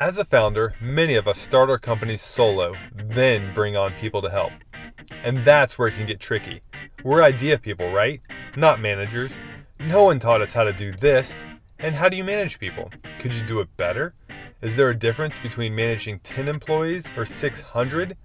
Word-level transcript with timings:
As 0.00 0.18
a 0.18 0.24
founder, 0.24 0.74
many 0.80 1.14
of 1.14 1.28
us 1.28 1.38
start 1.38 1.70
our 1.70 1.78
companies 1.78 2.20
solo, 2.20 2.74
then 2.96 3.54
bring 3.54 3.76
on 3.76 3.94
people 3.94 4.20
to 4.22 4.28
help. 4.28 4.50
And 5.22 5.44
that's 5.44 5.78
where 5.78 5.86
it 5.86 5.94
can 5.94 6.04
get 6.04 6.18
tricky. 6.18 6.62
We're 7.04 7.22
idea 7.22 7.58
people, 7.60 7.92
right? 7.92 8.20
Not 8.56 8.80
managers. 8.80 9.36
No 9.78 10.02
one 10.02 10.18
taught 10.18 10.42
us 10.42 10.52
how 10.52 10.64
to 10.64 10.72
do 10.72 10.96
this. 10.96 11.44
And 11.78 11.94
how 11.94 12.08
do 12.08 12.16
you 12.16 12.24
manage 12.24 12.58
people? 12.58 12.90
Could 13.20 13.36
you 13.36 13.46
do 13.46 13.60
it 13.60 13.76
better? 13.76 14.14
Is 14.62 14.76
there 14.76 14.90
a 14.90 14.98
difference 14.98 15.38
between 15.38 15.76
managing 15.76 16.18
10 16.20 16.48
employees 16.48 17.06
or 17.16 17.24
600? 17.24 18.16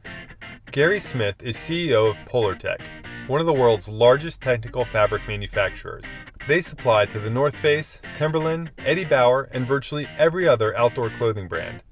Gary 0.72 1.00
Smith 1.00 1.36
is 1.44 1.56
CEO 1.56 2.10
of 2.10 2.18
Polartec, 2.26 2.80
one 3.28 3.42
of 3.42 3.46
the 3.46 3.54
world's 3.54 3.88
largest 3.88 4.42
technical 4.42 4.86
fabric 4.86 5.28
manufacturers. 5.28 6.06
They 6.48 6.62
supply 6.62 7.06
to 7.08 7.20
the 7.20 7.30
North 7.30 7.56
Face, 7.60 8.02
Timberland, 8.16 8.72
Eddie 8.80 9.06
Bauer, 9.06 9.50
and 9.52 9.68
virtually 9.68 10.08
every 10.18 10.48
other 10.48 10.76
outdoor 10.78 11.10
clothing 11.12 11.48
brand. 11.48 11.84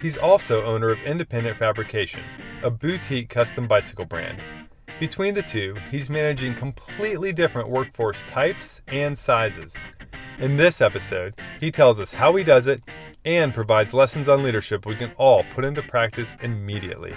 He's 0.00 0.16
also 0.16 0.64
owner 0.64 0.90
of 0.90 0.98
Independent 1.00 1.58
Fabrication, 1.58 2.22
a 2.62 2.70
boutique 2.70 3.28
custom 3.28 3.68
bicycle 3.68 4.04
brand. 4.04 4.42
Between 5.00 5.34
the 5.34 5.42
two, 5.42 5.76
he's 5.90 6.08
managing 6.08 6.54
completely 6.54 7.32
different 7.32 7.68
workforce 7.68 8.22
types 8.24 8.80
and 8.88 9.18
sizes. 9.18 9.74
In 10.38 10.56
this 10.56 10.80
episode, 10.80 11.34
he 11.60 11.70
tells 11.70 12.00
us 12.00 12.12
how 12.12 12.34
he 12.36 12.44
does 12.44 12.66
it 12.66 12.82
and 13.24 13.54
provides 13.54 13.94
lessons 13.94 14.28
on 14.28 14.42
leadership 14.42 14.86
we 14.86 14.96
can 14.96 15.12
all 15.16 15.44
put 15.44 15.64
into 15.64 15.82
practice 15.82 16.36
immediately. 16.42 17.14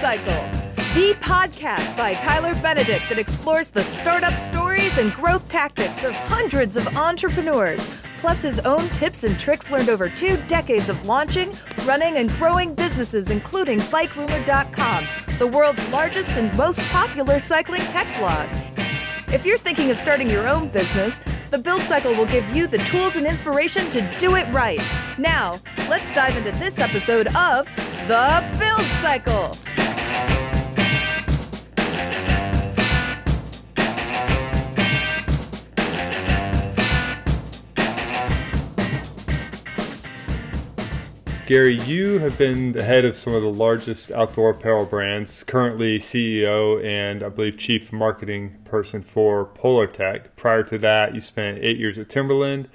Cycle, 0.00 0.48
the 0.94 1.16
podcast 1.20 1.96
by 1.96 2.14
Tyler 2.14 2.54
Benedict 2.62 3.08
that 3.08 3.18
explores 3.18 3.68
the 3.68 3.82
startup 3.82 4.38
stories 4.38 4.96
and 4.96 5.12
growth 5.12 5.48
tactics 5.48 6.04
of 6.04 6.12
hundreds 6.12 6.76
of 6.76 6.86
entrepreneurs, 6.96 7.84
plus 8.20 8.40
his 8.40 8.60
own 8.60 8.88
tips 8.90 9.24
and 9.24 9.38
tricks 9.40 9.70
learned 9.70 9.88
over 9.88 10.08
two 10.08 10.36
decades 10.46 10.88
of 10.88 11.04
launching, 11.04 11.52
running, 11.84 12.18
and 12.18 12.30
growing 12.36 12.74
businesses, 12.74 13.30
including 13.30 13.80
BikeRumor.com, 13.80 15.04
the 15.40 15.46
world's 15.48 15.86
largest 15.88 16.30
and 16.30 16.56
most 16.56 16.78
popular 16.90 17.40
cycling 17.40 17.82
tech 17.82 18.06
blog. 18.18 18.48
If 19.32 19.44
you're 19.44 19.58
thinking 19.58 19.90
of 19.90 19.98
starting 19.98 20.30
your 20.30 20.46
own 20.48 20.68
business, 20.68 21.20
the 21.50 21.58
Build 21.58 21.82
Cycle 21.82 22.14
will 22.14 22.26
give 22.26 22.48
you 22.54 22.68
the 22.68 22.78
tools 22.78 23.16
and 23.16 23.26
inspiration 23.26 23.90
to 23.90 24.16
do 24.18 24.36
it 24.36 24.46
right. 24.52 24.80
Now, 25.18 25.60
let's 25.88 26.12
dive 26.12 26.36
into 26.36 26.52
this 26.52 26.78
episode 26.78 27.26
of 27.34 27.66
The 28.06 28.48
Build 28.58 28.86
Cycle. 29.02 29.56
Gary, 41.48 41.80
you 41.80 42.18
have 42.18 42.36
been 42.36 42.72
the 42.72 42.84
head 42.84 43.06
of 43.06 43.16
some 43.16 43.32
of 43.32 43.40
the 43.40 43.50
largest 43.50 44.10
outdoor 44.10 44.50
apparel 44.50 44.84
brands, 44.84 45.42
currently 45.44 45.98
CEO 45.98 46.84
and 46.84 47.22
I 47.22 47.30
believe 47.30 47.56
chief 47.56 47.90
marketing 47.90 48.58
person 48.66 49.02
for 49.02 49.46
Polartec. 49.46 50.26
Prior 50.36 50.62
to 50.64 50.76
that, 50.76 51.14
you 51.14 51.22
spent 51.22 51.64
eight 51.64 51.78
years 51.78 51.96
at 51.96 52.10
Timberland, 52.10 52.68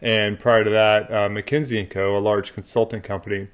and 0.00 0.38
prior 0.38 0.64
to 0.64 0.70
that, 0.70 1.10
uh, 1.10 1.28
McKinsey 1.28 1.86
& 1.88 1.90
Co., 1.90 2.16
a 2.16 2.18
large 2.18 2.54
consulting 2.54 3.02
company. 3.02 3.48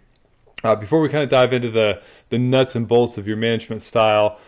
Uh, 0.62 0.76
before 0.76 1.00
we 1.00 1.08
kind 1.08 1.24
of 1.24 1.30
dive 1.30 1.52
into 1.52 1.72
the, 1.72 2.00
the 2.28 2.38
nuts 2.38 2.76
and 2.76 2.86
bolts 2.86 3.18
of 3.18 3.26
your 3.26 3.36
management 3.36 3.82
style 3.82 4.38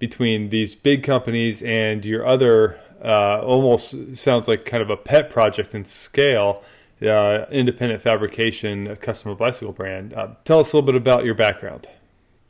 between 0.00 0.48
these 0.48 0.74
big 0.74 1.04
companies 1.04 1.62
and 1.62 2.04
your 2.04 2.26
other, 2.26 2.80
uh, 3.00 3.42
almost 3.42 4.16
sounds 4.16 4.48
like 4.48 4.64
kind 4.64 4.82
of 4.82 4.90
a 4.90 4.96
pet 4.96 5.30
project 5.30 5.72
in 5.72 5.84
scale– 5.84 6.64
uh, 7.02 7.46
independent 7.50 8.02
fabrication 8.02 8.86
a 8.86 8.96
customer 8.96 9.34
bicycle 9.34 9.72
brand. 9.72 10.14
Uh, 10.14 10.28
tell 10.44 10.60
us 10.60 10.72
a 10.72 10.76
little 10.76 10.86
bit 10.86 10.94
about 10.94 11.24
your 11.24 11.34
background. 11.34 11.86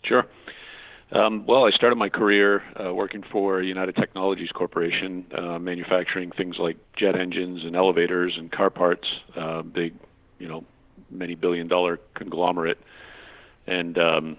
Sure. 0.02 0.26
Um, 1.10 1.46
well, 1.46 1.64
I 1.64 1.70
started 1.70 1.96
my 1.96 2.10
career 2.10 2.62
uh, 2.78 2.92
working 2.92 3.22
for 3.22 3.62
United 3.62 3.96
Technologies 3.96 4.50
Corporation, 4.50 5.26
uh, 5.36 5.58
manufacturing 5.58 6.30
things 6.30 6.58
like 6.58 6.76
jet 6.96 7.16
engines 7.16 7.64
and 7.64 7.74
elevators 7.74 8.34
and 8.36 8.52
car 8.52 8.68
parts, 8.68 9.08
uh, 9.34 9.62
big, 9.62 9.94
you 10.38 10.48
know, 10.48 10.64
many 11.10 11.34
billion 11.34 11.66
dollar 11.66 11.98
conglomerate. 12.14 12.78
And 13.66 13.98
um, 13.98 14.36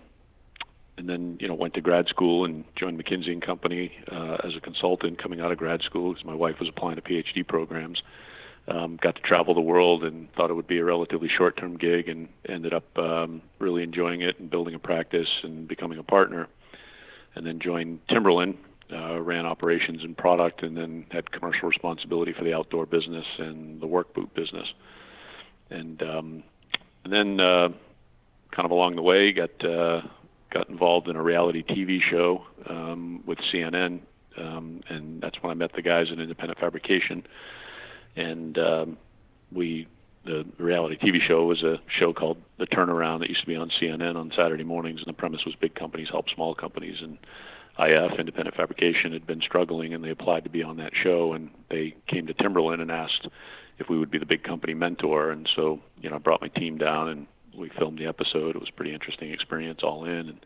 and 0.99 1.09
then 1.09 1.37
you 1.39 1.47
know 1.47 1.55
went 1.55 1.73
to 1.75 1.81
grad 1.81 2.07
school 2.07 2.45
and 2.45 2.65
joined 2.75 3.03
McKinsey 3.03 3.31
and 3.31 3.41
Company 3.41 3.91
uh, 4.11 4.37
as 4.43 4.55
a 4.55 4.59
consultant 4.59 5.17
coming 5.17 5.39
out 5.39 5.51
of 5.51 5.57
grad 5.57 5.81
school 5.81 6.13
because 6.13 6.25
my 6.25 6.35
wife 6.35 6.59
was 6.59 6.69
applying 6.69 6.97
to 6.97 7.01
PhD 7.01 7.47
programs 7.47 8.03
um, 8.67 8.97
got 9.01 9.15
to 9.15 9.21
travel 9.21 9.53
the 9.53 9.61
world 9.61 10.03
and 10.03 10.31
thought 10.33 10.49
it 10.49 10.53
would 10.53 10.67
be 10.67 10.79
a 10.79 10.83
relatively 10.83 11.29
short-term 11.29 11.77
gig 11.77 12.07
and 12.07 12.27
ended 12.47 12.73
up 12.73 12.85
um, 12.97 13.41
really 13.59 13.83
enjoying 13.83 14.21
it 14.21 14.39
and 14.39 14.49
building 14.49 14.75
a 14.75 14.79
practice 14.79 15.29
and 15.43 15.67
becoming 15.67 15.97
a 15.97 16.03
partner. 16.03 16.47
And 17.35 17.45
then 17.45 17.59
joined 17.59 17.99
timberland 18.09 18.57
uh, 18.91 19.19
ran 19.21 19.45
operations 19.45 20.03
and 20.03 20.17
product 20.17 20.63
and 20.63 20.75
then 20.75 21.05
had 21.11 21.31
commercial 21.31 21.69
responsibility 21.69 22.33
for 22.33 22.43
the 22.43 22.53
outdoor 22.53 22.85
business 22.85 23.25
and 23.37 23.79
the 23.79 23.87
work 23.87 24.13
boot 24.13 24.33
business. 24.33 24.67
And 25.69 26.01
um, 26.01 26.43
and 27.03 27.13
then 27.13 27.39
uh, 27.39 27.69
kind 28.51 28.65
of 28.65 28.71
along 28.71 28.95
the 28.95 29.01
way 29.01 29.31
got 29.31 29.63
uh, 29.63 30.01
got 30.51 30.69
involved 30.69 31.07
in 31.07 31.15
a 31.15 31.21
reality 31.21 31.63
TV 31.63 31.99
show 32.01 32.45
um, 32.67 33.23
with 33.25 33.37
CNN 33.53 33.99
um, 34.37 34.81
and 34.89 35.21
that's 35.21 35.41
when 35.41 35.51
I 35.51 35.53
met 35.53 35.73
the 35.73 35.81
guys 35.81 36.07
in 36.11 36.19
independent 36.19 36.59
fabrication 36.59 37.25
and 38.19 38.57
um, 38.57 38.97
we 39.51 39.87
the 40.25 40.45
reality 40.57 40.97
TV 40.97 41.25
show 41.25 41.45
was 41.45 41.63
a 41.63 41.77
show 41.87 42.13
called 42.13 42.37
The 42.59 42.67
Turnaround 42.67 43.19
that 43.19 43.29
used 43.29 43.41
to 43.41 43.47
be 43.47 43.55
on 43.55 43.71
CNN 43.81 44.15
on 44.15 44.31
Saturday 44.35 44.65
mornings, 44.65 44.99
and 44.99 45.07
the 45.07 45.17
premise 45.17 45.41
was 45.45 45.55
big 45.55 45.75
companies 45.75 46.09
help 46.11 46.25
small 46.29 46.53
companies. 46.53 46.97
And 47.01 47.17
IF, 47.79 48.19
Independent 48.19 48.55
Fabrication, 48.55 49.13
had 49.13 49.25
been 49.25 49.41
struggling, 49.41 49.93
and 49.93 50.03
they 50.03 50.09
applied 50.09 50.43
to 50.43 50.49
be 50.49 50.61
on 50.61 50.77
that 50.77 50.91
show. 51.01 51.33
And 51.33 51.49
they 51.69 51.95
came 52.07 52.27
to 52.27 52.33
Timberland 52.33 52.81
and 52.81 52.91
asked 52.91 53.27
if 53.79 53.89
we 53.89 53.97
would 53.97 54.11
be 54.11 54.19
the 54.19 54.25
big 54.25 54.43
company 54.43 54.73
mentor. 54.73 55.31
And 55.31 55.47
so, 55.55 55.79
you 56.01 56.09
know, 56.09 56.17
I 56.17 56.19
brought 56.19 56.41
my 56.41 56.49
team 56.49 56.77
down, 56.77 57.07
and 57.07 57.27
we 57.57 57.71
filmed 57.79 57.97
the 57.97 58.07
episode. 58.07 58.55
It 58.55 58.59
was 58.59 58.69
a 58.69 58.75
pretty 58.75 58.93
interesting 58.93 59.31
experience, 59.31 59.79
all 59.83 60.03
in, 60.03 60.11
and 60.29 60.45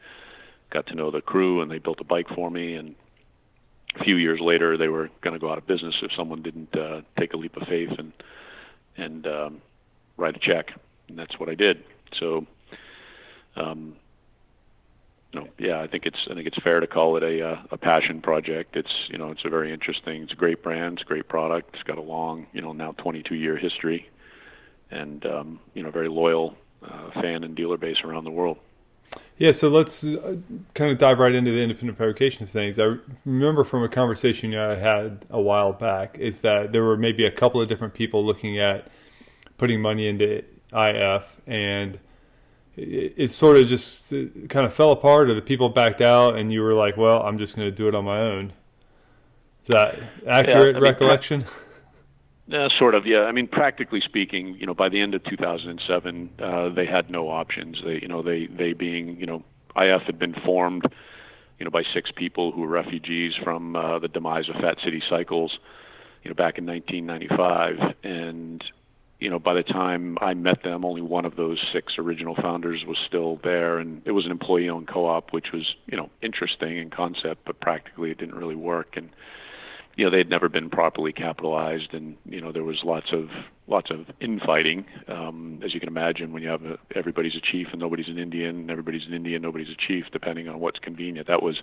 got 0.71 0.85
to 0.87 0.95
know 0.95 1.09
the 1.09 1.21
crew. 1.21 1.61
And 1.61 1.71
they 1.71 1.79
built 1.79 1.99
a 1.99 2.05
bike 2.05 2.27
for 2.35 2.51
me, 2.51 2.75
and 2.75 2.95
a 3.99 4.03
few 4.03 4.15
years 4.15 4.39
later 4.39 4.77
they 4.77 4.87
were 4.87 5.09
going 5.21 5.33
to 5.33 5.39
go 5.39 5.51
out 5.51 5.57
of 5.57 5.67
business 5.67 5.95
if 6.01 6.11
someone 6.15 6.41
didn't 6.41 6.75
uh, 6.75 7.01
take 7.19 7.33
a 7.33 7.37
leap 7.37 7.55
of 7.57 7.67
faith 7.67 7.89
and 7.97 8.13
and 8.95 9.25
um, 9.25 9.61
write 10.17 10.35
a 10.35 10.39
check, 10.39 10.71
and 11.07 11.17
that's 11.17 11.39
what 11.39 11.49
I 11.49 11.55
did. 11.55 11.83
So, 12.19 12.45
um, 13.55 13.95
you 15.31 15.39
know, 15.39 15.47
yeah, 15.57 15.81
I 15.81 15.87
think 15.87 16.05
it's 16.05 16.19
I 16.29 16.35
think 16.35 16.47
it's 16.47 16.57
fair 16.63 16.79
to 16.79 16.87
call 16.87 17.17
it 17.17 17.23
a 17.23 17.49
uh, 17.49 17.63
a 17.71 17.77
passion 17.77 18.21
project. 18.21 18.75
It's 18.75 18.93
you 19.09 19.17
know 19.17 19.31
it's 19.31 19.41
a 19.45 19.49
very 19.49 19.73
interesting, 19.73 20.23
it's 20.23 20.33
a 20.33 20.35
great 20.35 20.63
brand, 20.63 20.99
it's 20.99 21.03
a 21.03 21.07
great 21.07 21.27
product. 21.27 21.73
It's 21.73 21.83
got 21.83 21.97
a 21.97 22.01
long 22.01 22.45
you 22.53 22.61
know 22.61 22.73
now 22.73 22.91
22 22.93 23.35
year 23.35 23.57
history, 23.57 24.09
and 24.91 25.25
um, 25.25 25.59
you 25.73 25.81
know 25.81 25.89
very 25.89 26.09
loyal 26.09 26.55
uh, 26.83 27.11
fan 27.19 27.43
and 27.43 27.55
dealer 27.55 27.77
base 27.77 27.97
around 28.03 28.25
the 28.25 28.31
world. 28.31 28.57
Yeah, 29.37 29.51
so 29.51 29.67
let's 29.67 30.03
uh, 30.03 30.37
kind 30.73 30.91
of 30.91 30.99
dive 30.99 31.19
right 31.19 31.33
into 31.33 31.51
the 31.51 31.61
independent 31.61 31.97
fabrication 31.97 32.45
things. 32.45 32.79
I 32.79 32.97
remember 33.25 33.63
from 33.63 33.83
a 33.83 33.89
conversation 33.89 34.55
I 34.55 34.75
had 34.75 35.25
a 35.29 35.41
while 35.41 35.73
back 35.73 36.17
is 36.19 36.41
that 36.41 36.71
there 36.71 36.83
were 36.83 36.97
maybe 36.97 37.25
a 37.25 37.31
couple 37.31 37.61
of 37.61 37.67
different 37.67 37.93
people 37.93 38.23
looking 38.23 38.59
at 38.59 38.87
putting 39.57 39.81
money 39.81 40.07
into 40.07 40.43
IF, 40.71 41.41
and 41.47 41.99
it, 42.75 43.13
it 43.17 43.27
sort 43.29 43.57
of 43.57 43.67
just 43.67 44.11
kind 44.49 44.65
of 44.65 44.73
fell 44.73 44.91
apart, 44.91 45.29
or 45.29 45.33
the 45.33 45.41
people 45.41 45.69
backed 45.69 46.01
out, 46.01 46.37
and 46.37 46.53
you 46.53 46.61
were 46.61 46.73
like, 46.73 46.95
"Well, 46.95 47.21
I'm 47.23 47.37
just 47.37 47.55
going 47.55 47.67
to 47.67 47.75
do 47.75 47.87
it 47.87 47.95
on 47.95 48.05
my 48.05 48.19
own." 48.19 48.53
Is 49.63 49.67
that 49.69 49.97
accurate 50.27 50.47
yeah, 50.47 50.59
I 50.59 50.73
mean, 50.73 50.83
recollection? 50.83 51.45
Uh, 52.51 52.67
sort 52.77 52.93
of, 52.93 53.05
yeah. 53.05 53.21
I 53.21 53.31
mean, 53.31 53.47
practically 53.47 54.01
speaking, 54.01 54.55
you 54.59 54.65
know, 54.65 54.73
by 54.73 54.89
the 54.89 54.99
end 54.99 55.15
of 55.15 55.23
2007, 55.23 56.29
uh, 56.39 56.69
they 56.69 56.85
had 56.85 57.09
no 57.09 57.29
options. 57.29 57.81
They, 57.85 57.99
you 58.01 58.07
know, 58.07 58.21
they 58.21 58.47
they 58.47 58.73
being, 58.73 59.17
you 59.17 59.25
know, 59.25 59.43
IF 59.77 60.01
had 60.01 60.19
been 60.19 60.33
formed, 60.33 60.83
you 61.57 61.63
know, 61.63 61.71
by 61.71 61.83
six 61.93 62.11
people 62.13 62.51
who 62.51 62.61
were 62.61 62.67
refugees 62.67 63.33
from 63.41 63.77
uh, 63.77 63.99
the 63.99 64.09
demise 64.09 64.49
of 64.49 64.55
Fat 64.55 64.77
City 64.83 65.01
Cycles, 65.09 65.57
you 66.23 66.29
know, 66.29 66.35
back 66.35 66.57
in 66.57 66.65
1995, 66.65 67.95
and 68.03 68.63
you 69.23 69.29
know, 69.29 69.39
by 69.39 69.53
the 69.53 69.63
time 69.63 70.17
I 70.19 70.33
met 70.33 70.63
them, 70.63 70.83
only 70.83 71.01
one 71.01 71.23
of 71.23 71.37
those 71.37 71.57
six 71.71 71.93
original 71.97 72.35
founders 72.35 72.83
was 72.85 72.97
still 73.07 73.39
there, 73.41 73.77
and 73.77 74.01
it 74.03 74.11
was 74.11 74.25
an 74.25 74.31
employee-owned 74.31 74.89
co-op, 74.89 75.31
which 75.31 75.53
was, 75.53 75.75
you 75.85 75.95
know, 75.95 76.09
interesting 76.21 76.77
in 76.77 76.89
concept, 76.89 77.45
but 77.45 77.61
practically 77.61 78.11
it 78.11 78.17
didn't 78.17 78.35
really 78.35 78.57
work. 78.57 78.97
And 78.97 79.09
you 79.95 80.05
know 80.05 80.11
they 80.11 80.17
had 80.17 80.29
never 80.29 80.49
been 80.49 80.69
properly 80.69 81.13
capitalized, 81.13 81.93
and 81.93 82.17
you 82.25 82.41
know 82.41 82.51
there 82.51 82.63
was 82.63 82.81
lots 82.83 83.07
of 83.11 83.29
lots 83.67 83.91
of 83.91 84.05
infighting, 84.19 84.85
um, 85.07 85.59
as 85.63 85.73
you 85.73 85.79
can 85.79 85.89
imagine. 85.89 86.33
When 86.33 86.41
you 86.41 86.49
have 86.49 86.63
a, 86.63 86.77
everybody's 86.95 87.35
a 87.35 87.41
chief 87.41 87.67
and 87.71 87.79
nobody's 87.79 88.07
an 88.07 88.17
Indian, 88.17 88.55
and 88.61 88.71
everybody's 88.71 89.05
an 89.07 89.13
Indian, 89.13 89.41
nobody's 89.41 89.69
a 89.69 89.75
chief, 89.87 90.05
depending 90.11 90.47
on 90.47 90.59
what's 90.59 90.79
convenient. 90.79 91.27
That 91.27 91.43
was 91.43 91.61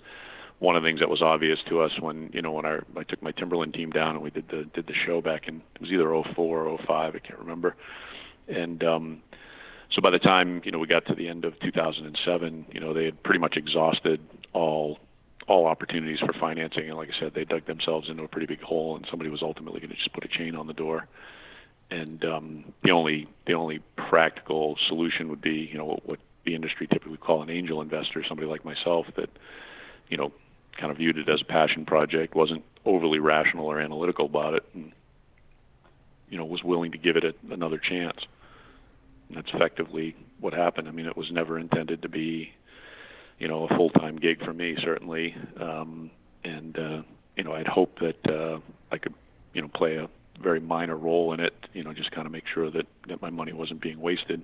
one 0.59 0.75
of 0.75 0.83
the 0.83 0.87
things 0.87 0.99
that 0.99 1.09
was 1.09 1.21
obvious 1.21 1.59
to 1.67 1.81
us 1.81 1.91
when 1.99 2.29
you 2.33 2.41
know 2.41 2.51
when 2.51 2.65
our 2.65 2.83
I 2.95 3.03
took 3.03 3.21
my 3.21 3.31
Timberland 3.31 3.73
team 3.73 3.89
down 3.89 4.15
and 4.15 4.23
we 4.23 4.29
did 4.29 4.47
the 4.49 4.63
did 4.73 4.87
the 4.87 4.93
show 5.05 5.21
back 5.21 5.47
in 5.47 5.61
it 5.75 5.81
was 5.81 5.91
either 5.91 6.09
04 6.35 6.65
or 6.65 6.77
05 6.77 7.15
I 7.15 7.19
can't 7.19 7.39
remember, 7.39 7.75
and 8.47 8.81
um, 8.83 9.21
so 9.91 10.01
by 10.01 10.09
the 10.09 10.19
time 10.19 10.61
you 10.63 10.71
know 10.71 10.79
we 10.79 10.87
got 10.87 11.05
to 11.07 11.15
the 11.15 11.27
end 11.27 11.43
of 11.43 11.59
2007, 11.59 12.65
you 12.71 12.79
know 12.79 12.93
they 12.93 13.05
had 13.05 13.21
pretty 13.23 13.39
much 13.39 13.57
exhausted 13.57 14.21
all 14.53 14.99
all 15.51 15.65
opportunities 15.65 16.19
for 16.19 16.31
financing, 16.39 16.87
and 16.87 16.97
like 16.97 17.09
I 17.09 17.19
said, 17.19 17.33
they 17.35 17.43
dug 17.43 17.65
themselves 17.65 18.09
into 18.09 18.23
a 18.23 18.27
pretty 18.29 18.47
big 18.47 18.61
hole, 18.61 18.95
and 18.95 19.05
somebody 19.09 19.29
was 19.29 19.41
ultimately 19.41 19.81
going 19.81 19.89
to 19.89 19.97
just 19.97 20.13
put 20.13 20.23
a 20.23 20.29
chain 20.29 20.55
on 20.55 20.65
the 20.65 20.73
door. 20.73 21.07
And 21.89 22.23
um, 22.23 22.73
the 22.83 22.91
only 22.91 23.27
the 23.45 23.53
only 23.53 23.81
practical 23.97 24.77
solution 24.87 25.27
would 25.27 25.41
be 25.41 25.69
you 25.69 25.77
know 25.77 25.83
what, 25.85 26.07
what 26.07 26.19
the 26.45 26.55
industry 26.55 26.87
typically 26.87 27.17
call 27.17 27.41
an 27.41 27.49
angel 27.49 27.81
investor, 27.81 28.23
somebody 28.25 28.47
like 28.47 28.63
myself 28.63 29.07
that 29.17 29.29
you 30.07 30.15
know 30.15 30.31
kind 30.79 30.89
of 30.89 30.97
viewed 30.97 31.17
it 31.17 31.27
as 31.27 31.41
a 31.41 31.45
passion 31.45 31.85
project, 31.85 32.33
wasn't 32.33 32.63
overly 32.85 33.19
rational 33.19 33.65
or 33.65 33.81
analytical 33.81 34.27
about 34.27 34.53
it, 34.53 34.63
and 34.73 34.93
you 36.29 36.37
know 36.37 36.45
was 36.45 36.63
willing 36.63 36.93
to 36.93 36.97
give 36.97 37.17
it 37.17 37.25
a, 37.25 37.33
another 37.53 37.77
chance. 37.77 38.19
And 39.27 39.37
that's 39.37 39.53
effectively 39.53 40.15
what 40.39 40.53
happened. 40.53 40.87
I 40.87 40.91
mean, 40.91 41.07
it 41.07 41.17
was 41.17 41.29
never 41.29 41.59
intended 41.59 42.03
to 42.03 42.09
be 42.09 42.53
you 43.41 43.47
know 43.47 43.67
a 43.67 43.75
full 43.75 43.89
time 43.89 44.17
gig 44.17 44.45
for 44.45 44.53
me 44.53 44.77
certainly, 44.81 45.35
um, 45.59 46.11
and 46.43 46.77
uh, 46.77 47.01
you 47.35 47.43
know 47.43 47.53
I'd 47.53 47.67
hope 47.67 47.97
that 47.99 48.29
uh, 48.29 48.59
I 48.91 48.99
could 48.99 49.15
you 49.53 49.63
know 49.63 49.67
play 49.67 49.95
a 49.95 50.07
very 50.39 50.59
minor 50.59 50.95
role 50.95 51.33
in 51.33 51.39
it. 51.39 51.53
You 51.73 51.83
know, 51.83 51.91
just 51.91 52.11
kind 52.11 52.27
of 52.27 52.31
make 52.31 52.45
sure 52.53 52.69
that 52.69 52.85
that 53.07 53.21
my 53.21 53.31
money 53.31 53.51
wasn't 53.51 53.81
being 53.81 53.99
wasted. 53.99 54.43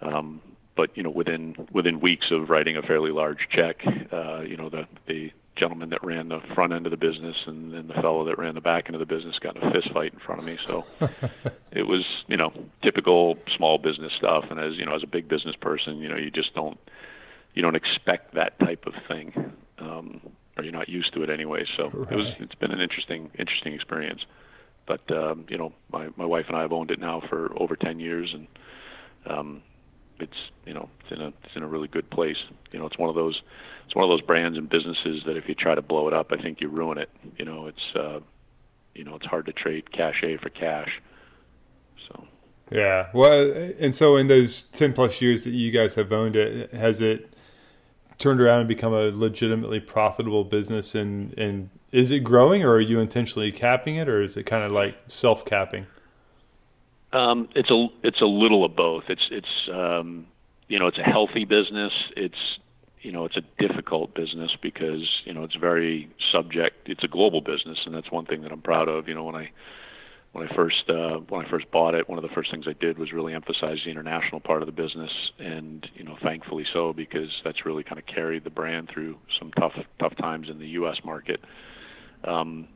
Um, 0.00 0.40
but 0.76 0.96
you 0.96 1.02
know, 1.02 1.10
within 1.10 1.68
within 1.72 2.00
weeks 2.00 2.30
of 2.30 2.48
writing 2.48 2.78
a 2.78 2.82
fairly 2.82 3.10
large 3.10 3.48
check, 3.50 3.84
uh, 4.10 4.40
you 4.40 4.56
know, 4.56 4.70
the 4.70 4.86
the 5.06 5.30
gentleman 5.56 5.90
that 5.90 6.02
ran 6.02 6.30
the 6.30 6.40
front 6.54 6.72
end 6.72 6.86
of 6.86 6.90
the 6.90 6.96
business 6.96 7.36
and 7.46 7.74
then 7.74 7.86
the 7.86 7.92
fellow 7.94 8.24
that 8.24 8.38
ran 8.38 8.54
the 8.54 8.62
back 8.62 8.86
end 8.86 8.94
of 8.94 9.00
the 9.00 9.14
business 9.14 9.38
got 9.40 9.54
in 9.56 9.62
a 9.62 9.70
fist 9.70 9.92
fight 9.92 10.10
in 10.14 10.18
front 10.18 10.40
of 10.40 10.46
me. 10.46 10.56
So 10.66 10.86
it 11.70 11.82
was, 11.82 12.02
you 12.28 12.38
know, 12.38 12.50
typical 12.82 13.36
small 13.58 13.76
business 13.76 14.10
stuff. 14.16 14.46
And 14.48 14.58
as 14.58 14.78
you 14.78 14.86
know, 14.86 14.94
as 14.94 15.02
a 15.02 15.06
big 15.06 15.28
business 15.28 15.54
person, 15.56 15.98
you 15.98 16.08
know, 16.08 16.16
you 16.16 16.30
just 16.30 16.54
don't 16.54 16.78
you 17.54 17.62
don't 17.62 17.76
expect 17.76 18.34
that 18.34 18.58
type 18.60 18.86
of 18.86 18.94
thing, 19.08 19.52
um, 19.78 20.20
or 20.56 20.64
you're 20.64 20.72
not 20.72 20.88
used 20.88 21.12
to 21.14 21.22
it 21.22 21.30
anyway. 21.30 21.64
So 21.76 21.90
right. 21.90 22.12
it 22.12 22.16
was 22.16 22.26
it's 22.38 22.54
been 22.54 22.72
an 22.72 22.80
interesting 22.80 23.30
interesting 23.38 23.74
experience. 23.74 24.24
But 24.86 25.10
um, 25.10 25.44
you 25.48 25.58
know, 25.58 25.72
my 25.92 26.08
my 26.16 26.24
wife 26.24 26.46
and 26.48 26.56
I 26.56 26.62
have 26.62 26.72
owned 26.72 26.90
it 26.90 26.98
now 26.98 27.22
for 27.28 27.52
over 27.56 27.76
ten 27.76 28.00
years, 28.00 28.34
and 28.34 28.46
um, 29.26 29.62
it's 30.18 30.36
you 30.66 30.74
know 30.74 30.88
it's 31.00 31.12
in 31.12 31.20
a 31.20 31.28
it's 31.28 31.56
in 31.56 31.62
a 31.62 31.68
really 31.68 31.88
good 31.88 32.10
place. 32.10 32.38
You 32.72 32.78
know, 32.78 32.86
it's 32.86 32.98
one 32.98 33.08
of 33.08 33.14
those 33.14 33.40
it's 33.86 33.94
one 33.94 34.04
of 34.04 34.10
those 34.10 34.22
brands 34.22 34.56
and 34.56 34.68
businesses 34.68 35.22
that 35.26 35.36
if 35.36 35.48
you 35.48 35.54
try 35.54 35.74
to 35.74 35.82
blow 35.82 36.08
it 36.08 36.14
up, 36.14 36.32
I 36.32 36.40
think 36.40 36.60
you 36.60 36.68
ruin 36.68 36.98
it. 36.98 37.10
You 37.36 37.44
know, 37.44 37.66
it's 37.66 37.96
uh, 37.96 38.20
you 38.94 39.04
know 39.04 39.16
it's 39.16 39.26
hard 39.26 39.46
to 39.46 39.52
trade 39.52 39.92
cachet 39.92 40.38
for 40.38 40.48
cash. 40.50 41.00
So. 42.08 42.26
Yeah, 42.70 43.08
well, 43.12 43.52
and 43.80 43.92
so 43.94 44.16
in 44.16 44.28
those 44.28 44.62
ten 44.62 44.92
plus 44.92 45.20
years 45.20 45.44
that 45.44 45.50
you 45.50 45.72
guys 45.72 45.96
have 45.96 46.12
owned 46.12 46.36
it, 46.36 46.72
has 46.72 47.00
it 47.00 47.34
turned 48.20 48.40
around 48.40 48.60
and 48.60 48.68
become 48.68 48.92
a 48.92 49.10
legitimately 49.10 49.80
profitable 49.80 50.44
business? 50.44 50.94
And 50.94 51.36
and 51.36 51.70
is 51.90 52.12
it 52.12 52.20
growing, 52.20 52.62
or 52.62 52.74
are 52.74 52.80
you 52.80 53.00
intentionally 53.00 53.50
capping 53.50 53.96
it, 53.96 54.08
or 54.08 54.22
is 54.22 54.36
it 54.36 54.44
kind 54.44 54.62
of 54.62 54.70
like 54.70 54.96
self 55.08 55.44
capping? 55.44 55.86
Um, 57.12 57.48
it's 57.56 57.70
a 57.70 57.88
it's 58.04 58.20
a 58.20 58.26
little 58.26 58.64
of 58.64 58.76
both. 58.76 59.04
It's 59.08 59.26
it's 59.30 59.68
um, 59.72 60.26
you 60.68 60.78
know 60.78 60.86
it's 60.86 60.98
a 60.98 61.02
healthy 61.02 61.44
business. 61.44 61.92
It's 62.16 62.58
you 63.02 63.10
know 63.10 63.24
it's 63.24 63.36
a 63.36 63.42
difficult 63.58 64.14
business 64.14 64.52
because 64.62 65.08
you 65.24 65.32
know 65.32 65.42
it's 65.42 65.56
very 65.56 66.08
subject. 66.30 66.88
It's 66.88 67.02
a 67.02 67.08
global 67.08 67.40
business, 67.40 67.78
and 67.84 67.94
that's 67.94 68.12
one 68.12 68.26
thing 68.26 68.42
that 68.42 68.52
I'm 68.52 68.62
proud 68.62 68.88
of. 68.88 69.08
You 69.08 69.14
know 69.14 69.24
when 69.24 69.34
I 69.34 69.50
when 70.32 70.46
I 70.48 70.54
first 70.54 70.88
uh, 70.88 71.18
when 71.28 71.44
I 71.44 71.50
first 71.50 71.70
bought 71.70 71.94
it, 71.94 72.08
one 72.08 72.18
of 72.18 72.22
the 72.22 72.34
first 72.34 72.50
things 72.50 72.66
I 72.68 72.74
did 72.80 72.98
was 72.98 73.12
really 73.12 73.34
emphasize 73.34 73.78
the 73.84 73.90
international 73.90 74.40
part 74.40 74.62
of 74.62 74.66
the 74.66 74.72
business, 74.72 75.10
and 75.38 75.86
you 75.94 76.04
know, 76.04 76.16
thankfully 76.22 76.64
so 76.72 76.92
because 76.92 77.30
that's 77.44 77.66
really 77.66 77.82
kind 77.82 77.98
of 77.98 78.06
carried 78.06 78.44
the 78.44 78.50
brand 78.50 78.90
through 78.92 79.18
some 79.38 79.50
tough 79.52 79.72
tough 79.98 80.16
times 80.16 80.48
in 80.48 80.58
the 80.58 80.68
U.S. 80.68 80.96
market. 81.04 81.40
Um, 82.22 82.68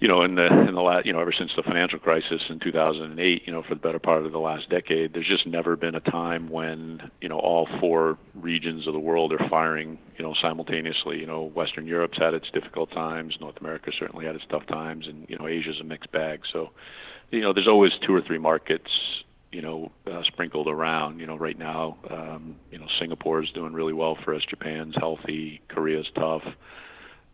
you 0.00 0.08
know, 0.08 0.22
in 0.22 0.34
the 0.34 0.46
in 0.46 0.74
the 0.74 0.80
last, 0.80 1.04
you 1.04 1.12
know, 1.12 1.20
ever 1.20 1.32
since 1.36 1.50
the 1.54 1.62
financial 1.62 1.98
crisis 1.98 2.40
in 2.48 2.58
2008, 2.58 3.42
you 3.44 3.52
know, 3.52 3.62
for 3.62 3.74
the 3.74 3.80
better 3.80 3.98
part 3.98 4.24
of 4.24 4.32
the 4.32 4.38
last 4.38 4.70
decade, 4.70 5.12
there's 5.12 5.26
just 5.26 5.46
never 5.46 5.76
been 5.76 5.94
a 5.94 6.00
time 6.00 6.48
when 6.48 7.10
you 7.20 7.28
know 7.28 7.38
all 7.38 7.68
four 7.78 8.16
regions 8.34 8.86
of 8.86 8.94
the 8.94 8.98
world 8.98 9.30
are 9.34 9.48
firing, 9.50 9.98
you 10.16 10.24
know, 10.24 10.34
simultaneously. 10.40 11.18
You 11.18 11.26
know, 11.26 11.42
Western 11.54 11.86
Europe's 11.86 12.16
had 12.16 12.32
its 12.32 12.50
difficult 12.50 12.90
times, 12.92 13.36
North 13.42 13.58
America 13.60 13.92
certainly 13.96 14.24
had 14.24 14.34
its 14.34 14.44
tough 14.48 14.66
times, 14.66 15.06
and 15.06 15.26
you 15.28 15.36
know, 15.36 15.46
Asia's 15.46 15.80
a 15.80 15.84
mixed 15.84 16.10
bag. 16.12 16.40
So, 16.50 16.70
you 17.30 17.42
know, 17.42 17.52
there's 17.52 17.68
always 17.68 17.92
two 18.06 18.14
or 18.14 18.22
three 18.22 18.38
markets, 18.38 18.90
you 19.52 19.60
know, 19.60 19.92
uh, 20.10 20.22
sprinkled 20.22 20.68
around. 20.68 21.20
You 21.20 21.26
know, 21.26 21.36
right 21.36 21.58
now, 21.58 21.98
um, 22.08 22.56
you 22.70 22.78
know, 22.78 22.86
Singapore 22.98 23.42
is 23.42 23.50
doing 23.50 23.74
really 23.74 23.92
well 23.92 24.16
for 24.24 24.34
us. 24.34 24.42
Japan's 24.48 24.94
healthy. 24.96 25.60
Korea's 25.68 26.06
tough. 26.14 26.42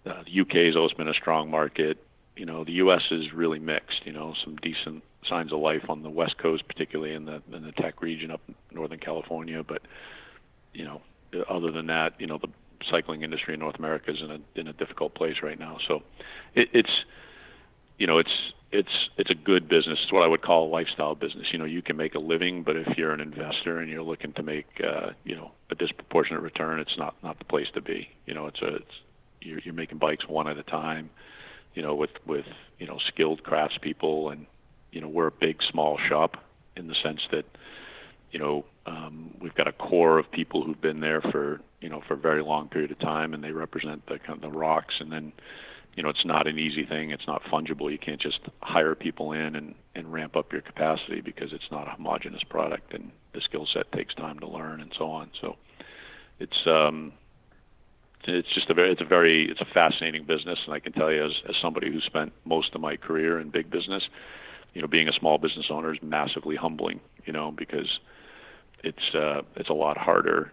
Uh, 0.04 0.22
the 0.24 0.64
has 0.66 0.76
always 0.76 0.92
been 0.94 1.08
a 1.08 1.14
strong 1.14 1.48
market 1.48 1.98
you 2.36 2.44
know 2.44 2.64
the 2.64 2.72
U.S. 2.72 3.02
is 3.10 3.32
really 3.32 3.58
mixed. 3.58 4.00
You 4.04 4.12
know, 4.12 4.34
some 4.44 4.56
decent 4.56 5.02
signs 5.28 5.52
of 5.52 5.60
life 5.60 5.88
on 5.88 6.02
the 6.02 6.10
West 6.10 6.38
Coast, 6.38 6.66
particularly 6.68 7.14
in 7.14 7.24
the 7.24 7.42
in 7.52 7.64
the 7.64 7.72
tech 7.72 8.02
region 8.02 8.30
up 8.30 8.40
Northern 8.70 8.98
California. 8.98 9.62
But 9.66 9.82
you 10.72 10.84
know, 10.84 11.00
other 11.48 11.72
than 11.72 11.86
that, 11.86 12.12
you 12.18 12.26
know, 12.26 12.38
the 12.38 12.48
cycling 12.90 13.22
industry 13.22 13.54
in 13.54 13.60
North 13.60 13.76
America 13.78 14.10
is 14.10 14.20
in 14.20 14.30
a 14.30 14.60
in 14.60 14.68
a 14.68 14.72
difficult 14.72 15.14
place 15.14 15.36
right 15.42 15.58
now. 15.58 15.78
So 15.88 16.02
it, 16.54 16.68
it's 16.72 16.90
you 17.98 18.06
know 18.06 18.18
it's 18.18 18.52
it's 18.70 19.08
it's 19.16 19.30
a 19.30 19.34
good 19.34 19.68
business. 19.68 19.98
It's 20.02 20.12
what 20.12 20.22
I 20.22 20.28
would 20.28 20.42
call 20.42 20.68
a 20.68 20.70
lifestyle 20.70 21.14
business. 21.14 21.46
You 21.52 21.58
know, 21.58 21.64
you 21.64 21.82
can 21.82 21.96
make 21.96 22.14
a 22.14 22.20
living, 22.20 22.62
but 22.62 22.76
if 22.76 22.98
you're 22.98 23.12
an 23.12 23.20
investor 23.20 23.78
and 23.78 23.90
you're 23.90 24.02
looking 24.02 24.32
to 24.34 24.42
make 24.42 24.66
uh, 24.84 25.10
you 25.24 25.36
know 25.36 25.52
a 25.70 25.74
disproportionate 25.74 26.42
return, 26.42 26.80
it's 26.80 26.98
not 26.98 27.16
not 27.22 27.38
the 27.38 27.44
place 27.44 27.68
to 27.74 27.80
be. 27.80 28.08
You 28.26 28.34
know, 28.34 28.46
it's 28.46 28.60
a 28.60 28.76
it's 28.76 28.94
you're, 29.40 29.60
you're 29.60 29.74
making 29.74 29.98
bikes 29.98 30.28
one 30.28 30.48
at 30.48 30.58
a 30.58 30.62
time 30.64 31.10
you 31.76 31.82
know, 31.82 31.94
with 31.94 32.10
with 32.26 32.46
you 32.80 32.86
know 32.86 32.98
skilled 33.06 33.44
craftspeople, 33.44 34.32
and 34.32 34.46
you 34.90 35.00
know 35.00 35.08
we're 35.08 35.28
a 35.28 35.32
big 35.32 35.58
small 35.70 35.98
shop 36.08 36.42
in 36.74 36.88
the 36.88 36.96
sense 37.04 37.20
that 37.30 37.44
you 38.32 38.40
know 38.40 38.64
um, 38.86 39.34
we've 39.40 39.54
got 39.54 39.68
a 39.68 39.72
core 39.72 40.18
of 40.18 40.28
people 40.32 40.64
who've 40.64 40.80
been 40.80 41.00
there 41.00 41.20
for 41.20 41.60
you 41.80 41.88
know 41.88 42.02
for 42.08 42.14
a 42.14 42.18
very 42.18 42.42
long 42.42 42.68
period 42.68 42.90
of 42.90 42.98
time, 42.98 43.34
and 43.34 43.44
they 43.44 43.52
represent 43.52 44.04
the 44.06 44.18
kind 44.18 44.42
of 44.42 44.50
the 44.50 44.58
rocks, 44.58 44.94
and 45.00 45.12
then 45.12 45.32
you 45.94 46.02
know 46.02 46.08
it's 46.08 46.24
not 46.24 46.46
an 46.46 46.58
easy 46.58 46.84
thing. 46.84 47.10
It's 47.10 47.26
not 47.26 47.42
fungible. 47.44 47.92
You 47.92 47.98
can't 47.98 48.20
just 48.20 48.40
hire 48.62 48.94
people 48.94 49.32
in 49.32 49.54
and 49.54 49.74
and 49.94 50.10
ramp 50.10 50.34
up 50.34 50.52
your 50.52 50.62
capacity 50.62 51.20
because 51.20 51.52
it's 51.52 51.70
not 51.70 51.88
a 51.88 51.90
homogenous 51.90 52.42
product 52.48 52.94
and 52.94 53.12
the 53.34 53.40
skill 53.42 53.66
set 53.72 53.92
takes 53.92 54.14
time 54.14 54.38
to 54.38 54.46
learn 54.46 54.80
and 54.80 54.92
so 54.96 55.10
on. 55.10 55.30
So 55.42 55.56
it's 56.40 56.66
um 56.66 57.12
it's 58.26 58.52
just 58.54 58.70
a 58.70 58.74
very 58.74 58.92
it's 58.92 59.00
a 59.00 59.06
very 59.06 59.50
it's 59.50 59.60
a 59.60 59.66
fascinating 59.72 60.24
business. 60.24 60.58
And 60.66 60.74
I 60.74 60.80
can 60.80 60.92
tell 60.92 61.12
you 61.12 61.24
as 61.24 61.32
as 61.48 61.54
somebody 61.60 61.90
who 61.90 62.00
spent 62.00 62.32
most 62.44 62.74
of 62.74 62.80
my 62.80 62.96
career 62.96 63.38
in 63.40 63.50
big 63.50 63.70
business 63.70 64.02
you 64.74 64.82
know 64.82 64.88
being 64.88 65.08
a 65.08 65.12
small 65.12 65.38
business 65.38 65.66
owner 65.70 65.94
is 65.94 65.98
massively 66.02 66.54
humbling 66.54 67.00
you 67.24 67.32
know 67.32 67.50
because 67.50 67.98
it's 68.84 69.14
uh 69.14 69.42
it's 69.56 69.68
a 69.68 69.74
lot 69.74 69.96
harder. 69.96 70.52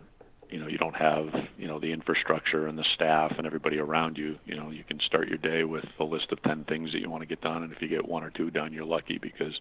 You 0.50 0.60
know 0.60 0.68
you 0.68 0.78
don't 0.78 0.96
have 0.96 1.28
you 1.58 1.68
know 1.68 1.80
the 1.80 1.92
infrastructure 1.92 2.68
and 2.68 2.78
the 2.78 2.86
staff 2.96 3.34
and 3.38 3.46
everybody 3.46 3.80
around 3.80 4.18
you. 4.18 4.38
You 4.46 4.56
know 4.56 4.70
you 4.70 4.84
can 4.84 5.00
start 5.06 5.28
your 5.28 5.38
day 5.38 5.64
with 5.64 5.86
a 6.00 6.04
list 6.04 6.32
of 6.32 6.42
10 6.44 6.66
things 6.66 6.92
that 6.94 7.00
you 7.00 7.10
want 7.10 7.22
to 7.22 7.28
get 7.28 7.42
done. 7.42 7.64
And 7.64 7.72
if 7.74 7.82
you 7.82 7.88
get 7.88 8.08
one 8.08 8.24
or 8.24 8.30
two 8.30 8.50
done 8.50 8.74
you're 8.74 8.86
lucky 8.86 9.18
because 9.18 9.54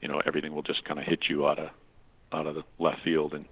you 0.00 0.08
know 0.08 0.20
everything 0.24 0.54
will 0.54 0.62
just 0.62 0.84
kind 0.84 0.98
of 0.98 1.06
hit 1.06 1.24
you 1.28 1.46
out 1.46 1.58
of 1.58 1.70
out 2.32 2.46
of 2.46 2.54
the 2.54 2.62
left 2.78 3.02
field. 3.02 3.34
And 3.34 3.46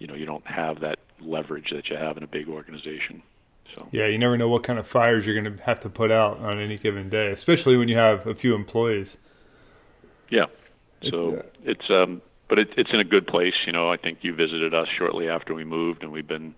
you 0.00 0.08
know 0.08 0.14
you 0.14 0.26
don't 0.26 0.46
have 0.46 0.80
that 0.80 0.98
leverage 1.20 1.70
that 1.70 1.88
you 1.88 1.96
have 1.96 2.16
in 2.16 2.24
a 2.24 2.26
big 2.26 2.48
organization. 2.48 3.22
So 3.74 3.86
yeah, 3.92 4.06
you 4.06 4.18
never 4.18 4.36
know 4.36 4.48
what 4.48 4.64
kind 4.64 4.80
of 4.80 4.86
fires 4.86 5.24
you're 5.24 5.40
going 5.40 5.56
to 5.56 5.62
have 5.62 5.78
to 5.80 5.88
put 5.88 6.10
out 6.10 6.38
on 6.40 6.58
any 6.58 6.76
given 6.76 7.08
day, 7.08 7.30
especially 7.30 7.76
when 7.76 7.86
you 7.86 7.96
have 7.96 8.26
a 8.26 8.34
few 8.34 8.54
employees. 8.54 9.16
Yeah, 10.28 10.46
so 11.08 11.30
it's, 11.30 11.42
uh, 11.42 11.46
it's 11.64 11.90
um, 11.90 12.22
but 12.48 12.58
it, 12.58 12.70
it's 12.76 12.90
in 12.92 12.98
a 12.98 13.04
good 13.04 13.26
place. 13.26 13.54
You 13.66 13.72
know, 13.72 13.92
I 13.92 13.96
think 13.96 14.18
you 14.22 14.34
visited 14.34 14.74
us 14.74 14.88
shortly 14.88 15.28
after 15.28 15.54
we 15.54 15.64
moved, 15.64 16.02
and 16.02 16.10
we've 16.10 16.26
been 16.26 16.54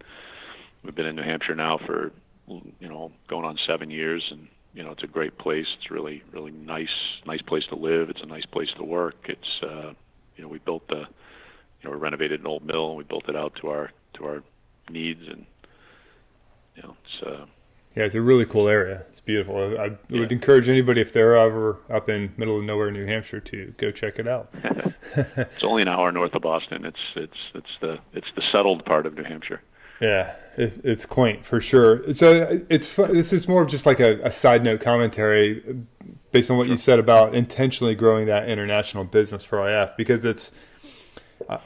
we've 0.83 0.95
been 0.95 1.07
in 1.07 1.17
New 1.17 1.23
Hampshire 1.23 1.55
now 1.55 1.79
for 1.79 2.13
you 2.49 2.89
know 2.89 3.13
going 3.29 3.45
on 3.45 3.59
seven 3.67 3.91
years, 3.91 4.27
and 4.31 4.49
you 4.73 4.83
know 4.83 4.93
it's 4.93 5.03
a 5.03 5.09
great 5.09 5.37
place. 5.37 5.67
It's 5.79 5.91
really 5.91 6.23
really 6.33 6.53
nice 6.53 6.89
nice 7.27 7.43
place 7.43 7.67
to 7.67 7.77
live. 7.77 8.09
It's 8.09 8.23
a 8.23 8.27
nice 8.27 8.47
place 8.47 8.71
to 8.77 8.85
work. 8.85 9.27
It's 9.29 9.63
uh, 9.63 9.93
you 10.37 10.43
know 10.43 10.49
we 10.49 10.59
built 10.59 10.87
the 10.89 11.07
you 11.83 11.91
know 11.91 11.97
we 11.97 12.01
renovated 12.01 12.41
an 12.41 12.47
old 12.47 12.65
mill 12.65 12.89
and 12.89 12.99
we 12.99 13.05
built 13.05 13.29
it 13.29 13.37
out 13.37 13.55
to 13.61 13.69
our 13.69 13.91
to 14.15 14.25
our 14.25 14.43
needs 14.91 15.23
and 15.29 15.47
you 16.77 16.83
know 16.83 16.97
it's 17.05 17.27
uh 17.27 17.47
Yeah, 17.95 18.05
it's 18.05 18.15
a 18.15 18.23
really 18.23 18.47
cool 18.47 18.69
area. 18.69 19.05
It's 19.09 19.21
beautiful. 19.21 19.57
I, 19.79 19.97
yeah. 20.09 20.21
would 20.21 20.33
encourage 20.33 20.69
anybody 20.69 21.01
if 21.01 21.13
they're 21.13 21.37
ever 21.37 21.79
up 21.91 22.09
in 22.09 22.33
middle 22.37 22.57
of 22.57 22.65
nowhere, 22.65 22.91
New 22.91 23.07
Hampshire, 23.07 23.41
to 23.41 23.75
go 23.77 23.91
check 23.91 24.19
it 24.19 24.27
out. 24.27 24.49
it's 25.15 25.63
only 25.63 25.83
an 25.83 25.89
hour 25.89 26.11
north 26.11 26.35
of 26.35 26.43
Boston. 26.43 26.85
It's 26.85 27.05
it's 27.17 27.39
it's 27.55 27.79
the 27.81 27.99
it's 28.15 28.29
the 28.35 28.43
settled 28.51 28.85
part 28.85 29.07
of 29.07 29.15
New 29.15 29.25
Hampshire. 29.25 29.61
Yeah, 30.01 30.35
it, 30.57 30.81
it's 30.83 31.07
quaint 31.07 31.45
for 31.45 31.61
sure. 31.61 32.13
So 32.13 32.61
it's 32.69 32.97
this 32.97 33.33
is 33.33 33.47
more 33.47 33.63
of 33.63 33.69
just 33.69 33.87
like 33.87 34.01
a, 34.01 34.21
a 34.23 34.33
side 34.33 34.65
note 34.65 34.81
commentary 34.81 35.63
based 36.33 36.51
on 36.51 36.57
what 36.57 36.67
you 36.67 36.77
said 36.77 36.99
about 36.99 37.35
intentionally 37.35 37.95
growing 37.95 38.27
that 38.27 38.49
international 38.49 39.05
business 39.05 39.45
for 39.45 39.69
IF 39.69 39.97
because 39.97 40.25
it's 40.25 40.51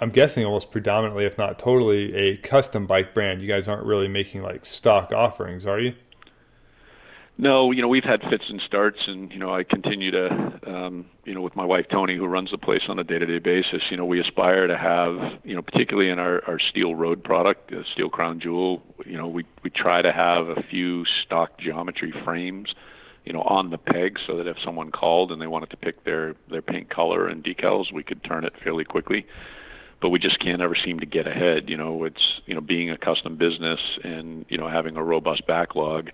I'm 0.01 0.11
guessing 0.11 0.45
almost 0.45 0.71
predominantly, 0.71 1.25
if 1.25 1.39
not 1.39 1.59
totally, 1.59 2.15
a 2.15 2.37
custom 2.39 2.87
bike 2.87 3.15
brand. 3.15 3.43
You 3.43 3.49
guys 3.49 3.69
aren't 3.69 3.85
really 3.85 4.09
making 4.09 4.43
like 4.43 4.65
stock 4.65 5.13
offerings, 5.13 5.67
are 5.67 5.81
you? 5.81 5.95
No, 7.39 7.71
you 7.71 7.83
know 7.83 7.89
we've 7.89 8.05
had 8.05 8.23
fits 8.31 8.45
and 8.49 8.63
starts, 8.67 8.99
and 9.07 9.31
you 9.31 9.39
know 9.39 9.55
I 9.55 9.63
continue 9.63 10.11
to, 10.11 10.61
um, 10.67 11.05
you 11.27 11.35
know, 11.35 11.43
with 11.43 11.55
my 11.55 11.67
wife 11.67 11.87
Tony, 11.91 12.17
who 12.17 12.27
runs 12.27 12.51
the 12.51 12.57
place 12.57 12.83
on 12.89 12.99
a 12.99 13.05
day-to-day 13.05 13.41
basis. 13.41 13.83
You 13.91 13.99
know, 13.99 14.07
we 14.07 14.21
aspire 14.21 14.67
to 14.67 14.77
have, 14.77 15.19
you 15.45 15.55
know, 15.55 15.61
particularly 15.61 16.09
in 16.09 16.19
our 16.19 16.43
our 16.47 16.59
steel 16.59 16.95
road 16.95 17.23
product, 17.23 17.73
uh, 17.73 17.83
steel 17.93 18.09
crown 18.09 18.41
jewel. 18.41 18.83
You 19.05 19.19
know, 19.19 19.29
we 19.29 19.45
we 19.63 19.69
try 19.69 20.01
to 20.01 20.13
have 20.13 20.49
a 20.49 20.63
few 20.63 21.05
stock 21.05 21.59
geometry 21.59 22.11
frames, 22.25 22.75
you 23.27 23.35
know, 23.35 23.43
on 23.43 23.69
the 23.69 23.79
peg, 23.79 24.19
so 24.27 24.39
that 24.39 24.47
if 24.47 24.57
someone 24.65 24.91
called 24.91 25.31
and 25.31 25.41
they 25.41 25.47
wanted 25.47 25.69
to 25.71 25.77
pick 25.77 26.05
their 26.05 26.37
their 26.51 26.63
paint 26.63 26.89
color 26.89 27.29
and 27.29 27.45
decals, 27.45 27.93
we 27.93 28.03
could 28.03 28.25
turn 28.25 28.47
it 28.47 28.55
fairly 28.65 28.85
quickly 28.85 29.27
but 30.01 30.11
we 30.11 30.19
just 30.19 30.39
can't 30.39 30.61
ever 30.61 30.77
seem 30.85 31.01
to 31.01 31.07
get 31.07 31.27
ahead. 31.27 31.69
You 31.69 31.77
know, 31.77 32.05
it's 32.05 32.41
you 32.47 32.55
know 32.55 32.61
being 32.61 32.91
a 32.91 32.99
custom 32.99 33.37
business 33.37 33.81
and 34.05 34.45
you 34.49 34.59
know 34.59 34.69
having 34.69 34.97
a 34.97 35.03
robust 35.03 35.47
backlog. 35.47 36.11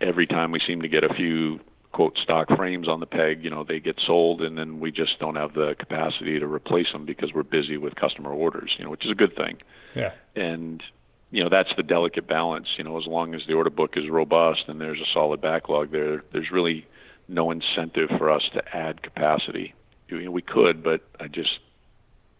Every 0.00 0.26
time 0.26 0.52
we 0.52 0.60
seem 0.64 0.82
to 0.82 0.88
get 0.88 1.04
a 1.04 1.12
few 1.14 1.60
quote 1.92 2.16
stock 2.18 2.48
frames 2.56 2.86
on 2.88 3.00
the 3.00 3.06
peg, 3.06 3.42
you 3.42 3.50
know, 3.50 3.64
they 3.64 3.80
get 3.80 3.98
sold, 4.06 4.42
and 4.42 4.56
then 4.56 4.78
we 4.78 4.92
just 4.92 5.18
don't 5.18 5.36
have 5.36 5.54
the 5.54 5.74
capacity 5.78 6.38
to 6.38 6.46
replace 6.46 6.92
them 6.92 7.04
because 7.04 7.32
we're 7.34 7.42
busy 7.42 7.76
with 7.76 7.96
customer 7.96 8.30
orders. 8.30 8.74
You 8.78 8.84
know, 8.84 8.90
which 8.90 9.04
is 9.04 9.10
a 9.10 9.16
good 9.16 9.34
thing. 9.34 9.58
Yeah. 9.94 10.12
And 10.36 10.82
you 11.30 11.42
know 11.42 11.50
that's 11.50 11.70
the 11.76 11.82
delicate 11.82 12.26
balance. 12.26 12.68
You 12.76 12.84
know, 12.84 12.98
as 12.98 13.06
long 13.06 13.34
as 13.34 13.42
the 13.46 13.54
order 13.54 13.70
book 13.70 13.96
is 13.96 14.08
robust 14.08 14.64
and 14.68 14.80
there's 14.80 15.00
a 15.00 15.12
solid 15.12 15.40
backlog 15.40 15.90
there, 15.90 16.22
there's 16.32 16.50
really 16.50 16.86
no 17.28 17.50
incentive 17.50 18.08
for 18.16 18.30
us 18.30 18.42
to 18.54 18.76
add 18.76 19.02
capacity. 19.02 19.74
You 20.08 20.22
know, 20.22 20.30
we 20.30 20.40
could, 20.40 20.82
but 20.82 21.02
I 21.20 21.28
just, 21.28 21.58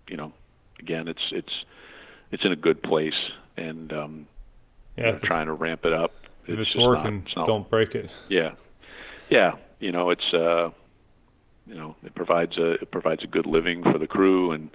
you 0.09 0.17
know, 0.17 0.33
again, 0.79 1.09
it's 1.09 1.33
it's 1.33 1.53
it's 2.31 2.45
in 2.45 2.53
a 2.53 2.57
good 2.57 2.83
place, 2.83 3.31
and 3.57 3.93
um, 3.93 4.27
yeah, 4.97 5.13
trying 5.19 5.47
to 5.47 5.53
ramp 5.53 5.85
it 5.85 5.93
up. 5.93 6.13
If 6.47 6.59
it's, 6.59 6.75
it's 6.75 6.83
working, 6.83 7.19
not, 7.19 7.27
it's 7.27 7.37
not, 7.37 7.47
don't 7.47 7.71
break 7.71 7.95
it. 7.95 8.15
Yeah, 8.29 8.53
yeah. 9.29 9.53
You 9.81 9.93
know, 9.93 10.11
it's 10.11 10.35
uh, 10.35 10.71
you 11.67 11.75
know, 11.75 11.95
it 12.03 12.15
provides 12.15 12.57
a 12.57 12.73
it 12.73 12.91
provides 12.91 13.23
a 13.23 13.27
good 13.27 13.47
living 13.47 13.83
for 13.83 13.99
the 13.99 14.07
crew, 14.07 14.53
and 14.53 14.71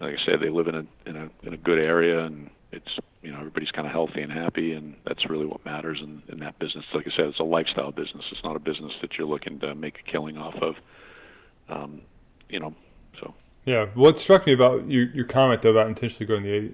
like 0.00 0.16
I 0.18 0.24
said, 0.24 0.40
they 0.40 0.50
live 0.50 0.68
in 0.68 0.74
a 0.74 0.86
in 1.06 1.16
a 1.16 1.30
in 1.42 1.52
a 1.52 1.58
good 1.58 1.86
area, 1.86 2.24
and 2.24 2.50
it's 2.72 2.98
you 3.22 3.30
know 3.30 3.38
everybody's 3.38 3.70
kind 3.70 3.86
of 3.86 3.92
healthy 3.92 4.22
and 4.22 4.32
happy, 4.32 4.72
and 4.72 4.96
that's 5.04 5.28
really 5.28 5.46
what 5.46 5.64
matters 5.64 6.00
in 6.02 6.22
in 6.28 6.40
that 6.40 6.58
business. 6.58 6.84
Like 6.94 7.06
I 7.06 7.10
said, 7.16 7.26
it's 7.26 7.40
a 7.40 7.44
lifestyle 7.44 7.92
business. 7.92 8.24
It's 8.32 8.42
not 8.42 8.56
a 8.56 8.60
business 8.60 8.92
that 9.02 9.16
you're 9.16 9.26
looking 9.26 9.60
to 9.60 9.74
make 9.74 10.00
a 10.00 10.10
killing 10.10 10.38
off 10.38 10.56
of. 10.56 10.76
Um, 11.68 12.02
you 12.48 12.60
know, 12.60 12.74
so 13.20 13.34
yeah, 13.64 13.86
what 13.94 14.18
struck 14.18 14.46
me 14.46 14.52
about 14.52 14.90
your, 14.90 15.06
your 15.10 15.24
comment 15.24 15.62
though 15.62 15.70
about 15.70 15.88
intentionally 15.88 16.26
growing 16.26 16.42
the 16.42 16.72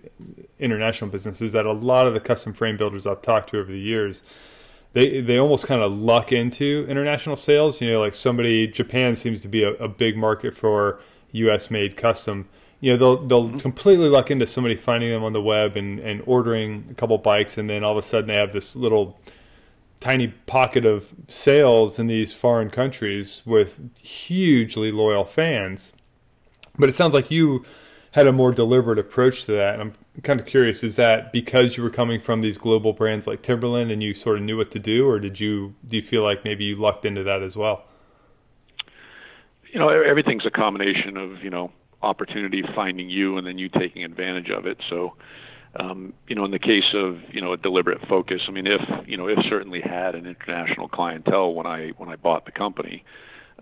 international 0.58 1.08
business 1.10 1.40
is 1.40 1.52
that 1.52 1.64
a 1.64 1.72
lot 1.72 2.06
of 2.06 2.14
the 2.14 2.20
custom 2.20 2.52
frame 2.52 2.76
builders 2.76 3.06
I've 3.06 3.22
talked 3.22 3.50
to 3.50 3.60
over 3.60 3.70
the 3.70 3.78
years, 3.78 4.22
they 4.92 5.20
they 5.20 5.38
almost 5.38 5.66
kind 5.66 5.82
of 5.82 5.92
luck 5.92 6.32
into 6.32 6.86
international 6.88 7.36
sales. 7.36 7.80
You 7.80 7.92
know, 7.92 8.00
like 8.00 8.14
somebody 8.14 8.66
Japan 8.66 9.14
seems 9.14 9.40
to 9.42 9.48
be 9.48 9.62
a, 9.62 9.70
a 9.74 9.86
big 9.86 10.16
market 10.16 10.56
for 10.56 11.00
U.S. 11.32 11.70
made 11.70 11.96
custom. 11.96 12.48
You 12.80 12.92
know, 12.92 12.96
they'll 12.96 13.26
they'll 13.26 13.48
mm-hmm. 13.48 13.58
completely 13.58 14.08
luck 14.08 14.32
into 14.32 14.46
somebody 14.48 14.74
finding 14.74 15.10
them 15.10 15.22
on 15.22 15.32
the 15.32 15.42
web 15.42 15.76
and 15.76 16.00
and 16.00 16.24
ordering 16.26 16.86
a 16.90 16.94
couple 16.94 17.16
bikes, 17.18 17.56
and 17.56 17.70
then 17.70 17.84
all 17.84 17.92
of 17.92 17.98
a 17.98 18.06
sudden 18.06 18.26
they 18.26 18.34
have 18.34 18.52
this 18.52 18.74
little 18.74 19.16
tiny 20.00 20.28
pocket 20.28 20.84
of 20.84 21.14
sales 21.28 22.00
in 22.00 22.08
these 22.08 22.32
foreign 22.32 22.70
countries 22.70 23.42
with 23.44 23.78
hugely 24.02 24.90
loyal 24.90 25.24
fans 25.24 25.92
but 26.80 26.88
it 26.88 26.94
sounds 26.94 27.14
like 27.14 27.30
you 27.30 27.64
had 28.12 28.26
a 28.26 28.32
more 28.32 28.52
deliberate 28.52 28.98
approach 28.98 29.44
to 29.44 29.52
that. 29.52 29.78
And 29.78 29.82
I'm 29.82 30.22
kind 30.22 30.40
of 30.40 30.46
curious, 30.46 30.82
is 30.82 30.96
that 30.96 31.32
because 31.32 31.76
you 31.76 31.82
were 31.82 31.90
coming 31.90 32.20
from 32.20 32.40
these 32.40 32.58
global 32.58 32.92
brands 32.92 33.26
like 33.26 33.42
Timberland 33.42 33.90
and 33.90 34.02
you 34.02 34.14
sort 34.14 34.38
of 34.38 34.42
knew 34.42 34.56
what 34.56 34.70
to 34.72 34.78
do, 34.78 35.08
or 35.08 35.20
did 35.20 35.38
you 35.38 35.74
do 35.86 35.96
you 35.96 36.02
feel 36.02 36.22
like 36.22 36.44
maybe 36.44 36.64
you 36.64 36.74
lucked 36.74 37.04
into 37.04 37.22
that 37.22 37.42
as 37.42 37.56
well? 37.56 37.84
You 39.72 39.78
know, 39.78 39.88
everything's 39.88 40.46
a 40.46 40.50
combination 40.50 41.16
of, 41.16 41.44
you 41.44 41.50
know, 41.50 41.70
opportunity 42.02 42.62
finding 42.74 43.08
you 43.08 43.38
and 43.38 43.46
then 43.46 43.58
you 43.58 43.68
taking 43.68 44.02
advantage 44.02 44.50
of 44.50 44.66
it. 44.66 44.78
So, 44.88 45.14
um, 45.76 46.12
you 46.26 46.34
know, 46.34 46.44
in 46.44 46.50
the 46.50 46.58
case 46.58 46.92
of 46.94 47.18
you 47.30 47.40
know 47.40 47.52
a 47.52 47.56
deliberate 47.56 48.00
focus, 48.08 48.40
I 48.48 48.50
mean, 48.50 48.66
if 48.66 48.80
you 49.06 49.16
know, 49.16 49.28
if 49.28 49.38
certainly 49.48 49.80
had 49.80 50.16
an 50.16 50.26
international 50.26 50.88
clientele 50.88 51.54
when 51.54 51.66
I 51.66 51.90
when 51.90 52.08
I 52.08 52.16
bought 52.16 52.44
the 52.44 52.50
company, 52.50 53.04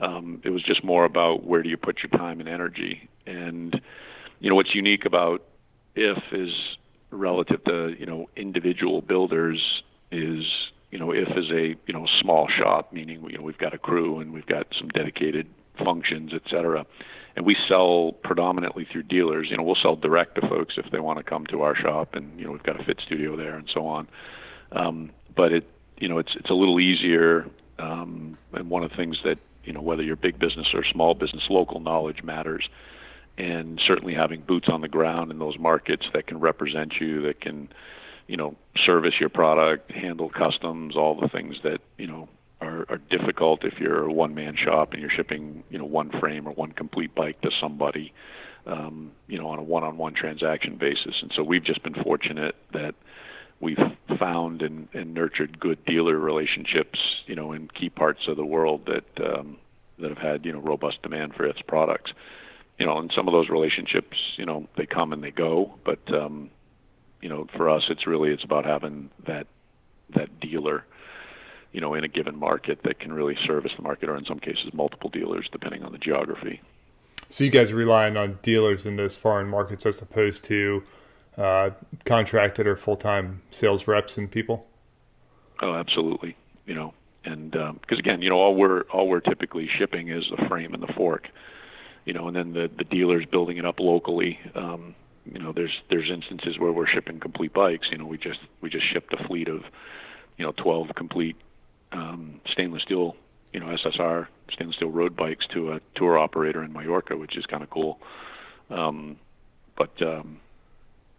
um, 0.00 0.40
it 0.45 0.50
was 0.50 0.62
just 0.62 0.85
more 0.85 1.05
about 1.05 1.45
where 1.45 1.62
do 1.62 1.69
you 1.69 1.76
put 1.76 1.99
your 2.02 2.19
time 2.19 2.40
and 2.40 2.49
energy. 2.49 3.09
And 3.26 3.81
you 4.40 4.49
know 4.49 4.57
what's 4.57 4.75
unique 4.75 5.05
about 5.05 5.43
if 5.95 6.19
is 6.33 6.52
relative 7.11 7.62
to 7.64 7.95
you 7.99 8.07
know 8.07 8.28
individual 8.37 9.00
builders 9.00 9.83
is 10.12 10.45
you 10.90 10.99
know 10.99 11.11
if 11.11 11.28
is 11.37 11.50
a 11.50 11.75
you 11.87 11.93
know 11.93 12.07
small 12.21 12.49
shop 12.49 12.93
meaning 12.93 13.23
you 13.28 13.38
know 13.38 13.43
we've 13.43 13.59
got 13.59 13.75
a 13.75 13.78
crew 13.78 14.21
and 14.21 14.33
we've 14.33 14.47
got 14.47 14.67
some 14.78 14.88
dedicated 14.88 15.47
functions 15.83 16.33
et 16.35 16.43
cetera. 16.50 16.87
And 17.37 17.47
we 17.47 17.57
sell 17.69 18.12
predominantly 18.25 18.85
through 18.90 19.05
dealers. 19.05 19.49
You 19.50 19.57
know 19.57 19.62
we'll 19.62 19.78
sell 19.81 19.97
direct 19.97 20.37
to 20.37 20.49
folks 20.49 20.75
if 20.76 20.90
they 20.90 21.00
want 21.00 21.19
to 21.19 21.25
come 21.25 21.47
to 21.47 21.62
our 21.62 21.75
shop 21.75 22.14
and 22.14 22.38
you 22.38 22.47
know 22.47 22.52
we've 22.52 22.62
got 22.62 22.81
a 22.81 22.85
fit 22.85 23.00
studio 23.05 23.37
there 23.37 23.57
and 23.57 23.69
so 23.73 23.87
on. 23.87 24.09
Um, 24.73 25.11
but 25.37 25.52
it 25.52 25.69
you 25.99 26.09
know 26.09 26.19
it's 26.19 26.35
it's 26.37 26.50
a 26.50 26.55
little 26.55 26.78
easier 26.78 27.47
um, 27.78 28.37
and 28.52 28.71
one 28.71 28.83
of 28.83 28.90
the 28.90 28.97
things 28.97 29.19
that 29.25 29.38
you 29.69 29.75
know 29.75 29.83
whether 29.83 30.03
you're 30.03 30.17
big 30.17 30.39
business 30.39 30.71
or 30.73 30.83
small 30.83 31.13
business, 31.13 31.43
local 31.51 31.79
knowledge 31.79 32.23
matters, 32.23 32.67
and 33.37 33.79
certainly 33.87 34.15
having 34.15 34.41
boots 34.41 34.67
on 34.71 34.81
the 34.81 34.89
ground 34.89 35.31
in 35.31 35.39
those 35.39 35.59
markets 35.59 36.07
that 36.15 36.27
can 36.27 36.41
represent 36.41 36.95
you, 36.99 37.21
that 37.21 37.43
can 37.43 37.69
you 38.29 38.37
know 38.39 38.57
service 38.87 39.13
your 39.21 39.29
product, 39.29 39.91
handle 39.93 40.31
customs, 40.31 40.97
all 40.97 41.21
the 41.21 41.29
things 41.29 41.57
that 41.65 41.81
you 41.99 42.07
know 42.07 42.31
are, 42.63 42.87
are 42.89 42.97
difficult 43.11 43.63
if 43.63 43.75
you're 43.79 44.05
a 44.05 44.13
one 44.13 44.35
man 44.35 44.57
shop 44.57 44.95
and 44.95 45.03
you're 45.03 45.11
shipping 45.11 45.63
you 45.69 45.77
know 45.77 45.85
one 45.85 46.11
frame 46.19 46.49
or 46.49 46.55
one 46.55 46.73
complete 46.73 47.15
bike 47.15 47.39
to 47.43 47.51
somebody 47.61 48.11
um, 48.67 49.13
you 49.27 49.39
know 49.39 49.49
on 49.49 49.59
a 49.59 49.63
one 49.63 49.85
on 49.85 49.99
one 49.99 50.15
transaction 50.15 50.79
basis. 50.79 51.17
And 51.21 51.31
so 51.37 51.43
we've 51.43 51.63
just 51.63 51.83
been 51.83 52.03
fortunate 52.03 52.55
that 52.73 52.95
we've 53.61 53.77
found 54.19 54.63
and, 54.63 54.89
and 54.95 55.13
nurtured 55.13 55.61
good 55.61 55.85
dealer 55.85 56.17
relationships, 56.17 56.99
you 57.29 57.37
know, 57.37 57.53
in 57.53 57.69
key 57.69 57.91
parts 57.91 58.27
of 58.27 58.37
the 58.37 58.45
world 58.45 58.87
that 58.87 59.25
um, 59.25 59.59
that 59.99 60.09
have 60.09 60.19
had 60.19 60.45
you 60.45 60.53
know 60.53 60.61
robust 60.61 61.03
demand 61.03 61.35
for 61.35 61.45
its 61.45 61.61
products. 61.63 62.13
You 62.79 62.87
know, 62.87 62.99
and 62.99 63.13
some 63.15 63.27
of 63.27 63.33
those 63.33 63.49
relationships, 63.49 64.17
you 64.37 64.47
know, 64.47 64.69
they 64.77 64.87
come 64.87 65.13
and 65.13 65.23
they 65.23 65.33
go, 65.33 65.75
but 65.85 65.99
um, 66.15 66.51
you 67.21 67.29
know, 67.29 67.49
for 67.57 67.69
us, 67.69 67.83
it's 67.91 68.07
really 68.07 68.31
it's 68.31 68.45
about 68.45 68.65
having 68.65 69.11
that 69.27 69.47
that 70.15 70.41
dealer, 70.41 70.85
you 71.73 71.81
know, 71.81 71.95
in 71.95 72.05
a 72.05 72.09
given 72.09 72.39
market 72.39 72.81
that 72.85 72.99
can 72.99 73.13
really 73.13 73.37
service 73.47 73.73
the 73.77 73.83
market, 73.83 74.09
or 74.09 74.17
in 74.17 74.25
some 74.25 74.39
cases, 74.39 74.73
multiple 74.73 75.11
dealers, 75.11 75.49
depending 75.53 75.83
on 75.83 75.93
the 75.93 75.99
geography. 75.99 76.61
So 77.29 77.45
you 77.45 77.51
guys 77.51 77.73
are 77.73 77.77
relying 77.77 78.17
on 78.17 78.39
dealers 78.41 78.87
in 78.87 78.97
those 78.97 79.17
foreign 79.17 79.49
markets 79.49 79.85
as 79.85 80.01
opposed 80.01 80.45
to 80.45 80.83
uh, 81.37 81.71
contracted 82.05 82.67
or 82.67 82.77
full 82.77 82.97
time 82.97 83.43
sales 83.51 83.87
reps 83.87 84.17
and 84.17 84.31
people? 84.31 84.67
Oh, 85.61 85.75
absolutely. 85.75 86.37
You 86.67 86.75
know, 86.75 86.95
and 87.25 87.51
because 87.51 87.71
um, 87.71 87.99
again, 87.99 88.23
you 88.23 88.31
know, 88.31 88.37
all 88.37 88.55
we're 88.55 88.83
all 88.93 89.09
we're 89.09 89.21
typically 89.21 89.69
shipping 89.79 90.09
is 90.09 90.25
the 90.37 90.49
frame 90.49 90.75
and 90.75 90.83
the 90.83 90.93
fork. 90.95 91.29
You 92.05 92.15
know, 92.15 92.29
and 92.29 92.37
then 92.37 92.53
the 92.53 92.71
the 92.77 92.85
dealers 92.85 93.25
building 93.31 93.59
it 93.59 93.65
up 93.65 93.81
locally. 93.81 94.39
Um, 94.55 94.95
you 95.33 95.39
know, 95.39 95.53
there's 95.53 95.73
there's 95.91 96.11
instances 96.11 96.59
where 96.59 96.73
we're 96.73 96.87
shipping 96.87 97.21
complete 97.21 97.53
bikes. 97.53 97.89
You 97.91 97.99
know, 97.99 98.07
we 98.07 98.19
just 98.19 98.41
we 98.61 98.71
just 98.71 98.87
shipped 98.93 99.13
a 99.13 99.23
fleet 99.27 99.49
of, 99.49 99.63
you 100.37 100.45
know, 100.45 100.53
12 100.53 100.89
complete 100.97 101.37
um, 101.93 102.41
stainless 102.51 102.83
steel, 102.83 103.17
you 103.53 103.61
know, 103.61 103.67
SSR 103.67 104.29
stainless 104.53 104.77
steel 104.77 104.91
road 104.91 105.17
bikes 105.17 105.47
to 105.53 105.73
a 105.73 105.81
tour 105.95 106.19
operator 106.19 106.63
in 106.63 106.73
Mallorca, 106.73 107.17
which 107.17 107.37
is 107.37 107.45
kind 107.47 107.63
of 107.63 107.71
cool. 107.71 107.99
Um, 108.71 109.17
but 109.77 109.91
um, 110.03 110.39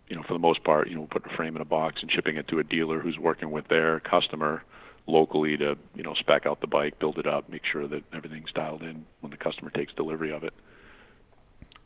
you 0.08 0.16
know, 0.16 0.24
for 0.24 0.34
the 0.34 0.40
most 0.40 0.64
part, 0.64 0.90
you 0.90 0.96
know, 0.96 1.08
putting 1.10 1.32
a 1.32 1.36
frame 1.36 1.56
in 1.56 1.62
a 1.62 1.66
box 1.66 2.02
and 2.02 2.12
shipping 2.12 2.38
it 2.38 2.48
to 2.48 2.60
a 2.60 2.64
dealer 2.64 3.00
who's 3.00 3.18
working 3.18 3.52
with 3.52 3.68
their 3.68 4.00
customer 4.00 4.64
locally 5.10 5.58
to, 5.58 5.78
you 5.96 6.04
know, 6.04 6.14
spec 6.16 6.46
out 6.46 6.62
the 6.62 6.68
bike, 6.68 7.00
build 7.00 7.18
it 7.18 7.28
up, 7.28 7.50
make 7.50 7.64
sure 7.70 7.88
that 7.88 8.04
everything's 8.14 8.52
dialed 8.52 8.84
in 8.84 9.06
when 9.22 9.32
the 9.32 9.38
customer 9.38 9.70
takes 9.70 9.94
delivery 9.94 10.32
of 10.32 10.44
it. 10.44 10.54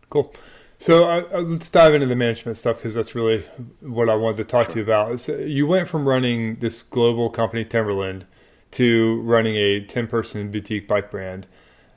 Cool. 0.10 0.34
So 0.78 1.10
uh, 1.10 1.24
uh, 1.34 1.42
let's 1.42 1.70
dive 1.70 1.94
into 1.94 2.08
the 2.08 2.16
management 2.16 2.58
stuff 2.58 2.78
because 2.78 2.94
that's 2.94 3.16
really 3.16 3.46
what 3.80 4.10
I 4.10 4.16
wanted 4.16 4.38
to 4.38 4.44
talk 4.44 4.68
sure. 4.68 4.74
to 4.74 4.80
you 4.80 4.84
about. 4.84 5.20
So 5.22 5.38
you 5.38 5.66
went 5.66 5.88
from 5.88 6.08
running 6.08 6.58
this 6.58 6.82
global 6.82 7.30
company, 7.30 7.64
Timberland, 7.64 8.26
to 8.72 9.22
running 9.22 9.56
a 9.56 9.80
ten-person 9.86 10.52
boutique 10.52 10.88
bike 10.88 11.10
brand. 11.10 11.48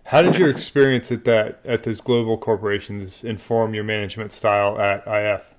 How 0.04 0.23
did 0.23 0.37
your 0.37 0.49
experience 0.56 1.11
at 1.11 1.25
that 1.25 1.61
at 1.64 1.83
those 1.83 2.00
global 2.00 2.38
corporations 2.38 3.25
inform 3.25 3.75
your 3.75 3.85
management 3.85 4.30
style 4.30 4.78
at 4.78 5.02
IF? 5.06 5.55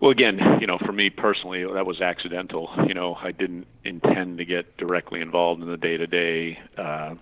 Well, 0.00 0.10
again, 0.10 0.38
you 0.60 0.66
know, 0.66 0.78
for 0.84 0.92
me 0.92 1.08
personally, 1.10 1.64
that 1.64 1.86
was 1.86 2.00
accidental. 2.00 2.68
You 2.86 2.94
know, 2.94 3.14
I 3.14 3.32
didn't 3.32 3.66
intend 3.84 4.38
to 4.38 4.44
get 4.44 4.76
directly 4.76 5.20
involved 5.20 5.62
in 5.62 5.68
the 5.68 5.78
day-to-day 5.78 6.58
uh, 6.76 7.14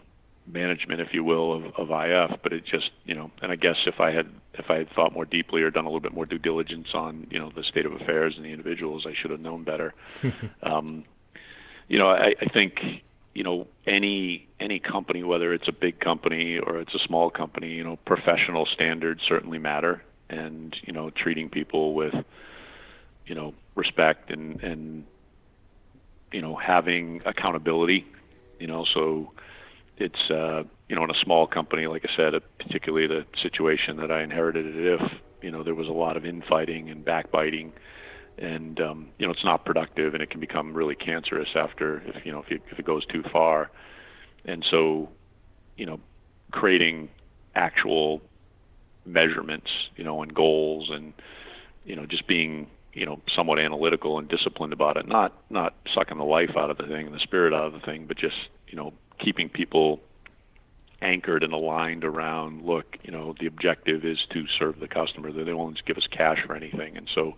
management, 0.47 1.01
if 1.01 1.09
you 1.13 1.23
will, 1.23 1.53
of, 1.53 1.65
of 1.77 1.91
IF. 1.91 2.41
But 2.43 2.53
it 2.53 2.65
just, 2.65 2.91
you 3.05 3.15
know, 3.15 3.31
and 3.43 3.53
I 3.53 3.57
guess 3.57 3.77
if 3.87 4.01
I 4.01 4.11
had 4.11 4.27
if 4.55 4.71
I 4.71 4.79
had 4.79 4.91
thought 4.91 5.13
more 5.13 5.25
deeply 5.25 5.63
or 5.63 5.71
done 5.71 5.85
a 5.85 5.89
little 5.89 6.01
bit 6.01 6.15
more 6.15 6.27
due 6.27 6.39
diligence 6.39 6.89
on, 6.95 7.27
you 7.31 7.39
know, 7.39 7.53
the 7.55 7.63
state 7.63 7.87
of 7.87 7.93
affairs 7.93 8.35
and 8.37 8.45
the 8.45 8.51
individuals, 8.51 9.07
I 9.07 9.15
should 9.21 9.31
have 9.31 9.41
known 9.41 9.65
better. 9.65 9.95
um, 10.63 11.05
you 11.89 11.99
know, 11.99 12.09
I, 12.09 12.35
I 12.41 12.47
think, 12.53 12.81
you 13.35 13.45
know, 13.45 13.67
any 13.87 14.49
any 14.61 14.81
company, 14.81 15.23
whether 15.23 15.53
it's 15.53 15.69
a 15.69 15.73
big 15.73 16.01
company 16.01 16.59
or 16.59 16.81
it's 16.81 16.95
a 16.95 17.01
small 17.07 17.31
company, 17.31 17.71
you 17.73 17.85
know, 17.85 17.97
professional 18.05 18.67
standards 18.67 19.23
certainly 19.29 19.59
matter, 19.59 20.03
and 20.29 20.75
you 20.83 20.93
know, 20.93 21.11
treating 21.11 21.49
people 21.49 21.95
with, 21.95 22.15
you 23.27 23.35
know, 23.35 23.55
respect 23.75 24.31
and 24.31 24.63
and 24.63 25.05
you 26.33 26.43
know, 26.43 26.57
having 26.57 27.23
accountability, 27.25 28.05
you 28.59 28.67
know, 28.67 28.85
so 28.93 29.31
it's 29.97 30.31
uh, 30.31 30.65
you 30.89 30.97
know 30.97 31.05
in 31.05 31.11
a 31.11 31.19
small 31.23 31.47
company, 31.47 31.87
like 31.87 32.05
I 32.05 32.17
said, 32.17 32.35
particularly 32.59 33.07
the 33.07 33.25
situation 33.41 33.97
that 33.99 34.11
I 34.11 34.23
inherited 34.23 34.67
if 34.77 35.01
you 35.43 35.51
know 35.51 35.63
there 35.63 35.75
was 35.75 35.89
a 35.89 35.93
lot 35.93 36.17
of 36.17 36.25
infighting 36.25 36.91
and 36.91 37.05
backbiting, 37.05 37.73
and 38.39 38.81
um, 38.81 39.09
you 39.19 39.27
know 39.27 39.33
it's 39.33 39.45
not 39.45 39.65
productive 39.65 40.15
and 40.15 40.23
it 40.23 40.31
can 40.31 40.41
become 40.41 40.75
really 40.75 40.97
cancerous 40.97 41.51
after 41.55 42.03
if 42.07 42.27
you 42.27 42.33
know 42.33 42.45
if, 42.49 42.61
if 42.71 42.79
it 42.79 42.85
goes 42.85 43.07
too 43.07 43.23
far, 43.33 43.71
and 44.45 44.65
so 44.69 45.09
you 45.77 45.87
know 45.87 46.01
creating 46.51 47.09
actual 47.55 48.21
measurements, 49.07 49.71
you 49.97 50.05
know, 50.05 50.23
and 50.23 50.35
goals 50.35 50.91
and 50.91 51.13
you 51.85 51.95
know 51.95 52.07
just 52.07 52.27
being 52.27 52.67
you 52.95 53.07
know 53.07 53.21
somewhat 53.35 53.59
analytical 53.59 54.19
and 54.19 54.29
disciplined 54.29 54.73
about 54.73 54.97
it. 54.97 55.07
Not 55.07 55.33
not 55.51 55.75
sucking 55.95 56.19
the 56.19 56.25
life 56.25 56.51
out 56.57 56.71
of 56.71 56.79
the 56.79 56.85
thing 56.85 57.07
and 57.07 57.15
the 57.15 57.21
spirit 57.21 57.53
out 57.53 57.67
of 57.67 57.73
the 57.73 57.81
thing 57.81 58.07
but 58.07 58.17
just 58.17 58.37
you 58.69 58.77
know 58.77 58.93
keeping 59.23 59.49
people 59.49 60.01
anchored 61.03 61.43
and 61.43 61.53
aligned 61.53 62.05
around 62.05 62.65
look 62.65 62.97
you 63.03 63.11
know 63.11 63.35
the 63.39 63.47
objective 63.47 64.05
is 64.05 64.19
to 64.33 64.45
serve 64.59 64.81
the 64.81 64.89
customer. 64.89 65.33
They 65.33 65.53
won't 65.53 65.85
give 65.87 65.97
us 65.97 66.07
cash 66.11 66.39
for 66.47 66.57
anything. 66.57 66.97
And 66.97 67.09
so 67.15 67.35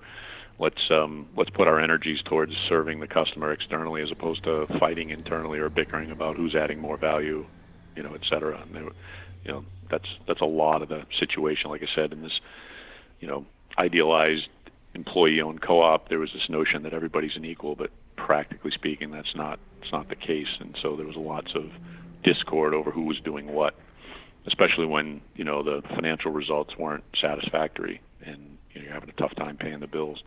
let's 0.59 0.91
um, 0.91 1.29
let's 1.37 1.51
put 1.51 1.67
our 1.67 1.81
energies 1.81 2.21
towards 2.25 2.53
serving 2.69 3.01
the 3.01 3.09
customer 3.09 3.53
externally 3.53 4.03
as 4.03 4.11
opposed 4.11 4.45
to 4.45 4.67
fighting 4.79 5.11
internally 5.11 5.59
or 5.59 5.69
bickering 5.71 6.11
about 6.11 6.37
who's 6.37 6.55
adding 6.55 6.79
more 6.79 6.97
value 6.97 7.47
you 7.97 8.03
know 8.03 8.15
et 8.15 8.23
cetera. 8.29 8.61
And 8.61 8.75
they, 8.75 8.81
you 8.81 9.53
know 9.53 9.65
that's 9.91 10.09
that's 10.27 10.41
a 10.41 10.47
lot 10.47 10.83
of 10.83 10.89
the 10.89 11.03
situation 11.19 11.71
like 11.71 11.83
i 11.83 11.87
said 11.95 12.13
in 12.13 12.23
this 12.23 12.41
you 13.21 13.29
know 13.29 13.47
idealized 13.79 14.49
employee 14.97 15.41
owned 15.41 15.63
co-op 15.63 16.09
there 16.09 16.19
was 16.19 16.33
this 16.33 16.49
notion 16.49 16.83
that 16.83 16.93
everybody's 16.93 17.37
an 17.37 17.45
equal 17.45 17.77
but 17.77 17.91
practically 18.17 18.73
speaking 18.73 19.11
that's 19.11 19.37
not 19.37 19.61
it's 19.87 19.93
not 19.93 20.09
the 20.09 20.17
case, 20.17 20.49
and 20.59 20.77
so 20.83 20.97
there 20.97 21.07
was 21.07 21.15
lots 21.15 21.55
of 21.55 21.71
discord 22.25 22.75
over 22.75 22.91
who 22.91 23.03
was 23.03 23.21
doing 23.21 23.53
what, 23.53 23.77
especially 24.47 24.85
when 24.85 25.21
you 25.37 25.45
know 25.45 25.63
the 25.63 25.81
financial 25.95 26.33
results 26.33 26.77
weren't 26.77 27.05
satisfactory 27.21 28.01
and 28.25 28.59
you 28.73 28.81
know, 28.81 28.87
you're 28.87 28.93
having 28.93 29.11
a 29.11 29.13
tough 29.13 29.33
time 29.37 29.57
paying 29.57 29.79
the 29.79 29.87
bills. 29.87 30.25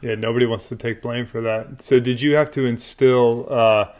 Yeah, 0.00 0.16
nobody 0.16 0.44
wants 0.44 0.68
to 0.70 0.76
take 0.76 1.02
blame 1.02 1.24
for 1.24 1.40
that. 1.40 1.82
So, 1.82 2.00
did 2.00 2.20
you 2.20 2.34
have 2.34 2.50
to 2.50 2.66
instill, 2.66 3.46
uh, 3.48 3.92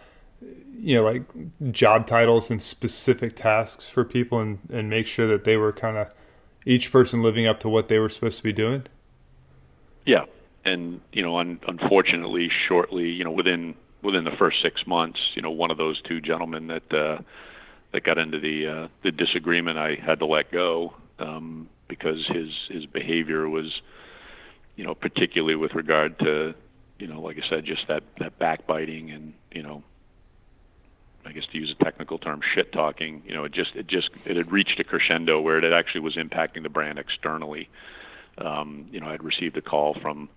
you 0.77 0.97
know, 0.97 1.05
like 1.05 1.23
job 1.71 2.09
titles 2.09 2.51
and 2.51 2.61
specific 2.61 3.37
tasks 3.37 3.89
for 3.89 4.05
people, 4.05 4.41
and 4.41 4.59
and 4.73 4.91
make 4.91 5.07
sure 5.07 5.29
that 5.29 5.45
they 5.45 5.57
were 5.57 5.73
kind 5.73 5.97
of 5.97 6.13
each 6.65 6.91
person 6.91 7.23
living 7.23 7.47
up 7.47 7.61
to 7.61 7.69
what 7.69 7.87
they 7.87 8.01
were 8.01 8.09
supposed 8.09 8.39
to 8.39 8.43
be 8.43 8.53
doing? 8.53 8.87
Yeah, 10.07 10.25
and 10.65 11.01
you 11.13 11.23
know, 11.23 11.39
un- 11.39 11.61
unfortunately, 11.67 12.51
shortly, 12.69 13.11
you 13.11 13.25
know, 13.25 13.33
within 13.33 13.75
within 14.03 14.25
the 14.25 14.37
first 14.39 14.63
six 14.63 14.87
months, 14.87 15.19
you 15.35 15.43
know, 15.43 15.51
one 15.51 15.71
of 15.71 15.77
those 15.77 16.01
two 16.03 16.21
gentlemen 16.21 16.69
that 16.69 16.95
uh, 16.95 17.19
that 17.93 18.05
got 18.05 18.17
into 18.17 18.39
the 18.39 18.67
uh, 18.67 18.89
the 19.03 19.11
disagreement, 19.11 19.79
I 19.79 19.97
had 19.97 20.21
to 20.21 20.27
let 20.27 20.53
go 20.53 20.95
um, 21.19 21.69
because 21.89 22.25
his 22.29 22.51
his 22.69 22.87
behavior 22.87 23.49
was, 23.49 23.81
you 24.77 24.85
know, 24.85 24.95
particularly 24.95 25.57
with 25.57 25.75
regard 25.75 26.19
to, 26.21 26.55
you 27.01 27.09
know, 27.09 27.21
like 27.21 27.37
I 27.45 27.49
said, 27.49 27.65
just 27.65 27.89
that 27.89 28.05
that 28.21 28.39
backbiting 28.39 29.11
and 29.11 29.35
you 29.51 29.65
know, 29.65 29.83
I 31.25 31.33
guess 31.33 31.47
to 31.51 31.59
use 31.59 31.75
a 31.79 31.85
technical 31.85 32.19
term, 32.19 32.41
shit 32.55 32.73
talking. 32.73 33.23
You 33.27 33.35
know, 33.35 33.45
it 33.45 33.53
just 33.53 33.75
it 33.75 33.89
just 33.89 34.11
it 34.25 34.37
had 34.37 34.53
reached 34.53 34.79
a 34.79 34.85
crescendo 34.85 35.41
where 35.41 35.59
it 35.59 35.73
actually 35.73 36.03
was 36.03 36.15
impacting 36.15 36.63
the 36.63 36.69
brand 36.69 37.01
externally. 37.01 37.69
Um, 38.39 38.89
you 38.91 39.01
know, 39.01 39.07
I'd 39.07 39.23
received 39.23 39.57
a 39.57 39.63
call 39.63 39.95
from 40.01 40.29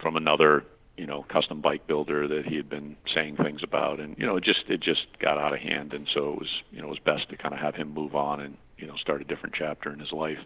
from 0.00 0.16
another 0.16 0.64
you 0.96 1.06
know 1.06 1.24
custom 1.28 1.60
bike 1.60 1.86
builder 1.86 2.28
that 2.28 2.46
he 2.46 2.56
had 2.56 2.68
been 2.68 2.96
saying 3.14 3.36
things 3.36 3.62
about 3.62 3.98
and 3.98 4.16
you 4.18 4.26
know 4.26 4.36
it 4.36 4.44
just 4.44 4.64
it 4.68 4.80
just 4.80 5.06
got 5.18 5.38
out 5.38 5.52
of 5.52 5.58
hand 5.58 5.94
and 5.94 6.06
so 6.12 6.32
it 6.32 6.38
was 6.38 6.48
you 6.70 6.80
know 6.80 6.88
it 6.88 6.90
was 6.90 6.98
best 6.98 7.28
to 7.30 7.36
kind 7.36 7.54
of 7.54 7.60
have 7.60 7.74
him 7.74 7.92
move 7.92 8.14
on 8.14 8.40
and 8.40 8.56
you 8.76 8.86
know 8.86 8.96
start 8.96 9.20
a 9.20 9.24
different 9.24 9.54
chapter 9.54 9.92
in 9.92 9.98
his 9.98 10.12
life 10.12 10.38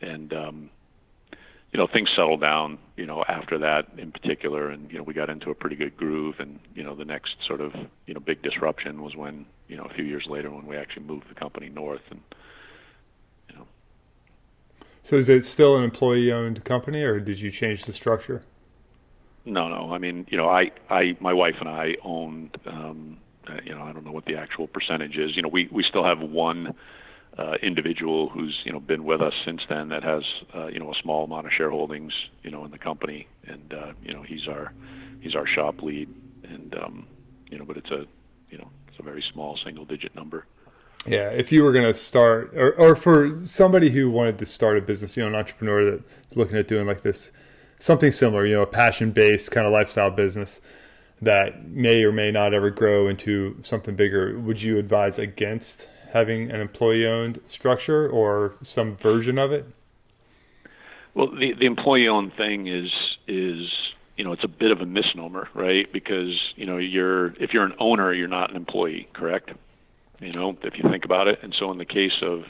and 0.00 0.32
um 0.34 0.70
you 1.72 1.78
know 1.78 1.86
things 1.86 2.10
settled 2.14 2.40
down 2.40 2.78
you 2.96 3.06
know 3.06 3.24
after 3.26 3.58
that 3.58 3.86
in 3.96 4.12
particular 4.12 4.68
and 4.68 4.90
you 4.90 4.98
know 4.98 5.02
we 5.02 5.14
got 5.14 5.30
into 5.30 5.50
a 5.50 5.54
pretty 5.54 5.76
good 5.76 5.96
groove 5.96 6.36
and 6.38 6.60
you 6.74 6.82
know 6.82 6.94
the 6.94 7.04
next 7.04 7.36
sort 7.46 7.60
of 7.60 7.72
you 8.06 8.12
know 8.12 8.20
big 8.20 8.42
disruption 8.42 9.02
was 9.02 9.16
when 9.16 9.46
you 9.68 9.76
know 9.76 9.84
a 9.84 9.94
few 9.94 10.04
years 10.04 10.26
later 10.28 10.50
when 10.50 10.66
we 10.66 10.76
actually 10.76 11.04
moved 11.04 11.28
the 11.30 11.34
company 11.34 11.70
north 11.70 12.02
and 12.10 12.20
so 15.04 15.14
is 15.16 15.28
it 15.28 15.44
still 15.44 15.76
an 15.76 15.84
employee 15.84 16.32
owned 16.32 16.64
company 16.64 17.04
or 17.04 17.20
did 17.20 17.38
you 17.38 17.50
change 17.50 17.84
the 17.84 17.92
structure 17.92 18.42
no, 19.46 19.68
no. 19.68 19.92
I 19.92 19.98
mean, 19.98 20.26
you 20.30 20.38
know, 20.38 20.48
I, 20.48 20.70
I, 20.88 21.16
my 21.20 21.32
wife 21.32 21.56
and 21.60 21.68
I 21.68 21.96
owned, 22.02 22.56
um, 22.66 23.18
uh, 23.46 23.58
you 23.62 23.74
know, 23.74 23.82
I 23.82 23.92
don't 23.92 24.04
know 24.04 24.12
what 24.12 24.24
the 24.24 24.36
actual 24.36 24.66
percentage 24.66 25.16
is. 25.16 25.36
You 25.36 25.42
know, 25.42 25.48
we 25.48 25.68
we 25.70 25.84
still 25.86 26.04
have 26.04 26.20
one 26.20 26.74
uh, 27.36 27.54
individual 27.62 28.30
who's 28.30 28.58
you 28.64 28.72
know 28.72 28.80
been 28.80 29.04
with 29.04 29.20
us 29.20 29.34
since 29.44 29.60
then 29.68 29.88
that 29.88 30.02
has 30.02 30.22
uh, 30.54 30.68
you 30.68 30.78
know 30.78 30.90
a 30.90 30.94
small 31.02 31.24
amount 31.24 31.46
of 31.46 31.52
shareholdings, 31.52 32.12
you 32.42 32.50
know, 32.50 32.64
in 32.64 32.70
the 32.70 32.78
company, 32.78 33.28
and 33.46 33.74
uh, 33.74 33.92
you 34.02 34.14
know 34.14 34.22
he's 34.22 34.48
our 34.48 34.72
he's 35.20 35.34
our 35.34 35.46
shop 35.46 35.82
lead, 35.82 36.08
and 36.44 36.74
um, 36.82 37.06
you 37.50 37.58
know, 37.58 37.66
but 37.66 37.76
it's 37.76 37.90
a 37.90 38.06
you 38.48 38.56
know 38.56 38.70
it's 38.88 38.98
a 38.98 39.02
very 39.02 39.22
small 39.32 39.58
single 39.62 39.84
digit 39.84 40.14
number. 40.14 40.46
Yeah, 41.06 41.28
if 41.28 41.52
you 41.52 41.62
were 41.62 41.72
going 41.72 41.84
to 41.84 41.94
start, 41.94 42.52
or, 42.56 42.72
or 42.78 42.96
for 42.96 43.38
somebody 43.44 43.90
who 43.90 44.10
wanted 44.10 44.38
to 44.38 44.46
start 44.46 44.78
a 44.78 44.80
business, 44.80 45.16
you 45.16 45.22
know, 45.22 45.28
an 45.28 45.34
entrepreneur 45.34 45.98
that's 45.98 46.36
looking 46.36 46.56
at 46.56 46.66
doing 46.66 46.86
like 46.86 47.02
this 47.02 47.30
something 47.76 48.10
similar, 48.10 48.46
you 48.46 48.54
know, 48.54 48.62
a 48.62 48.66
passion 48.66 49.10
based 49.10 49.50
kind 49.50 49.66
of 49.66 49.72
lifestyle 49.72 50.10
business 50.10 50.60
that 51.20 51.68
may 51.68 52.04
or 52.04 52.12
may 52.12 52.30
not 52.30 52.54
ever 52.54 52.70
grow 52.70 53.08
into 53.08 53.56
something 53.62 53.94
bigger, 53.94 54.38
would 54.38 54.62
you 54.62 54.78
advise 54.78 55.18
against 55.18 55.88
having 56.12 56.50
an 56.50 56.60
employee 56.60 57.06
owned 57.06 57.40
structure 57.48 58.08
or 58.08 58.54
some 58.62 58.96
version 58.96 59.38
of 59.38 59.52
it? 59.52 59.66
Well, 61.14 61.28
the 61.28 61.52
the 61.54 61.66
employee 61.66 62.08
owned 62.08 62.34
thing 62.34 62.66
is 62.66 62.90
is 63.28 63.70
you 64.16 64.24
know 64.24 64.32
it's 64.32 64.44
a 64.44 64.48
bit 64.48 64.70
of 64.70 64.80
a 64.80 64.86
misnomer, 64.86 65.48
right? 65.54 65.90
Because 65.92 66.52
you 66.56 66.66
know 66.66 66.78
you're 66.78 67.34
if 67.34 67.52
you're 67.52 67.64
an 67.64 67.74
owner, 67.78 68.12
you're 68.12 68.28
not 68.28 68.50
an 68.50 68.56
employee, 68.56 69.08
correct? 69.12 69.50
You 70.24 70.32
know 70.34 70.56
if 70.62 70.74
you 70.76 70.88
think 70.90 71.04
about 71.04 71.28
it, 71.28 71.40
and 71.42 71.54
so 71.58 71.70
in 71.70 71.78
the 71.78 71.84
case 71.84 72.22
of 72.22 72.44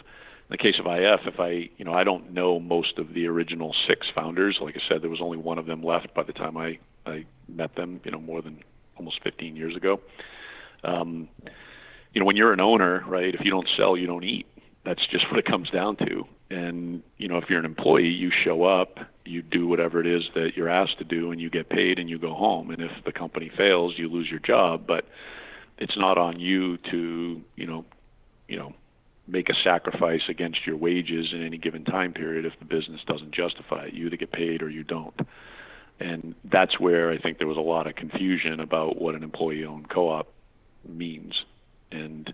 in 0.48 0.50
the 0.50 0.58
case 0.58 0.74
of 0.78 0.86
IF, 0.86 1.26
if 1.26 1.40
I, 1.40 1.70
you 1.78 1.86
know, 1.86 1.94
I 1.94 2.04
don't 2.04 2.32
know 2.32 2.60
most 2.60 2.98
of 2.98 3.14
the 3.14 3.26
original 3.26 3.74
six 3.88 4.06
founders. 4.14 4.58
Like 4.60 4.76
I 4.76 4.80
said, 4.88 5.00
there 5.00 5.08
was 5.08 5.22
only 5.22 5.38
one 5.38 5.58
of 5.58 5.64
them 5.64 5.82
left 5.82 6.12
by 6.12 6.22
the 6.22 6.34
time 6.34 6.58
I, 6.58 6.78
I 7.06 7.24
met 7.48 7.76
them, 7.76 8.00
you 8.04 8.10
know, 8.10 8.20
more 8.20 8.42
than 8.42 8.62
almost 8.98 9.22
15 9.22 9.56
years 9.56 9.74
ago. 9.74 10.00
Um, 10.82 11.30
you 12.12 12.20
know, 12.20 12.26
when 12.26 12.36
you're 12.36 12.52
an 12.52 12.60
owner, 12.60 13.02
right, 13.08 13.34
if 13.34 13.40
you 13.42 13.50
don't 13.50 13.68
sell, 13.74 13.96
you 13.96 14.06
don't 14.06 14.22
eat. 14.22 14.46
That's 14.84 15.00
just 15.10 15.24
what 15.30 15.38
it 15.38 15.46
comes 15.46 15.70
down 15.70 15.96
to. 15.96 16.24
And, 16.50 17.02
you 17.16 17.26
know, 17.26 17.38
if 17.38 17.48
you're 17.48 17.58
an 17.58 17.64
employee, 17.64 18.08
you 18.08 18.30
show 18.44 18.64
up, 18.64 18.98
you 19.24 19.40
do 19.40 19.66
whatever 19.66 19.98
it 19.98 20.06
is 20.06 20.24
that 20.34 20.50
you're 20.56 20.68
asked 20.68 20.98
to 20.98 21.04
do, 21.04 21.32
and 21.32 21.40
you 21.40 21.48
get 21.48 21.70
paid 21.70 21.98
and 21.98 22.10
you 22.10 22.18
go 22.18 22.34
home. 22.34 22.70
And 22.70 22.82
if 22.82 22.92
the 23.06 23.12
company 23.12 23.50
fails, 23.56 23.94
you 23.96 24.10
lose 24.10 24.28
your 24.30 24.40
job. 24.40 24.86
But 24.86 25.06
it's 25.78 25.96
not 25.96 26.18
on 26.18 26.40
you 26.40 26.78
to, 26.90 27.42
you 27.56 27.66
know, 27.66 27.84
you 28.48 28.58
know, 28.58 28.74
make 29.26 29.48
a 29.48 29.54
sacrifice 29.64 30.22
against 30.28 30.66
your 30.66 30.76
wages 30.76 31.32
in 31.32 31.42
any 31.42 31.56
given 31.56 31.84
time 31.84 32.12
period 32.12 32.44
if 32.44 32.52
the 32.58 32.64
business 32.64 33.00
doesn't 33.06 33.32
justify 33.32 33.84
it. 33.84 33.94
You 33.94 34.06
either 34.06 34.16
get 34.16 34.32
paid 34.32 34.62
or 34.62 34.68
you 34.68 34.84
don't. 34.84 35.18
And 36.00 36.34
that's 36.44 36.78
where 36.78 37.10
I 37.10 37.18
think 37.18 37.38
there 37.38 37.46
was 37.46 37.56
a 37.56 37.60
lot 37.60 37.86
of 37.86 37.94
confusion 37.94 38.60
about 38.60 39.00
what 39.00 39.14
an 39.14 39.22
employee 39.22 39.64
owned 39.64 39.88
co 39.88 40.08
op 40.08 40.32
means. 40.86 41.34
And 41.90 42.32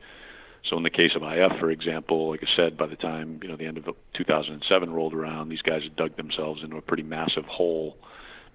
So 0.69 0.77
in 0.77 0.83
the 0.83 0.91
case 0.91 1.13
of 1.15 1.23
IF, 1.23 1.59
for 1.59 1.71
example, 1.71 2.31
like 2.31 2.43
I 2.43 2.57
said, 2.57 2.77
by 2.77 2.87
the 2.87 2.97
time 2.97 3.41
you 3.43 3.49
know 3.49 3.57
the 3.57 3.67
end 3.67 3.79
of 3.79 3.85
2007 4.15 4.91
rolled 4.91 5.15
around, 5.15 5.49
these 5.49 5.63
guys 5.63 5.83
had 5.83 5.97
dug 5.97 6.17
themselves 6.17 6.63
into 6.63 6.77
a 6.77 6.83
pretty 6.83 7.03
massive 7.03 7.45
hole, 7.45 7.97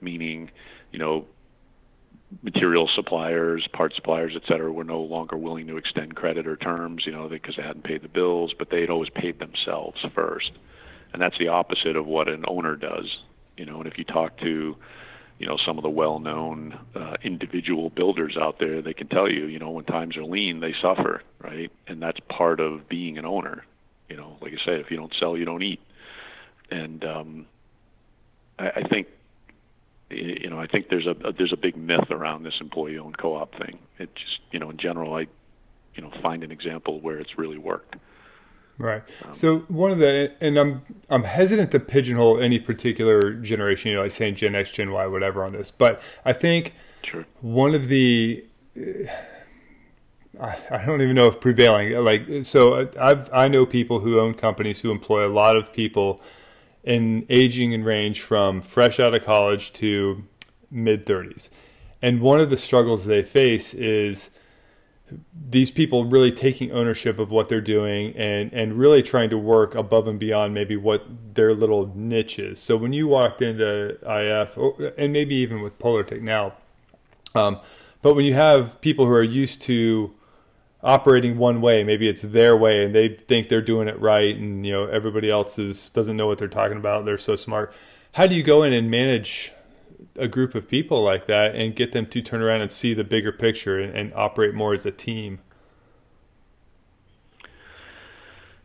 meaning, 0.01 0.51
you 0.91 0.99
know, 0.99 1.25
material 2.41 2.89
suppliers, 2.95 3.67
part 3.73 3.93
suppliers, 3.95 4.33
et 4.35 4.41
cetera, 4.47 4.71
were 4.71 4.83
no 4.83 5.01
longer 5.01 5.37
willing 5.37 5.67
to 5.67 5.77
extend 5.77 6.15
credit 6.15 6.47
or 6.47 6.55
terms, 6.55 7.03
you 7.05 7.11
know, 7.11 7.27
because 7.29 7.55
they 7.55 7.63
hadn't 7.63 7.83
paid 7.83 8.01
the 8.01 8.07
bills, 8.09 8.53
but 8.57 8.69
they 8.69 8.81
had 8.81 8.89
always 8.89 9.09
paid 9.09 9.39
themselves 9.39 10.03
first, 10.13 10.51
and 11.13 11.21
that's 11.21 11.37
the 11.37 11.47
opposite 11.47 11.95
of 11.95 12.05
what 12.05 12.27
an 12.27 12.43
owner 12.47 12.75
does, 12.75 13.19
you 13.57 13.65
know. 13.65 13.77
And 13.79 13.87
if 13.87 13.97
you 13.97 14.03
talk 14.03 14.37
to 14.39 14.75
you 15.37 15.47
know 15.47 15.57
some 15.65 15.77
of 15.77 15.83
the 15.83 15.89
well-known 15.89 16.79
uh, 16.95 17.15
individual 17.23 17.89
builders 17.89 18.37
out 18.39 18.57
there 18.59 18.81
they 18.81 18.93
can 18.93 19.07
tell 19.07 19.29
you 19.29 19.45
you 19.45 19.59
know 19.59 19.71
when 19.71 19.85
times 19.85 20.15
are 20.17 20.23
lean 20.23 20.59
they 20.59 20.73
suffer 20.81 21.21
right? 21.41 21.71
And 21.87 22.01
that's 22.01 22.19
part 22.29 22.59
of 22.59 22.87
being 22.87 23.17
an 23.17 23.25
owner 23.25 23.63
you 24.09 24.15
know. 24.15 24.37
Like 24.41 24.53
i 24.53 24.65
said 24.65 24.79
if 24.79 24.91
you 24.91 24.97
don't 24.97 25.13
sell 25.19 25.37
you 25.37 25.45
don't 25.45 25.63
eat. 25.63 25.81
And 26.71 27.03
um 27.03 27.45
i, 28.57 28.69
I 28.77 28.87
think 28.87 29.07
you 30.09 30.49
know 30.49 30.59
i 30.59 30.67
think 30.67 30.89
there's 30.89 31.07
a, 31.07 31.15
there's 31.37 31.53
a 31.53 31.57
big 31.57 31.75
myth 31.75 32.11
around 32.11 32.43
this 32.43 32.55
employee 32.61 32.97
owned 32.97 33.17
co-op 33.17 33.51
thing 33.57 33.79
it 33.97 34.13
just 34.15 34.39
you 34.51 34.59
know 34.59 34.69
in 34.69 34.77
general 34.77 35.15
i 35.15 35.27
you 35.95 36.01
know 36.01 36.11
find 36.21 36.43
an 36.43 36.51
example 36.51 36.99
where 36.99 37.17
it's 37.17 37.37
really 37.37 37.57
worked 37.57 37.95
Right. 38.77 39.03
Um, 39.23 39.33
so 39.33 39.59
one 39.69 39.91
of 39.91 39.99
the 39.99 40.33
and 40.41 40.57
I'm 40.57 40.81
I'm 41.09 41.23
hesitant 41.23 41.71
to 41.71 41.79
pigeonhole 41.79 42.39
any 42.39 42.59
particular 42.59 43.33
generation, 43.33 43.91
you 43.91 43.95
know, 43.95 44.03
like 44.03 44.11
saying 44.11 44.35
Gen 44.35 44.53
X, 44.53 44.71
Gen 44.71 44.91
Y, 44.91 45.07
whatever 45.07 45.45
on 45.45 45.53
this, 45.53 45.71
but 45.71 46.01
I 46.25 46.33
think 46.33 46.73
sure. 47.03 47.25
one 47.39 47.73
of 47.73 47.87
the 47.87 48.43
I, 50.41 50.57
I 50.69 50.85
don't 50.85 51.01
even 51.01 51.15
know 51.15 51.27
if 51.27 51.39
prevailing 51.39 51.93
like 52.03 52.27
so 52.43 52.89
I've 52.99 53.31
I 53.33 53.47
know 53.47 53.65
people 53.65 54.01
who 54.01 54.19
own 54.19 54.33
companies 54.33 54.81
who 54.81 54.91
employ 54.91 55.25
a 55.25 55.31
lot 55.31 55.55
of 55.55 55.71
people 55.71 56.21
in 56.85 57.25
aging 57.29 57.73
and 57.73 57.83
range 57.83 58.21
from 58.21 58.61
fresh 58.61 58.99
out 58.99 59.13
of 59.13 59.25
college 59.25 59.73
to 59.73 60.23
mid 60.71 61.05
30s. 61.05 61.49
And 62.01 62.21
one 62.21 62.39
of 62.39 62.49
the 62.49 62.57
struggles 62.57 63.05
they 63.05 63.23
face 63.23 63.73
is 63.73 64.29
these 65.49 65.69
people 65.69 66.05
really 66.05 66.31
taking 66.31 66.71
ownership 66.71 67.19
of 67.19 67.29
what 67.29 67.47
they're 67.47 67.61
doing 67.61 68.15
and 68.15 68.51
and 68.53 68.73
really 68.73 69.03
trying 69.03 69.29
to 69.29 69.37
work 69.37 69.75
above 69.75 70.07
and 70.07 70.19
beyond 70.19 70.53
maybe 70.53 70.75
what 70.75 71.05
their 71.33 71.53
little 71.53 71.91
niche 71.95 72.39
is. 72.39 72.59
So 72.59 72.75
when 72.77 72.93
you 72.93 73.07
walked 73.07 73.41
into 73.41 73.97
IF 74.03 74.57
and 74.97 75.13
maybe 75.13 75.35
even 75.35 75.61
with 75.61 75.77
Polartec 75.79 76.21
now, 76.21 76.53
um, 77.33 77.59
but 78.01 78.13
when 78.15 78.25
you 78.25 78.33
have 78.33 78.79
people 78.81 79.05
who 79.05 79.11
are 79.11 79.23
used 79.23 79.61
to 79.63 80.11
operating 80.85 81.37
one 81.37 81.59
way, 81.59 81.83
maybe 81.83 82.07
it's 82.07 82.21
their 82.21 82.55
way, 82.55 82.85
and 82.85 82.95
they 82.95 83.09
think 83.09 83.49
they're 83.49 83.61
doing 83.61 83.87
it 83.89 83.99
right, 83.99 84.35
and 84.37 84.65
you 84.65 84.71
know 84.71 84.85
everybody 84.85 85.29
else 85.29 85.59
is 85.59 85.89
doesn't 85.89 86.15
know 86.15 86.27
what 86.27 86.37
they're 86.37 86.47
talking 86.47 86.77
about. 86.77 87.05
They're 87.05 87.17
so 87.17 87.35
smart. 87.35 87.75
How 88.13 88.27
do 88.27 88.35
you 88.35 88.43
go 88.43 88.63
in 88.63 88.71
and 88.71 88.89
manage 88.89 89.51
a 90.17 90.27
group 90.27 90.55
of 90.55 90.69
people 90.69 91.03
like 91.03 91.27
that 91.27 91.55
and 91.55 91.75
get 91.75 91.91
them 91.91 92.05
to 92.05 92.21
turn 92.21 92.41
around 92.41 92.61
and 92.61 92.71
see 92.71 92.93
the 92.93 93.03
bigger 93.03 93.31
picture 93.31 93.79
and, 93.79 93.95
and 93.95 94.13
operate 94.13 94.53
more 94.53 94.73
as 94.73 94.85
a 94.85 94.91
team. 94.91 95.39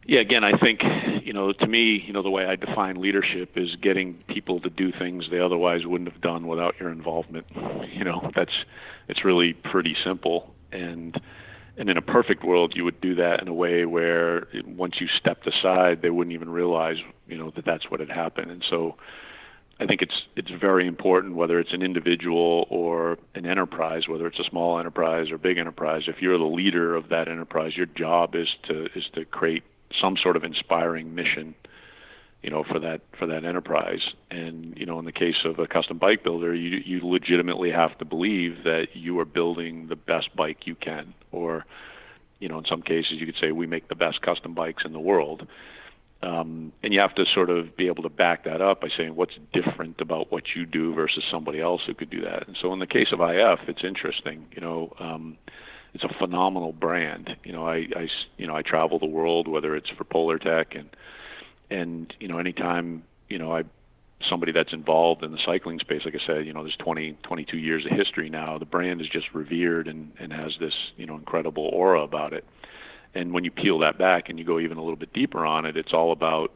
Yeah, 0.06 0.20
again, 0.20 0.44
I 0.44 0.56
think 0.58 0.80
you 1.22 1.32
know, 1.32 1.52
to 1.52 1.66
me, 1.66 2.02
you 2.04 2.12
know, 2.12 2.22
the 2.22 2.30
way 2.30 2.44
I 2.46 2.56
define 2.56 3.00
leadership 3.00 3.56
is 3.56 3.76
getting 3.76 4.14
people 4.26 4.60
to 4.60 4.70
do 4.70 4.90
things 4.90 5.26
they 5.30 5.38
otherwise 5.38 5.86
wouldn't 5.86 6.10
have 6.10 6.20
done 6.20 6.46
without 6.46 6.74
your 6.80 6.90
involvement. 6.90 7.46
You 7.92 8.04
know, 8.04 8.30
that's 8.34 8.52
it's 9.08 9.24
really 9.24 9.52
pretty 9.52 9.96
simple, 10.04 10.54
and 10.72 11.20
and 11.80 11.88
in 11.88 11.96
a 11.96 12.02
perfect 12.02 12.44
world, 12.44 12.74
you 12.76 12.84
would 12.84 13.00
do 13.00 13.14
that 13.14 13.40
in 13.40 13.48
a 13.48 13.54
way 13.54 13.86
where 13.86 14.46
once 14.66 15.00
you 15.00 15.08
stepped 15.18 15.46
aside, 15.46 16.02
they 16.02 16.10
wouldn't 16.10 16.34
even 16.34 16.50
realize, 16.50 16.98
you 17.26 17.38
know, 17.38 17.50
that 17.56 17.64
that's 17.64 17.90
what 17.90 18.00
had 18.00 18.10
happened, 18.10 18.50
and 18.50 18.62
so 18.68 18.96
I 19.80 19.86
think 19.86 20.02
it's 20.02 20.22
it's 20.36 20.50
very 20.50 20.86
important 20.86 21.36
whether 21.36 21.58
it's 21.58 21.72
an 21.72 21.82
individual 21.82 22.66
or 22.68 23.16
an 23.34 23.46
enterprise, 23.46 24.08
whether 24.08 24.26
it's 24.26 24.38
a 24.38 24.44
small 24.44 24.78
enterprise 24.78 25.30
or 25.30 25.38
big 25.38 25.56
enterprise. 25.56 26.02
If 26.06 26.20
you're 26.20 26.36
the 26.36 26.44
leader 26.44 26.94
of 26.94 27.08
that 27.08 27.28
enterprise, 27.28 27.78
your 27.78 27.86
job 27.86 28.34
is 28.34 28.48
to 28.68 28.88
is 28.94 29.04
to 29.14 29.24
create 29.24 29.62
some 29.98 30.18
sort 30.22 30.36
of 30.36 30.44
inspiring 30.44 31.14
mission, 31.14 31.54
you 32.42 32.50
know, 32.50 32.64
for 32.64 32.78
that 32.78 33.02
for 33.18 33.26
that 33.26 33.44
enterprise. 33.44 34.00
And 34.30 34.76
you 34.76 34.86
know, 34.86 34.98
in 34.98 35.04
the 35.04 35.12
case 35.12 35.36
of 35.44 35.58
a 35.58 35.66
custom 35.66 35.98
bike 35.98 36.24
builder, 36.24 36.54
you 36.54 36.80
you 36.84 37.06
legitimately 37.06 37.70
have 37.70 37.96
to 37.98 38.04
believe 38.04 38.64
that 38.64 38.88
you 38.94 39.18
are 39.20 39.24
building 39.24 39.88
the 39.88 39.96
best 39.96 40.34
bike 40.34 40.66
you 40.66 40.74
can, 40.74 41.14
or 41.32 41.64
you 42.38 42.48
know, 42.48 42.58
in 42.58 42.64
some 42.64 42.82
cases, 42.82 43.12
you 43.12 43.26
could 43.26 43.36
say 43.40 43.52
we 43.52 43.66
make 43.66 43.88
the 43.88 43.94
best 43.94 44.22
custom 44.22 44.54
bikes 44.54 44.84
in 44.84 44.92
the 44.92 45.00
world 45.00 45.46
um, 46.22 46.72
and 46.82 46.92
you 46.92 47.00
have 47.00 47.14
to 47.14 47.24
sort 47.34 47.48
of 47.48 47.76
be 47.76 47.86
able 47.86 48.02
to 48.02 48.10
back 48.10 48.44
that 48.44 48.60
up 48.60 48.82
by 48.82 48.88
saying 48.94 49.16
what's 49.16 49.38
different 49.52 50.00
about 50.00 50.30
what 50.30 50.44
you 50.54 50.66
do 50.66 50.94
versus 50.94 51.24
somebody 51.30 51.60
else 51.60 51.82
who 51.86 51.94
could 51.94 52.10
do 52.10 52.20
that. 52.22 52.46
And 52.46 52.56
so 52.60 52.72
in 52.72 52.78
the 52.78 52.86
case 52.86 53.08
of 53.12 53.20
IF, 53.20 53.60
it's 53.68 53.84
interesting. 53.84 54.46
You 54.52 54.60
know, 54.60 54.92
um, 54.98 55.38
it's 55.94 56.04
a 56.04 56.14
phenomenal 56.18 56.72
brand. 56.72 57.30
You 57.42 57.52
know, 57.52 57.66
I, 57.66 57.86
I 57.96 58.08
you 58.36 58.46
know 58.46 58.54
I 58.54 58.62
travel 58.62 58.98
the 58.98 59.06
world, 59.06 59.48
whether 59.48 59.74
it's 59.74 59.88
for 59.90 60.04
Polartec 60.04 60.78
and 60.78 60.90
and 61.70 62.12
you 62.20 62.28
know 62.28 62.38
anytime 62.38 63.02
you 63.28 63.38
know 63.38 63.54
I 63.56 63.64
somebody 64.28 64.52
that's 64.52 64.74
involved 64.74 65.24
in 65.24 65.32
the 65.32 65.38
cycling 65.46 65.78
space 65.78 66.02
like 66.04 66.14
i 66.14 66.26
said 66.26 66.44
you 66.44 66.52
know 66.52 66.62
there's 66.62 66.76
20 66.76 67.16
22 67.22 67.56
years 67.56 67.86
of 67.86 67.92
history 67.96 68.28
now 68.28 68.58
the 68.58 68.66
brand 68.66 69.00
is 69.00 69.08
just 69.08 69.24
revered 69.32 69.88
and 69.88 70.12
and 70.20 70.30
has 70.30 70.52
this 70.60 70.74
you 70.98 71.06
know 71.06 71.14
incredible 71.14 71.70
aura 71.72 72.02
about 72.02 72.34
it 72.34 72.44
and 73.14 73.32
when 73.32 73.44
you 73.44 73.50
peel 73.50 73.78
that 73.80 73.98
back 73.98 74.28
and 74.28 74.38
you 74.38 74.44
go 74.44 74.60
even 74.60 74.78
a 74.78 74.80
little 74.80 74.96
bit 74.96 75.12
deeper 75.12 75.44
on 75.44 75.64
it, 75.66 75.76
it's 75.76 75.92
all 75.92 76.12
about 76.12 76.52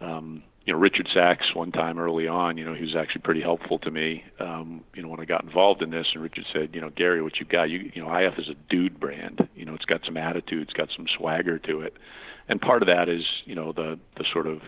um, 0.00 0.42
you 0.64 0.72
know 0.72 0.78
Richard 0.78 1.08
Sachs 1.12 1.54
one 1.54 1.72
time 1.72 1.98
early 1.98 2.28
on, 2.28 2.56
you 2.56 2.64
know, 2.64 2.74
he 2.74 2.82
was 2.82 2.94
actually 2.94 3.22
pretty 3.22 3.40
helpful 3.40 3.78
to 3.80 3.90
me, 3.90 4.24
um, 4.38 4.84
you 4.94 5.02
know, 5.02 5.08
when 5.08 5.20
I 5.20 5.24
got 5.24 5.42
involved 5.42 5.82
in 5.82 5.90
this. 5.90 6.06
And 6.14 6.22
Richard 6.22 6.44
said, 6.52 6.70
you 6.72 6.80
know, 6.80 6.90
Gary, 6.90 7.22
what 7.22 7.40
you 7.40 7.46
got, 7.46 7.64
you 7.64 7.90
you 7.94 8.02
know, 8.02 8.14
IF 8.14 8.38
is 8.38 8.48
a 8.48 8.54
dude 8.70 9.00
brand. 9.00 9.48
You 9.56 9.64
know, 9.64 9.74
it's 9.74 9.84
got 9.84 10.02
some 10.04 10.16
attitude, 10.16 10.62
it's 10.62 10.72
got 10.72 10.88
some 10.96 11.06
swagger 11.16 11.58
to 11.58 11.80
it, 11.80 11.94
and 12.48 12.60
part 12.60 12.82
of 12.82 12.88
that 12.88 13.08
is 13.08 13.24
you 13.44 13.54
know 13.54 13.72
the 13.72 13.98
the 14.16 14.24
sort 14.32 14.46
of 14.46 14.60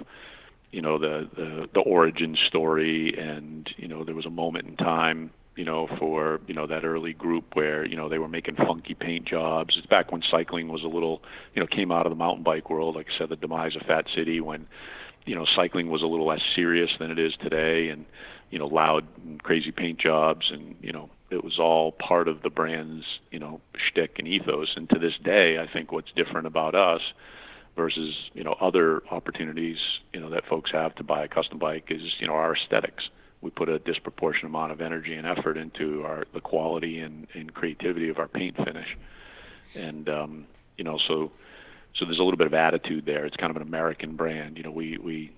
you 0.73 0.83
know 0.83 0.99
the 0.99 1.29
the 1.37 1.69
the 1.73 1.81
origin 1.81 2.37
story, 2.49 3.15
and 3.19 3.69
you 3.77 3.89
know 3.89 4.05
there 4.05 4.15
was 4.15 4.27
a 4.27 4.31
moment 4.31 4.67
in 4.67 4.77
time 4.77 5.31
you 5.57 5.65
know, 5.65 5.89
for 5.99 6.41
you 6.47 6.55
know 6.55 6.67
that 6.67 6.85
early 6.85 7.13
group 7.13 7.55
where 7.55 7.87
you 7.87 7.97
know 7.97 8.09
they 8.09 8.19
were 8.19 8.29
making 8.29 8.57
funky 8.57 8.95
paint 8.95 9.27
jobs. 9.27 9.77
It's 9.77 9.87
back 9.87 10.11
when 10.11 10.23
cycling 10.29 10.69
was 10.69 10.83
a 10.83 10.89
little, 10.89 11.23
you 11.55 11.61
know, 11.61 11.67
came 11.67 11.93
out 11.93 12.07
of 12.07 12.11
the 12.11 12.17
mountain 12.17 12.43
bike 12.43 12.71
world. 12.71 12.97
Like 12.97 13.07
I 13.15 13.19
said, 13.19 13.29
the 13.29 13.37
demise 13.37 13.77
of 13.77 13.83
Fat 13.83 14.07
City 14.15 14.41
when, 14.41 14.67
you 15.27 15.35
know, 15.35 15.47
cycling 15.55 15.91
was 15.91 16.03
a 16.03 16.07
little 16.07 16.27
less 16.27 16.43
serious 16.55 16.91
than 16.99 17.11
it 17.11 17.19
is 17.19 17.35
today, 17.41 17.89
and 17.89 18.05
you 18.51 18.59
know, 18.59 18.67
loud 18.67 19.07
and 19.25 19.43
crazy 19.43 19.71
paint 19.71 20.01
jobs, 20.01 20.51
and 20.51 20.75
you 20.81 20.93
know, 20.93 21.09
it 21.31 21.45
was 21.45 21.59
all 21.59 21.93
part 21.93 22.27
of 22.27 22.43
the 22.43 22.51
brand's 22.51 23.05
you 23.31 23.39
know 23.39 23.61
shtick 23.77 24.17
and 24.19 24.27
ethos. 24.27 24.73
And 24.77 24.89
to 24.91 24.99
this 24.99 25.15
day, 25.23 25.59
I 25.59 25.73
think 25.73 25.93
what's 25.93 26.11
different 26.17 26.49
about 26.49 26.75
us 26.75 27.01
versus 27.77 28.15
you 28.33 28.45
know 28.45 28.55
other 28.61 29.03
opportunities 29.11 29.79
you 30.13 30.21
know 30.21 30.31
that 30.31 30.47
folks 30.47 30.71
have 30.71 30.95
to 30.95 31.03
buy 31.05 31.25
a 31.25 31.29
custom 31.29 31.59
bike 31.59 31.87
is 31.91 32.03
you 32.19 32.27
know 32.27 32.35
our 32.35 32.57
aesthetics 32.57 33.09
we 33.45 33.51
put 33.51 33.69
a 33.69 33.79
disproportionate 33.79 34.47
amount 34.47 34.73
of 34.73 34.81
energy 34.81 35.15
and 35.15 35.27
effort 35.27 35.57
into 35.57 36.03
our 36.03 36.25
the 36.33 36.41
quality 36.41 36.99
and, 36.99 37.27
and 37.35 37.53
creativity 37.53 38.09
of 38.09 38.19
our 38.19 38.27
paint 38.27 38.57
finish, 38.57 38.97
and 39.75 40.09
um, 40.09 40.47
you 40.79 40.83
know 40.83 40.99
so 41.07 41.31
so 41.95 42.07
there's 42.07 42.19
a 42.19 42.23
little 42.23 42.39
bit 42.39 42.47
of 42.47 42.55
attitude 42.55 43.05
there. 43.05 43.27
It's 43.27 43.37
kind 43.37 43.51
of 43.51 43.57
an 43.57 43.63
American 43.63 44.17
brand, 44.17 44.57
you 44.57 44.65
know. 44.65 44.71
We 44.71 44.97
we 44.97 45.33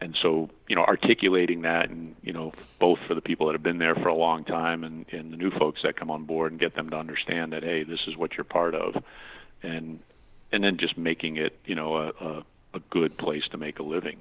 and 0.00 0.18
so 0.20 0.50
you 0.68 0.74
know 0.74 0.82
articulating 0.82 1.62
that 1.62 1.88
and 1.88 2.16
you 2.22 2.32
know 2.32 2.52
both 2.80 2.98
for 3.06 3.14
the 3.14 3.20
people 3.20 3.46
that 3.46 3.52
have 3.52 3.62
been 3.62 3.78
there 3.78 3.94
for 3.94 4.08
a 4.08 4.14
long 4.14 4.44
time 4.44 4.82
and, 4.82 5.06
and 5.12 5.32
the 5.32 5.36
new 5.36 5.52
folks 5.52 5.80
that 5.84 5.96
come 5.96 6.10
on 6.10 6.24
board 6.24 6.50
and 6.50 6.60
get 6.60 6.74
them 6.74 6.90
to 6.90 6.96
understand 6.96 7.52
that 7.52 7.62
hey 7.62 7.84
this 7.84 8.00
is 8.08 8.16
what 8.16 8.32
you're 8.36 8.42
part 8.42 8.74
of 8.74 8.96
and 9.62 10.00
and 10.52 10.62
then 10.62 10.76
just 10.76 10.96
making 10.96 11.36
it 11.36 11.58
you 11.64 11.74
know 11.74 11.96
a, 11.96 12.08
a, 12.20 12.44
a 12.74 12.80
good 12.90 13.16
place 13.16 13.44
to 13.50 13.56
make 13.56 13.78
a 13.78 13.82
living 13.82 14.18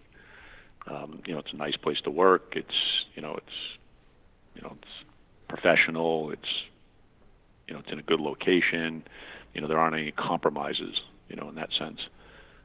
um, 0.88 1.22
you 1.26 1.34
know, 1.34 1.40
it's 1.40 1.54
a 1.54 1.58
nice 1.58 1.76
place 1.76 2.00
to 2.02 2.12
work. 2.12 2.54
It's 2.56 3.06
you 3.16 3.22
know, 3.22 3.36
it's 3.36 3.78
you 4.56 4.62
know, 4.62 4.76
it's 4.82 4.92
professional. 5.48 6.32
It's 6.32 6.64
you 7.68 7.74
know, 7.74 7.80
it's 7.82 7.92
in 7.92 8.00
a 8.00 8.04
good 8.04 8.20
location. 8.20 9.04
You 9.54 9.62
know, 9.62 9.68
there 9.68 9.80
aren't 9.80 9.96
any 9.96 10.12
compromises. 10.12 11.02
You 11.30 11.36
know, 11.36 11.50
in 11.50 11.56
that 11.56 11.70
sense. 11.78 12.00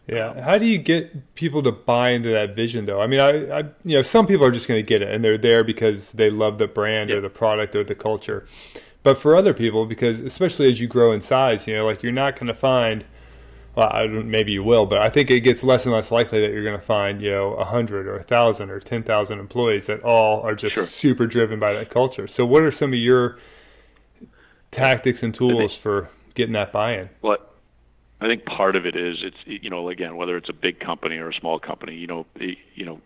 Yeah. 0.09 0.41
How 0.41 0.57
do 0.59 0.67
you 0.67 0.79
get 0.79 1.35
people 1.35 1.63
to 1.65 1.73
buy 1.73 2.11
into 2.11 2.31
that 2.31 2.55
vision, 2.55 2.87
though? 2.87 3.01
I 3.01 3.09
mean, 3.09 3.21
I, 3.21 3.59
I 3.59 3.59
you 3.85 3.97
know, 3.97 4.03
some 4.03 4.27
people 4.27 4.47
are 4.47 4.53
just 4.53 4.69
going 4.69 4.79
to 4.79 4.87
get 4.87 5.03
it, 5.03 5.13
and 5.13 5.23
they're 5.23 5.39
there 5.39 5.65
because 5.65 6.13
they 6.13 6.31
love 6.31 6.59
the 6.59 6.69
brand 6.69 7.11
or 7.11 7.21
the 7.21 7.31
product 7.31 7.75
or 7.75 7.85
the 7.85 7.95
culture. 7.95 8.47
But 9.03 9.19
for 9.19 9.37
other 9.37 9.55
people, 9.55 9.87
because 9.87 10.21
especially 10.21 10.71
as 10.71 10.81
you 10.81 10.89
grow 10.89 11.13
in 11.13 11.21
size, 11.21 11.67
you 11.67 11.75
know, 11.75 11.87
like 11.87 12.03
you're 12.03 12.13
not 12.13 12.35
going 12.35 12.49
to 12.49 12.55
find 12.55 13.05
well, 13.77 13.91
I 13.93 14.07
don't, 14.07 14.31
maybe 14.31 14.53
you 14.53 14.65
will, 14.65 14.87
but 14.87 14.99
I 14.99 15.11
think 15.11 15.31
it 15.31 15.41
gets 15.41 15.63
less 15.63 15.85
and 15.85 15.95
less 15.95 16.11
likely 16.11 16.41
that 16.41 16.51
you're 16.51 16.65
going 16.65 16.79
to 16.79 16.85
find, 16.85 17.21
you 17.21 17.31
know, 17.31 17.53
a 17.53 17.65
hundred 17.65 18.07
or 18.07 18.17
a 18.17 18.23
thousand 18.23 18.71
or 18.71 18.81
ten 18.81 19.03
thousand 19.03 19.39
employees 19.39 19.87
that 19.87 20.01
all 20.01 20.41
are 20.41 20.55
just 20.55 20.75
sure. 20.75 20.85
super 20.85 21.27
driven 21.27 21.61
by 21.61 21.75
that 21.75 21.91
culture. 21.91 22.27
So, 22.27 22.47
what 22.47 22.63
are 22.63 22.71
some 22.71 22.95
of 22.95 22.99
your 22.99 23.37
tactics 24.71 25.23
and 25.23 25.35
tools 25.35 25.77
for 25.77 26.09
getting 26.35 26.55
that 26.55 26.73
buy-in? 26.73 27.11
Well, 27.21 27.37
I 28.21 28.27
think 28.27 28.47
part 28.47 28.77
of 28.77 28.87
it 28.87 28.97
is 28.97 29.19
it's 29.23 29.37
you 29.45 29.69
know 29.69 29.91
again 29.91 30.17
whether 30.17 30.39
it's 30.39 30.49
a 30.49 30.55
big 30.55 30.81
company 30.81 31.19
or 31.19 31.29
a 31.29 31.35
small 31.35 31.59
company, 31.59 31.97
you 31.97 32.07
know 32.07 32.25
you 32.41 32.87
know 32.87 33.01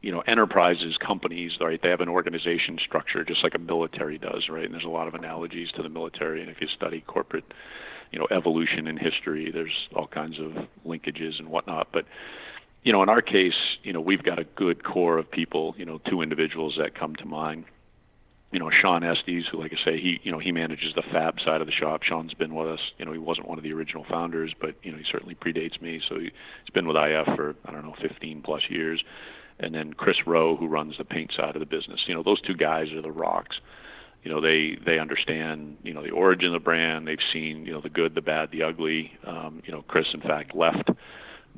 you 0.00 0.10
know 0.10 0.22
enterprises 0.22 0.96
companies 0.96 1.52
right 1.60 1.80
they 1.80 1.88
have 1.88 2.00
an 2.00 2.08
organization 2.08 2.78
structure 2.84 3.24
just 3.24 3.44
like 3.44 3.54
a 3.54 3.58
military 3.58 4.18
does 4.18 4.48
right 4.48 4.64
and 4.64 4.74
there's 4.74 4.84
a 4.84 4.88
lot 4.88 5.06
of 5.06 5.14
analogies 5.14 5.70
to 5.70 5.82
the 5.82 5.88
military 5.88 6.40
and 6.40 6.50
if 6.50 6.60
you 6.60 6.66
study 6.66 7.00
corporate 7.06 7.44
you 8.12 8.18
know 8.18 8.28
evolution 8.30 8.86
in 8.86 8.96
history. 8.96 9.50
There's 9.50 9.88
all 9.94 10.06
kinds 10.06 10.38
of 10.38 10.52
linkages 10.86 11.38
and 11.38 11.48
whatnot. 11.48 11.88
But 11.92 12.04
you 12.82 12.92
know 12.92 13.02
in 13.02 13.08
our 13.08 13.22
case 13.22 13.54
you 13.82 13.92
know 13.92 14.00
we've 14.00 14.22
got 14.22 14.38
a 14.38 14.44
good 14.44 14.84
core 14.84 15.18
of 15.18 15.30
people 15.30 15.74
you 15.78 15.84
know 15.84 16.00
two 16.08 16.20
individuals 16.22 16.74
that 16.78 16.94
come 16.98 17.16
to 17.16 17.24
mind. 17.24 17.64
You 18.52 18.58
know 18.58 18.70
Sean 18.70 19.02
Estes 19.02 19.46
who 19.50 19.58
like 19.58 19.72
I 19.72 19.84
say 19.84 19.98
he 19.98 20.20
you 20.22 20.30
know 20.30 20.38
he 20.38 20.52
manages 20.52 20.94
the 20.94 21.02
fab 21.10 21.36
side 21.44 21.60
of 21.60 21.66
the 21.66 21.72
shop. 21.72 22.02
Sean's 22.02 22.34
been 22.34 22.54
with 22.54 22.68
us. 22.68 22.80
You 22.98 23.06
know 23.06 23.12
he 23.12 23.18
wasn't 23.18 23.48
one 23.48 23.58
of 23.58 23.64
the 23.64 23.72
original 23.72 24.04
founders 24.08 24.52
but 24.60 24.74
you 24.82 24.92
know 24.92 24.98
he 24.98 25.04
certainly 25.10 25.34
predates 25.34 25.80
me. 25.80 26.00
So 26.08 26.18
he, 26.18 26.24
he's 26.24 26.72
been 26.74 26.86
with 26.86 26.96
IF 26.96 27.34
for 27.36 27.54
I 27.64 27.72
don't 27.72 27.84
know 27.84 27.94
15 28.00 28.42
plus 28.42 28.62
years. 28.68 29.02
And 29.58 29.74
then 29.74 29.92
Chris 29.92 30.16
Rowe, 30.26 30.56
who 30.56 30.66
runs 30.66 30.98
the 30.98 31.04
paint 31.04 31.30
side 31.36 31.54
of 31.54 31.60
the 31.60 31.66
business. 31.66 32.00
You 32.06 32.14
know, 32.14 32.22
those 32.22 32.40
two 32.40 32.54
guys 32.54 32.90
are 32.92 33.02
the 33.02 33.12
rocks. 33.12 33.56
You 34.22 34.30
know, 34.30 34.40
they 34.40 34.78
they 34.84 34.98
understand 34.98 35.78
you 35.82 35.92
know 35.92 36.02
the 36.02 36.10
origin 36.10 36.48
of 36.48 36.52
the 36.52 36.64
brand. 36.64 37.08
They've 37.08 37.18
seen 37.32 37.66
you 37.66 37.72
know 37.72 37.80
the 37.80 37.88
good, 37.88 38.14
the 38.14 38.20
bad, 38.20 38.50
the 38.50 38.62
ugly. 38.62 39.12
Um, 39.26 39.62
you 39.64 39.72
know, 39.72 39.82
Chris 39.82 40.06
in 40.14 40.20
fact 40.20 40.54
left 40.54 40.90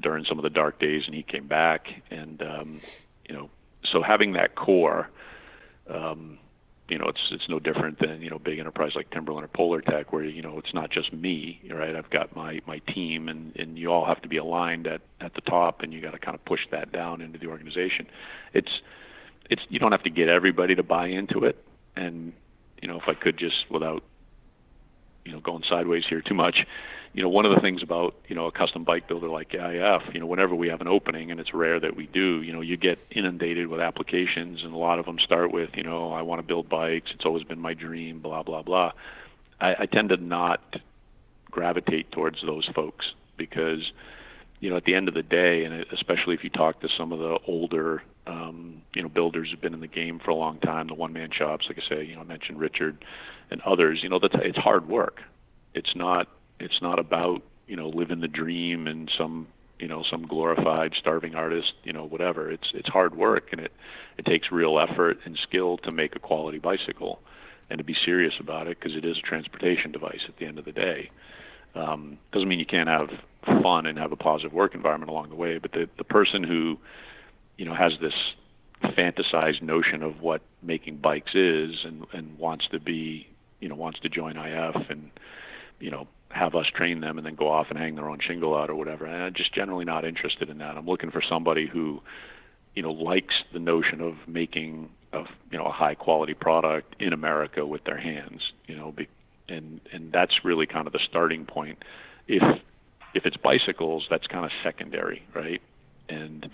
during 0.01 0.25
some 0.25 0.39
of 0.39 0.43
the 0.43 0.51
dark 0.51 0.81
days, 0.81 1.03
and 1.07 1.15
he 1.15 1.23
came 1.23 1.47
back. 1.47 1.87
And 2.11 2.43
um, 2.43 2.81
you 3.29 3.35
know, 3.35 3.51
so 3.91 4.03
having 4.03 4.33
that 4.35 4.55
core. 4.55 5.09
Um, 5.89 6.39
you 6.89 6.99
know, 6.99 7.07
it's 7.09 7.21
it's 7.31 7.49
no 7.49 7.59
different 7.59 7.99
than 7.99 8.21
you 8.21 8.29
know 8.29 8.39
big 8.39 8.59
enterprise 8.59 8.93
like 8.95 9.11
Timberland 9.11 9.47
or 9.47 9.49
Polartec, 9.49 10.07
where 10.11 10.25
you 10.25 10.43
know 10.43 10.59
it's 10.59 10.75
not 10.75 10.91
just 10.91 11.13
me, 11.15 11.61
right? 11.71 11.97
I've 11.97 12.11
got 12.11 12.37
my 12.37 12.61
my 12.67 12.79
team, 12.81 13.29
and 13.29 13.57
and 13.57 13.79
you 13.79 13.91
all 13.91 14.05
have 14.05 14.21
to 14.23 14.29
be 14.29 14.37
aligned 14.37 14.87
at 14.87 15.01
at 15.21 15.35
the 15.35 15.41
top, 15.41 15.81
and 15.81 15.95
you 15.95 16.03
got 16.03 16.11
to 16.11 16.19
kind 16.19 16.35
of 16.35 16.45
push 16.45 16.61
that 16.73 16.93
down 16.93 17.23
into 17.23 17.39
the 17.39 17.47
organization. 17.47 18.07
It's 18.53 18.71
it's 19.49 19.63
you 19.71 19.79
don't 19.79 19.93
have 19.93 20.03
to 20.03 20.11
get 20.11 20.29
everybody 20.29 20.75
to 20.75 20.83
buy 20.83 21.07
into 21.07 21.45
it, 21.45 21.65
and 21.97 22.35
you 22.85 22.89
know 22.89 22.99
if 22.99 23.09
I 23.09 23.15
could 23.15 23.39
just 23.39 23.65
without 23.71 24.03
you 25.25 25.33
know 25.33 25.41
going 25.41 25.63
sideways 25.67 26.05
here 26.07 26.21
too 26.21 26.35
much, 26.35 26.59
you 27.15 27.23
know, 27.23 27.29
one 27.29 27.47
of 27.47 27.55
the 27.55 27.61
things 27.61 27.83
about, 27.83 28.17
you 28.27 28.35
know, 28.35 28.47
a 28.47 28.53
custom 28.53 28.83
bike 28.83 29.07
builder 29.07 29.29
like 29.29 29.55
IF, 29.55 30.03
you 30.13 30.19
know, 30.19 30.27
whenever 30.27 30.55
we 30.55 30.69
have 30.69 30.81
an 30.81 30.89
opening, 30.89 31.31
and 31.31 31.39
it's 31.39 31.55
rare 31.55 31.79
that 31.79 31.97
we 31.97 32.07
do, 32.09 32.43
you 32.43 32.53
know, 32.53 32.61
you 32.61 32.77
get 32.77 32.99
inundated 33.13 33.69
with 33.69 33.81
applications, 33.81 34.63
and 34.65 34.75
a 34.75 34.77
lot 34.77 34.99
of 34.99 35.07
them 35.07 35.19
start 35.21 35.53
with, 35.53 35.71
you 35.75 35.85
know, 35.85 36.13
I 36.13 36.23
want 36.23 36.41
to 36.41 36.47
build 36.47 36.69
bikes. 36.69 37.13
It's 37.15 37.25
always 37.25 37.45
been 37.45 37.61
my 37.61 37.73
dream, 37.73 38.19
blah, 38.19 38.43
blah, 38.43 38.63
blah. 38.63 38.93
I, 39.61 39.75
I 39.81 39.87
tend 39.87 40.09
to 40.09 40.17
not 40.17 40.61
gravitate 41.51 42.11
towards 42.11 42.43
those 42.45 42.69
folks 42.75 43.07
because, 43.37 43.93
you 44.59 44.69
know, 44.69 44.77
at 44.77 44.85
the 44.85 44.97
end 44.97 45.07
of 45.07 45.15
the 45.15 45.23
day, 45.23 45.65
and 45.65 45.87
especially 45.93 46.35
if 46.35 46.43
you 46.43 46.51
talk 46.51 46.81
to 46.81 46.89
some 46.99 47.13
of 47.13 47.21
the 47.21 47.39
older, 47.47 48.03
um, 48.27 48.83
you 48.95 49.03
know, 49.03 49.09
builders 49.09 49.49
who've 49.51 49.61
been 49.61 49.75
in 49.75 49.81
the 49.81 49.87
game 49.87 50.19
for 50.25 50.31
a 50.31 50.35
long 50.35 50.59
time, 50.61 50.87
the 50.87 50.95
one-man 50.95 51.31
shops, 51.37 51.67
like 51.69 51.79
I 51.79 51.89
say, 51.89 52.05
you 52.05 52.15
know, 52.15 52.23
I 52.23 52.25
mentioned 52.25 52.59
Richard 52.59 53.05
and 53.51 53.61
others, 53.63 54.01
you 54.03 54.09
know, 54.09 54.19
that's, 54.19 54.35
it's 54.39 54.59
hard 54.59 54.89
work. 54.89 55.21
It's 55.75 55.95
not 55.95 56.29
it's 56.61 56.81
not 56.81 56.99
about 56.99 57.43
you 57.67 57.77
know 57.77 57.89
living 57.89 58.21
the 58.21 58.29
dream 58.29 58.87
and 58.87 59.11
some 59.19 59.49
you 59.79 59.89
know 59.89 60.05
some 60.09 60.27
glorified 60.27 60.93
starving 60.99 61.35
artist 61.35 61.73
you 61.83 61.93
know 61.93 62.05
whatever. 62.05 62.51
It's 62.51 62.69
it's 62.75 62.89
hard 62.89 63.17
work 63.17 63.49
and 63.53 63.61
it 63.61 63.73
it 64.19 64.25
takes 64.25 64.51
real 64.53 64.79
effort 64.79 65.19
and 65.25 65.39
skill 65.43 65.79
to 65.79 65.91
make 65.91 66.17
a 66.17 66.19
quality 66.19 66.59
bicycle 66.59 67.21
and 67.71 67.79
to 67.79 67.85
be 67.85 67.97
serious 68.05 68.35
about 68.39 68.69
it 68.69 68.79
because 68.79 68.97
it 68.97 69.05
is 69.05 69.19
a 69.19 69.23
transportation 69.23 69.91
device 69.91 70.21
at 70.29 70.37
the 70.37 70.47
end 70.47 70.59
of 70.59 70.65
the 70.65 70.73
day. 70.73 71.11
Um, 71.75 72.19
doesn't 72.33 72.49
mean 72.49 72.61
you 72.61 72.67
can't 72.67 72.89
have 72.89 73.11
fun 73.63 73.87
and 73.87 73.99
have 73.99 74.13
a 74.13 74.17
positive 74.17 74.53
work 74.53 74.77
environment 74.77 75.11
along 75.11 75.31
the 75.31 75.35
way 75.35 75.59
but 75.59 75.73
the 75.73 75.89
the 75.99 76.05
person 76.05 76.45
who 76.45 76.79
you 77.57 77.65
know 77.65 77.75
has 77.75 77.93
this 78.01 78.15
fantasized 78.83 79.63
notion 79.63 80.03
of 80.03 80.21
what 80.21 80.43
making 80.63 80.99
bikes 80.99 81.35
is 81.35 81.85
and 81.85 82.05
and 82.13 82.39
wants 82.39 82.67
to 82.71 82.79
be 82.79 83.27
you 83.61 83.69
know 83.69 83.75
wants 83.75 83.99
to 84.01 84.09
join 84.09 84.37
IF 84.37 84.91
and 84.91 85.11
you 85.81 85.91
know 85.91 86.07
have 86.35 86.55
us 86.57 86.67
train 86.75 87.01
them 87.01 87.17
and 87.17 87.27
then 87.27 87.37
go 87.37 87.49
off 87.49 87.69
and 87.71 87.79
hang 87.79 87.95
their 87.95 88.09
own 88.09 88.19
shingle 88.21 88.57
out 88.57 88.69
or 88.69 88.75
whatever. 88.75 89.07
And 89.07 89.23
I'm 89.23 89.35
just 89.35 89.55
generally 89.55 89.85
not 89.85 90.05
interested 90.05 90.51
in 90.51 90.59
that. 90.59 90.77
I'm 90.77 90.87
looking 90.87 91.13
for 91.13 91.23
somebody 91.23 91.69
who, 91.69 92.03
you 92.75 92.83
know, 92.83 92.91
likes 92.91 93.35
the 93.53 93.61
notion 93.61 94.01
of 94.01 94.15
making 94.27 94.91
of 95.13 95.27
you 95.51 95.59
know 95.59 95.65
a 95.65 95.73
high 95.73 95.95
quality 95.95 96.35
product 96.35 96.97
in 97.01 97.13
America 97.13 97.65
with 97.65 97.85
their 97.85 97.99
hands. 97.99 98.43
You 98.67 98.77
know, 98.77 98.93
be, 98.93 99.09
and 99.49 99.81
and 99.93 100.11
that's 100.13 100.45
really 100.45 100.67
kind 100.67 100.87
of 100.87 100.93
the 100.93 101.01
starting 101.09 101.47
point. 101.47 101.79
If 102.27 102.43
if 103.15 103.25
it's 103.25 103.37
bicycles, 103.37 104.07
that's 104.11 104.27
kind 104.27 104.45
of 104.45 104.51
secondary, 104.65 105.23
right? 105.35 105.63
And 106.09 106.51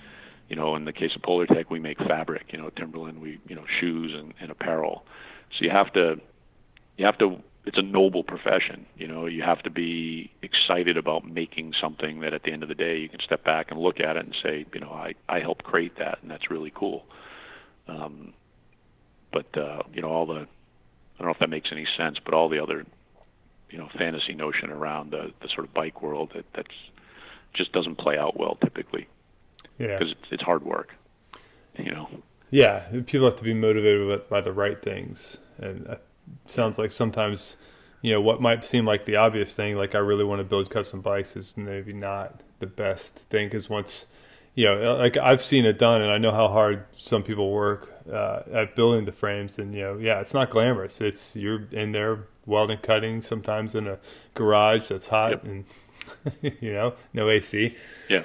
you 0.50 0.56
know, 0.56 0.74
in 0.74 0.84
the 0.84 0.92
case 0.92 1.12
of 1.14 1.22
Polartec, 1.22 1.70
we 1.70 1.78
make 1.78 1.98
fabric. 1.98 2.46
You 2.50 2.58
know, 2.58 2.70
Timberland, 2.70 3.22
we 3.22 3.40
you 3.46 3.54
know 3.54 3.64
shoes 3.80 4.12
and, 4.14 4.34
and 4.40 4.50
apparel. 4.50 5.04
So 5.56 5.64
you 5.64 5.70
have 5.70 5.92
to 5.94 6.16
you 6.98 7.06
have 7.06 7.16
to 7.18 7.36
it's 7.64 7.78
a 7.78 7.82
noble 7.82 8.24
profession. 8.24 8.84
You 8.96 9.06
know, 9.06 9.26
you 9.26 9.42
have 9.42 9.62
to 9.62 9.70
be 9.70 10.32
excited 10.42 10.96
about 10.96 11.24
making 11.24 11.74
something 11.80 12.20
that 12.20 12.34
at 12.34 12.42
the 12.42 12.52
end 12.52 12.64
of 12.64 12.68
the 12.68 12.74
day 12.74 12.98
you 12.98 13.08
can 13.08 13.20
step 13.20 13.44
back 13.44 13.70
and 13.70 13.78
look 13.78 14.00
at 14.00 14.16
it 14.16 14.24
and 14.24 14.34
say, 14.42 14.66
you 14.74 14.80
know, 14.80 14.90
I 14.90 15.14
I 15.28 15.38
helped 15.38 15.62
create 15.62 15.96
that, 15.98 16.18
and 16.20 16.30
that's 16.30 16.50
really 16.50 16.72
cool. 16.74 17.04
Um, 17.86 18.34
but 19.32 19.56
uh, 19.56 19.84
you 19.94 20.02
know, 20.02 20.08
all 20.08 20.26
the 20.26 20.40
I 20.40 21.18
don't 21.18 21.26
know 21.26 21.30
if 21.30 21.38
that 21.38 21.50
makes 21.50 21.68
any 21.70 21.86
sense, 21.96 22.18
but 22.24 22.34
all 22.34 22.48
the 22.48 22.60
other 22.60 22.84
you 23.70 23.78
know 23.78 23.88
fantasy 23.96 24.34
notion 24.34 24.70
around 24.70 25.12
the 25.12 25.30
the 25.42 25.48
sort 25.54 25.68
of 25.68 25.72
bike 25.74 26.02
world 26.02 26.32
that 26.34 26.46
that's 26.56 26.74
just 27.54 27.72
doesn't 27.72 27.98
play 27.98 28.18
out 28.18 28.36
well 28.36 28.58
typically. 28.60 29.06
Yeah, 29.80 29.98
because 29.98 30.12
it's, 30.12 30.32
it's 30.32 30.42
hard 30.42 30.62
work. 30.62 30.94
You 31.76 31.90
know. 31.92 32.08
Yeah, 32.50 32.84
people 33.06 33.26
have 33.26 33.36
to 33.36 33.44
be 33.44 33.54
motivated 33.54 34.28
by 34.28 34.40
the 34.40 34.52
right 34.52 34.80
things, 34.80 35.38
and 35.58 35.86
it 35.86 36.02
sounds 36.46 36.78
like 36.78 36.90
sometimes 36.90 37.56
you 38.02 38.12
know 38.12 38.20
what 38.20 38.40
might 38.40 38.64
seem 38.64 38.84
like 38.84 39.04
the 39.04 39.16
obvious 39.16 39.54
thing 39.54 39.76
like 39.76 39.94
i 39.94 39.98
really 39.98 40.24
want 40.24 40.40
to 40.40 40.44
build 40.44 40.70
custom 40.70 41.00
bikes 41.00 41.36
is 41.36 41.56
maybe 41.56 41.92
not 41.92 42.40
the 42.58 42.66
best 42.66 43.14
thing 43.14 43.46
because 43.46 43.68
once 43.68 44.06
you 44.54 44.64
know 44.64 44.96
like 44.96 45.16
i've 45.18 45.42
seen 45.42 45.64
it 45.64 45.78
done 45.78 46.00
and 46.02 46.10
i 46.10 46.18
know 46.18 46.30
how 46.30 46.48
hard 46.48 46.84
some 46.92 47.22
people 47.22 47.50
work 47.50 47.92
uh, 48.10 48.42
at 48.52 48.74
building 48.74 49.04
the 49.04 49.12
frames 49.12 49.58
and 49.58 49.74
you 49.74 49.82
know 49.82 49.98
yeah 49.98 50.20
it's 50.20 50.34
not 50.34 50.50
glamorous 50.50 51.00
it's 51.00 51.36
you're 51.36 51.66
in 51.72 51.92
there 51.92 52.26
welding 52.46 52.78
cutting 52.78 53.22
sometimes 53.22 53.74
in 53.74 53.86
a 53.86 53.98
garage 54.34 54.88
that's 54.88 55.08
hot 55.08 55.30
yep. 55.30 55.44
and 55.44 55.64
you 56.60 56.72
know 56.72 56.94
no 57.12 57.28
ac 57.28 57.76
yeah 58.08 58.22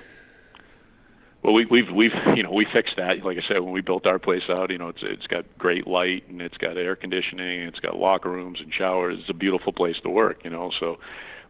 well, 1.46 1.54
we, 1.54 1.66
we've 1.66 1.92
we've 1.96 2.12
you 2.36 2.42
know 2.42 2.52
we 2.52 2.66
fixed 2.74 2.96
that. 2.98 3.24
Like 3.24 3.38
I 3.38 3.48
said, 3.48 3.60
when 3.60 3.72
we 3.72 3.82
built 3.82 4.08
our 4.08 4.18
place 4.18 4.42
out, 4.50 4.72
you 4.72 4.80
know 4.80 4.90
it's 4.90 5.04
it's 5.04 5.28
got 5.28 5.46
great 5.60 5.86
light 5.86 6.28
and 6.28 6.42
it's 6.42 6.58
got 6.58 6.76
air 6.76 6.96
conditioning, 6.96 7.62
and 7.62 7.70
it's 7.70 7.80
got 7.80 7.96
locker 7.96 8.32
rooms 8.32 8.60
and 8.60 8.74
showers. 8.74 9.20
It's 9.20 9.30
a 9.30 9.34
beautiful 9.34 9.72
place 9.72 9.98
to 10.02 10.10
work, 10.10 10.44
you 10.44 10.50
know. 10.50 10.72
So 10.80 10.98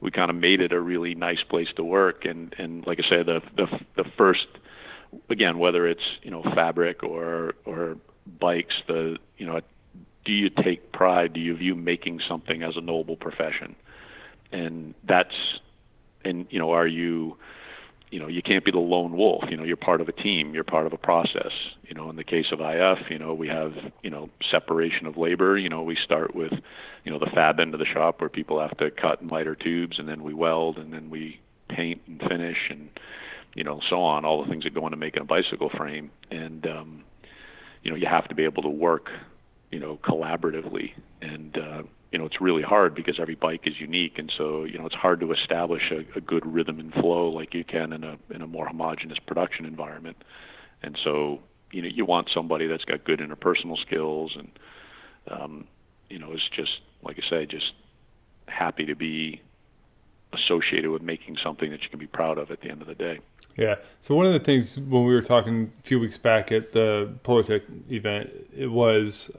we 0.01 0.11
kind 0.11 0.29
of 0.29 0.35
made 0.35 0.59
it 0.59 0.73
a 0.73 0.81
really 0.81 1.15
nice 1.15 1.43
place 1.49 1.69
to 1.77 1.83
work. 1.85 2.25
And 2.25 2.53
and 2.57 2.85
like 2.85 2.99
I 2.99 3.07
said, 3.07 3.27
the 3.27 3.41
the 3.55 3.67
the 3.95 4.03
first 4.17 4.47
again, 5.29 5.59
whether 5.59 5.87
it's 5.87 6.03
you 6.23 6.31
know 6.31 6.43
fabric 6.43 7.01
or 7.01 7.55
or 7.63 7.95
bikes, 8.39 8.75
the 8.87 9.17
you 9.37 9.45
know 9.45 9.61
do 10.25 10.33
you 10.33 10.49
take 10.49 10.91
pride? 10.91 11.31
Do 11.31 11.39
you 11.39 11.55
view 11.55 11.73
making 11.73 12.19
something 12.27 12.63
as 12.63 12.75
a 12.75 12.81
noble 12.81 13.15
profession? 13.15 13.77
And 14.51 14.93
that's 15.07 15.35
and 16.25 16.47
you 16.49 16.59
know 16.59 16.71
are 16.71 16.87
you 16.87 17.37
you 18.11 18.19
know 18.19 18.27
you 18.27 18.41
can't 18.41 18.63
be 18.63 18.71
the 18.71 18.79
lone 18.79 19.17
wolf 19.17 19.43
you 19.49 19.57
know 19.57 19.63
you're 19.63 19.77
part 19.77 20.01
of 20.01 20.07
a 20.07 20.11
team 20.11 20.53
you're 20.53 20.63
part 20.63 20.85
of 20.85 20.93
a 20.93 20.97
process. 20.97 21.51
You 21.87 21.95
know 21.95 22.09
in 22.09 22.15
the 22.15 22.23
case 22.23 22.47
of 22.51 22.59
IF 22.61 23.09
you 23.09 23.19
know 23.19 23.33
we 23.33 23.47
have 23.47 23.73
you 24.03 24.09
know 24.09 24.29
separation 24.51 25.05
of 25.05 25.17
labor. 25.17 25.57
You 25.57 25.69
know 25.69 25.83
we 25.83 25.97
start 26.03 26.35
with 26.35 26.53
you 27.03 27.11
know 27.11 27.19
the 27.19 27.29
fab 27.33 27.59
end 27.59 27.73
of 27.73 27.79
the 27.79 27.85
shop 27.85 28.21
where 28.21 28.29
people 28.29 28.59
have 28.59 28.77
to 28.77 28.91
cut 28.91 29.21
and 29.21 29.31
lighter 29.31 29.55
tubes 29.55 29.99
and 29.99 30.07
then 30.07 30.23
we 30.23 30.33
weld 30.33 30.77
and 30.77 30.93
then 30.93 31.09
we 31.09 31.39
paint 31.69 32.01
and 32.07 32.19
finish 32.21 32.57
and 32.69 32.89
you 33.55 33.63
know 33.63 33.79
so 33.89 34.01
on 34.01 34.23
all 34.25 34.43
the 34.43 34.49
things 34.49 34.63
that 34.63 34.73
go 34.73 34.85
into 34.85 34.97
making 34.97 35.21
a 35.21 35.25
bicycle 35.25 35.69
frame. 35.69 36.11
And 36.31 36.65
um 36.67 37.03
you 37.83 37.91
know 37.91 37.97
you 37.97 38.07
have 38.07 38.27
to 38.29 38.35
be 38.35 38.43
able 38.43 38.63
to 38.63 38.69
work 38.69 39.09
you 39.71 39.79
know 39.79 39.97
collaboratively. 40.03 40.91
And 41.21 41.57
uh 41.57 41.83
you 42.11 42.19
know 42.19 42.25
it's 42.25 42.39
really 42.39 42.61
hard 42.61 42.95
because 42.95 43.19
every 43.19 43.35
bike 43.35 43.61
is 43.65 43.79
unique 43.79 44.17
and 44.17 44.31
so 44.37 44.63
you 44.63 44.77
know 44.77 44.85
it's 44.85 44.95
hard 44.95 45.19
to 45.19 45.31
establish 45.31 45.91
a, 45.91 46.17
a 46.17 46.21
good 46.21 46.45
rhythm 46.45 46.79
and 46.79 46.93
flow 46.93 47.29
like 47.29 47.53
you 47.53 47.63
can 47.63 47.93
in 47.93 48.03
a 48.03 48.17
in 48.29 48.41
a 48.41 48.47
more 48.47 48.67
homogeneous 48.67 49.19
production 49.19 49.65
environment 49.65 50.17
and 50.81 50.97
so 51.03 51.39
you 51.71 51.81
know 51.81 51.87
you 51.87 52.05
want 52.05 52.29
somebody 52.33 52.67
that's 52.67 52.85
got 52.85 53.03
good 53.03 53.19
interpersonal 53.19 53.79
skills 53.81 54.35
and 54.37 54.49
um, 55.27 55.67
you 56.09 56.19
know 56.19 56.31
is 56.31 56.41
just 56.55 56.79
like 57.03 57.17
I 57.19 57.29
say 57.29 57.45
just 57.45 57.73
happy 58.47 58.85
to 58.85 58.95
be 58.95 59.41
associated 60.33 60.89
with 60.91 61.01
making 61.01 61.37
something 61.43 61.71
that 61.71 61.83
you 61.83 61.89
can 61.89 61.99
be 61.99 62.07
proud 62.07 62.37
of 62.37 62.51
at 62.51 62.61
the 62.61 62.69
end 62.69 62.81
of 62.81 62.87
the 62.87 62.95
day. 62.95 63.19
Yeah. 63.57 63.75
So 64.01 64.15
one 64.15 64.25
of 64.25 64.33
the 64.33 64.39
things 64.39 64.77
when 64.77 65.05
we 65.05 65.13
were 65.13 65.21
talking 65.21 65.71
a 65.79 65.83
few 65.83 65.99
weeks 65.99 66.17
back 66.17 66.51
at 66.51 66.73
the 66.73 67.13
Polartec 67.23 67.63
event, 67.89 68.29
it 68.55 68.67
was 68.67 69.31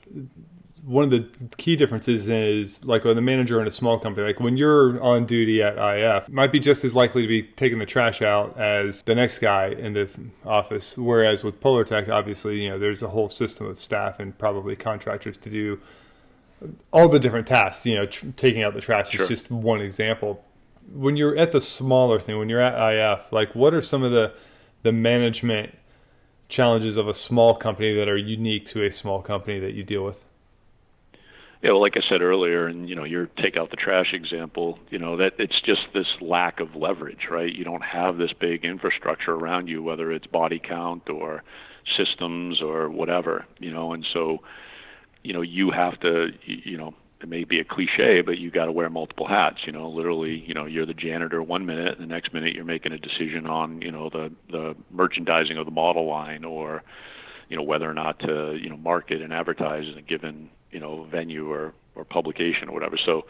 one 0.86 1.02
of 1.02 1.10
the 1.10 1.28
key 1.56 1.74
differences 1.74 2.28
is 2.28 2.84
like 2.84 3.02
with 3.02 3.18
a 3.18 3.20
manager 3.20 3.60
in 3.60 3.66
a 3.66 3.70
small 3.72 3.98
company, 3.98 4.24
like 4.24 4.38
when 4.38 4.56
you're 4.56 5.02
on 5.02 5.26
duty 5.26 5.60
at 5.60 5.76
IF, 5.76 6.28
might 6.28 6.52
be 6.52 6.60
just 6.60 6.84
as 6.84 6.94
likely 6.94 7.22
to 7.22 7.28
be 7.28 7.42
taking 7.42 7.80
the 7.80 7.86
trash 7.86 8.22
out 8.22 8.56
as 8.56 9.02
the 9.02 9.14
next 9.14 9.40
guy 9.40 9.70
in 9.70 9.94
the 9.94 10.08
office. 10.44 10.96
Whereas 10.96 11.42
with 11.42 11.60
Polartec, 11.60 12.08
obviously, 12.08 12.62
you 12.62 12.68
know, 12.68 12.78
there's 12.78 13.02
a 13.02 13.08
whole 13.08 13.28
system 13.28 13.66
of 13.66 13.82
staff 13.82 14.20
and 14.20 14.38
probably 14.38 14.76
contractors 14.76 15.36
to 15.38 15.50
do 15.50 15.80
all 16.92 17.08
the 17.08 17.18
different 17.18 17.48
tasks. 17.48 17.84
You 17.84 17.96
know, 17.96 18.06
tr- 18.06 18.26
taking 18.36 18.62
out 18.62 18.72
the 18.74 18.80
trash 18.80 19.10
sure. 19.10 19.22
is 19.22 19.28
just 19.28 19.50
one 19.50 19.80
example. 19.80 20.44
When 20.94 21.16
you're 21.16 21.36
at 21.36 21.50
the 21.50 21.60
smaller 21.60 22.20
thing, 22.20 22.38
when 22.38 22.48
you're 22.48 22.60
at 22.60 22.94
IF, 22.94 23.32
like 23.32 23.52
what 23.56 23.74
are 23.74 23.82
some 23.82 24.04
of 24.04 24.12
the 24.12 24.32
the 24.84 24.92
management 24.92 25.76
challenges 26.48 26.96
of 26.96 27.08
a 27.08 27.14
small 27.14 27.56
company 27.56 27.92
that 27.94 28.08
are 28.08 28.16
unique 28.16 28.66
to 28.66 28.84
a 28.84 28.92
small 28.92 29.20
company 29.20 29.58
that 29.58 29.74
you 29.74 29.82
deal 29.82 30.04
with? 30.04 30.24
Yeah, 31.66 31.72
well, 31.72 31.80
like 31.80 31.96
I 31.96 32.08
said 32.08 32.22
earlier, 32.22 32.68
and 32.68 32.88
you 32.88 32.94
know, 32.94 33.02
your 33.02 33.26
take 33.42 33.56
out 33.56 33.70
the 33.70 33.76
trash 33.76 34.12
example, 34.12 34.78
you 34.88 35.00
know, 35.00 35.16
that 35.16 35.32
it's 35.40 35.60
just 35.62 35.80
this 35.92 36.06
lack 36.20 36.60
of 36.60 36.76
leverage, 36.76 37.26
right? 37.28 37.52
You 37.52 37.64
don't 37.64 37.82
have 37.82 38.18
this 38.18 38.30
big 38.38 38.64
infrastructure 38.64 39.32
around 39.32 39.66
you, 39.66 39.82
whether 39.82 40.12
it's 40.12 40.28
body 40.28 40.60
count 40.60 41.10
or 41.10 41.42
systems 41.96 42.62
or 42.62 42.88
whatever, 42.88 43.46
you 43.58 43.72
know, 43.72 43.92
and 43.94 44.06
so, 44.14 44.38
you 45.24 45.32
know, 45.32 45.40
you 45.40 45.72
have 45.72 45.98
to, 46.02 46.28
you 46.44 46.78
know, 46.78 46.94
it 47.20 47.28
may 47.28 47.42
be 47.42 47.58
a 47.58 47.64
cliche, 47.64 48.20
but 48.24 48.38
you 48.38 48.52
got 48.52 48.66
to 48.66 48.72
wear 48.72 48.88
multiple 48.88 49.26
hats. 49.26 49.58
You 49.66 49.72
know, 49.72 49.88
literally, 49.88 50.44
you 50.46 50.54
know, 50.54 50.66
you're 50.66 50.86
the 50.86 50.94
janitor 50.94 51.42
one 51.42 51.66
minute, 51.66 51.98
and 51.98 52.00
the 52.00 52.14
next 52.14 52.32
minute 52.32 52.54
you're 52.54 52.64
making 52.64 52.92
a 52.92 52.98
decision 52.98 53.48
on, 53.48 53.82
you 53.82 53.90
know, 53.90 54.08
the 54.08 54.30
the 54.52 54.76
merchandising 54.92 55.58
of 55.58 55.64
the 55.64 55.72
model 55.72 56.08
line, 56.08 56.44
or, 56.44 56.84
you 57.48 57.56
know, 57.56 57.64
whether 57.64 57.90
or 57.90 57.94
not 57.94 58.20
to, 58.20 58.56
you 58.56 58.70
know, 58.70 58.76
market 58.76 59.20
and 59.20 59.32
advertise 59.32 59.82
in 59.90 59.98
a 59.98 60.02
given, 60.02 60.48
you 60.70 60.80
know, 60.80 61.04
venue 61.10 61.50
or 61.50 61.74
or 61.94 62.04
publication 62.04 62.68
or 62.68 62.72
whatever. 62.72 62.98
So, 63.04 63.22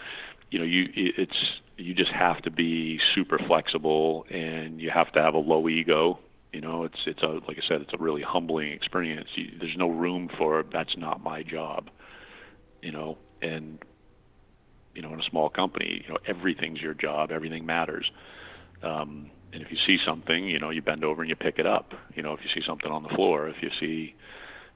you 0.51 0.59
know, 0.59 0.65
you 0.65 0.87
it's 0.95 1.37
you 1.77 1.95
just 1.95 2.13
have 2.13 2.43
to 2.43 2.51
be 2.51 2.99
super 3.15 3.39
flexible, 3.47 4.25
and 4.31 4.81
you 4.81 4.91
have 4.91 5.13
to 5.13 5.23
have 5.23 5.35
a 5.35 5.39
low 5.39 5.69
ego. 5.69 6.19
You 6.53 6.61
know, 6.61 6.85
it's 6.85 6.99
it's 7.07 7.23
a 7.23 7.41
like 7.47 7.59
I 7.59 7.69
said, 7.69 7.83
it's 7.83 7.93
a 7.95 8.03
really 8.03 8.23
humbling 8.23 8.73
experience. 8.73 9.29
You, 9.35 9.53
there's 9.59 9.77
no 9.77 9.91
room 9.91 10.31
for 10.39 10.65
that's 10.73 10.97
not 10.97 11.23
my 11.23 11.43
job. 11.43 11.91
You 12.83 12.93
know, 12.93 13.19
and 13.43 13.79
you 14.97 15.03
know 15.03 15.13
in 15.13 15.21
a 15.21 15.31
small 15.31 15.49
company 15.49 16.03
you 16.03 16.13
know 16.13 16.19
everything's 16.27 16.81
your 16.81 16.95
job 16.95 17.31
everything 17.31 17.65
matters 17.65 18.11
um, 18.83 19.31
and 19.53 19.63
if 19.63 19.71
you 19.71 19.77
see 19.87 19.99
something 20.05 20.49
you 20.49 20.59
know 20.59 20.71
you 20.71 20.83
bend 20.83 21.05
over 21.05 21.23
and 21.23 21.29
you 21.29 21.37
pick 21.37 21.59
it 21.59 21.67
up 21.67 21.93
you 22.15 22.23
know 22.23 22.33
if 22.33 22.41
you 22.43 22.51
see 22.55 22.67
something 22.67 22.91
on 22.91 23.03
the 23.03 23.09
floor 23.11 23.49
if 23.49 23.57
you 23.61 23.69
see 23.79 24.15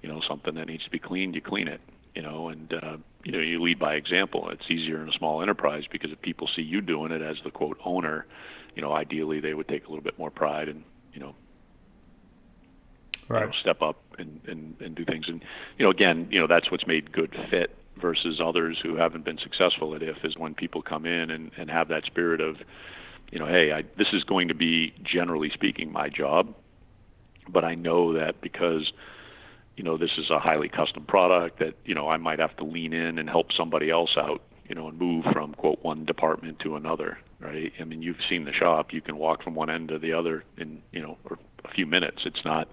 you 0.03 0.09
know 0.09 0.21
something 0.29 0.55
that 0.55 0.67
needs 0.67 0.85
to 0.85 0.91
be 0.91 0.99
cleaned 0.99 1.35
you 1.35 1.41
clean 1.41 1.67
it 1.67 1.81
you 2.15 2.23
know 2.23 2.49
and 2.49 2.73
uh, 2.73 2.97
you 3.25 3.33
know 3.33 3.39
you 3.39 3.63
lead 3.63 3.79
by 3.79 3.95
example. 3.95 4.51
It's 4.51 4.71
easier 4.71 5.03
in 5.03 5.09
a 5.09 5.13
small 5.13 5.43
enterprise 5.43 5.85
because 5.91 6.11
if 6.13 6.21
people 6.21 6.49
see 6.55 6.63
you 6.63 6.81
doing 6.81 7.13
it 7.13 7.23
as 7.23 7.37
the 7.45 7.51
quote 7.51 7.79
owner 7.85 8.27
you 8.75 8.83
know 8.83 8.93
ideally 8.93 9.41
they 9.41 9.55
would 9.55 9.69
take 9.69 9.87
a 9.87 9.89
little 9.89 10.05
bit 10.05 10.19
more 10.19 10.31
pride 10.31 10.69
and 10.69 10.85
you 11.13 11.21
know 11.21 11.35
right. 13.29 13.41
you 13.41 13.47
know, 13.47 13.53
step 13.61 13.83
up 13.83 13.97
and, 14.19 14.41
and 14.47 14.77
and 14.81 14.95
do 14.95 15.05
things. 15.05 15.27
And 15.29 15.43
you 15.79 15.85
know 15.85 15.91
again 15.91 16.29
you 16.31 16.41
know 16.41 16.47
that's 16.47 16.71
what's 16.71 16.87
made 16.87 17.13
good 17.13 17.35
fit 17.51 17.77
versus 18.01 18.41
others 18.43 18.79
who 18.83 18.97
haven't 18.97 19.25
been 19.25 19.39
successful 19.39 19.95
at 19.95 20.03
IF 20.03 20.25
is 20.25 20.37
when 20.37 20.55
people 20.55 20.83
come 20.83 21.07
in 21.07 21.31
and, 21.31 21.51
and 21.57 21.71
have 21.71 21.89
that 21.89 22.05
spirit 22.05 22.41
of, 22.41 22.57
you 23.31 23.39
know, 23.39 23.47
hey, 23.47 23.73
I, 23.73 23.83
this 23.97 24.09
is 24.13 24.25
going 24.25 24.49
to 24.49 24.55
be 24.55 24.93
generally 25.03 25.51
speaking 25.51 25.93
my 25.93 26.09
job, 26.09 26.55
but 27.49 27.65
I 27.65 27.75
know 27.75 28.15
that 28.15 28.41
because, 28.41 28.93
you 29.81 29.85
know, 29.85 29.97
this 29.97 30.11
is 30.19 30.29
a 30.29 30.39
highly 30.39 30.69
custom 30.69 31.07
product 31.07 31.59
that 31.61 31.73
you 31.87 31.95
know 31.95 32.11
I 32.11 32.19
might 32.19 32.39
have 32.39 32.55
to 32.59 32.65
lean 32.65 32.93
in 32.93 33.19
and 33.19 33.31
help 33.31 33.47
somebody 33.57 33.89
else 33.89 34.11
out, 34.19 34.43
you 34.69 34.75
know, 34.75 34.89
and 34.89 34.99
move 34.99 35.25
from 35.33 35.55
quote 35.55 35.79
one 35.81 36.05
department 36.05 36.59
to 36.59 36.77
another, 36.77 37.17
right? 37.41 37.73
I 37.81 37.85
mean, 37.85 38.03
you've 38.03 38.21
seen 38.29 38.45
the 38.45 38.53
shop; 38.53 38.93
you 38.93 39.01
can 39.01 39.17
walk 39.17 39.43
from 39.43 39.55
one 39.55 39.71
end 39.71 39.89
to 39.89 39.99
the 39.99 40.13
other 40.13 40.45
in 40.59 40.83
you 40.93 41.01
know 41.01 41.17
or 41.25 41.39
a 41.65 41.71
few 41.71 41.87
minutes. 41.87 42.19
It's 42.27 42.45
not 42.45 42.69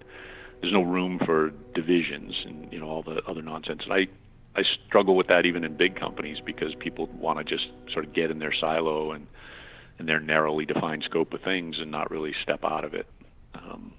there's 0.60 0.74
no 0.74 0.82
room 0.82 1.18
for 1.24 1.50
divisions 1.74 2.34
and 2.44 2.70
you 2.70 2.78
know 2.78 2.88
all 2.88 3.02
the 3.02 3.22
other 3.26 3.40
nonsense. 3.40 3.84
And 3.84 3.94
I 3.94 4.06
I 4.54 4.64
struggle 4.86 5.16
with 5.16 5.28
that 5.28 5.46
even 5.46 5.64
in 5.64 5.78
big 5.78 5.98
companies 5.98 6.36
because 6.44 6.74
people 6.78 7.06
want 7.06 7.38
to 7.38 7.44
just 7.44 7.68
sort 7.90 8.04
of 8.04 8.12
get 8.12 8.30
in 8.30 8.38
their 8.38 8.52
silo 8.52 9.12
and 9.12 9.26
in 9.98 10.04
their 10.04 10.20
narrowly 10.20 10.66
defined 10.66 11.04
scope 11.04 11.32
of 11.32 11.40
things 11.40 11.76
and 11.80 11.90
not 11.90 12.10
really 12.10 12.34
step 12.42 12.64
out 12.64 12.84
of 12.84 12.92
it. 12.92 13.06
Um, 13.54 13.94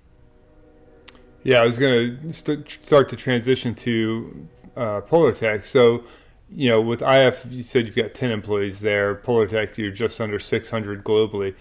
yeah, 1.43 1.61
I 1.61 1.65
was 1.65 1.79
going 1.79 2.17
to 2.17 2.33
st- 2.33 2.79
start 2.81 3.09
to 3.09 3.15
transition 3.15 3.75
to 3.75 4.47
uh, 4.75 5.01
Polartec. 5.01 5.63
So, 5.63 6.03
you 6.49 6.69
know, 6.69 6.81
with 6.81 7.01
IF, 7.01 7.45
you 7.49 7.63
said 7.63 7.85
you've 7.85 7.95
got 7.95 8.13
10 8.13 8.31
employees 8.31 8.79
there. 8.79 9.15
Polartec, 9.15 9.77
you're 9.77 9.91
just 9.91 10.19
under 10.19 10.39
600 10.39 11.03
globally. 11.03 11.55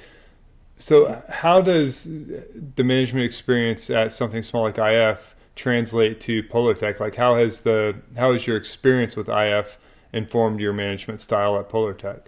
So, 0.79 1.23
how 1.29 1.61
does 1.61 2.05
the 2.05 2.85
management 2.85 3.25
experience 3.25 3.91
at 3.91 4.13
something 4.13 4.43
small 4.43 4.63
like 4.63 4.79
IF 4.79 5.35
translate 5.57 6.21
to 6.23 6.43
Polartec? 6.45 7.01
Like, 7.01 7.17
how 7.17 7.35
has 7.37 7.61
the 7.61 7.97
how 8.17 8.33
has 8.33 8.47
your 8.47 8.57
experience 8.57 9.17
with 9.17 9.29
IF 9.29 9.79
informed 10.13 10.61
your 10.61 10.73
management 10.73 11.21
style 11.21 11.59
at 11.59 11.69
Polartec? 11.69 12.27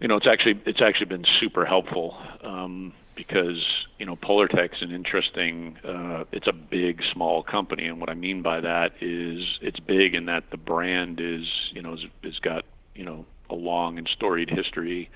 You 0.00 0.06
know, 0.08 0.16
it's 0.16 0.28
actually 0.28 0.60
it's 0.64 0.80
actually 0.80 1.06
been 1.06 1.24
super 1.40 1.66
helpful 1.66 2.16
um, 2.42 2.92
because 3.16 3.64
you 3.98 4.06
know 4.06 4.14
Polartec's 4.16 4.82
an 4.82 4.92
interesting. 4.92 5.76
Uh, 5.84 6.24
it's 6.30 6.46
a 6.46 6.52
big 6.52 7.00
small 7.12 7.42
company, 7.42 7.86
and 7.86 7.98
what 7.98 8.10
I 8.10 8.14
mean 8.14 8.42
by 8.42 8.60
that 8.60 8.92
is 9.00 9.58
it's 9.60 9.80
big 9.80 10.14
in 10.14 10.26
that 10.26 10.44
the 10.50 10.56
brand 10.56 11.18
is 11.20 11.44
you 11.72 11.82
know 11.82 11.96
is 12.22 12.38
got 12.40 12.64
you 12.94 13.04
know 13.04 13.24
a 13.50 13.54
long 13.54 13.98
and 13.98 14.08
storied 14.14 14.50
history, 14.50 15.10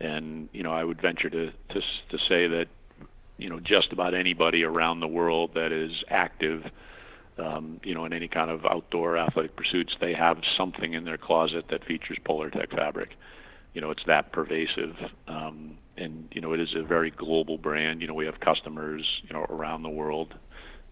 and 0.00 0.48
you 0.52 0.62
know 0.62 0.72
I 0.72 0.82
would 0.82 1.00
venture 1.00 1.30
to 1.30 1.50
to 1.50 1.80
to 2.10 2.18
say 2.28 2.48
that 2.48 2.66
you 3.36 3.48
know 3.48 3.60
just 3.60 3.92
about 3.92 4.14
anybody 4.14 4.64
around 4.64 5.00
the 5.00 5.08
world 5.08 5.50
that 5.54 5.72
is 5.72 5.92
active 6.08 6.64
um, 7.38 7.80
you 7.84 7.94
know 7.94 8.04
in 8.04 8.12
any 8.12 8.28
kind 8.28 8.50
of 8.50 8.64
outdoor 8.64 9.18
athletic 9.18 9.56
pursuits 9.56 9.94
they 10.00 10.14
have 10.14 10.38
something 10.56 10.94
in 10.94 11.04
their 11.04 11.18
closet 11.18 11.64
that 11.70 11.84
features 11.84 12.18
Polartec 12.26 12.74
fabric 12.74 13.10
you 13.74 13.80
know 13.80 13.90
it's 13.90 14.04
that 14.06 14.32
pervasive 14.32 14.94
um, 15.28 15.76
and 15.96 16.28
you 16.32 16.40
know 16.40 16.52
it 16.52 16.60
is 16.60 16.74
a 16.74 16.82
very 16.82 17.10
global 17.10 17.58
brand. 17.58 18.00
You 18.00 18.08
know 18.08 18.14
we 18.14 18.26
have 18.26 18.40
customers 18.40 19.04
you 19.22 19.32
know 19.32 19.44
around 19.48 19.82
the 19.82 19.90
world 19.90 20.34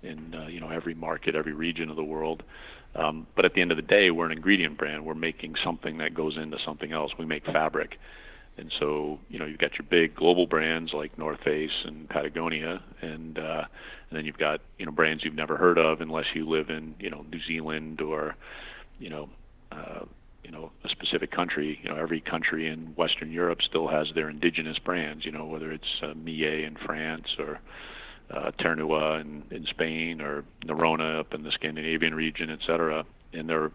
in 0.02 0.34
uh, 0.34 0.46
you 0.46 0.60
know 0.60 0.70
every 0.70 0.94
market 0.94 1.34
every 1.34 1.52
region 1.52 1.90
of 1.90 1.96
the 1.96 2.04
world. 2.04 2.42
Um, 2.94 3.28
but 3.36 3.44
at 3.44 3.54
the 3.54 3.60
end 3.60 3.70
of 3.70 3.76
the 3.76 3.82
day 3.82 4.10
we're 4.10 4.26
an 4.26 4.32
ingredient 4.32 4.76
brand. 4.76 5.04
We're 5.04 5.14
making 5.14 5.54
something 5.64 5.98
that 5.98 6.14
goes 6.14 6.36
into 6.36 6.58
something 6.64 6.92
else. 6.92 7.12
We 7.18 7.24
make 7.24 7.44
fabric. 7.44 7.98
And 8.56 8.70
so, 8.78 9.18
you 9.28 9.38
know, 9.38 9.46
you've 9.46 9.58
got 9.58 9.72
your 9.78 9.86
big 9.88 10.14
global 10.14 10.46
brands 10.46 10.92
like 10.92 11.16
North 11.16 11.40
Face 11.42 11.70
and 11.84 12.08
Patagonia, 12.08 12.82
and 13.00 13.38
uh, 13.38 13.64
and 14.10 14.18
then 14.18 14.26
you've 14.26 14.38
got 14.38 14.60
you 14.76 14.84
know 14.84 14.92
brands 14.92 15.24
you've 15.24 15.34
never 15.34 15.56
heard 15.56 15.78
of 15.78 16.00
unless 16.00 16.26
you 16.34 16.48
live 16.48 16.68
in 16.68 16.94
you 16.98 17.08
know 17.08 17.24
New 17.30 17.40
Zealand 17.46 18.00
or 18.00 18.36
you 18.98 19.08
know 19.08 19.30
uh, 19.72 20.04
you 20.50 20.56
know 20.56 20.72
a 20.84 20.88
specific 20.88 21.30
country. 21.30 21.78
You 21.82 21.90
know, 21.90 21.96
every 21.96 22.20
country 22.20 22.66
in 22.66 22.86
Western 22.96 23.30
Europe 23.30 23.60
still 23.62 23.86
has 23.86 24.08
their 24.16 24.28
indigenous 24.28 24.78
brands. 24.80 25.24
You 25.24 25.30
know, 25.30 25.46
whether 25.46 25.70
it's 25.70 26.02
uh, 26.02 26.14
Millet 26.14 26.64
in 26.64 26.76
France 26.84 27.28
or 27.38 27.60
uh, 28.30 28.50
Ternua 28.58 29.20
in, 29.20 29.44
in 29.52 29.66
Spain 29.66 30.20
or 30.20 30.44
Norrona 30.66 31.20
up 31.20 31.34
in 31.34 31.44
the 31.44 31.52
Scandinavian 31.52 32.14
region, 32.14 32.50
et 32.50 32.58
cetera. 32.66 33.04
And 33.32 33.48
they're 33.48 33.70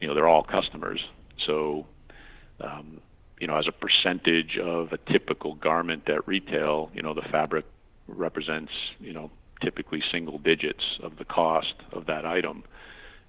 you 0.00 0.08
know 0.08 0.14
they're 0.14 0.28
all 0.28 0.44
customers. 0.44 1.00
So 1.46 1.86
um, 2.62 3.02
you 3.38 3.46
know, 3.46 3.56
as 3.56 3.66
a 3.68 3.72
percentage 3.72 4.58
of 4.58 4.92
a 4.92 5.12
typical 5.12 5.56
garment 5.56 6.08
at 6.08 6.26
retail, 6.26 6.90
you 6.94 7.02
know, 7.02 7.12
the 7.12 7.22
fabric 7.30 7.66
represents, 8.08 8.72
you 8.98 9.12
know, 9.12 9.30
typically 9.62 10.02
single 10.10 10.38
digits 10.38 10.84
of 11.02 11.18
the 11.18 11.24
cost 11.24 11.74
of 11.92 12.06
that 12.06 12.24
item. 12.24 12.64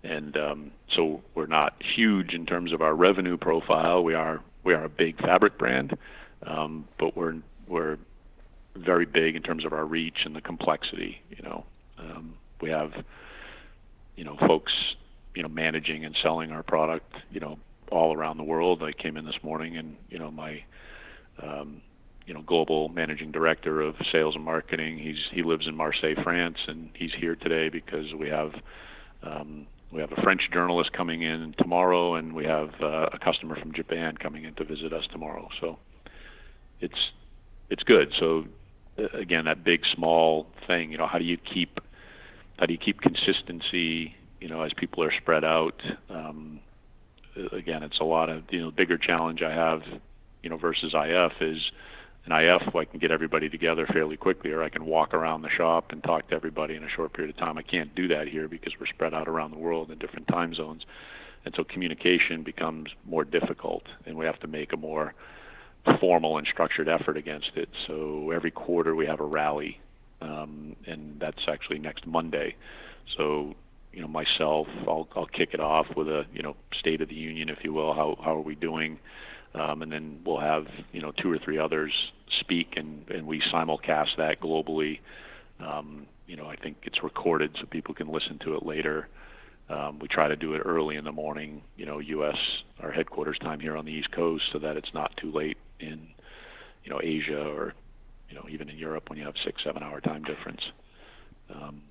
And 0.04 0.38
um, 0.38 0.72
so 0.96 1.22
we're 1.36 1.48
not 1.48 1.74
huge 1.96 2.34
in 2.34 2.46
terms 2.46 2.72
of 2.72 2.82
our 2.82 2.96
revenue 2.96 3.38
profile. 3.38 4.04
We 4.04 4.14
are 4.14 4.42
we 4.64 4.74
are 4.74 4.84
a 4.84 4.90
big 4.90 5.20
fabric 5.20 5.58
brand, 5.58 5.98
um, 6.46 6.88
but 6.98 7.18
we're 7.18 7.36
we're 7.68 7.98
very 8.76 9.06
big 9.06 9.36
in 9.36 9.42
terms 9.42 9.66
of 9.66 9.74
our 9.74 9.86
reach 9.86 10.20
and 10.26 10.36
the 10.36 10.42
complexity. 10.42 11.22
You 11.30 11.44
know, 11.44 11.66
um, 11.98 12.36
we 12.62 12.70
have 12.70 12.92
you 14.16 14.24
know 14.24 14.38
folks 14.48 14.72
you 15.36 15.44
know 15.44 15.50
managing 15.50 16.06
and 16.06 16.16
selling 16.24 16.52
our 16.52 16.64
product. 16.64 17.14
You 17.30 17.42
know, 17.42 17.60
all 17.92 18.16
around 18.16 18.38
the 18.38 18.44
world. 18.44 18.82
I 18.84 18.94
came 18.94 19.18
in 19.18 19.26
this 19.26 19.43
morning, 19.43 19.78
and 19.78 19.97
you 20.10 20.20
know 20.20 20.32
my 20.32 20.64
um, 21.41 21.82
you 22.26 22.34
know 22.34 22.41
global 22.41 22.89
managing 22.89 23.32
director 23.32 23.82
of 23.82 23.95
sales 24.12 24.36
and 24.36 24.43
marketing. 24.43 24.97
He's 24.97 25.18
he 25.32 25.43
lives 25.43 25.68
in 25.68 25.76
Marseille, 25.76 26.16
France, 26.24 26.58
and 26.68 26.89
he's 26.93 27.12
here 27.20 27.36
today 27.36 27.70
because 27.70 28.14
we 28.14 28.30
have 28.30 28.52
um, 29.24 29.68
we 29.92 30.02
have 30.02 30.12
a 30.12 30.22
French 30.22 30.50
journalist 30.54 30.92
coming 30.94 31.22
in 31.24 31.56
tomorrow, 31.58 32.16
and 32.16 32.34
we 32.34 32.46
have 32.46 32.70
uh, 32.82 33.08
a 33.12 33.20
customer 33.20 33.56
from 33.60 33.74
Japan 33.74 34.18
coming 34.18 34.44
in 34.44 34.54
to 34.56 34.64
visit 34.64 34.94
us 34.94 35.06
tomorrow. 35.12 35.50
So 35.60 35.80
it's 36.80 37.12
it's 37.70 37.84
good. 37.84 38.14
So 38.20 38.46
uh, 38.98 39.18
again, 39.18 39.46
that 39.46 39.64
big 39.64 39.82
small 39.96 40.48
thing. 40.68 40.92
You 40.92 40.98
know, 40.98 41.08
how 41.08 41.18
do 41.18 41.26
you 41.26 41.38
keep 41.38 41.80
how 42.58 42.66
do 42.66 42.74
you 42.74 42.80
keep 42.80 43.02
consistency 43.02 44.16
you 44.40 44.48
know, 44.48 44.62
as 44.64 44.72
people 44.74 45.04
are 45.04 45.12
spread 45.12 45.44
out, 45.44 45.82
um, 46.10 46.60
again, 47.52 47.84
it's 47.84 48.00
a 48.00 48.04
lot 48.04 48.30
of 48.30 48.44
you 48.50 48.62
know, 48.62 48.72
bigger 48.72 48.98
challenge 48.98 49.42
I 49.42 49.54
have, 49.54 49.82
you 50.42 50.50
know, 50.50 50.58
versus 50.58 50.94
IF 50.94 51.34
is 51.42 51.72
IF 52.32 52.75
I 52.75 52.86
can 52.86 52.99
get 52.99 53.11
everybody 53.11 53.49
together 53.49 53.88
fairly 53.88 54.17
quickly, 54.17 54.51
or 54.51 54.63
I 54.63 54.69
can 54.69 54.86
walk 54.86 55.13
around 55.13 55.41
the 55.41 55.49
shop 55.49 55.91
and 55.91 56.03
talk 56.03 56.30
to 56.30 56.36
everybody 56.36 56.75
in 56.75 56.84
a 56.84 56.89
short 56.89 57.13
period 57.13 57.34
of 57.34 57.39
time. 57.39 57.57
I 57.57 57.63
can't 57.63 57.93
do 57.95 58.07
that 58.09 58.27
here 58.27 58.47
because 58.47 58.73
we're 58.80 58.88
spread 58.88 59.13
out 59.13 59.27
around 59.27 59.51
the 59.51 59.57
world 59.57 59.91
in 59.91 59.97
different 59.99 60.27
time 60.27 60.53
zones, 60.53 60.84
and 61.45 61.53
so 61.55 61.63
communication 61.63 62.43
becomes 62.43 62.89
more 63.05 63.23
difficult, 63.23 63.84
and 64.05 64.17
we 64.17 64.25
have 64.25 64.39
to 64.41 64.47
make 64.47 64.73
a 64.73 64.77
more 64.77 65.13
formal 65.99 66.38
and 66.38 66.47
structured 66.47 66.89
effort 66.89 67.17
against 67.17 67.51
it. 67.55 67.69
So 67.88 68.32
every 68.32 68.51
quarter 68.51 68.95
we 68.95 69.05
have 69.05 69.19
a 69.19 69.25
rally, 69.25 69.80
um, 70.21 70.75
and 70.86 71.19
that's 71.19 71.47
actually 71.47 71.80
next 71.80 72.05
Monday. 72.05 72.55
So 73.17 73.55
you 73.93 74.01
know 74.01 74.07
myself, 74.07 74.67
I'll 74.88 75.07
I'll 75.15 75.25
kick 75.25 75.49
it 75.53 75.59
off 75.59 75.88
with 75.95 76.07
a 76.07 76.25
you 76.34 76.43
know 76.43 76.55
State 76.80 77.01
of 77.01 77.09
the 77.09 77.15
Union, 77.15 77.49
if 77.49 77.59
you 77.63 77.73
will. 77.73 77.93
How 77.93 78.17
how 78.23 78.36
are 78.36 78.41
we 78.41 78.55
doing? 78.55 78.99
Um, 79.55 79.82
and 79.82 79.91
then 79.91 80.19
we'll 80.25 80.39
have 80.39 80.67
you 80.91 81.01
know 81.01 81.11
two 81.21 81.32
or 81.32 81.39
three 81.39 81.57
others 81.57 81.91
speak, 82.39 82.75
and 82.77 83.09
and 83.09 83.27
we 83.27 83.41
simulcast 83.53 84.17
that 84.17 84.39
globally. 84.39 84.99
Um, 85.59 86.07
you 86.27 86.36
know 86.36 86.47
I 86.47 86.55
think 86.55 86.77
it's 86.84 87.03
recorded 87.03 87.55
so 87.59 87.65
people 87.65 87.93
can 87.93 88.07
listen 88.09 88.39
to 88.39 88.55
it 88.55 88.65
later. 88.65 89.07
Um, 89.69 89.99
we 89.99 90.07
try 90.07 90.27
to 90.27 90.36
do 90.36 90.53
it 90.55 90.59
early 90.65 90.95
in 90.95 91.03
the 91.03 91.11
morning, 91.11 91.61
you 91.77 91.86
know, 91.86 91.99
U.S. 91.99 92.38
our 92.82 92.91
headquarters 92.91 93.38
time 93.38 93.59
here 93.59 93.77
on 93.77 93.86
the 93.86 93.91
East 93.91 94.11
Coast, 94.11 94.45
so 94.51 94.57
that 94.57 94.77
it's 94.77 94.93
not 94.95 95.15
too 95.17 95.32
late 95.32 95.57
in, 95.80 96.07
you 96.84 96.89
know, 96.89 96.99
Asia 97.03 97.39
or, 97.39 97.75
you 98.30 98.36
know, 98.36 98.45
even 98.49 98.67
in 98.69 98.80
Europe 98.80 99.11
when 99.11 99.19
you 99.19 99.25
have 99.25 99.36
six, 99.45 99.63
seven 99.63 99.84
hour 99.84 100.01
time 100.01 100.23
difference. 100.23 100.61
Um, 101.53 101.84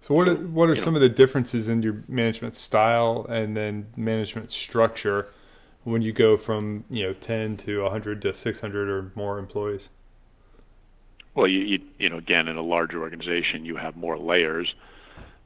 so 0.00 0.14
what 0.14 0.28
are, 0.28 0.34
what 0.36 0.68
are 0.68 0.76
some 0.76 0.94
know, 0.94 0.98
of 0.98 1.02
the 1.02 1.08
differences 1.08 1.68
in 1.68 1.82
your 1.82 2.04
management 2.06 2.54
style 2.54 3.26
and 3.28 3.56
then 3.56 3.86
management 3.96 4.50
structure 4.52 5.30
when 5.84 6.02
you 6.02 6.12
go 6.12 6.36
from 6.36 6.84
you 6.90 7.04
know 7.04 7.12
10 7.12 7.56
to 7.58 7.82
100 7.82 8.22
to 8.22 8.34
600 8.34 8.88
or 8.88 9.12
more 9.14 9.38
employees? 9.38 9.90
Well, 11.34 11.46
you, 11.46 11.60
you 11.60 11.78
you 11.98 12.08
know 12.10 12.18
again 12.18 12.48
in 12.48 12.56
a 12.56 12.62
larger 12.62 13.00
organization 13.00 13.64
you 13.64 13.76
have 13.76 13.96
more 13.96 14.18
layers, 14.18 14.74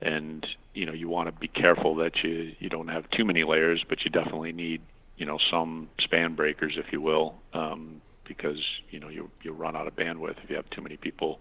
and 0.01 0.47
you 0.75 0.87
know 0.87 0.93
you 0.93 1.09
want 1.09 1.29
to 1.29 1.39
be 1.39 1.49
careful 1.49 1.97
that 1.97 2.23
you 2.23 2.53
you 2.59 2.69
don't 2.69 2.89
have 2.89 3.11
too 3.11 3.25
many 3.25 3.45
layers, 3.45 3.85
but 3.89 4.05
you 4.05 4.11
definitely 4.11 4.53
need 4.53 4.81
you 5.17 5.27
know 5.27 5.39
some 5.51 5.89
span 6.01 6.35
breakers, 6.35 6.75
if 6.77 6.93
you 6.93 7.01
will, 7.01 7.35
um, 7.53 8.01
because 8.27 8.63
you 8.91 9.01
know 9.01 9.09
you 9.09 9.31
you 9.43 9.53
run 9.53 9.77
out 9.77 9.87
of 9.87 9.97
bandwidth 9.97 10.43
if 10.43 10.51
you 10.51 10.57
have 10.57 10.69
too 10.71 10.83
many 10.83 10.97
people 10.97 11.41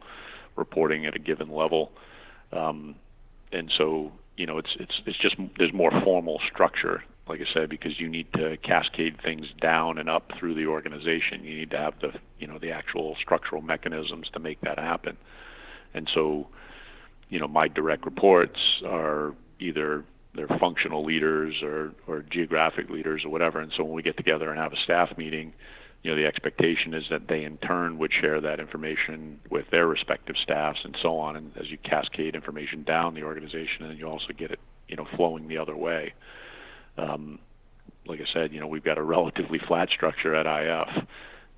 reporting 0.56 1.06
at 1.06 1.16
a 1.16 1.20
given 1.20 1.52
level, 1.52 1.92
um, 2.52 2.96
and 3.52 3.72
so 3.78 4.12
you 4.38 4.46
know 4.46 4.58
it's 4.58 4.76
it's 4.80 5.02
it's 5.06 5.18
just 5.20 5.36
there's 5.58 5.74
more 5.74 5.92
formal 6.04 6.40
structure, 6.52 7.04
like 7.30 7.42
I 7.42 7.54
said, 7.54 7.70
because 7.70 8.00
you 8.00 8.08
need 8.10 8.32
to 8.34 8.58
cascade 8.58 9.22
things 9.22 9.46
down 9.62 9.98
and 9.98 10.10
up 10.10 10.32
through 10.40 10.56
the 10.56 10.68
organization. 10.68 11.44
You 11.44 11.58
need 11.58 11.72
to 11.72 11.78
have 11.78 11.94
the 12.02 12.14
you 12.40 12.48
know 12.48 12.60
the 12.60 12.72
actual 12.72 13.16
structural 13.22 13.62
mechanisms 13.62 14.28
to 14.34 14.40
make 14.40 14.62
that 14.62 14.80
happen, 14.80 15.18
and 15.94 16.10
so 16.14 16.48
you 17.30 17.40
know, 17.40 17.48
my 17.48 17.68
direct 17.68 18.06
reports 18.06 18.60
are 18.86 19.34
either 19.60 20.04
they're 20.34 20.48
functional 20.60 21.04
leaders 21.04 21.56
or, 21.64 21.94
or 22.06 22.24
geographic 22.30 22.90
leaders 22.90 23.24
or 23.26 23.30
whatever. 23.30 23.60
And 23.60 23.72
so 23.76 23.84
when 23.84 23.94
we 23.94 24.04
get 24.04 24.18
together 24.18 24.50
and 24.50 24.60
have 24.60 24.72
a 24.72 24.78
staff 24.84 25.18
meeting, 25.18 25.54
you 26.04 26.12
know, 26.12 26.18
the 26.18 26.28
expectation 26.28 26.94
is 26.94 27.06
that 27.10 27.28
they 27.28 27.44
in 27.44 27.58
turn 27.58 27.98
would 27.98 28.12
share 28.22 28.40
that 28.42 28.60
information 28.60 29.40
with 29.50 29.66
their 29.72 29.88
respective 29.88 30.36
staffs 30.42 30.80
and 30.84 30.96
so 31.02 31.18
on. 31.18 31.36
And 31.36 31.52
as 31.58 31.70
you 31.70 31.78
cascade 31.80 32.36
information 32.36 32.84
down 32.84 33.16
the 33.16 33.24
organization, 33.24 33.86
and 33.86 33.98
you 33.98 34.06
also 34.06 34.28
get 34.38 34.52
it, 34.52 34.60
you 34.88 34.96
know, 34.96 35.08
flowing 35.16 35.48
the 35.48 35.58
other 35.58 35.76
way. 35.76 36.14
Um, 36.98 37.40
like 38.06 38.22
I 38.22 38.34
said, 38.34 38.54
you 38.54 38.60
know, 38.60 38.68
we've 38.68 38.84
got 38.84 38.98
a 38.98 39.04
relatively 39.04 39.60
flat 39.60 39.90
structure 39.90 40.34
at 40.34 40.46
IF 40.46 41.06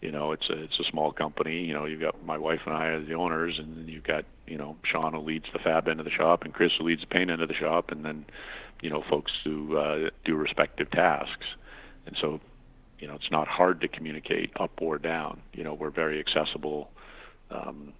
you 0.01 0.11
know 0.11 0.31
it's 0.31 0.49
a 0.49 0.63
it's 0.63 0.79
a 0.79 0.83
small 0.89 1.11
company. 1.11 1.63
You 1.63 1.73
know 1.73 1.85
you've 1.85 2.01
got 2.01 2.23
my 2.25 2.37
wife 2.37 2.61
and 2.65 2.75
I 2.75 2.91
as 2.91 3.07
the 3.07 3.15
owners 3.15 3.59
and 3.59 3.77
then 3.77 3.87
you've 3.87 4.03
got 4.03 4.25
you 4.47 4.57
know 4.57 4.77
Sean 4.83 5.13
who 5.13 5.19
leads 5.19 5.45
the 5.51 5.59
fab 5.59 5.87
end 5.87 5.99
of 5.99 6.05
the 6.05 6.11
shop 6.11 6.43
and 6.43 6.53
Chris 6.53 6.71
who 6.77 6.85
leads 6.85 7.01
the 7.01 7.07
paint 7.07 7.29
end 7.29 7.41
of 7.41 7.47
the 7.47 7.53
shop 7.53 7.91
and 7.91 8.05
then 8.05 8.25
you 8.81 8.89
know 8.89 9.03
folks 9.09 9.31
who 9.43 9.77
uh, 9.77 10.09
do 10.23 10.35
respective 10.35 10.89
tasks. 10.91 11.45
And 12.05 12.15
so 12.19 12.39
you 12.99 13.07
know 13.07 13.15
it's 13.15 13.31
not 13.31 13.47
hard 13.47 13.81
to 13.81 13.87
communicate 13.87 14.51
up 14.59 14.71
or 14.79 14.97
down. 14.97 15.41
You 15.53 15.63
know 15.63 15.73
we're 15.73 15.89
very 15.89 16.19
accessible 16.19 16.89
um, 17.51 17.93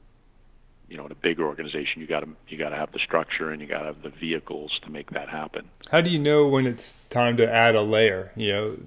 you 0.90 0.98
know 0.98 1.06
in 1.06 1.12
a 1.12 1.16
bigger 1.16 1.46
organization 1.46 2.02
you 2.02 2.08
got 2.08 2.22
to 2.22 2.30
you 2.48 2.58
got 2.58 2.70
to 2.70 2.76
have 2.76 2.92
the 2.92 3.00
structure 3.00 3.52
and 3.52 3.62
you 3.62 3.68
got 3.68 3.80
to 3.80 3.86
have 3.86 4.02
the 4.02 4.10
vehicles 4.10 4.80
to 4.84 4.90
make 4.90 5.12
that 5.12 5.30
happen 5.30 5.68
how 5.92 6.02
do 6.02 6.10
you 6.10 6.20
know 6.20 6.48
when 6.48 6.66
it's 6.66 6.96
time 7.10 7.38
to 7.38 7.52
add 7.52 7.76
a 7.76 7.82
layer 7.82 8.32
you 8.36 8.52
know 8.52 8.78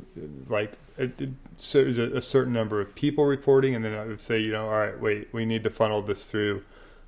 like 0.49 0.73
so 1.57 1.83
there's 1.83 1.99
a, 1.99 2.17
a, 2.17 2.21
certain 2.21 2.53
number 2.53 2.81
of 2.81 2.95
people 2.95 3.25
reporting, 3.25 3.75
and 3.75 3.85
then 3.85 3.95
I 3.95 4.05
would 4.05 4.21
say, 4.21 4.41
you 4.41 4.53
know, 4.53 4.67
all 4.67 4.79
right, 4.79 4.99
wait, 4.99 5.29
we 5.33 5.45
need 5.45 5.65
to 5.65 5.71
funnel 5.71 6.03
this 6.03 6.31
through 6.31 6.65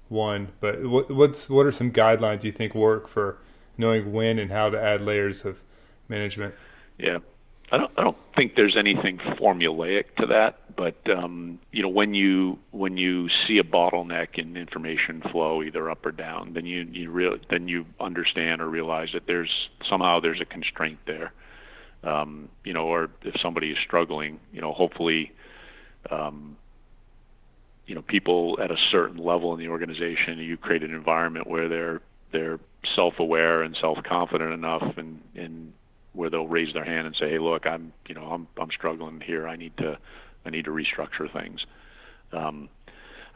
one. 0.08 0.48
But 0.60 0.84
what, 0.86 1.10
what's 1.10 1.48
what 1.48 1.66
are 1.66 1.72
some 1.72 1.92
guidelines 1.92 2.44
you 2.44 2.52
think 2.52 2.74
work 2.74 3.08
for 3.08 3.38
knowing 3.76 4.12
when 4.12 4.38
and 4.38 4.50
how 4.50 4.70
to 4.70 4.80
add 4.80 5.02
layers 5.02 5.44
of 5.44 5.60
management? 6.08 6.54
Yeah, 6.98 7.18
I 7.74 7.78
don't 7.78 7.90
I 7.96 8.02
don't 8.04 8.16
think 8.36 8.54
there's 8.54 8.76
anything 8.76 9.18
formulaic 9.18 10.14
to 10.18 10.26
that, 10.26 10.76
but 10.76 10.96
um, 11.10 11.58
you 11.72 11.82
know 11.82 11.88
when 11.88 12.14
you 12.14 12.60
when 12.70 12.96
you 12.96 13.28
see 13.48 13.58
a 13.58 13.64
bottleneck 13.64 14.38
in 14.38 14.56
information 14.56 15.20
flow 15.32 15.60
either 15.60 15.90
up 15.90 16.06
or 16.06 16.12
down, 16.12 16.52
then 16.52 16.66
you 16.66 16.86
you 16.92 17.10
real 17.10 17.36
then 17.50 17.66
you 17.66 17.84
understand 17.98 18.60
or 18.60 18.68
realize 18.68 19.08
that 19.12 19.26
there's 19.26 19.50
somehow 19.90 20.20
there's 20.20 20.40
a 20.40 20.44
constraint 20.44 21.00
there. 21.06 21.32
Um, 22.04 22.48
you 22.62 22.72
know, 22.72 22.86
or 22.86 23.10
if 23.22 23.40
somebody 23.40 23.70
is 23.70 23.78
struggling, 23.84 24.38
you 24.52 24.60
know, 24.60 24.72
hopefully, 24.72 25.32
um, 26.10 26.56
you 27.86 27.94
know, 27.96 28.02
people 28.02 28.56
at 28.62 28.70
a 28.70 28.76
certain 28.92 29.16
level 29.16 29.52
in 29.52 29.58
the 29.58 29.68
organization, 29.68 30.38
you 30.38 30.56
create 30.56 30.84
an 30.84 30.94
environment 30.94 31.48
where 31.48 31.68
they're 31.68 32.00
they're 32.30 32.60
self-aware 32.94 33.62
and 33.62 33.76
self-confident 33.80 34.52
enough, 34.52 34.96
and 34.96 35.20
and 35.34 35.72
where 36.14 36.30
they'll 36.30 36.48
raise 36.48 36.72
their 36.72 36.84
hand 36.84 37.06
and 37.06 37.16
say, 37.18 37.30
hey, 37.30 37.38
look, 37.38 37.66
I'm 37.66 37.92
you 38.08 38.14
know 38.14 38.24
I'm 38.24 38.48
I'm 38.58 38.70
struggling 38.70 39.20
here. 39.20 39.46
I 39.46 39.56
need 39.56 39.76
to 39.78 39.98
I 40.46 40.50
need 40.50 40.64
to 40.64 40.70
restructure 40.70 41.32
things. 41.32 41.64
Um, 42.32 42.68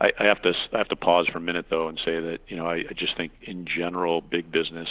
I, 0.01 0.13
I 0.19 0.25
have 0.25 0.43
to 0.43 0.53
I 0.73 0.79
have 0.79 0.89
to 0.89 0.97
pause 0.97 1.27
for 1.31 1.39
a 1.39 1.43
minute 1.43 1.67
though 1.71 1.89
and 1.89 1.99
say 2.05 2.21
that 2.21 2.39
you 2.49 2.57
know 2.57 2.67
I, 2.67 2.77
I 2.77 2.95
just 2.97 3.17
think 3.17 3.33
in 3.43 3.67
general 3.67 4.21
big 4.21 4.51
business 4.51 4.89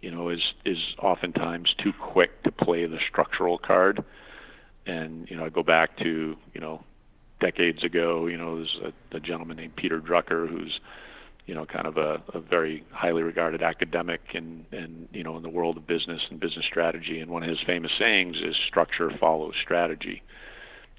you 0.00 0.10
know, 0.10 0.28
is 0.30 0.40
is 0.64 0.78
oftentimes 0.98 1.74
too 1.82 1.92
quick 1.92 2.42
to 2.44 2.52
play 2.52 2.86
the 2.86 2.98
structural 3.08 3.58
card. 3.58 4.02
And 4.86 5.28
you 5.30 5.36
know, 5.36 5.44
I 5.44 5.50
go 5.50 5.62
back 5.62 5.98
to 5.98 6.36
you 6.54 6.60
know, 6.60 6.82
decades 7.40 7.84
ago. 7.84 8.26
You 8.26 8.36
know, 8.36 8.56
there's 8.56 8.78
a, 9.12 9.16
a 9.16 9.20
gentleman 9.20 9.58
named 9.58 9.76
Peter 9.76 10.00
Drucker 10.00 10.48
who's 10.48 10.80
you 11.46 11.54
know, 11.54 11.66
kind 11.66 11.86
of 11.86 11.96
a, 11.96 12.22
a 12.34 12.40
very 12.40 12.84
highly 12.90 13.22
regarded 13.22 13.62
academic 13.62 14.20
and 14.34 14.64
and 14.72 15.08
you 15.12 15.24
know 15.24 15.36
in 15.36 15.42
the 15.42 15.48
world 15.48 15.76
of 15.76 15.86
business 15.86 16.20
and 16.30 16.40
business 16.40 16.64
strategy. 16.66 17.20
And 17.20 17.30
one 17.30 17.42
of 17.42 17.48
his 17.48 17.58
famous 17.66 17.92
sayings 17.98 18.36
is 18.36 18.56
"structure 18.68 19.10
follows 19.18 19.54
strategy." 19.62 20.22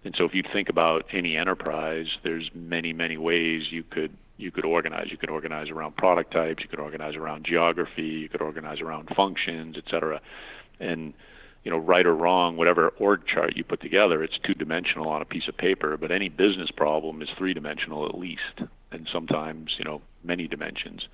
And 0.04 0.16
so, 0.18 0.26
if 0.26 0.34
you 0.34 0.44
think 0.52 0.70
about 0.70 1.06
any 1.14 1.38
enterprise, 1.38 2.08
there's 2.24 2.50
many 2.54 2.94
many 2.94 3.18
ways 3.18 3.64
you 3.72 3.84
could 3.84 4.16
you 4.38 4.52
could 4.52 4.66
organize. 4.66 5.08
You 5.12 5.18
could 5.18 5.30
organize 5.30 5.70
around 5.70 5.96
product 5.96 6.34
types, 6.34 6.64
you 6.64 6.70
could 6.70 6.80
organize 6.80 7.16
around 7.16 7.46
geography, 7.46 8.02
you 8.02 8.30
could 8.30 8.42
organize 8.42 8.82
around 8.82 9.10
functions, 9.16 9.76
et 9.78 9.84
cetera. 9.90 10.20
And 10.80 11.14
you 11.64 11.70
know, 11.70 11.78
right 11.78 12.08
or 12.08 12.16
wrong, 12.16 12.58
whatever 12.58 12.90
org 12.98 13.22
chart 13.28 13.56
you 13.56 13.64
put 13.64 13.82
together, 13.82 14.24
it's 14.24 14.40
two 14.44 14.56
dimensional 14.56 15.08
on 15.08 15.22
a 15.22 15.26
piece 15.26 15.48
of 15.48 15.56
paper. 15.58 15.96
But 15.96 16.12
any 16.12 16.28
business 16.28 16.72
problem 16.76 17.22
is 17.22 17.30
three 17.38 17.54
dimensional 17.54 18.08
at 18.08 18.18
least, 18.18 18.62
and 18.92 19.08
sometimes 19.12 19.72
you 19.78 19.86
know 19.86 20.02
many 20.24 20.48
dimensions. 20.48 21.08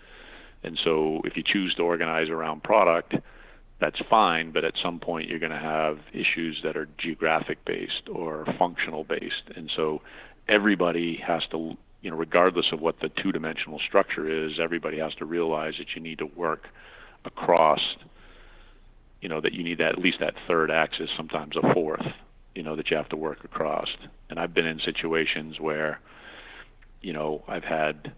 And 0.64 0.78
so, 0.84 1.22
if 1.24 1.38
you 1.38 1.44
choose 1.46 1.76
to 1.76 1.84
organize 1.84 2.30
around 2.30 2.64
product, 2.64 3.16
that's 3.80 4.00
fine. 4.10 4.52
But 4.52 4.66
at 4.66 4.74
some 4.82 5.00
point, 5.00 5.30
you're 5.30 5.40
going 5.40 5.52
to 5.52 5.58
have 5.58 6.00
issues 6.12 6.60
that 6.64 6.76
are 6.76 6.88
geographic 6.98 7.64
based 7.64 8.10
or 8.12 8.46
functional 8.58 9.04
based, 9.04 9.52
and 9.56 9.70
so 9.76 10.02
everybody 10.48 11.20
has 11.26 11.44
to 11.52 11.78
you 12.02 12.12
know, 12.12 12.18
regardless 12.18 12.68
of 12.72 12.80
what 12.80 13.00
the 13.02 13.10
two-dimensional 13.22 13.80
structure 13.86 14.46
is, 14.46 14.60
everybody 14.62 15.00
has 15.00 15.14
to 15.16 15.26
realize 15.26 15.74
that 15.80 15.88
you 15.96 16.02
need 16.02 16.20
to 16.20 16.26
work 16.26 16.68
across. 17.26 17.82
You 19.22 19.30
know 19.30 19.42
that 19.42 19.54
you 19.54 19.64
need 19.64 19.80
that 19.80 19.94
at 19.94 20.00
least 20.00 20.20
that 20.20 20.36
third 20.48 20.70
axis, 20.70 21.10
sometimes 21.18 21.56
a 21.58 21.74
fourth. 21.74 22.06
You 22.56 22.64
know 22.64 22.76
that 22.76 22.92
you 22.92 22.98
have 22.98 23.10
to 23.10 23.18
work 23.18 23.44
across. 23.44 23.88
And 24.30 24.40
I've 24.40 24.54
been 24.54 24.66
in 24.66 24.80
situations 24.80 25.60
where, 25.60 26.00
you 27.02 27.14
know, 27.14 27.44
I've 27.48 27.64
had 27.64 28.14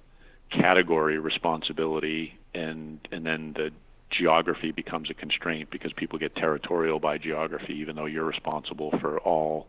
category 0.52 1.20
responsibility, 1.20 2.38
and 2.54 3.00
and 3.12 3.26
then 3.26 3.54
the 3.56 3.72
geography 4.10 4.72
becomes 4.72 5.10
a 5.10 5.14
constraint 5.14 5.70
because 5.72 5.94
people 5.94 6.18
get 6.18 6.36
territorial 6.36 7.00
by 7.00 7.18
geography, 7.18 7.74
even 7.74 7.96
though 7.96 8.06
you're 8.06 8.26
responsible 8.26 8.92
for 9.00 9.20
all. 9.20 9.68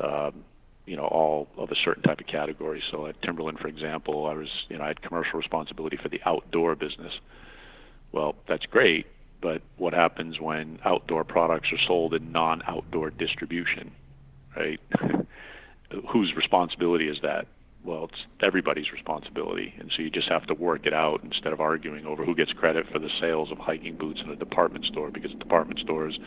Um, 0.00 0.44
you 0.88 0.96
know 0.96 1.04
all 1.04 1.48
of 1.58 1.70
a 1.70 1.74
certain 1.84 2.02
type 2.02 2.18
of 2.18 2.26
category. 2.26 2.82
So 2.90 3.06
at 3.06 3.20
Timberland, 3.20 3.58
for 3.58 3.68
example, 3.68 4.26
I 4.26 4.32
was 4.32 4.48
you 4.70 4.78
know 4.78 4.84
I 4.84 4.88
had 4.88 5.02
commercial 5.02 5.38
responsibility 5.38 5.98
for 6.02 6.08
the 6.08 6.20
outdoor 6.24 6.74
business. 6.74 7.12
Well, 8.10 8.34
that's 8.48 8.64
great, 8.64 9.06
but 9.42 9.60
what 9.76 9.92
happens 9.92 10.40
when 10.40 10.78
outdoor 10.84 11.24
products 11.24 11.68
are 11.72 11.86
sold 11.86 12.14
in 12.14 12.32
non-outdoor 12.32 13.10
distribution, 13.10 13.92
right? 14.56 14.80
Whose 16.10 16.34
responsibility 16.34 17.08
is 17.08 17.18
that? 17.22 17.46
Well, 17.84 18.04
it's 18.04 18.26
everybody's 18.42 18.92
responsibility, 18.92 19.72
and 19.78 19.90
so 19.94 20.02
you 20.02 20.10
just 20.10 20.28
have 20.28 20.46
to 20.46 20.54
work 20.54 20.84
it 20.84 20.92
out 20.92 21.22
instead 21.22 21.52
of 21.52 21.60
arguing 21.60 22.06
over 22.06 22.24
who 22.24 22.34
gets 22.34 22.52
credit 22.52 22.86
for 22.92 22.98
the 22.98 23.08
sales 23.20 23.50
of 23.52 23.58
hiking 23.58 23.96
boots 23.96 24.20
in 24.22 24.30
a 24.30 24.36
department 24.36 24.84
store 24.84 25.10
because 25.10 25.30
department 25.32 25.78
stores 25.80 26.18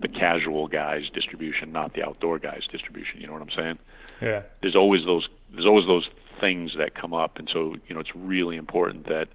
the 0.00 0.08
casual 0.08 0.68
guys 0.68 1.08
distribution, 1.12 1.72
not 1.72 1.94
the 1.94 2.04
outdoor 2.04 2.38
guys 2.38 2.62
distribution. 2.70 3.20
You 3.20 3.26
know 3.26 3.32
what 3.32 3.42
I'm 3.42 3.50
saying? 3.56 3.78
Yeah. 4.20 4.42
There's 4.62 4.76
always 4.76 5.04
those 5.04 5.28
there's 5.52 5.66
always 5.66 5.86
those 5.86 6.08
things 6.40 6.72
that 6.78 6.94
come 6.94 7.14
up, 7.14 7.38
and 7.38 7.48
so 7.52 7.74
you 7.88 7.94
know 7.94 8.00
it's 8.00 8.14
really 8.14 8.56
important 8.56 9.06
that 9.06 9.28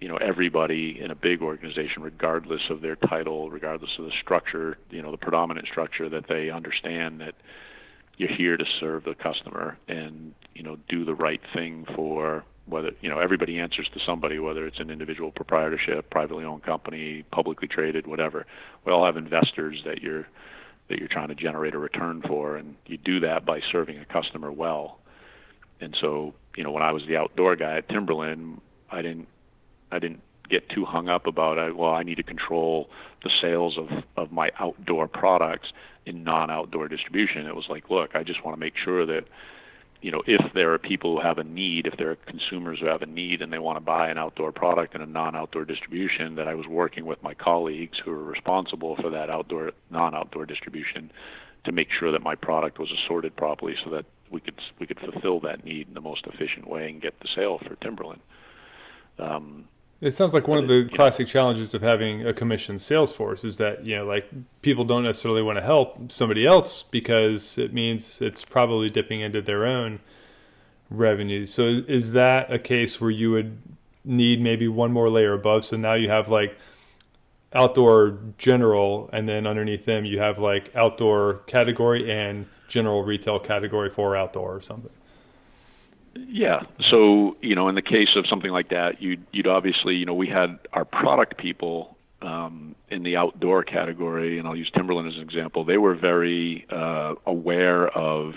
you 0.00 0.08
know 0.08 0.16
everybody 0.16 1.00
in 1.00 1.10
a 1.10 1.14
big 1.14 1.42
organization, 1.42 2.02
regardless 2.02 2.62
of 2.70 2.80
their 2.80 2.96
title, 2.96 3.50
regardless 3.50 3.90
of 3.98 4.04
the 4.04 4.12
structure, 4.20 4.78
you 4.90 5.02
know 5.02 5.10
the 5.10 5.16
predominant 5.16 5.66
structure, 5.66 6.08
that 6.08 6.28
they 6.28 6.50
understand 6.50 7.20
that 7.20 7.34
you're 8.18 8.28
here 8.28 8.56
to 8.56 8.64
serve 8.78 9.04
the 9.04 9.14
customer 9.14 9.78
and 9.88 10.34
you 10.54 10.62
know 10.62 10.76
do 10.88 11.04
the 11.04 11.14
right 11.14 11.40
thing 11.54 11.86
for 11.94 12.44
whether 12.66 12.92
you 13.00 13.08
know 13.08 13.18
everybody 13.18 13.58
answers 13.58 13.88
to 13.92 14.00
somebody 14.06 14.38
whether 14.38 14.66
it's 14.66 14.78
an 14.78 14.90
individual 14.90 15.30
proprietorship 15.30 16.10
privately 16.10 16.44
owned 16.44 16.62
company 16.62 17.24
publicly 17.30 17.68
traded 17.68 18.06
whatever. 18.06 18.46
We 18.84 18.92
all 18.92 19.04
have 19.04 19.16
investors 19.16 19.82
that 19.84 20.00
you're 20.00 20.26
that 20.88 20.98
you're 20.98 21.08
trying 21.08 21.28
to 21.28 21.34
generate 21.34 21.74
a 21.74 21.78
return 21.78 22.22
for 22.26 22.56
and 22.56 22.76
you 22.86 22.98
do 22.98 23.20
that 23.20 23.44
by 23.44 23.60
serving 23.70 23.98
a 23.98 24.04
customer 24.04 24.52
well. 24.52 24.98
And 25.80 25.96
so 26.00 26.34
you 26.56 26.64
know 26.64 26.70
when 26.70 26.82
I 26.82 26.92
was 26.92 27.02
the 27.06 27.16
outdoor 27.16 27.56
guy 27.56 27.78
at 27.78 27.88
Timberland 27.88 28.60
I 28.90 29.02
didn't 29.02 29.28
I 29.90 29.98
didn't 29.98 30.20
get 30.48 30.68
too 30.68 30.84
hung 30.84 31.08
up 31.08 31.26
about 31.26 31.58
it 31.58 31.76
well 31.76 31.92
I 31.92 32.02
need 32.04 32.16
to 32.16 32.22
control 32.22 32.88
the 33.24 33.30
sales 33.40 33.76
of 33.76 33.88
of 34.16 34.30
my 34.30 34.50
outdoor 34.58 35.08
products 35.08 35.68
in 36.04 36.24
non-outdoor 36.24 36.88
distribution. 36.88 37.46
It 37.46 37.56
was 37.56 37.66
like 37.68 37.90
look 37.90 38.14
I 38.14 38.22
just 38.22 38.44
want 38.44 38.56
to 38.56 38.60
make 38.60 38.74
sure 38.76 39.04
that 39.06 39.24
you 40.02 40.10
know, 40.10 40.22
if 40.26 40.52
there 40.52 40.72
are 40.74 40.78
people 40.78 41.16
who 41.16 41.22
have 41.26 41.38
a 41.38 41.44
need, 41.44 41.86
if 41.86 41.96
there 41.96 42.10
are 42.10 42.16
consumers 42.16 42.80
who 42.80 42.86
have 42.86 43.02
a 43.02 43.06
need 43.06 43.40
and 43.40 43.52
they 43.52 43.60
want 43.60 43.76
to 43.76 43.80
buy 43.80 44.10
an 44.10 44.18
outdoor 44.18 44.50
product 44.50 44.94
in 44.96 45.00
a 45.00 45.06
non-outdoor 45.06 45.64
distribution, 45.64 46.34
that 46.34 46.48
I 46.48 46.54
was 46.54 46.66
working 46.66 47.06
with 47.06 47.22
my 47.22 47.34
colleagues 47.34 47.98
who 48.04 48.10
are 48.10 48.24
responsible 48.24 48.96
for 48.96 49.10
that 49.10 49.30
outdoor, 49.30 49.70
non-outdoor 49.90 50.46
distribution, 50.46 51.12
to 51.64 51.72
make 51.72 51.88
sure 51.98 52.10
that 52.10 52.20
my 52.20 52.34
product 52.34 52.80
was 52.80 52.90
assorted 52.90 53.36
properly, 53.36 53.76
so 53.84 53.90
that 53.90 54.04
we 54.32 54.40
could 54.40 54.58
we 54.80 54.86
could 54.86 54.98
fulfill 54.98 55.38
that 55.40 55.64
need 55.64 55.86
in 55.86 55.94
the 55.94 56.00
most 56.00 56.26
efficient 56.26 56.68
way 56.68 56.88
and 56.88 57.00
get 57.00 57.18
the 57.20 57.28
sale 57.36 57.60
for 57.64 57.76
Timberland. 57.76 58.20
Um, 59.20 59.68
it 60.02 60.10
sounds 60.10 60.34
like 60.34 60.48
one 60.48 60.58
of 60.58 60.66
the 60.66 60.88
classic 60.92 61.28
challenges 61.28 61.74
of 61.74 61.82
having 61.82 62.26
a 62.26 62.34
commissioned 62.34 62.82
sales 62.82 63.14
force 63.14 63.44
is 63.44 63.58
that, 63.58 63.86
you 63.86 63.94
know, 63.94 64.04
like 64.04 64.28
people 64.60 64.84
don't 64.84 65.04
necessarily 65.04 65.42
want 65.42 65.58
to 65.58 65.62
help 65.62 66.10
somebody 66.10 66.44
else 66.44 66.82
because 66.82 67.56
it 67.56 67.72
means 67.72 68.20
it's 68.20 68.44
probably 68.44 68.90
dipping 68.90 69.20
into 69.20 69.40
their 69.40 69.64
own 69.64 70.00
revenue. 70.90 71.46
So 71.46 71.62
is 71.62 72.12
that 72.12 72.52
a 72.52 72.58
case 72.58 73.00
where 73.00 73.12
you 73.12 73.30
would 73.30 73.56
need 74.04 74.40
maybe 74.40 74.66
one 74.66 74.92
more 74.92 75.08
layer 75.08 75.34
above? 75.34 75.64
So 75.64 75.76
now 75.76 75.94
you 75.94 76.08
have 76.08 76.28
like 76.28 76.58
outdoor 77.52 78.18
general 78.38 79.08
and 79.12 79.28
then 79.28 79.46
underneath 79.46 79.84
them 79.84 80.04
you 80.04 80.18
have 80.18 80.40
like 80.40 80.74
outdoor 80.74 81.34
category 81.46 82.10
and 82.10 82.46
general 82.66 83.04
retail 83.04 83.38
category 83.38 83.88
for 83.88 84.16
outdoor 84.16 84.56
or 84.56 84.60
something. 84.60 84.90
Yeah. 86.14 86.62
So, 86.90 87.36
you 87.40 87.54
know, 87.54 87.68
in 87.68 87.74
the 87.74 87.82
case 87.82 88.10
of 88.16 88.26
something 88.26 88.50
like 88.50 88.68
that, 88.70 89.00
you'd, 89.00 89.24
you'd 89.32 89.46
obviously, 89.46 89.94
you 89.94 90.06
know, 90.06 90.14
we 90.14 90.28
had 90.28 90.58
our 90.72 90.84
product 90.84 91.38
people 91.38 91.96
um, 92.20 92.74
in 92.90 93.02
the 93.02 93.16
outdoor 93.16 93.64
category, 93.64 94.38
and 94.38 94.46
I'll 94.46 94.56
use 94.56 94.70
Timberland 94.74 95.08
as 95.08 95.14
an 95.16 95.22
example. 95.22 95.64
They 95.64 95.78
were 95.78 95.94
very 95.94 96.66
uh, 96.70 97.14
aware 97.26 97.88
of, 97.88 98.34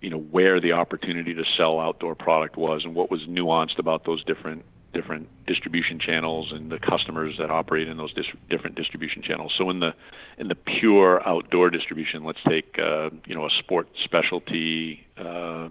you 0.00 0.10
know, 0.10 0.18
where 0.18 0.60
the 0.60 0.72
opportunity 0.72 1.34
to 1.34 1.44
sell 1.56 1.80
outdoor 1.80 2.14
product 2.14 2.56
was 2.56 2.82
and 2.84 2.94
what 2.94 3.10
was 3.10 3.22
nuanced 3.22 3.78
about 3.78 4.04
those 4.04 4.24
different 4.24 4.64
different 4.92 5.28
distribution 5.46 6.00
channels 6.00 6.50
and 6.50 6.70
the 6.70 6.78
customers 6.78 7.36
that 7.38 7.48
operate 7.48 7.86
in 7.86 7.96
those 7.96 8.12
dis- 8.12 8.26
different 8.48 8.74
distribution 8.74 9.22
channels. 9.22 9.52
So 9.56 9.70
in 9.70 9.78
the 9.80 9.94
in 10.38 10.48
the 10.48 10.56
pure 10.56 11.26
outdoor 11.28 11.70
distribution, 11.70 12.24
let's 12.24 12.40
take 12.48 12.76
uh, 12.78 13.10
you 13.26 13.34
know 13.34 13.46
a 13.46 13.50
sport 13.58 13.88
specialty 14.04 15.06
uh, 15.16 15.68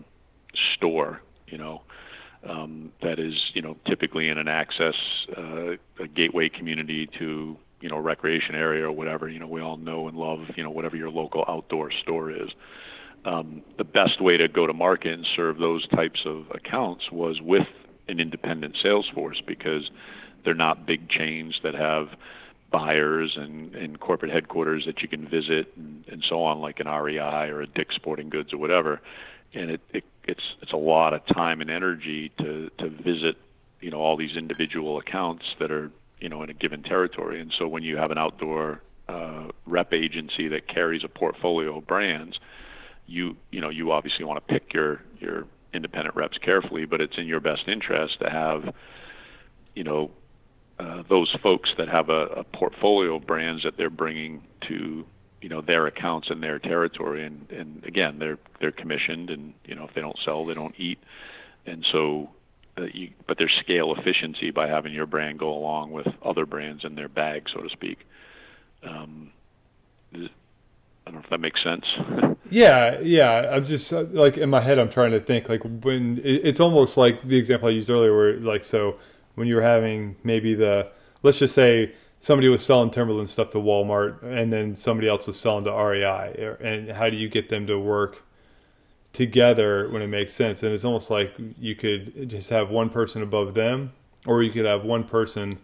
store, 0.75 1.21
you 1.47 1.57
know, 1.57 1.81
um, 2.47 2.91
that 3.01 3.19
is, 3.19 3.33
you 3.53 3.61
know, 3.61 3.75
typically 3.85 4.29
in 4.29 4.37
an 4.37 4.47
access, 4.47 4.95
uh, 5.37 5.71
a 5.99 6.07
gateway 6.15 6.49
community 6.49 7.07
to, 7.19 7.57
you 7.81 7.89
know, 7.89 7.97
recreation 7.97 8.55
area 8.55 8.85
or 8.85 8.91
whatever. 8.91 9.27
You 9.29 9.39
know, 9.39 9.47
we 9.47 9.61
all 9.61 9.77
know 9.77 10.07
and 10.07 10.17
love, 10.17 10.39
you 10.55 10.63
know, 10.63 10.69
whatever 10.69 10.95
your 10.95 11.09
local 11.09 11.43
outdoor 11.47 11.91
store 11.91 12.31
is. 12.31 12.49
Um, 13.25 13.61
the 13.77 13.83
best 13.83 14.21
way 14.21 14.37
to 14.37 14.47
go 14.47 14.65
to 14.65 14.73
market 14.73 15.11
and 15.11 15.27
serve 15.35 15.57
those 15.57 15.85
types 15.89 16.21
of 16.25 16.45
accounts 16.51 17.11
was 17.11 17.41
with 17.41 17.67
an 18.07 18.19
independent 18.19 18.77
sales 18.81 19.09
force 19.13 19.41
because 19.45 19.89
they're 20.45 20.53
not 20.53 20.85
big 20.85 21.09
chains 21.09 21.59
that 21.63 21.75
have 21.75 22.07
buyers 22.71 23.33
and, 23.35 23.75
and 23.75 23.99
corporate 23.99 24.31
headquarters 24.31 24.85
that 24.85 25.01
you 25.01 25.09
can 25.09 25.27
visit 25.27 25.73
and, 25.75 26.05
and 26.07 26.23
so 26.29 26.43
on, 26.43 26.59
like 26.59 26.79
an 26.79 26.87
REI 26.87 27.49
or 27.49 27.61
a 27.61 27.67
Dick's 27.67 27.95
Sporting 27.95 28.29
Goods 28.29 28.53
or 28.53 28.57
whatever 28.57 29.01
and 29.53 29.71
it, 29.71 29.81
it 29.93 30.03
it's 30.29 30.43
it's 30.61 30.71
a 30.71 30.77
lot 30.77 31.13
of 31.13 31.25
time 31.27 31.61
and 31.61 31.69
energy 31.69 32.31
to 32.37 32.69
to 32.77 32.89
visit 32.89 33.37
you 33.81 33.91
know 33.91 33.97
all 33.97 34.17
these 34.17 34.35
individual 34.35 34.97
accounts 34.97 35.45
that 35.59 35.71
are 35.71 35.91
you 36.19 36.29
know 36.29 36.43
in 36.43 36.49
a 36.49 36.53
given 36.53 36.83
territory. 36.83 37.41
And 37.41 37.53
so 37.57 37.67
when 37.67 37.83
you 37.83 37.97
have 37.97 38.11
an 38.11 38.17
outdoor 38.17 38.81
uh, 39.07 39.47
rep 39.65 39.93
agency 39.93 40.47
that 40.49 40.67
carries 40.67 41.03
a 41.03 41.07
portfolio 41.07 41.77
of 41.77 41.87
brands 41.87 42.39
you 43.09 43.35
you 43.51 43.59
know 43.59 43.69
you 43.69 43.91
obviously 43.91 44.23
want 44.23 44.45
to 44.45 44.53
pick 44.53 44.73
your 44.73 45.01
your 45.19 45.45
independent 45.73 46.15
reps 46.15 46.37
carefully 46.37 46.85
but 46.85 47.01
it's 47.01 47.17
in 47.17 47.25
your 47.25 47.39
best 47.39 47.67
interest 47.67 48.19
to 48.19 48.29
have 48.29 48.73
you 49.75 49.83
know 49.83 50.11
uh, 50.79 51.03
those 51.09 51.35
folks 51.43 51.69
that 51.77 51.89
have 51.89 52.09
a, 52.09 52.25
a 52.27 52.43
portfolio 52.43 53.15
of 53.15 53.25
brands 53.25 53.63
that 53.63 53.75
they're 53.77 53.89
bringing 53.89 54.41
to 54.61 55.05
you 55.41 55.49
know 55.49 55.61
their 55.61 55.87
accounts 55.87 56.29
in 56.29 56.41
their 56.41 56.59
territory 56.59 57.25
and 57.25 57.49
and 57.51 57.83
again 57.85 58.19
they're 58.19 58.37
they're 58.59 58.71
commissioned 58.71 59.29
and 59.29 59.53
you 59.65 59.75
know 59.75 59.85
if 59.85 59.93
they 59.93 60.01
don't 60.01 60.17
sell 60.23 60.45
they 60.45 60.53
don't 60.53 60.75
eat 60.77 60.99
and 61.65 61.85
so 61.91 62.29
uh, 62.77 62.83
you, 62.93 63.09
but 63.27 63.37
there's 63.37 63.53
scale 63.59 63.93
efficiency 63.95 64.51
by 64.51 64.67
having 64.67 64.93
your 64.93 65.05
brand 65.05 65.39
go 65.39 65.53
along 65.53 65.91
with 65.91 66.07
other 66.23 66.45
brands 66.45 66.83
in 66.83 66.95
their 66.95 67.09
bag 67.09 67.47
so 67.53 67.61
to 67.61 67.69
speak 67.69 67.99
um, 68.83 69.31
I 71.09 71.11
don't 71.11 71.21
know 71.21 71.23
if 71.23 71.29
that 71.31 71.39
makes 71.39 71.63
sense. 71.63 71.85
yeah, 72.51 72.99
yeah. 72.99 73.49
I'm 73.51 73.65
just 73.65 73.91
uh, 73.91 74.03
like 74.11 74.37
in 74.37 74.49
my 74.49 74.59
head, 74.59 74.77
I'm 74.77 74.89
trying 74.89 75.11
to 75.11 75.19
think 75.19 75.49
like 75.49 75.63
when 75.63 76.21
it's 76.23 76.59
almost 76.59 76.97
like 76.97 77.23
the 77.23 77.37
example 77.37 77.67
I 77.67 77.71
used 77.71 77.89
earlier, 77.89 78.15
where 78.15 78.39
like 78.39 78.63
so 78.63 78.97
when 79.33 79.47
you're 79.47 79.61
having 79.61 80.17
maybe 80.23 80.53
the 80.53 80.91
let's 81.23 81.39
just 81.39 81.55
say 81.55 81.93
somebody 82.19 82.47
was 82.49 82.65
selling 82.65 82.91
Timberland 82.91 83.29
stuff 83.29 83.51
to 83.51 83.57
Walmart, 83.57 84.21
and 84.23 84.51
then 84.51 84.75
somebody 84.75 85.07
else 85.07 85.27
was 85.27 85.39
selling 85.39 85.63
to 85.65 85.71
REI. 85.71 86.55
And 86.61 86.91
how 86.91 87.09
do 87.09 87.17
you 87.17 87.29
get 87.29 87.49
them 87.49 87.67
to 87.67 87.79
work 87.79 88.23
together 89.13 89.89
when 89.89 90.01
it 90.01 90.07
makes 90.07 90.33
sense? 90.33 90.63
And 90.63 90.73
it's 90.73 90.85
almost 90.85 91.09
like 91.09 91.33
you 91.57 91.75
could 91.75 92.29
just 92.29 92.49
have 92.49 92.69
one 92.69 92.89
person 92.89 93.23
above 93.23 93.53
them, 93.53 93.93
or 94.25 94.43
you 94.43 94.51
could 94.51 94.65
have 94.65 94.83
one 94.83 95.03
person 95.03 95.59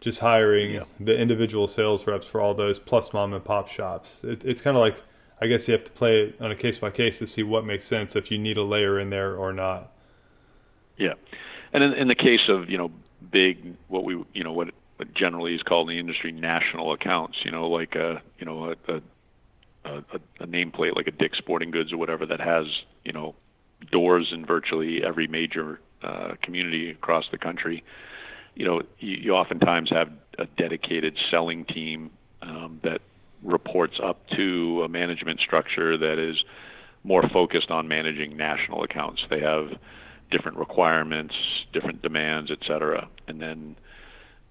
just 0.00 0.20
hiring 0.20 0.74
yeah. 0.74 0.84
the 0.98 1.18
individual 1.18 1.68
sales 1.68 2.06
reps 2.06 2.26
for 2.26 2.40
all 2.40 2.54
those 2.54 2.78
plus 2.78 3.12
mom 3.12 3.34
and 3.34 3.44
pop 3.44 3.68
shops. 3.68 4.24
It, 4.24 4.44
it's 4.44 4.62
kind 4.62 4.76
of 4.76 4.80
like 4.80 5.02
I 5.42 5.46
guess 5.46 5.66
you 5.68 5.72
have 5.72 5.84
to 5.84 5.90
play 5.90 6.20
it 6.20 6.40
on 6.40 6.50
a 6.50 6.56
case 6.56 6.78
by 6.78 6.90
case 6.90 7.18
to 7.18 7.26
see 7.26 7.42
what 7.42 7.64
makes 7.64 7.86
sense 7.86 8.14
if 8.14 8.30
you 8.30 8.38
need 8.38 8.56
a 8.56 8.62
layer 8.62 8.98
in 8.98 9.10
there 9.10 9.34
or 9.34 9.52
not. 9.52 9.90
Yeah, 10.98 11.14
and 11.72 11.82
in, 11.82 11.92
in 11.94 12.08
the 12.08 12.14
case 12.14 12.48
of 12.48 12.68
you 12.68 12.78
know 12.78 12.90
big 13.30 13.74
what 13.88 14.04
we 14.04 14.22
you 14.32 14.44
know 14.44 14.52
what 14.52 14.68
generally 15.14 15.54
is 15.54 15.62
called 15.62 15.88
in 15.90 15.96
the 15.96 16.00
industry 16.00 16.32
national 16.32 16.92
accounts. 16.92 17.38
You 17.44 17.50
know, 17.50 17.68
like 17.68 17.94
a 17.94 18.22
you 18.38 18.46
know 18.46 18.74
a, 18.88 18.92
a 18.92 19.00
a, 19.84 20.20
a 20.40 20.46
nameplate 20.46 20.96
like 20.96 21.06
a 21.06 21.12
Dick's 21.12 21.38
Sporting 21.38 21.70
Goods 21.70 21.92
or 21.92 21.96
whatever 21.96 22.26
that 22.26 22.40
has 22.40 22.66
you 23.04 23.12
know 23.12 23.34
doors 23.90 24.28
in 24.32 24.44
virtually 24.44 25.02
every 25.04 25.26
major 25.26 25.80
uh, 26.02 26.34
community 26.42 26.90
across 26.90 27.24
the 27.30 27.38
country. 27.38 27.82
You 28.54 28.66
know, 28.66 28.82
you, 28.98 29.16
you 29.16 29.32
oftentimes 29.32 29.90
have 29.90 30.10
a 30.38 30.46
dedicated 30.58 31.16
selling 31.30 31.64
team 31.64 32.10
um, 32.42 32.80
that 32.82 33.00
reports 33.42 33.98
up 34.02 34.18
to 34.36 34.82
a 34.84 34.88
management 34.88 35.40
structure 35.40 35.96
that 35.96 36.18
is 36.18 36.44
more 37.04 37.22
focused 37.32 37.70
on 37.70 37.88
managing 37.88 38.36
national 38.36 38.82
accounts. 38.82 39.22
They 39.30 39.40
have 39.40 39.70
different 40.30 40.58
requirements, 40.58 41.34
different 41.72 42.02
demands, 42.02 42.50
et 42.50 42.58
cetera, 42.66 43.08
and 43.26 43.40
then 43.40 43.76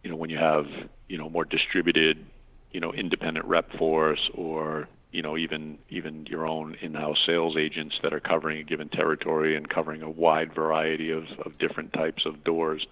you 0.03 0.09
know, 0.09 0.15
when 0.15 0.29
you 0.29 0.37
have, 0.37 0.65
you 1.07 1.17
know, 1.17 1.29
more 1.29 1.45
distributed, 1.45 2.25
you 2.71 2.79
know, 2.79 2.93
independent 2.93 3.45
rep 3.45 3.71
force 3.77 4.29
or, 4.33 4.87
you 5.11 5.21
know, 5.21 5.37
even 5.37 5.77
even 5.89 6.25
your 6.27 6.45
own 6.47 6.75
in-house 6.81 7.17
sales 7.25 7.55
agents 7.57 7.95
that 8.03 8.13
are 8.13 8.19
covering 8.19 8.59
a 8.59 8.63
given 8.63 8.89
territory 8.89 9.55
and 9.55 9.67
covering 9.69 10.01
a 10.01 10.09
wide 10.09 10.53
variety 10.53 11.11
of, 11.11 11.23
of 11.45 11.57
different 11.57 11.93
types 11.93 12.25
of 12.25 12.43
doors, 12.43 12.85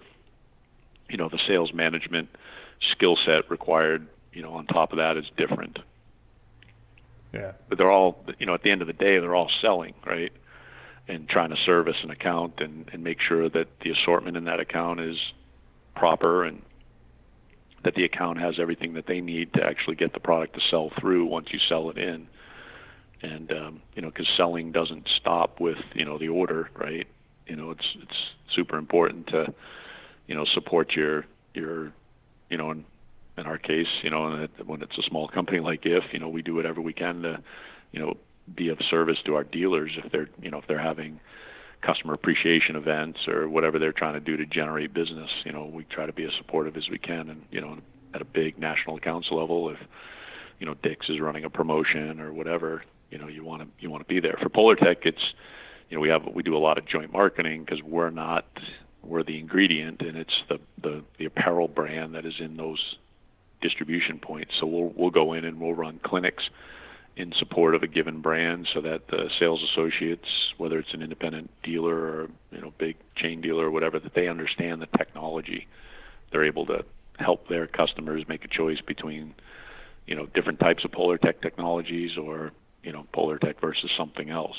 you 1.08 1.16
know, 1.16 1.28
the 1.28 1.38
sales 1.46 1.72
management 1.72 2.28
skill 2.92 3.16
set 3.24 3.50
required, 3.50 4.06
you 4.32 4.42
know, 4.42 4.52
on 4.52 4.66
top 4.66 4.92
of 4.92 4.98
that 4.98 5.16
is 5.16 5.24
different. 5.36 5.78
Yeah. 7.32 7.52
But 7.68 7.78
they're 7.78 7.92
all, 7.92 8.24
you 8.38 8.46
know, 8.46 8.54
at 8.54 8.62
the 8.62 8.70
end 8.70 8.80
of 8.80 8.86
the 8.86 8.92
day, 8.94 9.18
they're 9.18 9.34
all 9.34 9.50
selling, 9.60 9.94
right? 10.06 10.32
And 11.08 11.28
trying 11.28 11.50
to 11.50 11.56
service 11.64 11.96
an 12.02 12.10
account 12.10 12.54
and, 12.58 12.88
and 12.92 13.02
make 13.02 13.18
sure 13.20 13.48
that 13.48 13.66
the 13.82 13.90
assortment 13.90 14.36
in 14.36 14.44
that 14.44 14.60
account 14.60 15.00
is 15.00 15.16
proper 15.94 16.44
and 16.44 16.62
that 17.84 17.94
the 17.94 18.04
account 18.04 18.38
has 18.38 18.56
everything 18.58 18.94
that 18.94 19.06
they 19.06 19.20
need 19.20 19.52
to 19.54 19.62
actually 19.62 19.96
get 19.96 20.12
the 20.12 20.20
product 20.20 20.54
to 20.54 20.60
sell 20.70 20.90
through 21.00 21.26
once 21.26 21.48
you 21.52 21.58
sell 21.68 21.90
it 21.90 21.98
in. 21.98 22.26
And 23.22 23.50
um, 23.52 23.82
you 23.94 24.02
know, 24.02 24.08
because 24.08 24.28
selling 24.36 24.72
doesn't 24.72 25.08
stop 25.20 25.60
with 25.60 25.78
you 25.94 26.04
know 26.04 26.18
the 26.18 26.28
order, 26.28 26.70
right? 26.76 27.06
You 27.46 27.56
know, 27.56 27.70
it's 27.70 27.96
it's 28.00 28.16
super 28.54 28.78
important 28.78 29.28
to 29.28 29.52
you 30.26 30.34
know 30.34 30.44
support 30.54 30.92
your 30.92 31.24
your 31.54 31.92
you 32.48 32.56
know 32.56 32.70
in, 32.70 32.84
in 33.36 33.46
our 33.46 33.58
case, 33.58 33.88
you 34.02 34.10
know, 34.10 34.46
when 34.66 34.82
it's 34.82 34.98
a 34.98 35.02
small 35.02 35.28
company 35.28 35.60
like 35.60 35.80
if 35.84 36.04
you 36.12 36.20
know 36.20 36.28
we 36.28 36.42
do 36.42 36.54
whatever 36.54 36.80
we 36.80 36.92
can 36.92 37.22
to 37.22 37.42
you 37.90 38.00
know 38.00 38.16
be 38.54 38.68
of 38.68 38.78
service 38.88 39.18
to 39.26 39.34
our 39.34 39.44
dealers 39.44 39.90
if 40.02 40.10
they're 40.12 40.28
you 40.40 40.50
know 40.50 40.58
if 40.58 40.66
they're 40.66 40.78
having 40.78 41.20
customer 41.82 42.14
appreciation 42.14 42.76
events 42.76 43.20
or 43.28 43.48
whatever 43.48 43.78
they're 43.78 43.92
trying 43.92 44.14
to 44.14 44.20
do 44.20 44.36
to 44.36 44.46
generate 44.46 44.92
business. 44.92 45.30
You 45.44 45.52
know, 45.52 45.66
we 45.66 45.84
try 45.84 46.06
to 46.06 46.12
be 46.12 46.24
as 46.24 46.32
supportive 46.38 46.76
as 46.76 46.88
we 46.88 46.98
can, 46.98 47.28
and 47.28 47.42
you 47.50 47.60
know, 47.60 47.78
at 48.14 48.20
a 48.20 48.24
big 48.24 48.58
national 48.58 48.96
accounts 48.96 49.28
level, 49.30 49.70
if 49.70 49.78
you 50.58 50.66
know 50.66 50.74
Dick's 50.82 51.08
is 51.08 51.20
running 51.20 51.44
a 51.44 51.50
promotion 51.50 52.20
or 52.20 52.32
whatever, 52.32 52.82
you 53.10 53.18
know, 53.18 53.28
you 53.28 53.44
want 53.44 53.62
to 53.62 53.68
you 53.80 53.90
want 53.90 54.06
to 54.06 54.12
be 54.12 54.20
there. 54.20 54.38
For 54.42 54.48
Polartec, 54.48 54.98
it's 55.04 55.34
you 55.88 55.96
know 55.96 56.00
we 56.00 56.08
have 56.08 56.22
we 56.32 56.42
do 56.42 56.56
a 56.56 56.58
lot 56.58 56.78
of 56.78 56.86
joint 56.86 57.12
marketing 57.12 57.64
because 57.64 57.82
we're 57.82 58.10
not 58.10 58.46
we're 59.02 59.22
the 59.22 59.38
ingredient, 59.38 60.00
and 60.02 60.16
it's 60.16 60.42
the 60.48 60.58
the 60.82 61.02
the 61.18 61.26
apparel 61.26 61.68
brand 61.68 62.14
that 62.14 62.26
is 62.26 62.34
in 62.40 62.56
those 62.56 62.96
distribution 63.60 64.18
points. 64.18 64.52
So 64.58 64.66
we'll 64.66 64.92
we'll 64.96 65.10
go 65.10 65.32
in 65.32 65.44
and 65.44 65.60
we'll 65.60 65.74
run 65.74 66.00
clinics 66.02 66.44
in 67.16 67.32
support 67.32 67.74
of 67.74 67.82
a 67.82 67.86
given 67.86 68.20
brand 68.20 68.68
so 68.72 68.80
that 68.80 69.08
the 69.08 69.28
sales 69.38 69.62
associates, 69.62 70.28
whether 70.56 70.78
it's 70.78 70.94
an 70.94 71.02
independent 71.02 71.50
dealer 71.62 71.94
or 71.94 72.28
you 72.52 72.60
know 72.60 72.72
big 72.78 72.96
chain 73.16 73.40
dealer 73.40 73.66
or 73.66 73.70
whatever, 73.70 73.98
that 73.98 74.14
they 74.14 74.28
understand 74.28 74.80
the 74.80 74.86
technology. 74.98 75.66
They're 76.30 76.44
able 76.44 76.66
to 76.66 76.84
help 77.18 77.48
their 77.48 77.66
customers 77.66 78.28
make 78.28 78.44
a 78.44 78.48
choice 78.48 78.80
between 78.80 79.34
you 80.06 80.14
know 80.14 80.26
different 80.26 80.60
types 80.60 80.84
of 80.84 80.92
Polartec 80.92 81.40
technologies 81.42 82.16
or 82.16 82.52
you 82.82 82.92
know 82.92 83.06
Polartec 83.12 83.60
versus 83.60 83.90
something 83.96 84.30
else. 84.30 84.56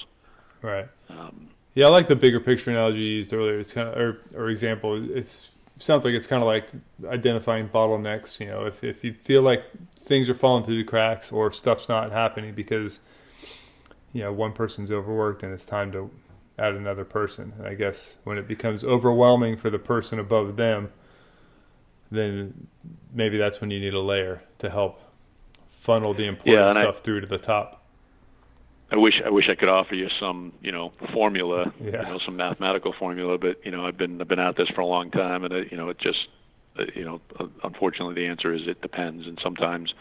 Right. 0.61 0.87
Um, 1.09 1.49
yeah, 1.75 1.85
I 1.85 1.89
like 1.89 2.07
the 2.07 2.15
bigger 2.15 2.39
picture 2.39 2.71
analogy 2.71 2.99
you 2.99 3.15
used 3.17 3.33
earlier. 3.33 3.59
It's 3.59 3.71
kind 3.71 3.87
of 3.87 3.97
or, 3.97 4.19
or 4.35 4.49
example. 4.49 5.09
It's 5.15 5.49
sounds 5.79 6.05
like 6.05 6.13
it's 6.13 6.27
kind 6.27 6.43
of 6.43 6.47
like 6.47 6.69
identifying 7.07 7.67
bottlenecks. 7.69 8.39
You 8.39 8.47
know, 8.47 8.65
if 8.65 8.83
if 8.83 9.03
you 9.03 9.13
feel 9.13 9.41
like 9.41 9.63
things 9.95 10.29
are 10.29 10.35
falling 10.35 10.63
through 10.63 10.77
the 10.77 10.83
cracks 10.83 11.31
or 11.31 11.51
stuff's 11.51 11.89
not 11.89 12.11
happening 12.11 12.53
because 12.53 12.99
you 14.13 14.21
know 14.21 14.31
one 14.31 14.53
person's 14.53 14.91
overworked 14.91 15.43
and 15.43 15.53
it's 15.53 15.65
time 15.65 15.91
to 15.93 16.11
add 16.57 16.75
another 16.75 17.05
person. 17.05 17.53
And 17.57 17.67
I 17.67 17.73
guess 17.73 18.17
when 18.23 18.37
it 18.37 18.47
becomes 18.47 18.83
overwhelming 18.83 19.57
for 19.57 19.69
the 19.69 19.79
person 19.79 20.19
above 20.19 20.57
them, 20.57 20.91
then 22.11 22.67
maybe 23.13 23.37
that's 23.37 23.61
when 23.61 23.71
you 23.71 23.79
need 23.79 23.93
a 23.93 24.01
layer 24.01 24.43
to 24.59 24.69
help 24.69 25.01
funnel 25.69 26.13
the 26.13 26.25
important 26.25 26.75
yeah, 26.75 26.81
stuff 26.81 26.97
I, 26.97 27.01
through 27.01 27.21
to 27.21 27.27
the 27.27 27.37
top. 27.37 27.78
I 28.91 28.97
wish 28.97 29.21
I 29.23 29.29
wish 29.29 29.49
I 29.49 29.55
could 29.55 29.69
offer 29.69 29.95
you 29.95 30.07
some 30.19 30.53
you 30.61 30.71
know 30.71 30.91
formula, 31.13 31.71
yeah. 31.79 32.03
you 32.03 32.13
know 32.13 32.19
some 32.25 32.35
mathematical 32.35 32.93
formula, 32.97 33.37
but 33.37 33.63
you 33.63 33.71
know 33.71 33.85
I've 33.85 33.97
been 33.97 34.19
I've 34.19 34.27
been 34.27 34.39
at 34.39 34.57
this 34.57 34.69
for 34.69 34.81
a 34.81 34.85
long 34.85 35.11
time, 35.11 35.43
and 35.43 35.53
it, 35.53 35.71
you 35.71 35.77
know 35.77 35.89
it 35.89 35.99
just 35.99 36.27
uh, 36.77 36.83
you 36.95 37.05
know 37.05 37.21
uh, 37.39 37.45
unfortunately 37.63 38.15
the 38.15 38.27
answer 38.27 38.53
is 38.53 38.61
it 38.65 38.81
depends, 38.81 39.27
and 39.27 39.39
sometimes 39.43 39.93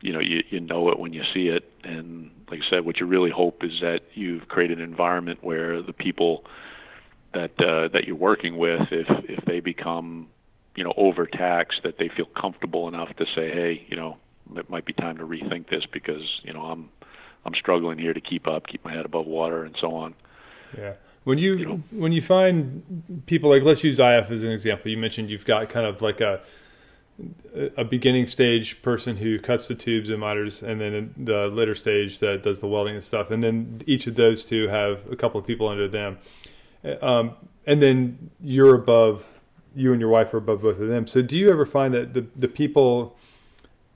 you 0.00 0.12
know 0.12 0.18
you 0.18 0.42
you 0.50 0.58
know 0.58 0.90
it 0.90 0.98
when 0.98 1.12
you 1.12 1.22
see 1.32 1.48
it, 1.48 1.70
and 1.84 2.30
like 2.50 2.60
I 2.66 2.70
said, 2.70 2.84
what 2.84 2.98
you 2.98 3.06
really 3.06 3.30
hope 3.30 3.62
is 3.62 3.80
that 3.80 4.00
you've 4.14 4.48
created 4.48 4.78
an 4.78 4.84
environment 4.84 5.42
where 5.42 5.80
the 5.80 5.92
people 5.92 6.44
that 7.32 7.52
uh, 7.60 7.88
that 7.88 8.04
you're 8.06 8.16
working 8.16 8.56
with, 8.56 8.88
if 8.90 9.06
if 9.28 9.44
they 9.44 9.60
become 9.60 10.28
you 10.74 10.82
know 10.82 10.94
overtaxed, 10.96 11.82
that 11.84 11.98
they 11.98 12.08
feel 12.08 12.26
comfortable 12.26 12.88
enough 12.88 13.14
to 13.18 13.24
say, 13.36 13.50
hey, 13.52 13.86
you 13.88 13.96
know 13.96 14.16
it 14.56 14.70
might 14.70 14.84
be 14.84 14.92
time 14.92 15.16
to 15.18 15.24
rethink 15.24 15.68
this 15.68 15.84
because 15.92 16.22
you 16.42 16.52
know 16.52 16.62
I'm 16.62 16.88
I'm 17.46 17.54
struggling 17.54 17.98
here 17.98 18.12
to 18.12 18.20
keep 18.20 18.46
up, 18.46 18.66
keep 18.66 18.84
my 18.84 18.92
head 18.92 19.06
above 19.06 19.26
water, 19.26 19.64
and 19.64 19.76
so 19.80 19.94
on. 19.94 20.14
Yeah. 20.76 20.94
When 21.24 21.38
you, 21.38 21.54
you 21.54 21.66
know, 21.66 21.82
when 21.90 22.12
you 22.12 22.22
find 22.22 23.22
people 23.26 23.50
like 23.50 23.62
let's 23.62 23.82
use 23.82 23.98
IF 23.98 24.30
as 24.30 24.42
an 24.42 24.52
example. 24.52 24.90
You 24.90 24.96
mentioned 24.96 25.30
you've 25.30 25.44
got 25.44 25.68
kind 25.68 25.86
of 25.86 26.02
like 26.02 26.20
a 26.20 26.40
a 27.76 27.84
beginning 27.84 28.26
stage 28.26 28.82
person 28.82 29.16
who 29.16 29.38
cuts 29.38 29.68
the 29.68 29.74
tubes 29.74 30.10
and 30.10 30.20
miters, 30.20 30.62
and 30.62 30.80
then 30.80 31.14
the 31.16 31.48
later 31.48 31.74
stage 31.74 32.18
that 32.18 32.42
does 32.42 32.60
the 32.60 32.66
welding 32.66 32.94
and 32.94 33.02
stuff. 33.02 33.30
And 33.30 33.42
then 33.42 33.82
each 33.86 34.06
of 34.06 34.16
those 34.16 34.44
two 34.44 34.68
have 34.68 35.00
a 35.10 35.16
couple 35.16 35.40
of 35.40 35.46
people 35.46 35.68
under 35.68 35.88
them. 35.88 36.18
Um, 37.00 37.32
and 37.66 37.80
then 37.82 38.30
you're 38.42 38.74
above, 38.74 39.26
you 39.74 39.92
and 39.92 40.00
your 40.00 40.10
wife 40.10 40.34
are 40.34 40.38
above 40.38 40.62
both 40.62 40.78
of 40.78 40.88
them. 40.88 41.06
So 41.06 41.22
do 41.22 41.36
you 41.36 41.50
ever 41.50 41.64
find 41.64 41.94
that 41.94 42.12
the, 42.12 42.26
the 42.36 42.48
people 42.48 43.16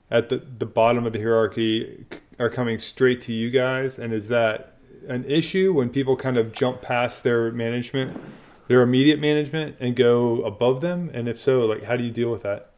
at 0.09 0.29
the, 0.29 0.37
the 0.37 0.65
bottom 0.65 1.05
of 1.05 1.13
the 1.13 1.19
hierarchy 1.19 2.05
are 2.41 2.49
coming 2.49 2.79
straight 2.79 3.21
to 3.21 3.33
you 3.33 3.49
guys? 3.49 3.99
And 3.99 4.13
is 4.13 4.27
that 4.29 4.77
an 5.07 5.25
issue 5.25 5.73
when 5.73 5.89
people 5.89 6.15
kind 6.15 6.37
of 6.37 6.51
jump 6.51 6.81
past 6.81 7.23
their 7.23 7.51
management, 7.51 8.21
their 8.67 8.81
immediate 8.81 9.19
management, 9.19 9.75
and 9.79 9.95
go 9.95 10.43
above 10.43 10.81
them? 10.81 11.11
And 11.13 11.27
if 11.27 11.39
so, 11.39 11.61
like 11.61 11.83
how 11.83 11.95
do 11.95 12.03
you 12.03 12.11
deal 12.11 12.31
with 12.31 12.43
that? 12.43 12.71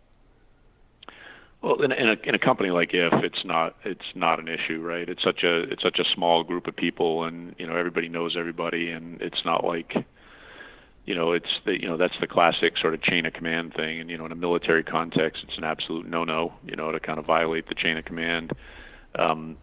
Well, 1.61 1.81
in 1.81 1.93
a, 1.93 1.95
in 1.95 2.09
a, 2.09 2.15
in 2.23 2.35
a 2.35 2.39
company 2.39 2.71
like 2.71 2.89
if 2.93 3.13
it's 3.23 3.45
not 3.45 3.77
it's 3.85 4.05
not 4.15 4.39
an 4.39 4.49
issue, 4.49 4.81
right? 4.81 5.07
It's 5.07 5.23
such 5.23 5.43
a 5.43 5.61
it's 5.63 5.81
such 5.81 5.97
a 5.97 6.03
small 6.13 6.43
group 6.43 6.67
of 6.67 6.75
people, 6.75 7.23
and 7.23 7.55
you 7.57 7.65
know 7.65 7.77
everybody 7.77 8.09
knows 8.09 8.35
everybody, 8.37 8.91
and 8.91 9.21
it's 9.21 9.45
not 9.45 9.63
like 9.63 9.95
you 11.05 11.15
know 11.15 11.31
it's 11.31 11.47
the 11.65 11.79
you 11.79 11.87
know 11.87 11.95
that's 11.95 12.15
the 12.19 12.27
classic 12.27 12.77
sort 12.77 12.93
of 12.93 13.01
chain 13.01 13.25
of 13.25 13.33
command 13.33 13.73
thing 13.73 13.99
and 13.99 14.09
you 14.09 14.17
know 14.17 14.25
in 14.25 14.31
a 14.31 14.35
military 14.35 14.83
context 14.83 15.43
it's 15.47 15.57
an 15.57 15.63
absolute 15.63 16.07
no 16.07 16.23
no 16.23 16.53
you 16.65 16.75
know 16.75 16.91
to 16.91 16.99
kind 16.99 17.19
of 17.19 17.25
violate 17.25 17.67
the 17.67 17.75
chain 17.75 17.97
of 17.97 18.05
command 18.05 18.53
um 19.17 19.57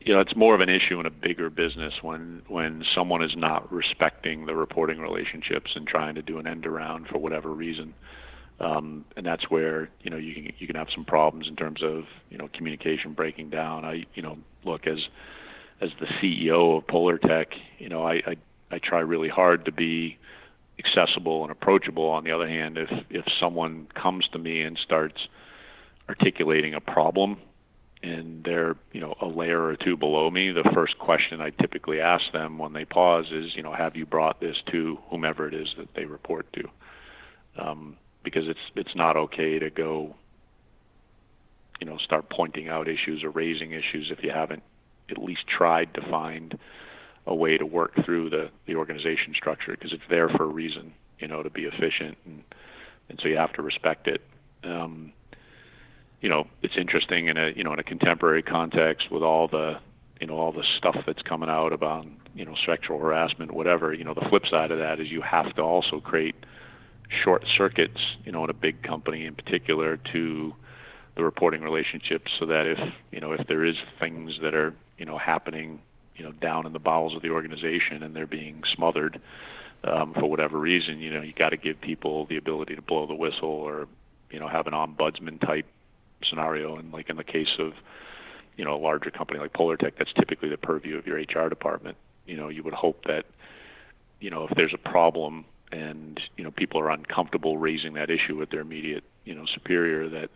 you 0.00 0.12
know 0.12 0.20
it's 0.20 0.36
more 0.36 0.54
of 0.54 0.60
an 0.60 0.68
issue 0.68 1.00
in 1.00 1.06
a 1.06 1.10
bigger 1.10 1.50
business 1.50 1.94
when 2.02 2.42
when 2.48 2.84
someone 2.94 3.22
is 3.22 3.34
not 3.36 3.70
respecting 3.72 4.46
the 4.46 4.54
reporting 4.54 4.98
relationships 4.98 5.72
and 5.74 5.86
trying 5.86 6.14
to 6.14 6.22
do 6.22 6.38
an 6.38 6.46
end 6.46 6.66
around 6.66 7.06
for 7.08 7.18
whatever 7.18 7.50
reason 7.50 7.94
um 8.60 9.04
and 9.16 9.26
that's 9.26 9.50
where 9.50 9.90
you 10.02 10.10
know 10.10 10.16
you 10.16 10.34
can 10.34 10.52
you 10.58 10.66
can 10.66 10.76
have 10.76 10.88
some 10.94 11.04
problems 11.04 11.48
in 11.48 11.56
terms 11.56 11.82
of 11.82 12.04
you 12.30 12.38
know 12.38 12.48
communication 12.54 13.12
breaking 13.12 13.50
down 13.50 13.84
i 13.84 14.04
you 14.14 14.22
know 14.22 14.38
look 14.64 14.86
as 14.86 15.08
as 15.80 15.90
the 16.00 16.06
CEO 16.06 16.78
of 16.78 16.86
Polartec 16.86 17.46
you 17.78 17.88
know 17.88 18.06
I 18.06 18.14
I 18.26 18.36
I 18.70 18.78
try 18.78 19.00
really 19.00 19.28
hard 19.28 19.64
to 19.66 19.72
be 19.72 20.18
accessible 20.78 21.42
and 21.42 21.52
approachable. 21.52 22.04
On 22.04 22.24
the 22.24 22.32
other 22.32 22.48
hand, 22.48 22.78
if 22.78 22.90
if 23.10 23.24
someone 23.40 23.86
comes 23.94 24.26
to 24.32 24.38
me 24.38 24.62
and 24.62 24.78
starts 24.82 25.28
articulating 26.08 26.74
a 26.74 26.80
problem 26.80 27.38
and 28.06 28.44
they're 28.44 28.76
you 28.92 29.00
know 29.00 29.14
a 29.20 29.26
layer 29.26 29.62
or 29.62 29.76
two 29.76 29.96
below 29.96 30.30
me, 30.30 30.52
the 30.52 30.68
first 30.74 30.98
question 30.98 31.40
I 31.40 31.50
typically 31.50 32.00
ask 32.00 32.24
them 32.32 32.58
when 32.58 32.72
they 32.72 32.84
pause 32.84 33.26
is 33.32 33.54
you 33.56 33.62
know 33.62 33.72
have 33.72 33.96
you 33.96 34.06
brought 34.06 34.40
this 34.40 34.56
to 34.72 34.98
whomever 35.10 35.48
it 35.48 35.54
is 35.54 35.68
that 35.78 35.92
they 35.94 36.04
report 36.04 36.46
to, 36.52 36.68
um, 37.58 37.96
because 38.22 38.48
it's 38.48 38.60
it's 38.74 38.94
not 38.94 39.16
okay 39.16 39.58
to 39.58 39.70
go 39.70 40.14
you 41.80 41.86
know 41.86 41.98
start 41.98 42.30
pointing 42.30 42.68
out 42.68 42.88
issues 42.88 43.24
or 43.24 43.30
raising 43.30 43.72
issues 43.72 44.10
if 44.10 44.22
you 44.22 44.30
haven't 44.30 44.62
at 45.10 45.18
least 45.18 45.46
tried 45.46 45.92
to 45.94 46.00
find 46.10 46.58
a 47.26 47.34
way 47.34 47.58
to 47.58 47.66
work 47.66 47.92
through 48.04 48.30
the 48.30 48.50
the 48.66 48.76
organization 48.76 49.34
structure 49.34 49.72
because 49.72 49.92
it's 49.92 50.08
there 50.08 50.28
for 50.28 50.44
a 50.44 50.48
reason, 50.48 50.92
you 51.18 51.26
know, 51.26 51.42
to 51.42 51.50
be 51.50 51.64
efficient 51.64 52.16
and 52.24 52.44
and 53.08 53.18
so 53.20 53.28
you 53.28 53.36
have 53.36 53.52
to 53.52 53.62
respect 53.62 54.08
it. 54.08 54.20
Um, 54.64 55.12
you 56.26 56.30
know, 56.30 56.48
it's 56.60 56.74
interesting 56.76 57.28
in 57.28 57.36
a 57.36 57.52
you 57.54 57.62
know 57.62 57.72
in 57.72 57.78
a 57.78 57.84
contemporary 57.84 58.42
context 58.42 59.12
with 59.12 59.22
all 59.22 59.46
the 59.46 59.78
you 60.20 60.26
know 60.26 60.34
all 60.34 60.50
the 60.50 60.64
stuff 60.76 60.96
that's 61.06 61.22
coming 61.22 61.48
out 61.48 61.72
about 61.72 62.04
you 62.34 62.44
know 62.44 62.56
sexual 62.66 62.98
harassment, 62.98 63.52
whatever. 63.52 63.94
You 63.94 64.02
know, 64.02 64.12
the 64.12 64.26
flip 64.28 64.42
side 64.50 64.72
of 64.72 64.80
that 64.80 64.98
is 64.98 65.08
you 65.08 65.20
have 65.20 65.54
to 65.54 65.62
also 65.62 66.00
create 66.00 66.34
short 67.22 67.44
circuits, 67.56 68.00
you 68.24 68.32
know, 68.32 68.42
in 68.42 68.50
a 68.50 68.54
big 68.54 68.82
company 68.82 69.24
in 69.24 69.36
particular 69.36 69.98
to 70.14 70.52
the 71.14 71.22
reporting 71.22 71.62
relationships 71.62 72.32
so 72.40 72.46
that 72.46 72.66
if 72.66 72.92
you 73.12 73.20
know 73.20 73.30
if 73.30 73.46
there 73.46 73.64
is 73.64 73.76
things 74.00 74.32
that 74.42 74.52
are 74.52 74.74
you 74.98 75.04
know 75.04 75.18
happening 75.18 75.80
you 76.16 76.24
know 76.24 76.32
down 76.32 76.66
in 76.66 76.72
the 76.72 76.80
bowels 76.80 77.14
of 77.14 77.22
the 77.22 77.30
organization 77.30 78.02
and 78.02 78.16
they're 78.16 78.26
being 78.26 78.64
smothered 78.74 79.20
um, 79.84 80.12
for 80.12 80.28
whatever 80.28 80.58
reason, 80.58 80.98
you 80.98 81.12
know, 81.12 81.22
you 81.22 81.32
got 81.34 81.50
to 81.50 81.56
give 81.56 81.80
people 81.80 82.26
the 82.26 82.36
ability 82.36 82.74
to 82.74 82.82
blow 82.82 83.06
the 83.06 83.14
whistle 83.14 83.48
or 83.48 83.86
you 84.32 84.40
know 84.40 84.48
have 84.48 84.66
an 84.66 84.72
ombudsman 84.72 85.40
type 85.40 85.66
scenario. 86.24 86.76
And 86.76 86.92
like 86.92 87.10
in 87.10 87.16
the 87.16 87.24
case 87.24 87.56
of 87.58 87.74
you 88.56 88.64
know 88.64 88.74
a 88.74 88.80
larger 88.80 89.10
company 89.10 89.40
like 89.40 89.52
Polartec, 89.52 89.92
that's 89.98 90.12
typically 90.12 90.48
the 90.48 90.58
purview 90.58 90.96
of 90.96 91.06
your 91.06 91.18
HR 91.18 91.48
department. 91.48 91.96
You 92.26 92.36
know, 92.36 92.48
you 92.48 92.62
would 92.62 92.74
hope 92.74 93.04
that 93.06 93.26
you 94.20 94.30
know 94.30 94.44
if 94.44 94.56
there's 94.56 94.74
a 94.74 94.88
problem 94.88 95.44
and 95.72 96.20
you 96.36 96.44
know 96.44 96.50
people 96.50 96.80
are 96.80 96.90
uncomfortable 96.90 97.58
raising 97.58 97.94
that 97.94 98.10
issue 98.10 98.36
with 98.36 98.50
their 98.50 98.60
immediate 98.60 99.02
you 99.24 99.34
know 99.34 99.44
superior 99.46 100.08
that 100.08 100.30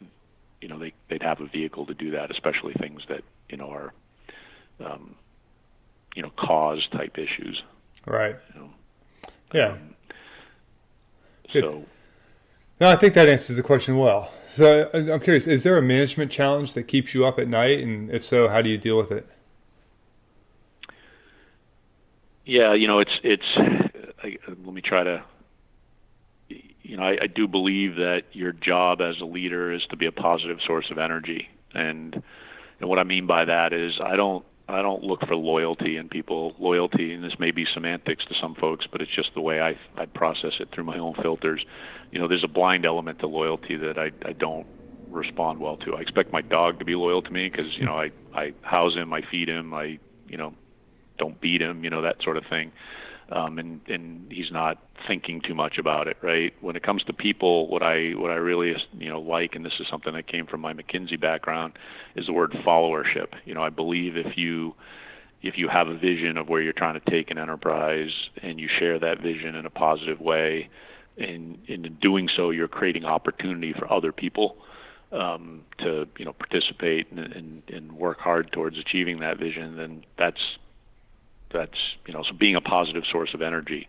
you 0.60 0.68
know 0.68 0.78
they 0.78 0.92
they'd 1.08 1.22
have 1.22 1.40
a 1.40 1.46
vehicle 1.46 1.86
to 1.86 1.94
do 1.94 2.10
that, 2.12 2.30
especially 2.30 2.74
things 2.74 3.02
that 3.08 3.22
you 3.48 3.56
know 3.56 3.70
are 3.70 3.92
um, 4.84 5.14
you 6.14 6.22
know 6.22 6.30
cause 6.36 6.86
type 6.92 7.18
issues. 7.18 7.62
Right. 8.06 8.36
You 8.54 8.60
know? 8.60 8.70
Yeah. 9.52 9.72
Um, 9.72 9.94
so 11.52 11.84
No, 12.80 12.88
I 12.88 12.96
think 12.96 13.14
that 13.14 13.28
answers 13.28 13.56
the 13.56 13.62
question 13.62 13.98
well. 13.98 14.32
So 14.48 14.90
I- 14.94 15.12
I'm 15.12 15.20
curious: 15.20 15.46
is 15.46 15.62
there 15.62 15.76
a 15.76 15.82
management 15.82 16.30
challenge 16.32 16.72
that 16.74 16.84
keeps 16.84 17.14
you 17.14 17.24
up 17.26 17.38
at 17.38 17.46
night, 17.46 17.80
and 17.80 18.10
if 18.10 18.24
so, 18.24 18.48
how 18.48 18.62
do 18.62 18.70
you 18.70 18.78
deal 18.78 18.96
with 18.96 19.12
it? 19.12 19.26
Yeah, 22.44 22.74
you 22.74 22.88
know, 22.88 23.00
it's 23.00 23.12
it's. 23.22 23.44
I, 24.22 24.38
let 24.48 24.74
me 24.74 24.80
try 24.80 25.04
to. 25.04 25.22
You 26.82 26.96
know, 26.96 27.04
I, 27.04 27.18
I 27.22 27.26
do 27.28 27.46
believe 27.46 27.96
that 27.96 28.22
your 28.32 28.52
job 28.52 29.00
as 29.00 29.20
a 29.20 29.24
leader 29.24 29.72
is 29.72 29.82
to 29.90 29.96
be 29.96 30.06
a 30.06 30.12
positive 30.12 30.58
source 30.66 30.90
of 30.90 30.98
energy, 30.98 31.48
and 31.74 32.22
and 32.80 32.88
what 32.88 32.98
I 32.98 33.04
mean 33.04 33.26
by 33.26 33.44
that 33.44 33.72
is 33.72 34.00
I 34.02 34.16
don't 34.16 34.44
I 34.70 34.82
don't 34.82 35.02
look 35.02 35.20
for 35.26 35.36
loyalty 35.36 35.96
in 35.96 36.08
people. 36.08 36.54
Loyalty, 36.58 37.12
and 37.12 37.24
this 37.24 37.38
may 37.38 37.50
be 37.50 37.66
semantics 37.72 38.24
to 38.26 38.34
some 38.40 38.54
folks, 38.54 38.86
but 38.90 39.00
it's 39.00 39.14
just 39.14 39.34
the 39.34 39.40
way 39.40 39.60
I 39.60 39.78
I 39.96 40.06
process 40.06 40.54
it 40.60 40.70
through 40.72 40.84
my 40.84 40.98
own 40.98 41.14
filters. 41.14 41.64
You 42.10 42.18
know, 42.18 42.28
there's 42.28 42.44
a 42.44 42.48
blind 42.48 42.84
element 42.86 43.18
to 43.20 43.26
loyalty 43.26 43.76
that 43.76 43.98
I 43.98 44.10
I 44.24 44.32
don't 44.32 44.66
respond 45.08 45.60
well 45.60 45.76
to. 45.78 45.96
I 45.96 46.00
expect 46.00 46.32
my 46.32 46.42
dog 46.42 46.78
to 46.78 46.84
be 46.84 46.94
loyal 46.94 47.22
to 47.22 47.30
me 47.30 47.48
because 47.48 47.76
you 47.76 47.84
know 47.84 47.98
I 47.98 48.12
I 48.34 48.54
house 48.62 48.94
him, 48.94 49.12
I 49.12 49.22
feed 49.22 49.48
him, 49.48 49.74
I 49.74 49.98
you 50.28 50.36
know 50.36 50.54
don't 51.18 51.40
beat 51.40 51.60
him, 51.60 51.84
you 51.84 51.90
know 51.90 52.02
that 52.02 52.22
sort 52.22 52.36
of 52.36 52.44
thing. 52.46 52.72
Um, 53.30 53.58
and 53.58 53.80
and 53.88 54.30
he's 54.30 54.50
not 54.50 54.78
thinking 55.06 55.40
too 55.40 55.54
much 55.54 55.78
about 55.78 56.08
it, 56.08 56.16
right? 56.22 56.52
When 56.60 56.76
it 56.76 56.82
comes 56.82 57.02
to 57.04 57.12
people, 57.12 57.68
what 57.68 57.82
I 57.82 58.10
what 58.10 58.30
I 58.30 58.34
really 58.34 58.74
you 58.98 59.08
know 59.08 59.20
like, 59.20 59.54
and 59.54 59.64
this 59.64 59.72
is 59.80 59.86
something 59.90 60.12
that 60.14 60.26
came 60.26 60.46
from 60.46 60.60
my 60.60 60.72
McKinsey 60.72 61.20
background, 61.20 61.74
is 62.16 62.26
the 62.26 62.32
word 62.32 62.52
followership. 62.66 63.28
You 63.44 63.54
know, 63.54 63.62
I 63.62 63.70
believe 63.70 64.16
if 64.16 64.36
you 64.36 64.74
if 65.42 65.56
you 65.56 65.68
have 65.68 65.88
a 65.88 65.96
vision 65.96 66.36
of 66.36 66.48
where 66.48 66.60
you're 66.60 66.72
trying 66.72 67.00
to 67.00 67.10
take 67.10 67.30
an 67.30 67.38
enterprise 67.38 68.12
and 68.42 68.60
you 68.60 68.68
share 68.78 68.98
that 68.98 69.20
vision 69.20 69.54
in 69.54 69.66
a 69.66 69.70
positive 69.70 70.20
way, 70.20 70.68
and 71.16 71.58
in 71.66 71.96
doing 72.00 72.28
so, 72.34 72.50
you're 72.50 72.68
creating 72.68 73.04
opportunity 73.04 73.72
for 73.72 73.90
other 73.92 74.12
people 74.12 74.56
um, 75.12 75.62
to 75.78 76.06
you 76.18 76.24
know 76.24 76.32
participate 76.32 77.10
and, 77.10 77.18
and, 77.18 77.62
and 77.68 77.92
work 77.92 78.18
hard 78.18 78.52
towards 78.52 78.78
achieving 78.78 79.20
that 79.20 79.38
vision. 79.38 79.76
Then 79.76 80.04
that's 80.18 80.40
that's 81.52 81.78
you 82.06 82.14
know 82.14 82.22
so 82.22 82.34
being 82.34 82.56
a 82.56 82.60
positive 82.60 83.04
source 83.10 83.30
of 83.34 83.42
energy. 83.42 83.88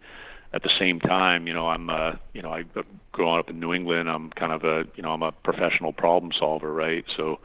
At 0.53 0.63
the 0.63 0.71
same 0.79 0.99
time, 0.99 1.47
you 1.47 1.53
know 1.53 1.67
I'm 1.67 1.89
uh, 1.89 2.13
you 2.33 2.41
know 2.41 2.51
I 2.51 2.65
growing 3.11 3.39
up 3.39 3.49
in 3.49 3.59
New 3.59 3.73
England, 3.73 4.09
I'm 4.09 4.29
kind 4.31 4.51
of 4.51 4.63
a 4.63 4.85
you 4.95 5.03
know 5.03 5.11
I'm 5.11 5.23
a 5.23 5.31
professional 5.31 5.93
problem 5.93 6.31
solver, 6.37 6.71
right? 6.73 7.05
So 7.15 7.39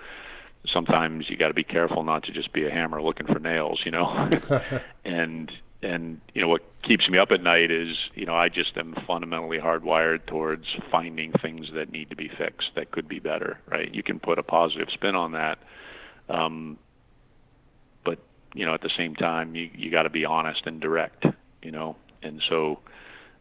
sometimes 0.72 1.30
you 1.30 1.36
got 1.36 1.48
to 1.48 1.54
be 1.54 1.64
careful 1.64 2.02
not 2.02 2.24
to 2.24 2.32
just 2.32 2.52
be 2.52 2.66
a 2.66 2.70
hammer 2.70 3.00
looking 3.00 3.26
for 3.26 3.38
nails, 3.38 3.80
you 3.84 3.92
know. 3.92 4.30
and 5.04 5.52
and 5.82 6.20
you 6.34 6.40
know 6.40 6.48
what 6.48 6.62
keeps 6.82 7.08
me 7.08 7.18
up 7.18 7.30
at 7.30 7.42
night 7.42 7.70
is 7.70 7.96
you 8.14 8.26
know 8.26 8.34
I 8.34 8.48
just 8.48 8.76
am 8.76 8.94
fundamentally 9.06 9.58
hardwired 9.58 10.26
towards 10.26 10.66
finding 10.90 11.32
things 11.32 11.68
that 11.74 11.90
need 11.90 12.10
to 12.10 12.16
be 12.16 12.28
fixed 12.28 12.70
that 12.74 12.90
could 12.90 13.08
be 13.08 13.18
better, 13.18 13.58
right? 13.68 13.92
You 13.94 14.02
can 14.02 14.18
put 14.18 14.38
a 14.38 14.42
positive 14.42 14.88
spin 14.92 15.14
on 15.14 15.32
that. 15.32 15.58
Um, 16.28 16.78
but 18.04 18.18
you 18.54 18.64
know 18.64 18.74
at 18.74 18.80
the 18.80 18.90
same 18.96 19.14
time 19.14 19.54
you 19.54 19.70
you 19.74 19.90
got 19.90 20.04
to 20.04 20.10
be 20.10 20.24
honest 20.24 20.62
and 20.66 20.80
direct 20.80 21.24
you 21.62 21.70
know 21.70 21.96
and 22.22 22.42
so 22.48 22.80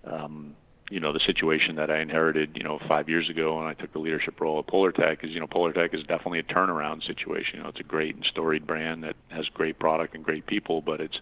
um 0.05 0.55
you 0.89 0.99
know 0.99 1.11
the 1.11 1.19
situation 1.25 1.75
that 1.77 1.89
I 1.89 1.99
inherited 1.99 2.51
you 2.55 2.63
know 2.63 2.79
5 2.87 3.09
years 3.09 3.29
ago 3.29 3.57
when 3.57 3.65
I 3.65 3.73
took 3.73 3.91
the 3.93 3.99
leadership 3.99 4.39
role 4.39 4.59
at 4.59 4.67
Polartec 4.67 5.23
is 5.23 5.31
you 5.31 5.39
know 5.39 5.47
Polartec 5.47 5.93
is 5.93 6.01
definitely 6.01 6.39
a 6.39 6.43
turnaround 6.43 7.05
situation. 7.05 7.57
You 7.57 7.63
know 7.63 7.69
it's 7.69 7.79
a 7.79 7.83
great 7.83 8.15
and 8.15 8.25
storied 8.25 8.67
brand 8.67 9.03
that 9.03 9.15
has 9.29 9.47
great 9.49 9.79
product 9.79 10.15
and 10.15 10.23
great 10.23 10.45
people 10.45 10.81
but 10.81 11.01
it's 11.01 11.19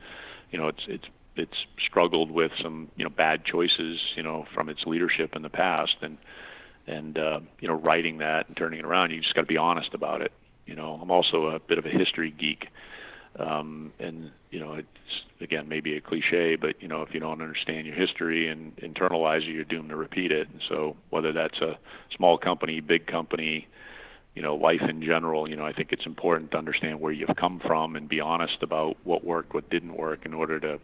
you 0.51 0.57
know 0.59 0.67
it's 0.67 0.83
it's 0.87 1.05
it's 1.35 1.65
struggled 1.79 2.29
with 2.29 2.51
some 2.61 2.89
you 2.95 3.03
know 3.03 3.09
bad 3.09 3.45
choices 3.45 3.99
you 4.15 4.23
know 4.23 4.45
from 4.53 4.69
its 4.69 4.85
leadership 4.85 5.35
in 5.35 5.41
the 5.41 5.49
past. 5.49 5.95
And 6.01 6.17
and 6.85 7.17
uh, 7.17 7.39
you 7.59 7.67
know 7.67 7.75
writing 7.75 8.17
that 8.17 8.47
and 8.47 8.57
turning 8.57 8.79
it 8.79 8.85
around 8.85 9.11
you 9.11 9.21
just 9.21 9.33
got 9.35 9.41
to 9.41 9.47
be 9.47 9.57
honest 9.57 9.93
about 9.93 10.21
it. 10.21 10.31
You 10.65 10.75
know 10.75 10.99
I'm 11.01 11.11
also 11.11 11.47
a 11.47 11.59
bit 11.59 11.77
of 11.77 11.85
a 11.85 11.89
history 11.89 12.31
geek 12.31 12.67
um, 13.37 13.93
and 13.99 14.31
you 14.53 14.59
know 14.59 14.75
it's 14.75 14.87
again 15.41 15.67
maybe 15.67 15.97
a 15.97 16.01
cliche 16.01 16.55
but 16.55 16.79
you 16.79 16.87
know 16.87 17.01
if 17.01 17.11
you 17.13 17.19
don't 17.19 17.41
understand 17.41 17.87
your 17.87 17.95
history 17.95 18.47
and 18.47 18.75
internalize 18.77 19.41
it 19.41 19.51
you're 19.51 19.63
doomed 19.63 19.89
to 19.89 19.95
repeat 19.95 20.31
it. 20.31 20.47
And 20.47 20.61
so 20.69 20.95
whether 21.09 21.33
that's 21.33 21.57
a 21.57 21.77
small 22.15 22.37
company 22.37 22.79
big 22.79 23.07
company 23.07 23.67
you 24.35 24.43
know 24.43 24.55
life 24.55 24.83
in 24.87 25.01
general 25.01 25.49
you 25.49 25.55
know 25.55 25.65
I 25.65 25.73
think 25.73 25.91
it's 25.91 26.05
important 26.05 26.51
to 26.51 26.57
understand 26.57 27.01
where 27.01 27.11
you've 27.11 27.35
come 27.35 27.59
from 27.65 27.95
and 27.95 28.07
be 28.07 28.21
honest 28.21 28.61
about 28.61 28.95
what 29.03 29.25
worked 29.25 29.55
what 29.55 29.69
didn't 29.71 29.97
work 29.97 30.23
in 30.25 30.35
order 30.35 30.59
to 30.59 30.79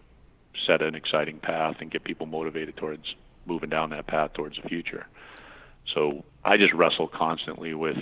set 0.66 0.82
an 0.82 0.96
exciting 0.96 1.40
path 1.40 1.76
and 1.80 1.92
get 1.92 2.04
people 2.04 2.26
motivated 2.26 2.76
towards 2.76 3.04
moving 3.46 3.70
down 3.70 3.92
that 3.92 4.08
path 4.08 4.34
towards 4.34 4.58
the 4.62 4.68
future. 4.68 5.06
So 5.94 6.24
I 6.44 6.58
just 6.58 6.74
wrestle 6.74 7.08
constantly 7.08 7.76
with 7.76 7.98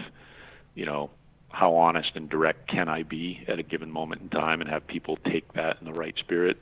you 0.75 0.85
know 0.85 1.09
how 1.49 1.75
honest 1.75 2.11
and 2.15 2.29
direct 2.29 2.67
can 2.67 2.89
I 2.89 3.03
be 3.03 3.43
at 3.47 3.59
a 3.59 3.63
given 3.63 3.91
moment 3.91 4.21
in 4.21 4.29
time 4.29 4.61
and 4.61 4.69
have 4.69 4.85
people 4.87 5.17
take 5.17 5.53
that 5.53 5.77
in 5.79 5.85
the 5.85 5.93
right 5.93 6.15
spirit 6.17 6.57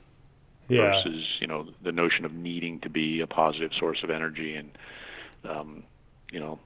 Yeah. 0.68 1.02
versus 1.02 1.24
you 1.40 1.46
know 1.46 1.66
the 1.82 1.92
notion 1.92 2.24
of 2.24 2.32
needing 2.32 2.80
to 2.80 2.88
be 2.90 3.20
a 3.20 3.26
positive 3.26 3.72
source 3.78 4.02
of 4.02 4.10
energy 4.10 4.54
and 4.56 4.70
um, 5.48 5.84
you 6.32 6.40
know 6.40 6.58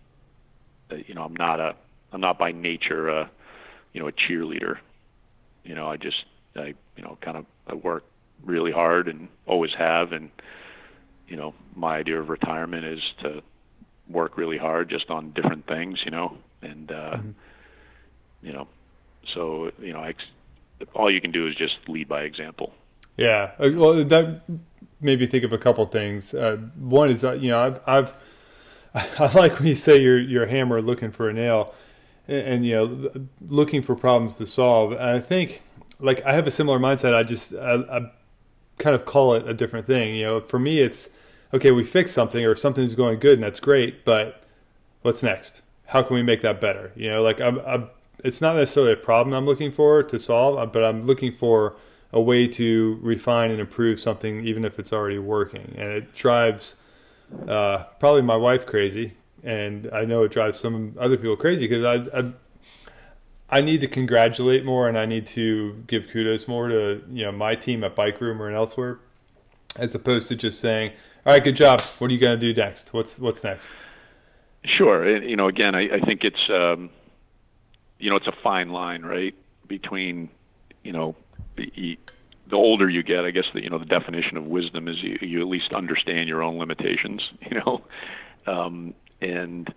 uh, 0.91 0.97
you 1.07 1.15
know 1.15 1.23
I'm 1.25 1.37
not 1.37 1.61
a 1.61 1.75
I'm 2.13 2.21
not 2.21 2.39
by 2.39 2.53
nature 2.53 3.09
a 3.09 3.31
you 3.93 4.01
know 4.01 4.09
a 4.09 4.13
cheerleader 4.13 4.77
you 5.65 5.75
know 5.75 5.89
I 5.89 5.97
just 5.97 6.25
I 6.57 6.75
you 6.97 7.03
know 7.03 7.17
kind 7.21 7.37
of 7.37 7.47
I 7.67 7.75
work 7.75 8.05
really 8.45 8.73
hard 8.73 9.09
and 9.09 9.29
always 9.47 9.73
have 9.79 10.13
and 10.13 10.31
you 11.29 11.37
know 11.37 11.55
my 11.75 11.97
idea 11.99 12.21
of 12.21 12.29
retirement 12.29 12.85
is 12.85 13.01
to 13.23 13.43
work 14.09 14.37
really 14.37 14.59
hard 14.59 14.89
just 14.91 15.11
on 15.11 15.33
different 15.33 15.67
things 15.67 16.01
you 16.05 16.11
know 16.11 16.37
and 16.63 16.91
uh 16.91 17.19
you 18.43 18.53
know 18.53 18.67
so 19.35 19.71
you 19.79 19.93
know 19.93 20.01
I, 20.01 20.15
all 20.95 21.11
you 21.11 21.21
can 21.21 21.31
do 21.31 21.47
is 21.47 21.55
just 21.55 21.77
lead 21.89 22.09
by 22.09 22.23
example 22.23 22.73
Yeah. 23.21 23.53
Uh, 23.59 23.71
Well, 23.75 24.05
that 24.05 24.43
made 25.01 25.21
me 25.21 25.27
think 25.27 25.45
of 25.45 25.53
a 25.53 25.59
couple 25.59 25.85
things. 25.87 26.35
Uh, 26.35 26.57
one 26.79 27.11
is 27.11 27.21
that 27.21 27.41
you 27.41 27.51
know 27.51 27.61
I've, 27.61 27.81
I've 27.87 28.15
I 29.21 29.33
like 29.39 29.59
when 29.59 29.69
you 29.69 29.75
say 29.75 30.01
you're 30.01 30.45
a 30.45 30.51
hammer 30.51 30.81
looking 30.83 31.11
for 31.11 31.29
a 31.29 31.33
nail, 31.33 31.75
and, 32.27 32.47
and 32.47 32.67
you 32.67 32.75
know 32.75 33.11
looking 33.47 33.83
for 33.83 33.95
problems 33.95 34.35
to 34.37 34.47
solve. 34.47 34.93
And 34.93 35.03
I 35.03 35.21
think 35.21 35.63
like 36.01 36.25
I 36.25 36.33
have 36.33 36.47
a 36.47 36.51
similar 36.51 36.79
mindset. 36.79 37.15
I 37.15 37.23
just 37.23 37.55
I, 37.55 37.75
I 37.75 38.11
kind 38.79 38.97
of 38.97 39.05
call 39.05 39.35
it 39.35 39.47
a 39.47 39.55
different 39.55 39.87
thing. 39.87 40.15
You 40.15 40.25
know, 40.25 40.41
for 40.41 40.59
me 40.59 40.81
it's 40.81 41.11
okay. 41.53 41.71
We 41.71 41.85
fixed 41.85 42.15
something 42.15 42.45
or 42.45 42.57
something's 42.57 42.95
going 42.95 43.19
good, 43.21 43.35
and 43.35 43.43
that's 43.43 43.61
great. 43.61 44.05
But 44.05 44.43
what's 45.03 45.23
next? 45.23 45.63
How 45.87 46.03
can 46.03 46.15
we 46.15 46.23
make 46.23 46.41
that 46.43 46.61
better? 46.61 46.93
You 46.95 47.11
know, 47.11 47.23
like 47.23 47.41
I'm, 47.41 47.59
I'm 47.61 47.91
it's 48.25 48.41
not 48.41 48.57
necessarily 48.57 48.93
a 48.93 48.97
problem 48.97 49.35
I'm 49.35 49.47
looking 49.47 49.73
for 49.73 50.03
to 50.03 50.19
solve, 50.19 50.59
uh, 50.59 50.67
but 50.67 50.85
I'm 50.85 51.03
looking 51.03 51.33
for 51.33 51.77
a 52.13 52.21
way 52.21 52.47
to 52.49 52.99
refine 53.03 53.51
and 53.51 53.61
improve 53.61 54.01
something, 54.01 54.45
even 54.45 54.65
if 54.65 54.79
it's 54.79 54.93
already 54.93 55.19
working. 55.19 55.75
And 55.77 55.91
it 55.91 56.15
drives 56.15 56.77
uh, 57.47 57.85
probably 57.99 58.23
my 58.23 58.37
wife 58.37 58.67
crazy, 58.67 59.15
and 59.45 59.89
I 59.93 60.05
know 60.05 60.25
it 60.25 60.33
drives 60.33 60.59
some 60.59 60.97
other 60.99 61.17
people 61.17 61.37
crazy 61.37 61.67
because 61.67 61.85
I, 61.85 62.19
I 62.19 62.33
I 63.53 63.61
need 63.61 63.81
to 63.81 63.89
congratulate 63.89 64.65
more, 64.65 64.89
and 64.89 64.97
I 64.99 65.07
need 65.07 65.27
to 65.29 65.83
give 65.87 66.09
kudos 66.09 66.47
more 66.47 66.69
to 66.69 67.03
you 67.11 67.25
know 67.25 67.33
my 67.33 67.55
team 67.55 67.85
at 67.85 67.95
Bike 67.95 68.21
Room 68.21 68.41
or 68.41 68.51
elsewhere, 68.51 68.99
as 69.77 69.95
opposed 69.95 70.29
to 70.29 70.37
just 70.37 70.61
saying, 70.61 70.93
"All 71.25 71.33
right, 71.33 71.43
good 71.43 71.57
job. 71.57 71.81
What 71.99 72.11
are 72.11 72.15
you 72.15 72.21
going 72.21 72.39
to 72.39 72.53
do 72.53 72.59
next? 72.59 72.93
What's 72.93 73.19
what's 73.19 73.43
next?" 73.45 73.75
Sure. 74.65 75.19
You 75.19 75.37
know, 75.37 75.49
again, 75.49 75.75
I, 75.75 75.97
I 75.97 76.01
think 76.01 76.23
it's, 76.23 76.51
um, 76.51 76.91
you 78.01 78.11
know, 78.11 78.17
it's 78.17 78.27
a 78.27 78.37
fine 78.43 78.71
line, 78.71 79.03
right, 79.03 79.35
between, 79.69 80.29
you 80.83 80.93
know, 80.93 81.15
the, 81.57 81.99
the 82.49 82.57
older 82.57 82.89
you 82.89 83.03
get, 83.03 83.25
I 83.25 83.31
guess 83.31 83.47
the, 83.53 83.63
you 83.63 83.71
know, 83.71 83.79
the 83.79 83.85
definition 83.85 84.37
of 84.37 84.47
wisdom 84.47 84.89
is 84.89 85.03
you, 85.03 85.19
you 85.21 85.41
at 85.41 85.47
least 85.47 85.73
understand 85.73 86.29
your 86.29 86.43
own 86.43 86.59
limitations, 86.59 87.23
you 87.51 87.61
know, 87.61 87.85
um, 88.47 88.95
and, 89.21 89.73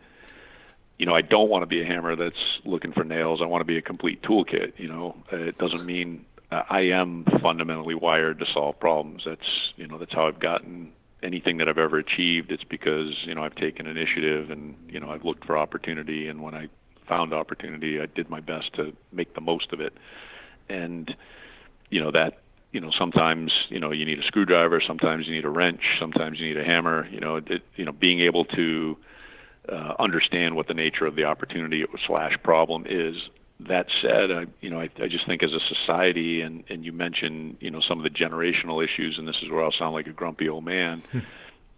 you 0.98 1.06
know, 1.06 1.14
I 1.14 1.22
don't 1.22 1.50
want 1.50 1.64
to 1.64 1.68
be 1.68 1.82
a 1.82 1.86
hammer 1.86 2.16
that's 2.16 2.60
looking 2.64 2.94
for 2.94 3.04
nails. 3.04 3.42
I 3.42 3.46
want 3.46 3.62
to 3.62 3.66
be 3.66 3.78
a 3.78 3.82
complete 3.82 4.22
toolkit. 4.22 4.74
You 4.78 4.88
know, 4.88 5.18
it 5.32 5.58
doesn't 5.58 5.86
mean 5.86 6.26
uh, 6.54 6.64
I 6.70 6.82
am 6.82 7.26
fundamentally 7.42 7.96
wired 7.96 8.40
to 8.40 8.46
solve 8.54 8.80
problems. 8.80 9.24
That's 9.26 9.74
you 9.76 9.88
know 9.88 9.98
that's 9.98 10.14
how 10.14 10.28
I've 10.28 10.40
gotten 10.40 10.92
anything 11.24 11.58
that 11.58 11.68
I've 11.68 11.78
ever 11.78 11.98
achieved. 11.98 12.52
It's 12.52 12.64
because 12.64 13.16
you 13.26 13.34
know 13.34 13.44
I've 13.44 13.56
taken 13.56 13.88
initiative 13.88 14.52
and 14.52 14.76
you 14.88 15.00
know 15.00 15.10
I've 15.10 15.26
looked 15.26 15.46
for 15.46 15.58
opportunity, 15.58 16.28
and 16.28 16.42
when 16.42 16.54
I 16.54 16.70
found 17.08 17.34
opportunity, 17.34 18.00
I 18.00 18.06
did 18.06 18.30
my 18.30 18.40
best 18.40 18.74
to 18.74 18.94
make 19.12 19.34
the 19.36 19.42
most 19.42 19.74
of 19.74 19.82
it. 19.82 19.94
And 20.70 21.16
you 21.90 22.02
know 22.02 22.12
that 22.12 22.40
you 22.72 22.80
know 22.80 22.92
sometimes 22.98 23.52
you 23.70 23.80
know 23.80 23.92
you 23.92 24.06
need 24.06 24.20
a 24.20 24.24
screwdriver, 24.24 24.82
sometimes 24.86 25.28
you 25.28 25.36
need 25.36 25.46
a 25.46 25.50
wrench, 25.50 25.82
sometimes 26.00 26.40
you 26.40 26.48
need 26.48 26.58
a 26.58 26.64
hammer. 26.64 27.08
You 27.12 27.20
know, 27.20 27.36
it, 27.38 27.62
you 27.76 27.86
know 27.86 27.92
being 27.92 28.22
able 28.22 28.46
to 28.46 28.98
uh, 29.70 29.94
understand 30.00 30.56
what 30.56 30.68
the 30.68 30.74
nature 30.74 31.06
of 31.06 31.16
the 31.16 31.26
opportunity 31.26 31.86
slash 32.08 32.34
problem 32.44 32.86
is. 32.88 33.16
That 33.60 33.86
said, 34.02 34.32
I, 34.32 34.46
you 34.60 34.70
know, 34.70 34.82
I, 34.82 34.90
I 35.02 35.08
just 35.08 35.26
think 35.26 35.42
as 35.42 35.54
a 35.54 35.60
society, 35.60 36.42
and, 36.42 36.66
and 36.70 36.84
you 36.84 36.92
mentioned, 36.92 37.58
you 37.62 37.72
know, 37.72 37.80
some 37.88 37.98
of 37.98 38.04
the 38.04 38.10
generational 38.10 38.84
issues, 38.84 39.18
and 39.18 39.26
this 39.26 39.38
is 39.42 39.50
where 39.50 39.64
I'll 39.64 39.72
sound 39.72 39.94
like 39.94 40.08
a 40.08 40.12
grumpy 40.12 40.50
old 40.50 40.66
man. 40.66 41.02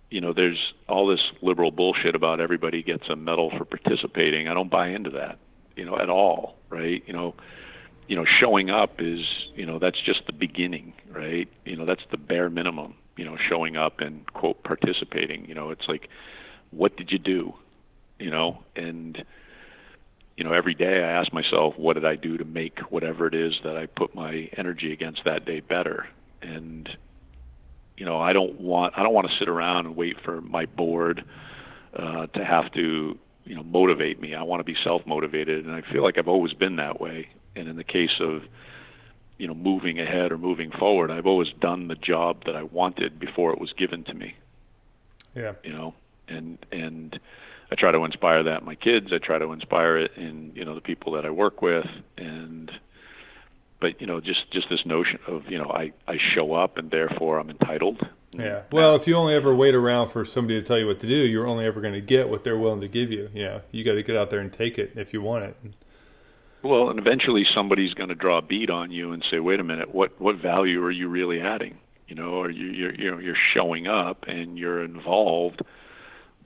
you 0.09 0.21
know, 0.21 0.33
there's 0.33 0.73
all 0.87 1.07
this 1.07 1.21
liberal 1.41 1.71
bullshit 1.71 2.15
about 2.15 2.39
everybody 2.39 2.83
gets 2.83 3.03
a 3.09 3.15
medal 3.15 3.51
for 3.57 3.65
participating. 3.65 4.47
I 4.47 4.53
don't 4.53 4.69
buy 4.69 4.89
into 4.89 5.09
that, 5.11 5.39
you 5.75 5.85
know, 5.85 5.97
at 5.97 6.09
all, 6.09 6.57
right? 6.69 7.03
You 7.05 7.13
know, 7.13 7.35
you 8.07 8.15
know, 8.15 8.25
showing 8.39 8.69
up 8.69 8.95
is, 8.99 9.21
you 9.55 9.65
know, 9.65 9.79
that's 9.79 9.99
just 10.05 10.21
the 10.27 10.33
beginning, 10.33 10.93
right? 11.11 11.47
You 11.65 11.75
know, 11.75 11.85
that's 11.85 12.03
the 12.11 12.17
bare 12.17 12.49
minimum. 12.49 12.95
You 13.17 13.25
know, 13.25 13.37
showing 13.49 13.77
up 13.77 14.01
and 14.01 14.31
quote 14.33 14.63
participating. 14.63 15.45
You 15.45 15.55
know, 15.55 15.71
it's 15.71 15.87
like, 15.87 16.09
what 16.71 16.97
did 16.97 17.11
you 17.11 17.17
do? 17.17 17.53
You 18.19 18.29
know, 18.29 18.59
and 18.75 19.23
you 20.37 20.43
know, 20.43 20.51
every 20.51 20.75
day 20.75 21.01
I 21.01 21.21
ask 21.21 21.31
myself, 21.31 21.75
what 21.77 21.93
did 21.93 22.05
I 22.05 22.15
do 22.15 22.37
to 22.37 22.43
make 22.43 22.79
whatever 22.89 23.25
it 23.27 23.33
is 23.33 23.53
that 23.63 23.77
I 23.77 23.85
put 23.85 24.13
my 24.13 24.49
energy 24.57 24.91
against 24.91 25.21
that 25.23 25.45
day 25.45 25.61
better? 25.61 26.07
And 26.41 26.89
you 27.97 28.05
know, 28.05 28.19
I 28.19 28.33
don't 28.33 28.59
want 28.59 28.93
I 28.97 29.03
don't 29.03 29.13
want 29.13 29.27
to 29.29 29.37
sit 29.37 29.47
around 29.47 29.85
and 29.85 29.95
wait 29.95 30.17
for 30.23 30.41
my 30.41 30.65
board 30.65 31.23
uh, 31.95 32.27
to 32.27 32.43
have 32.43 32.71
to 32.73 33.17
you 33.45 33.55
know 33.55 33.63
motivate 33.63 34.19
me. 34.19 34.35
I 34.35 34.43
want 34.43 34.59
to 34.59 34.63
be 34.63 34.75
self 34.83 35.05
motivated, 35.05 35.65
and 35.65 35.73
I 35.73 35.81
feel 35.91 36.03
like 36.03 36.17
I've 36.17 36.27
always 36.27 36.53
been 36.53 36.75
that 36.77 36.99
way. 36.99 37.29
And 37.55 37.67
in 37.67 37.77
the 37.77 37.83
case 37.83 38.19
of 38.19 38.43
you 39.37 39.47
know 39.47 39.53
moving 39.53 39.99
ahead 39.99 40.31
or 40.31 40.37
moving 40.37 40.71
forward, 40.71 41.11
I've 41.11 41.25
always 41.25 41.49
done 41.59 41.87
the 41.87 41.95
job 41.95 42.43
that 42.45 42.55
I 42.55 42.63
wanted 42.63 43.19
before 43.19 43.53
it 43.53 43.59
was 43.59 43.71
given 43.73 44.03
to 44.05 44.13
me. 44.13 44.35
Yeah. 45.35 45.53
You 45.63 45.73
know, 45.73 45.93
and 46.27 46.57
and 46.71 47.17
I 47.71 47.75
try 47.75 47.91
to 47.91 48.03
inspire 48.03 48.43
that 48.43 48.59
in 48.59 48.65
my 48.65 48.75
kids. 48.75 49.07
I 49.11 49.19
try 49.19 49.37
to 49.39 49.51
inspire 49.51 49.97
it 49.97 50.11
in 50.17 50.51
you 50.55 50.65
know 50.65 50.75
the 50.75 50.81
people 50.81 51.13
that 51.13 51.25
I 51.25 51.29
work 51.29 51.61
with, 51.61 51.85
and 52.17 52.71
but 53.79 53.99
you 54.01 54.07
know 54.07 54.19
just 54.19 54.51
just 54.51 54.69
this 54.69 54.85
notion 54.85 55.19
of 55.27 55.49
you 55.49 55.57
know 55.57 55.69
I 55.69 55.91
I 56.07 56.17
show 56.33 56.53
up 56.53 56.77
and 56.77 56.89
therefore 56.91 57.39
I'm 57.39 57.49
entitled. 57.49 57.99
Yeah. 58.31 58.63
Well, 58.71 58.95
if 58.95 59.07
you 59.07 59.15
only 59.15 59.33
ever 59.33 59.55
wait 59.55 59.75
around 59.75 60.09
for 60.09 60.25
somebody 60.25 60.59
to 60.59 60.65
tell 60.65 60.77
you 60.77 60.87
what 60.87 60.99
to 60.99 61.07
do, 61.07 61.15
you're 61.15 61.47
only 61.47 61.65
ever 61.65 61.79
going 61.79 61.93
to 61.93 62.01
get 62.01 62.27
what 62.27 62.43
they're 62.43 62.57
willing 62.57 62.81
to 62.81 62.87
give 62.89 63.09
you. 63.09 63.29
You 63.33 63.43
know, 63.45 63.61
you 63.71 63.85
got 63.85 63.93
to 63.93 64.03
get 64.03 64.17
out 64.17 64.29
there 64.29 64.41
and 64.41 64.51
take 64.51 64.77
it 64.77 64.93
if 64.95 65.13
you 65.13 65.21
want 65.21 65.45
it. 65.45 65.57
Well, 66.61 66.89
and 66.89 66.99
eventually 66.99 67.45
somebody's 67.53 67.93
going 67.93 68.09
to 68.09 68.15
draw 68.15 68.39
a 68.39 68.41
bead 68.41 68.69
on 68.69 68.91
you 68.91 69.13
and 69.13 69.23
say, 69.29 69.39
"Wait 69.39 69.59
a 69.59 69.63
minute, 69.63 69.93
what 69.93 70.19
what 70.19 70.37
value 70.37 70.83
are 70.83 70.91
you 70.91 71.07
really 71.07 71.39
adding?" 71.39 71.77
You 72.07 72.15
know, 72.15 72.41
are 72.41 72.49
you 72.49 72.67
you're 72.67 72.95
you 72.95 73.11
know 73.11 73.17
you're 73.19 73.37
showing 73.53 73.87
up 73.87 74.25
and 74.27 74.57
you're 74.57 74.83
involved, 74.83 75.61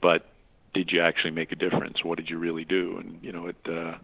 but 0.02 0.26
did 0.74 0.92
you 0.92 1.02
actually 1.02 1.32
make 1.32 1.52
a 1.52 1.56
difference? 1.56 2.04
What 2.04 2.18
did 2.18 2.30
you 2.30 2.38
really 2.38 2.66
do? 2.66 2.98
And 2.98 3.20
you 3.22 3.32
know, 3.32 3.48
it 3.48 3.58
uh, 3.66 3.96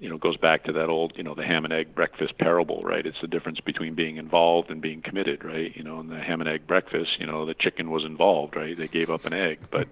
you 0.00 0.08
know 0.08 0.16
goes 0.16 0.36
back 0.36 0.64
to 0.64 0.72
that 0.72 0.88
old 0.88 1.12
you 1.16 1.22
know 1.22 1.34
the 1.34 1.44
ham 1.44 1.64
and 1.64 1.72
egg 1.72 1.94
breakfast 1.94 2.36
parable, 2.38 2.82
right? 2.82 3.06
It's 3.06 3.20
the 3.20 3.28
difference 3.28 3.60
between 3.60 3.94
being 3.94 4.16
involved 4.16 4.70
and 4.70 4.80
being 4.80 5.02
committed, 5.02 5.44
right? 5.44 5.76
You 5.76 5.84
know, 5.84 6.00
in 6.00 6.08
the 6.08 6.18
ham 6.18 6.40
and 6.40 6.48
egg 6.48 6.66
breakfast, 6.66 7.20
you 7.20 7.26
know, 7.26 7.46
the 7.46 7.54
chicken 7.54 7.90
was 7.90 8.04
involved, 8.04 8.56
right? 8.56 8.76
They 8.76 8.88
gave 8.88 9.10
up 9.10 9.26
an 9.26 9.34
egg, 9.34 9.58
but 9.70 9.88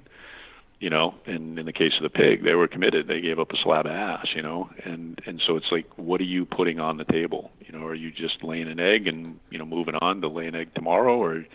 you 0.81 0.91
know, 0.91 1.15
and 1.27 1.59
in 1.59 1.67
the 1.67 1.73
case 1.73 1.93
of 1.97 2.05
the 2.05 2.09
pig, 2.09 2.45
they 2.45 2.55
were 2.55 2.69
committed. 2.69 3.09
They 3.09 3.21
gave 3.21 3.39
up 3.39 3.53
a 3.53 3.57
slab 3.63 3.87
of 3.87 3.93
ass, 3.93 4.29
you 4.35 4.43
know, 4.43 4.71
and 4.85 5.21
and 5.27 5.43
so 5.47 5.57
it's 5.57 5.71
like, 5.71 5.87
what 5.97 6.21
are 6.21 6.25
you 6.25 6.47
putting 6.47 6.81
on 6.81 6.97
the 6.97 7.05
table? 7.05 7.51
You 7.61 7.79
know, 7.79 7.85
are 7.85 7.95
you 7.95 8.11
just 8.11 8.43
laying 8.43 8.69
an 8.69 8.81
egg 8.81 9.07
and 9.07 9.39
you 9.51 9.59
know 9.59 9.67
moving 9.67 9.97
on 9.97 10.21
to 10.23 10.29
lay 10.29 10.47
an 10.47 10.55
egg 10.55 10.75
tomorrow, 10.75 11.17
or 11.19 11.35
are 11.35 11.47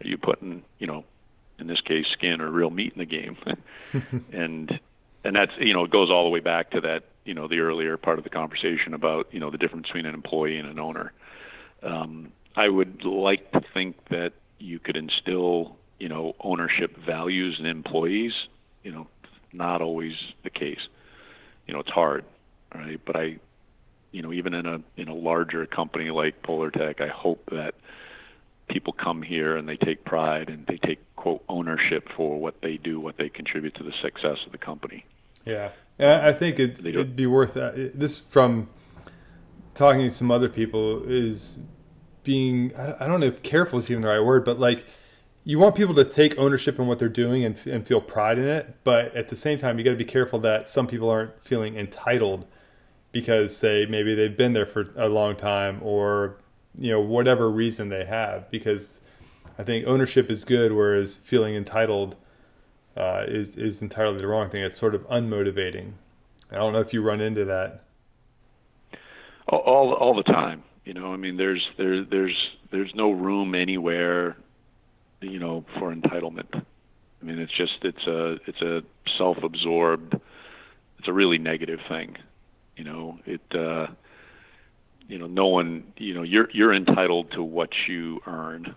you 0.00 0.16
putting, 0.16 0.62
you 0.78 0.86
know, 0.86 1.04
in 1.58 1.66
this 1.66 1.80
case, 1.80 2.06
skin 2.12 2.40
or 2.40 2.50
real 2.50 2.70
meat 2.70 2.92
in 2.94 3.00
the 3.00 3.04
game? 3.04 3.36
and 4.32 4.80
and 5.24 5.36
that's 5.36 5.52
you 5.58 5.74
know 5.74 5.84
it 5.84 5.90
goes 5.90 6.10
all 6.10 6.24
the 6.24 6.30
way 6.30 6.40
back 6.40 6.70
to 6.70 6.80
that 6.80 7.04
you 7.28 7.34
know 7.34 7.46
the 7.46 7.60
earlier 7.60 7.96
part 7.96 8.18
of 8.18 8.24
the 8.24 8.30
conversation 8.30 8.94
about 8.94 9.28
you 9.32 9.40
know 9.40 9.50
the 9.50 9.58
difference 9.58 9.86
between 9.86 10.06
an 10.06 10.14
employee 10.14 10.58
and 10.58 10.68
an 10.68 10.78
owner. 10.78 11.12
Um, 11.82 12.32
I 12.56 12.68
would 12.68 13.04
like 13.04 13.52
to 13.52 13.60
think 13.72 13.96
that 14.08 14.32
you 14.58 14.78
could 14.78 14.96
instill 14.96 15.76
you 15.98 16.08
know 16.08 16.34
ownership 16.40 16.96
values 16.96 17.56
in 17.60 17.66
employees 17.66 18.32
you 18.82 18.94
know, 18.94 19.06
not 19.52 19.82
always 19.82 20.14
the 20.44 20.50
case. 20.50 20.80
You 21.66 21.74
know, 21.74 21.80
it's 21.80 21.90
hard, 21.90 22.24
right? 22.74 23.00
But 23.04 23.16
I, 23.16 23.36
you 24.12 24.22
know, 24.22 24.32
even 24.32 24.54
in 24.54 24.66
a 24.66 24.80
in 24.96 25.08
a 25.08 25.14
larger 25.14 25.66
company 25.66 26.10
like 26.10 26.42
Polartec, 26.42 27.00
I 27.00 27.08
hope 27.08 27.44
that 27.50 27.74
people 28.68 28.92
come 28.92 29.22
here 29.22 29.56
and 29.56 29.68
they 29.68 29.76
take 29.76 30.04
pride 30.04 30.48
and 30.48 30.66
they 30.66 30.78
take 30.78 31.00
quote 31.16 31.42
ownership 31.48 32.08
for 32.16 32.40
what 32.40 32.60
they 32.62 32.78
do, 32.78 33.00
what 33.00 33.16
they 33.18 33.28
contribute 33.28 33.74
to 33.74 33.82
the 33.82 33.92
success 34.02 34.38
of 34.46 34.52
the 34.52 34.58
company. 34.58 35.04
Yeah, 35.44 35.70
I 36.00 36.32
think 36.32 36.60
it'd, 36.60 36.86
it'd 36.86 37.16
be 37.16 37.26
worth 37.26 37.54
that. 37.54 37.98
This 37.98 38.18
from 38.18 38.68
talking 39.74 40.02
to 40.02 40.10
some 40.10 40.30
other 40.30 40.48
people 40.48 41.02
is 41.04 41.58
being 42.22 42.74
I 42.76 43.06
don't 43.06 43.20
know 43.20 43.26
if 43.26 43.42
careful 43.42 43.78
is 43.78 43.90
even 43.90 44.02
the 44.02 44.08
right 44.08 44.20
word, 44.20 44.44
but 44.44 44.58
like 44.60 44.84
you 45.44 45.58
want 45.58 45.74
people 45.74 45.94
to 45.94 46.04
take 46.04 46.38
ownership 46.38 46.78
in 46.78 46.86
what 46.86 46.98
they're 46.98 47.08
doing 47.08 47.44
and, 47.44 47.56
and 47.66 47.86
feel 47.86 48.02
pride 48.02 48.38
in 48.38 48.46
it, 48.46 48.76
but 48.84 49.14
at 49.16 49.30
the 49.30 49.36
same 49.36 49.58
time, 49.58 49.78
you 49.78 49.84
got 49.84 49.92
to 49.92 49.96
be 49.96 50.04
careful 50.04 50.38
that 50.40 50.68
some 50.68 50.86
people 50.86 51.08
aren't 51.08 51.42
feeling 51.42 51.76
entitled 51.76 52.46
because 53.12 53.56
say 53.56 53.86
maybe 53.88 54.14
they've 54.14 54.36
been 54.36 54.52
there 54.52 54.66
for 54.66 54.92
a 54.96 55.08
long 55.08 55.34
time 55.34 55.80
or 55.82 56.36
you 56.78 56.90
know 56.90 57.00
whatever 57.00 57.50
reason 57.50 57.88
they 57.88 58.04
have. 58.04 58.50
Because 58.50 59.00
I 59.58 59.64
think 59.64 59.86
ownership 59.86 60.30
is 60.30 60.44
good, 60.44 60.72
whereas 60.72 61.14
feeling 61.16 61.54
entitled 61.54 62.16
uh, 62.98 63.24
is 63.26 63.56
is 63.56 63.80
entirely 63.80 64.18
the 64.18 64.26
wrong 64.26 64.50
thing. 64.50 64.62
It's 64.62 64.78
sort 64.78 64.94
of 64.94 65.06
unmotivating. 65.08 65.92
I 66.50 66.56
don't 66.56 66.72
know 66.72 66.80
if 66.80 66.92
you 66.92 67.02
run 67.02 67.20
into 67.20 67.44
that. 67.46 67.84
All 69.48 69.94
all 69.94 70.14
the 70.14 70.22
time, 70.24 70.62
you 70.84 70.92
know. 70.92 71.12
I 71.12 71.16
mean, 71.16 71.36
there's 71.36 71.66
there 71.78 72.04
there's 72.04 72.36
there's 72.70 72.94
no 72.94 73.12
room 73.12 73.54
anywhere 73.54 74.36
you 75.20 75.38
know, 75.38 75.64
for 75.78 75.94
entitlement. 75.94 76.54
I 76.54 77.24
mean, 77.24 77.38
it's 77.38 77.56
just 77.56 77.78
it's 77.82 78.06
a 78.06 78.38
it's 78.46 78.62
a 78.62 78.82
self-absorbed, 79.16 80.14
it's 80.98 81.08
a 81.08 81.12
really 81.12 81.38
negative 81.38 81.80
thing. 81.88 82.16
You 82.76 82.84
know, 82.84 83.18
it 83.26 83.40
uh, 83.52 83.88
you 85.08 85.18
know, 85.18 85.26
no 85.26 85.46
one, 85.46 85.92
you 85.96 86.14
know, 86.14 86.22
you're 86.22 86.48
you're 86.52 86.74
entitled 86.74 87.32
to 87.32 87.42
what 87.42 87.70
you 87.88 88.20
earn, 88.26 88.74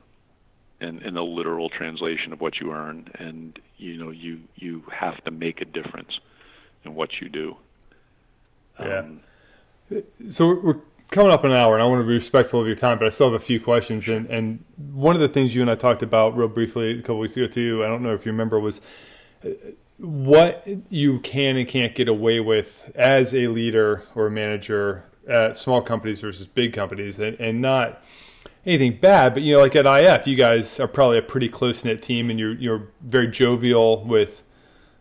and 0.82 1.02
in 1.04 1.14
the 1.14 1.24
literal 1.24 1.70
translation 1.70 2.34
of 2.34 2.42
what 2.42 2.60
you 2.60 2.74
earn, 2.74 3.10
and 3.16 3.58
you 3.78 3.98
know, 3.98 4.10
you 4.10 4.42
you 4.56 4.84
have 4.92 5.24
to 5.24 5.32
make 5.32 5.62
a 5.62 5.66
difference 5.66 6.20
in 6.84 6.96
what 6.96 7.22
you 7.22 7.30
do. 7.30 7.56
Yeah. 8.80 9.00
Um, 9.00 9.22
so 10.30 10.60
we're 10.62 10.80
coming 11.12 11.32
up 11.32 11.44
an 11.44 11.52
hour, 11.52 11.76
and 11.76 11.84
I 11.84 11.86
want 11.86 12.02
to 12.02 12.08
be 12.08 12.14
respectful 12.14 12.62
of 12.62 12.68
your 12.68 12.76
time, 12.76 12.98
but 12.98 13.06
I 13.06 13.10
still 13.10 13.32
have 13.32 13.40
a 13.40 13.44
few 13.44 13.60
questions. 13.60 14.08
And, 14.08 14.26
and 14.28 14.64
one 14.92 15.14
of 15.14 15.22
the 15.22 15.28
things 15.28 15.54
you 15.54 15.62
and 15.62 15.70
I 15.70 15.76
talked 15.76 16.02
about 16.02 16.36
real 16.36 16.48
briefly 16.48 16.98
a 16.98 17.02
couple 17.02 17.20
weeks 17.20 17.36
ago 17.36 17.48
too, 17.48 17.84
I 17.84 17.88
don't 17.88 18.02
know 18.02 18.14
if 18.14 18.26
you 18.26 18.32
remember, 18.32 18.60
was 18.60 18.82
uh, 19.46 19.50
what 19.98 20.68
you 20.90 21.20
can 21.20 21.58
and 21.58 21.68
can't 21.68 21.94
get 21.94 22.08
away 22.08 22.40
with 22.40 22.92
as 22.96 23.36
a 23.36 23.48
leader 23.48 24.04
or 24.16 24.28
a 24.28 24.32
manager 24.32 25.04
at 25.28 25.58
small 25.58 25.82
companies 25.82 26.22
versus 26.22 26.48
big 26.48 26.74
companies, 26.74 27.20
and, 27.20 27.40
and 27.40 27.62
not 27.62 28.02
anything 28.66 29.00
bad, 29.00 29.34
but 29.34 29.44
you 29.44 29.54
know, 29.54 29.62
like 29.62 29.76
at 29.76 29.86
IF, 29.86 30.28
you 30.28 30.36
guys 30.36 30.80
are 30.80 30.88
probably 30.88 31.18
a 31.18 31.24
pretty 31.24 31.50
close 31.50 31.84
knit 31.84 32.02
team, 32.02 32.30
and 32.30 32.40
you're 32.40 32.54
you're 32.54 32.88
very 33.02 33.28
jovial 33.28 34.04
with 34.04 34.44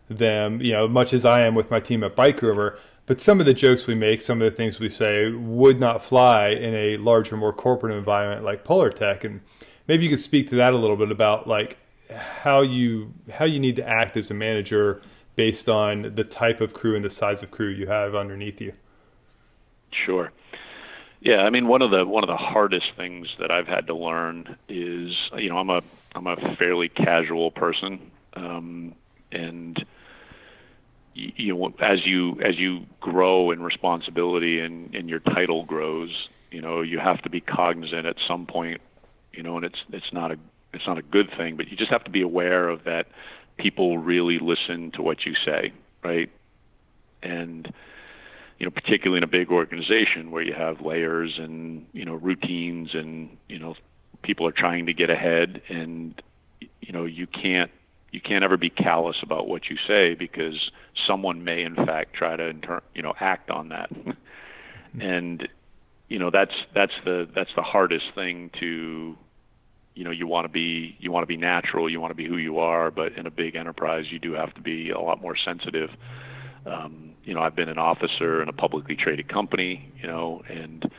them. 0.09 0.61
You 0.61 0.73
know, 0.73 0.87
much 0.87 1.13
as 1.13 1.25
I 1.25 1.41
am 1.41 1.55
with 1.55 1.71
my 1.71 1.79
team 1.79 2.03
at 2.03 2.15
Bike 2.15 2.39
Groomer 2.39 2.77
but 3.05 3.19
some 3.19 3.39
of 3.41 3.45
the 3.45 3.53
jokes 3.53 3.87
we 3.87 3.95
make, 3.95 4.21
some 4.21 4.41
of 4.41 4.49
the 4.49 4.55
things 4.55 4.79
we 4.79 4.87
say 4.87 5.29
would 5.29 5.79
not 5.81 6.03
fly 6.03 6.47
in 6.47 6.73
a 6.73 6.95
larger, 6.95 7.35
more 7.35 7.51
corporate 7.51 7.93
environment 7.93 8.45
like 8.45 8.63
Polartec. 8.63 9.23
And 9.23 9.41
maybe 9.87 10.05
you 10.05 10.09
could 10.09 10.19
speak 10.19 10.49
to 10.49 10.55
that 10.55 10.73
a 10.73 10.77
little 10.77 10.95
bit 10.95 11.11
about 11.11 11.47
like 11.47 11.77
how 12.15 12.61
you 12.61 13.13
how 13.33 13.43
you 13.43 13.59
need 13.59 13.75
to 13.75 13.85
act 13.85 14.15
as 14.17 14.31
a 14.31 14.33
manager 14.33 15.01
based 15.35 15.67
on 15.67 16.13
the 16.15 16.23
type 16.23 16.61
of 16.61 16.73
crew 16.73 16.95
and 16.95 17.03
the 17.03 17.09
size 17.09 17.41
of 17.41 17.51
crew 17.51 17.67
you 17.67 17.87
have 17.87 18.15
underneath 18.15 18.61
you. 18.61 18.71
Sure. 19.91 20.31
Yeah, 21.21 21.37
I 21.37 21.51
mean 21.51 21.67
one 21.67 21.83
of 21.83 21.91
the 21.91 22.05
one 22.05 22.23
of 22.23 22.27
the 22.27 22.37
hardest 22.37 22.87
things 22.97 23.27
that 23.39 23.51
I've 23.51 23.67
had 23.67 23.87
to 23.87 23.95
learn 23.95 24.57
is 24.67 25.15
you 25.37 25.49
know 25.49 25.57
I'm 25.59 25.69
a 25.69 25.81
I'm 26.15 26.27
a 26.27 26.55
fairly 26.57 26.89
casual 26.89 27.51
person, 27.51 28.11
um, 28.33 28.95
and 29.31 29.85
you 31.13 31.53
know 31.55 31.73
as 31.79 32.05
you 32.05 32.41
as 32.41 32.57
you 32.57 32.85
grow 32.99 33.51
in 33.51 33.61
responsibility 33.61 34.59
and 34.59 34.95
and 34.95 35.09
your 35.09 35.19
title 35.19 35.65
grows 35.65 36.29
you 36.51 36.61
know 36.61 36.81
you 36.81 36.99
have 36.99 37.21
to 37.23 37.29
be 37.29 37.41
cognizant 37.41 38.05
at 38.07 38.15
some 38.27 38.45
point 38.47 38.81
you 39.33 39.43
know 39.43 39.57
and 39.57 39.65
it's 39.65 39.79
it's 39.91 40.13
not 40.13 40.31
a 40.31 40.37
it's 40.73 40.87
not 40.87 40.97
a 40.97 41.01
good 41.01 41.29
thing 41.37 41.57
but 41.57 41.67
you 41.67 41.77
just 41.77 41.91
have 41.91 42.03
to 42.05 42.09
be 42.11 42.21
aware 42.21 42.69
of 42.69 42.85
that 42.85 43.07
people 43.57 43.97
really 43.97 44.39
listen 44.39 44.89
to 44.91 45.01
what 45.01 45.25
you 45.25 45.35
say 45.45 45.73
right? 46.03 46.29
And 47.23 47.71
you 48.61 48.67
know 48.67 48.71
particularly 48.71 49.17
in 49.17 49.23
a 49.23 49.27
big 49.27 49.49
organization 49.49 50.29
where 50.29 50.43
you 50.43 50.53
have 50.53 50.81
layers 50.81 51.39
and 51.39 51.83
you 51.93 52.05
know 52.05 52.13
routines 52.13 52.89
and 52.93 53.35
you 53.49 53.57
know 53.57 53.73
people 54.21 54.45
are 54.45 54.51
trying 54.51 54.85
to 54.85 54.93
get 54.93 55.09
ahead 55.09 55.63
and 55.67 56.21
you 56.59 56.93
know 56.93 57.05
you 57.05 57.25
can't 57.25 57.71
you 58.11 58.21
can't 58.21 58.43
ever 58.43 58.57
be 58.57 58.69
callous 58.69 59.15
about 59.23 59.47
what 59.47 59.67
you 59.67 59.77
say 59.87 60.13
because 60.13 60.69
someone 61.07 61.43
may 61.43 61.63
in 61.63 61.75
fact 61.75 62.13
try 62.13 62.35
to 62.35 62.49
inter- 62.49 62.83
you 62.93 63.01
know 63.01 63.15
act 63.19 63.49
on 63.49 63.69
that. 63.69 63.89
And 64.99 65.47
you 66.07 66.19
know 66.19 66.29
that's 66.29 66.53
that's 66.75 66.93
the 67.03 67.27
that's 67.33 67.49
the 67.55 67.63
hardest 67.63 68.13
thing 68.13 68.51
to 68.59 69.17
you 69.95 70.03
know 70.03 70.11
you 70.11 70.27
want 70.27 70.45
to 70.45 70.49
be 70.49 70.95
you 70.99 71.11
want 71.11 71.23
to 71.23 71.27
be 71.27 71.37
natural 71.37 71.89
you 71.89 71.99
want 71.99 72.11
to 72.11 72.15
be 72.15 72.27
who 72.27 72.37
you 72.37 72.59
are 72.59 72.91
but 72.91 73.13
in 73.13 73.25
a 73.25 73.31
big 73.31 73.55
enterprise 73.55 74.05
you 74.11 74.19
do 74.19 74.33
have 74.33 74.53
to 74.53 74.61
be 74.61 74.91
a 74.91 74.99
lot 74.99 75.19
more 75.19 75.35
sensitive. 75.35 75.89
Um, 76.67 77.10
you 77.23 77.33
know 77.33 77.41
I've 77.41 77.55
been 77.55 77.69
an 77.69 77.77
officer 77.77 78.41
in 78.41 78.49
a 78.49 78.53
publicly 78.53 78.95
traded 78.95 79.27
company 79.27 79.91
you 80.01 80.07
know 80.07 80.41
and 80.49 80.89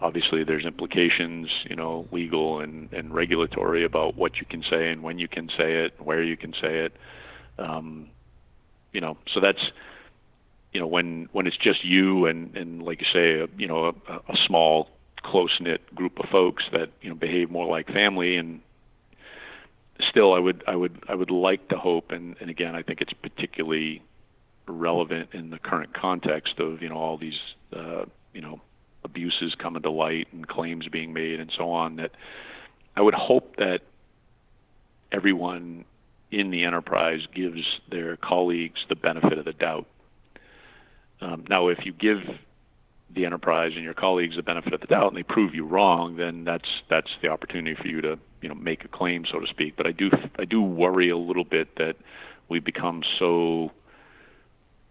obviously 0.00 0.44
there's 0.44 0.64
implications 0.64 1.48
you 1.68 1.76
know 1.76 2.06
legal 2.12 2.60
and 2.60 2.92
and 2.92 3.14
regulatory 3.14 3.84
about 3.84 4.16
what 4.16 4.36
you 4.36 4.46
can 4.46 4.62
say 4.68 4.90
and 4.90 5.02
when 5.02 5.18
you 5.18 5.28
can 5.28 5.48
say 5.48 5.84
it 5.84 5.94
where 5.98 6.22
you 6.22 6.36
can 6.36 6.52
say 6.52 6.86
it. 6.86 6.92
Um, 7.58 8.08
you 8.92 9.00
know 9.00 9.16
so 9.32 9.40
that's 9.40 9.70
you 10.72 10.80
know 10.80 10.86
when 10.86 11.28
when 11.32 11.46
it's 11.46 11.56
just 11.56 11.84
you 11.84 12.26
and 12.26 12.56
and 12.56 12.82
like 12.82 13.00
you 13.00 13.06
say 13.12 13.40
a, 13.40 13.46
you 13.56 13.66
know 13.66 13.94
a, 14.08 14.12
a 14.14 14.36
small 14.46 14.88
close 15.22 15.58
knit 15.60 15.94
group 15.94 16.18
of 16.20 16.28
folks 16.30 16.64
that 16.72 16.90
you 17.02 17.08
know 17.08 17.14
behave 17.14 17.50
more 17.50 17.66
like 17.66 17.86
family 17.88 18.36
and 18.36 18.60
still 20.08 20.32
I 20.32 20.38
would 20.38 20.62
I 20.66 20.76
would 20.76 21.02
I 21.08 21.14
would 21.14 21.30
like 21.30 21.68
to 21.68 21.76
hope 21.76 22.10
and 22.10 22.36
and 22.40 22.50
again 22.50 22.74
I 22.74 22.82
think 22.82 23.00
it's 23.00 23.12
particularly 23.12 24.02
relevant 24.72 25.30
in 25.32 25.50
the 25.50 25.58
current 25.58 25.94
context 25.94 26.58
of 26.58 26.82
you 26.82 26.88
know 26.88 26.96
all 26.96 27.18
these 27.18 27.38
uh, 27.72 28.04
you 28.32 28.40
know 28.40 28.60
abuses 29.04 29.54
coming 29.54 29.82
to 29.82 29.90
light 29.90 30.28
and 30.32 30.46
claims 30.46 30.86
being 30.88 31.12
made 31.12 31.40
and 31.40 31.50
so 31.56 31.70
on 31.70 31.96
that 31.96 32.10
I 32.96 33.00
would 33.00 33.14
hope 33.14 33.56
that 33.56 33.80
everyone 35.12 35.84
in 36.30 36.50
the 36.50 36.64
enterprise 36.64 37.20
gives 37.34 37.62
their 37.90 38.16
colleagues 38.16 38.80
the 38.88 38.96
benefit 38.96 39.38
of 39.38 39.44
the 39.44 39.52
doubt. 39.52 39.86
Um, 41.20 41.44
now, 41.48 41.68
if 41.68 41.78
you 41.84 41.92
give 41.92 42.18
the 43.14 43.24
enterprise 43.24 43.72
and 43.74 43.82
your 43.82 43.94
colleagues 43.94 44.36
the 44.36 44.42
benefit 44.42 44.74
of 44.74 44.80
the 44.80 44.86
doubt 44.86 45.08
and 45.08 45.16
they 45.16 45.22
prove 45.22 45.54
you 45.54 45.64
wrong, 45.64 46.16
then 46.16 46.44
that's 46.44 46.68
that's 46.90 47.08
the 47.22 47.28
opportunity 47.28 47.74
for 47.80 47.88
you 47.88 48.00
to 48.02 48.18
you 48.42 48.48
know 48.48 48.54
make 48.54 48.84
a 48.84 48.88
claim, 48.88 49.24
so 49.30 49.40
to 49.40 49.46
speak. 49.46 49.76
But 49.76 49.86
I 49.86 49.92
do 49.92 50.10
I 50.38 50.44
do 50.44 50.62
worry 50.62 51.08
a 51.08 51.16
little 51.16 51.44
bit 51.44 51.76
that 51.76 51.96
we've 52.48 52.64
become 52.64 53.02
so 53.18 53.72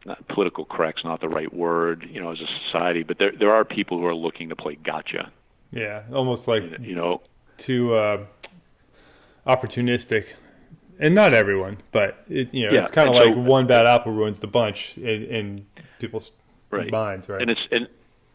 not 0.07 0.27
political 0.27 0.65
correct's 0.65 1.03
not 1.03 1.21
the 1.21 1.29
right 1.29 1.53
word, 1.53 2.07
you 2.09 2.21
know, 2.21 2.31
as 2.31 2.39
a 2.39 2.47
society, 2.65 3.03
but 3.03 3.19
there 3.19 3.31
there 3.37 3.53
are 3.53 3.63
people 3.63 3.97
who 3.99 4.05
are 4.05 4.15
looking 4.15 4.49
to 4.49 4.55
play 4.55 4.75
gotcha. 4.75 5.31
Yeah, 5.71 6.03
almost 6.11 6.47
like 6.47 6.63
you 6.79 6.95
know, 6.95 7.21
too 7.57 7.93
uh, 7.93 8.25
opportunistic, 9.45 10.33
and 10.97 11.13
not 11.13 11.33
everyone, 11.33 11.77
but 11.91 12.23
it, 12.29 12.53
you 12.53 12.65
know, 12.65 12.73
yeah, 12.73 12.81
it's 12.81 12.91
kind 12.91 13.09
of 13.09 13.15
like 13.15 13.33
so, 13.33 13.39
one 13.39 13.67
bad 13.67 13.85
apple 13.85 14.13
ruins 14.13 14.39
the 14.39 14.47
bunch 14.47 14.97
in, 14.97 15.23
in 15.25 15.65
people's 15.99 16.31
right. 16.71 16.89
minds, 16.89 17.27
right? 17.27 17.41
And 17.41 17.51
it's 17.51 17.61
and 17.71 17.87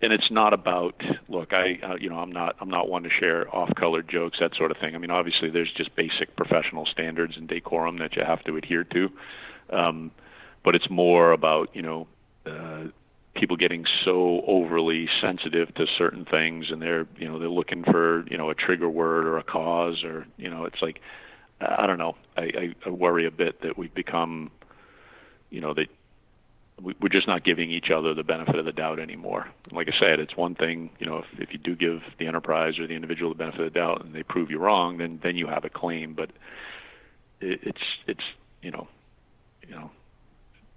and 0.03 0.13
it's 0.13 0.31
not 0.31 0.53
about 0.53 1.01
look 1.29 1.53
i 1.53 1.79
uh, 1.83 1.95
you 1.95 2.11
know 2.11 2.19
i'm 2.19 2.33
not 2.33 2.57
i'm 2.61 2.69
not 2.69 2.89
one 2.89 3.05
to 3.05 3.09
share 3.09 3.49
off 3.55 3.73
colored 3.77 4.09
jokes 4.09 4.39
that 4.41 4.55
sort 4.57 4.71
of 4.73 4.77
thing 4.79 4.95
i 4.95 4.99
mean 4.99 5.13
obviously 5.13 5.49
there's 5.49 5.73
just 5.73 5.95
basic 5.95 6.35
professional 6.37 6.85
standards 6.87 7.37
and 7.37 7.49
decorum 7.49 7.99
that 7.99 8.17
you 8.17 8.25
have 8.25 8.43
to 8.43 8.57
adhere 8.57 8.83
to 8.83 9.11
um 9.71 10.11
but 10.65 10.75
it's 10.75 10.89
more 10.91 11.33
about 11.33 11.75
you 11.75 11.83
know 11.83 12.07
uh, 12.47 12.85
people 13.35 13.57
getting 13.57 13.85
so 14.05 14.43
overly 14.47 15.09
sensitive 15.21 15.75
to 15.75 15.87
certain 15.99 16.25
things, 16.25 16.67
and 16.71 16.81
they're 16.81 17.07
you 17.17 17.29
know 17.29 17.39
they're 17.39 17.49
looking 17.49 17.85
for 17.85 18.25
you 18.29 18.37
know 18.37 18.51
a 18.51 18.55
trigger 18.55 18.89
word 18.89 19.27
or 19.27 19.39
a 19.39 19.43
cause, 19.43 20.03
or 20.05 20.27
you 20.37 20.51
know 20.51 20.65
it's 20.65 20.83
like 20.83 21.01
I 21.61 21.87
don't 21.87 21.99
know. 21.99 22.17
I, 22.37 22.75
I, 22.85 22.91
worry 22.91 23.27
a 23.27 23.31
bit 23.31 23.63
that 23.63 23.79
we've 23.79 23.95
become 23.95 24.51
you 25.51 25.61
know 25.61 25.75
that 25.75 25.87
we're 26.81 27.09
just 27.11 27.29
not 27.29 27.45
giving 27.45 27.71
each 27.71 27.91
other 27.91 28.15
the 28.15 28.25
benefit 28.25 28.57
of 28.57 28.65
the 28.65 28.73
doubt 28.73 28.99
anymore. 28.99 29.49
Like 29.71 29.89
I 29.89 29.99
said, 30.01 30.19
it's 30.19 30.37
one 30.37 30.55
thing, 30.55 30.91
you 30.99 31.07
know, 31.07 31.19
if, 31.19 31.27
if 31.39 31.53
you 31.53 31.59
do 31.59 31.77
give 31.77 32.01
the 32.19 32.27
enterprise 32.27 32.79
or 32.79 32.87
the 32.87 32.95
individual 32.95 33.31
the 33.31 33.39
benefit 33.39 33.61
of 33.61 33.73
the 33.73 33.79
doubt 33.79 34.05
and 34.05 34.15
they 34.15 34.23
prove 34.23 34.51
you 34.51 34.59
wrong, 34.59 34.99
then 34.99 35.21
then 35.23 35.37
you 35.37 35.47
have 35.47 35.65
a 35.65 35.71
claim. 35.71 36.15
But 36.15 36.31
it, 37.41 37.61
it's 37.63 37.83
it's 38.07 38.25
you 38.63 38.71
know, 38.71 38.89
you 39.67 39.75
know, 39.75 39.91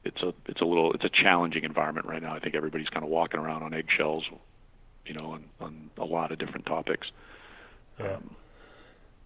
it's 0.06 0.22
a 0.22 0.34
it's 0.46 0.62
a 0.62 0.66
little 0.66 0.94
it's 0.94 1.04
a 1.04 1.10
challenging 1.10 1.64
environment 1.64 2.06
right 2.06 2.22
now. 2.22 2.34
I 2.34 2.40
think 2.40 2.56
everybody's 2.56 2.90
kind 2.90 3.04
of 3.04 3.10
walking 3.10 3.40
around 3.40 3.64
on 3.64 3.74
eggshells, 3.74 4.24
you 5.06 5.16
know, 5.16 5.32
on, 5.32 5.44
on 5.60 5.90
a 5.98 6.06
lot 6.06 6.32
of 6.32 6.38
different 6.38 6.66
topics. 6.66 7.08
Yeah. 8.00 8.14
Um, 8.14 8.36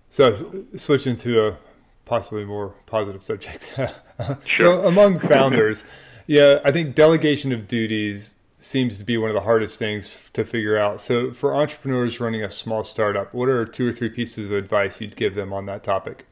so 0.09 0.65
switching 0.75 1.15
to 1.17 1.47
a 1.47 1.57
possibly 2.05 2.45
more 2.45 2.73
positive 2.85 3.23
subject. 3.23 3.73
sure. 4.45 4.81
So 4.81 4.87
among 4.87 5.19
founders, 5.19 5.83
yeah, 6.25 6.59
I 6.63 6.71
think 6.71 6.95
delegation 6.95 7.51
of 7.51 7.67
duties 7.67 8.35
seems 8.57 8.97
to 8.97 9.05
be 9.05 9.17
one 9.17 9.29
of 9.29 9.35
the 9.35 9.41
hardest 9.41 9.79
things 9.79 10.15
to 10.33 10.43
figure 10.43 10.77
out. 10.77 11.01
So 11.01 11.31
for 11.31 11.55
entrepreneurs 11.55 12.19
running 12.19 12.43
a 12.43 12.49
small 12.49 12.83
startup, 12.83 13.33
what 13.33 13.47
are 13.47 13.65
two 13.65 13.87
or 13.87 13.91
three 13.91 14.09
pieces 14.09 14.47
of 14.47 14.51
advice 14.53 14.99
you'd 14.99 15.15
give 15.15 15.35
them 15.35 15.53
on 15.53 15.65
that 15.67 15.83
topic? 15.83 16.25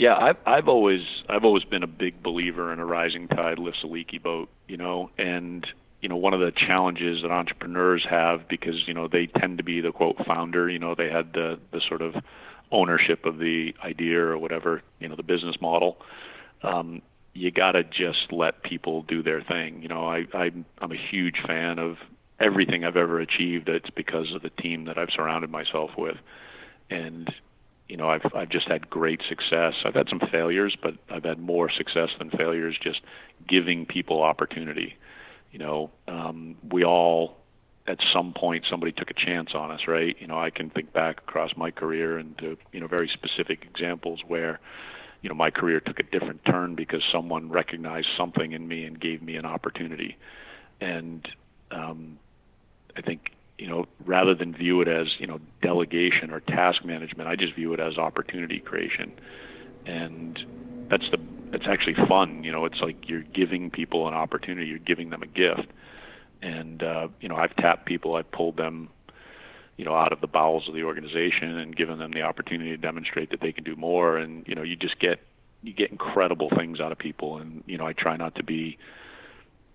Yeah, 0.00 0.16
I've 0.16 0.38
I've 0.46 0.66
always 0.66 1.02
I've 1.28 1.44
always 1.44 1.64
been 1.64 1.82
a 1.82 1.86
big 1.86 2.22
believer 2.22 2.72
in 2.72 2.78
a 2.78 2.86
rising 2.86 3.28
tide 3.28 3.58
lifts 3.58 3.80
a 3.84 3.86
leaky 3.86 4.16
boat, 4.16 4.48
you 4.66 4.78
know, 4.78 5.10
and 5.18 5.66
you 6.00 6.08
know 6.08 6.16
one 6.16 6.32
of 6.32 6.40
the 6.40 6.52
challenges 6.52 7.20
that 7.20 7.30
entrepreneurs 7.30 8.06
have 8.08 8.48
because 8.48 8.88
you 8.88 8.94
know 8.94 9.08
they 9.08 9.26
tend 9.26 9.58
to 9.58 9.62
be 9.62 9.82
the 9.82 9.92
quote 9.92 10.16
founder, 10.26 10.70
you 10.70 10.78
know, 10.78 10.94
they 10.94 11.10
had 11.10 11.34
the 11.34 11.58
the 11.70 11.82
sort 11.86 12.00
of 12.00 12.14
ownership 12.72 13.26
of 13.26 13.36
the 13.36 13.74
idea 13.84 14.18
or 14.20 14.38
whatever, 14.38 14.80
you 15.00 15.08
know, 15.10 15.16
the 15.16 15.22
business 15.22 15.56
model. 15.60 15.98
Um, 16.62 17.02
you 17.34 17.50
got 17.50 17.72
to 17.72 17.84
just 17.84 18.32
let 18.32 18.62
people 18.62 19.02
do 19.02 19.22
their 19.22 19.42
thing. 19.42 19.82
You 19.82 19.88
know, 19.88 20.08
I, 20.08 20.24
I 20.32 20.50
I'm 20.78 20.92
a 20.92 21.08
huge 21.10 21.42
fan 21.46 21.78
of 21.78 21.98
everything 22.40 22.86
I've 22.86 22.96
ever 22.96 23.20
achieved. 23.20 23.68
It's 23.68 23.90
because 23.90 24.32
of 24.34 24.40
the 24.40 24.48
team 24.48 24.86
that 24.86 24.96
I've 24.96 25.10
surrounded 25.14 25.50
myself 25.50 25.90
with, 25.98 26.16
and 26.88 27.30
you 27.90 27.96
know, 27.96 28.08
I've 28.08 28.24
I've 28.36 28.48
just 28.48 28.68
had 28.68 28.88
great 28.88 29.20
success. 29.28 29.74
I've 29.84 29.94
had 29.94 30.08
some 30.08 30.20
failures, 30.30 30.76
but 30.80 30.94
I've 31.10 31.24
had 31.24 31.40
more 31.40 31.68
success 31.68 32.10
than 32.18 32.30
failures. 32.30 32.78
Just 32.80 33.00
giving 33.48 33.84
people 33.84 34.22
opportunity. 34.22 34.94
You 35.50 35.58
know, 35.58 35.90
um, 36.06 36.56
we 36.70 36.84
all 36.84 37.36
at 37.88 37.98
some 38.12 38.32
point 38.32 38.64
somebody 38.70 38.92
took 38.92 39.10
a 39.10 39.14
chance 39.14 39.50
on 39.54 39.72
us, 39.72 39.80
right? 39.88 40.16
You 40.20 40.28
know, 40.28 40.38
I 40.38 40.50
can 40.50 40.70
think 40.70 40.92
back 40.92 41.18
across 41.26 41.50
my 41.56 41.72
career 41.72 42.16
and 42.16 42.38
to 42.38 42.56
you 42.72 42.78
know 42.78 42.86
very 42.86 43.10
specific 43.12 43.64
examples 43.64 44.20
where 44.24 44.60
you 45.20 45.28
know 45.28 45.34
my 45.34 45.50
career 45.50 45.80
took 45.80 45.98
a 45.98 46.04
different 46.04 46.44
turn 46.44 46.76
because 46.76 47.02
someone 47.12 47.50
recognized 47.50 48.08
something 48.16 48.52
in 48.52 48.68
me 48.68 48.84
and 48.84 49.00
gave 49.00 49.20
me 49.20 49.34
an 49.34 49.44
opportunity. 49.44 50.16
And 50.80 51.28
um, 51.72 52.20
I 52.96 53.00
think 53.00 53.32
you 53.60 53.68
know, 53.68 53.84
rather 54.06 54.34
than 54.34 54.54
view 54.54 54.80
it 54.80 54.88
as, 54.88 55.08
you 55.18 55.26
know, 55.26 55.38
delegation 55.60 56.30
or 56.30 56.40
task 56.40 56.82
management, 56.82 57.28
I 57.28 57.36
just 57.36 57.54
view 57.54 57.74
it 57.74 57.80
as 57.80 57.98
opportunity 57.98 58.58
creation. 58.58 59.12
And 59.84 60.38
that's 60.88 61.04
the 61.10 61.18
that's 61.52 61.66
actually 61.68 61.96
fun, 62.08 62.44
you 62.44 62.52
know, 62.52 62.64
it's 62.64 62.80
like 62.80 63.08
you're 63.08 63.24
giving 63.24 63.70
people 63.70 64.06
an 64.06 64.14
opportunity, 64.14 64.68
you're 64.68 64.78
giving 64.78 65.10
them 65.10 65.22
a 65.22 65.26
gift. 65.26 65.68
And 66.40 66.82
uh, 66.82 67.08
you 67.20 67.28
know, 67.28 67.36
I've 67.36 67.54
tapped 67.56 67.84
people, 67.86 68.14
I've 68.14 68.30
pulled 68.30 68.56
them, 68.56 68.88
you 69.76 69.84
know, 69.84 69.94
out 69.94 70.12
of 70.12 70.22
the 70.22 70.26
bowels 70.26 70.66
of 70.66 70.74
the 70.74 70.84
organization 70.84 71.58
and 71.58 71.76
given 71.76 71.98
them 71.98 72.12
the 72.12 72.22
opportunity 72.22 72.70
to 72.70 72.78
demonstrate 72.78 73.30
that 73.30 73.40
they 73.42 73.52
can 73.52 73.64
do 73.64 73.76
more 73.76 74.16
and, 74.16 74.46
you 74.48 74.54
know, 74.54 74.62
you 74.62 74.74
just 74.74 74.98
get 74.98 75.20
you 75.62 75.74
get 75.74 75.90
incredible 75.90 76.48
things 76.56 76.80
out 76.80 76.92
of 76.92 76.98
people 76.98 77.36
and, 77.36 77.62
you 77.66 77.76
know, 77.76 77.86
I 77.86 77.92
try 77.92 78.16
not 78.16 78.36
to 78.36 78.42
be 78.42 78.78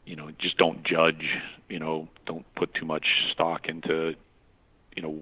you 0.06 0.16
know, 0.16 0.30
just 0.39 0.58
don't 0.58 0.84
judge, 0.84 1.26
you 1.70 1.80
know, 1.80 2.08
don't 2.26 2.45
put 2.56 2.74
too 2.74 2.86
much 2.86 3.06
stock 3.32 3.68
into, 3.68 4.14
you 4.95 5.01
know, 5.01 5.22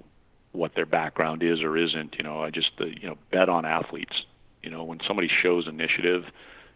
what 0.51 0.75
their 0.75 0.85
background 0.85 1.41
is 1.41 1.61
or 1.61 1.77
isn't. 1.77 2.15
You 2.17 2.23
know, 2.23 2.43
I 2.43 2.49
just, 2.49 2.71
uh, 2.79 2.85
you 2.85 3.07
know, 3.07 3.17
bet 3.31 3.49
on 3.49 3.65
athletes. 3.65 4.23
You 4.61 4.69
know, 4.69 4.83
when 4.83 4.99
somebody 5.07 5.29
shows 5.41 5.67
initiative, 5.67 6.23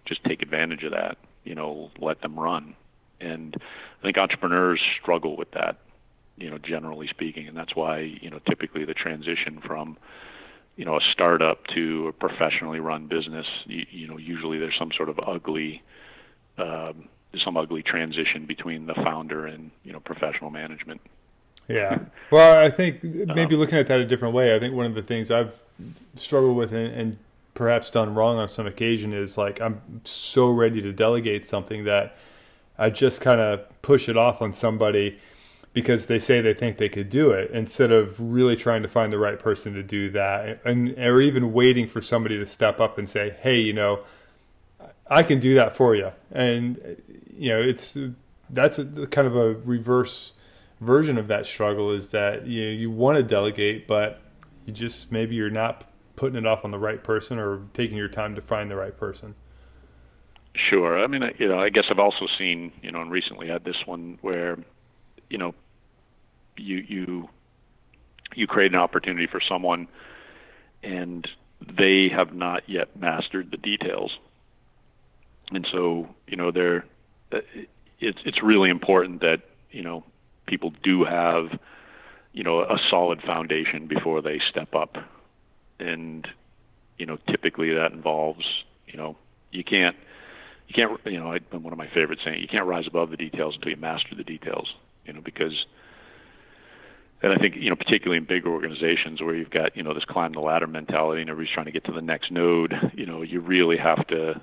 just 0.06 0.24
take 0.24 0.42
advantage 0.42 0.84
of 0.84 0.92
that. 0.92 1.18
You 1.44 1.56
know, 1.56 1.92
let 2.00 2.22
them 2.22 2.40
run. 2.40 2.76
And 3.20 3.56
I 4.00 4.04
think 4.04 4.18
entrepreneurs 4.18 4.82
struggle 5.02 5.38
with 5.38 5.52
that, 5.52 5.78
you 6.38 6.50
know, 6.50 6.58
generally 6.58 7.08
speaking, 7.08 7.48
and 7.48 7.58
that's 7.58 7.76
why, 7.76 8.00
you 8.00 8.30
know, 8.30 8.40
typically 8.48 8.86
the 8.86 8.94
transition 8.94 9.60
from, 9.66 9.98
you 10.76 10.86
know, 10.86 10.98
a 10.98 11.02
startup 11.12 11.66
to 11.76 12.08
a 12.08 12.14
professionally 12.14 12.80
run 12.80 13.08
business, 13.08 13.48
you, 13.66 13.86
you 13.90 14.08
know, 14.08 14.18
usually 14.18 14.60
there's 14.60 14.76
some 14.78 14.92
sort 14.96 15.10
of 15.10 15.20
ugly 15.26 15.82
um, 16.60 17.10
some 17.44 17.58
ugly 17.58 17.84
transition 17.84 18.46
between 18.46 18.86
the 18.86 18.96
founder 18.96 19.46
and 19.46 19.72
you 19.84 19.92
know 19.94 20.00
professional 20.00 20.50
management. 20.50 21.02
Yeah. 21.68 22.00
Well, 22.30 22.62
I 22.62 22.70
think 22.70 23.02
maybe 23.04 23.56
um, 23.56 23.62
looking 23.62 23.78
at 23.78 23.88
that 23.88 24.02
a 24.02 24.06
different 24.06 24.34
way. 24.34 24.54
I 24.54 24.60
think 24.60 24.76
one 24.76 24.86
of 24.86 24.96
the 24.96 25.02
things 25.02 25.32
I've 25.32 25.54
struggled 26.18 26.58
with 26.58 26.74
and, 26.74 26.94
and 26.94 27.18
perhaps 27.54 27.90
done 27.90 28.14
wrong 28.14 28.38
on 28.38 28.50
some 28.50 28.68
occasion 28.68 29.14
is 29.14 29.38
like 29.38 29.62
I'm 29.62 30.02
so 30.04 30.50
ready 30.50 30.82
to 30.82 30.92
delegate 30.92 31.46
something 31.46 31.86
that 31.86 32.18
I 32.78 32.90
just 32.90 33.22
kind 33.22 33.40
of 33.40 33.82
push 33.82 34.10
it 34.10 34.18
off 34.18 34.42
on 34.42 34.52
somebody 34.52 35.20
because 35.78 36.08
they 36.08 36.18
say 36.18 36.42
they 36.42 36.56
think 36.56 36.78
they 36.78 36.90
could 36.90 37.08
do 37.10 37.30
it 37.30 37.52
instead 37.52 37.92
of 37.92 38.20
really 38.20 38.56
trying 38.56 38.82
to 38.82 38.88
find 38.88 39.14
the 39.14 39.18
right 39.20 39.40
person 39.40 39.74
to 39.76 39.84
do 39.84 40.10
that 40.10 40.60
and 40.66 40.98
or 40.98 41.22
even 41.22 41.54
waiting 41.54 41.88
for 41.88 42.02
somebody 42.02 42.36
to 42.38 42.48
step 42.48 42.80
up 42.80 42.98
and 42.98 43.08
say 43.08 43.36
hey 43.42 43.60
you 43.60 43.74
know 43.74 44.00
i 45.08 45.22
can 45.22 45.40
do 45.40 45.54
that 45.54 45.76
for 45.76 45.96
you 45.96 46.12
and 46.32 46.98
you 47.38 47.50
know 47.50 47.60
it's 47.60 47.98
that's 48.50 48.80
a, 48.80 49.08
kind 49.08 49.28
of 49.28 49.36
a 49.36 49.56
reverse 49.56 50.34
version 50.80 51.18
of 51.18 51.28
that 51.28 51.46
struggle 51.46 51.92
is 51.92 52.10
that 52.10 52.46
you 52.48 52.66
know, 52.66 52.72
you 52.72 52.92
want 52.92 53.18
to 53.18 53.24
delegate 53.24 53.88
but 53.88 54.20
you 54.66 54.74
just 54.74 55.12
maybe 55.12 55.36
you're 55.36 55.50
not 55.50 55.86
putting 56.16 56.38
it 56.38 56.46
off 56.46 56.66
on 56.66 56.72
the 56.72 56.80
right 56.80 57.04
person 57.04 57.38
or 57.40 57.62
taking 57.74 57.98
your 57.98 58.08
time 58.08 58.36
to 58.36 58.42
find 58.42 58.70
the 58.70 58.76
right 58.76 58.98
person 58.98 59.36
Sure. 60.70 61.04
I 61.04 61.06
mean, 61.06 61.22
you 61.38 61.48
know, 61.48 61.60
I 61.60 61.70
guess 61.70 61.84
I've 61.92 62.00
also 62.00 62.26
seen, 62.36 62.72
you 62.82 62.92
know, 62.92 63.00
and 63.00 63.12
recently 63.12 63.48
had 63.48 63.64
this 63.64 63.76
one 63.86 64.18
where, 64.22 64.58
you 65.30 65.38
know, 65.38 65.54
you 66.58 66.78
you 66.78 67.30
you 68.36 68.48
create 68.48 68.74
an 68.74 68.80
opportunity 68.80 69.28
for 69.28 69.40
someone 69.40 69.88
and 70.84 71.28
they 71.62 72.10
have 72.10 72.34
not 72.34 72.68
yet 72.68 72.96
mastered 73.00 73.52
the 73.52 73.58
details 73.58 74.12
and 75.52 75.68
so 75.72 76.08
you 76.28 76.36
know 76.36 76.52
they're 76.52 76.86
Uh, 77.32 77.40
it's 78.00 78.20
it's 78.26 78.42
really 78.44 78.70
important 78.70 79.22
that 79.22 79.42
you 79.72 79.84
know 79.84 80.04
people 80.46 80.72
do 80.84 81.04
have 81.04 81.60
you 82.34 82.44
know 82.44 82.62
a 82.62 82.78
solid 82.90 83.22
foundation 83.22 83.88
before 83.88 84.22
they 84.22 84.40
step 84.50 84.76
up. 84.76 84.98
And 85.80 86.28
you 86.98 87.06
know 87.06 87.18
typically 87.30 87.74
that 87.74 87.92
involves 87.92 88.46
you 88.88 88.98
know 88.98 89.16
you 89.52 89.64
can't 89.64 89.96
you 90.68 90.74
can't 90.74 91.00
you 91.06 91.20
know 91.20 91.34
I, 91.34 91.40
one 91.56 91.72
of 91.72 91.78
my 91.78 91.90
favorite 91.94 92.20
saying 92.24 92.42
you 92.42 92.48
can't 92.48 92.66
rise 92.66 92.88
above 92.88 93.10
the 93.12 93.18
details 93.18 93.56
until 93.56 93.72
you 93.72 93.78
master 93.78 94.16
the 94.16 94.24
details 94.24 94.74
you 95.06 95.14
know 95.14 95.22
because 95.22 95.66
and 97.22 97.34
I 97.34 97.38
think 97.38 97.56
you 97.56 97.70
know 97.70 97.76
particularly 97.76 98.18
in 98.18 98.26
bigger 98.26 98.50
organizations 98.50 99.22
where 99.22 99.36
you've 99.36 99.50
got 99.50 99.76
you 99.78 99.84
know 99.84 99.94
this 99.94 100.06
climb 100.06 100.34
the 100.34 100.40
ladder 100.40 100.68
mentality 100.68 101.22
and 101.22 101.30
everybody's 101.30 101.54
trying 101.54 101.68
to 101.68 101.72
get 101.72 101.86
to 101.86 101.92
the 101.92 102.02
next 102.02 102.32
node 102.32 102.74
you 102.94 103.06
know 103.06 103.22
you 103.22 103.40
really 103.40 103.78
have 103.78 104.06
to 104.08 104.42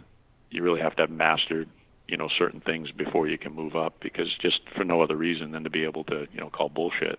you 0.51 0.62
really 0.62 0.80
have 0.80 0.95
to 0.97 1.03
have 1.03 1.11
mastered 1.11 1.68
you 2.07 2.16
know 2.16 2.28
certain 2.38 2.61
things 2.61 2.90
before 2.90 3.28
you 3.28 3.38
can 3.38 3.55
move 3.55 3.76
up 3.76 3.94
because 4.00 4.28
just 4.40 4.61
for 4.76 4.84
no 4.84 5.00
other 5.00 5.16
reason 5.16 5.52
than 5.52 5.64
to 5.64 5.70
be 5.70 5.84
able 5.84 6.05
to 6.05 6.26
you 6.32 6.40
know 6.40 6.50
call 6.50 6.68
bullshit 6.68 7.18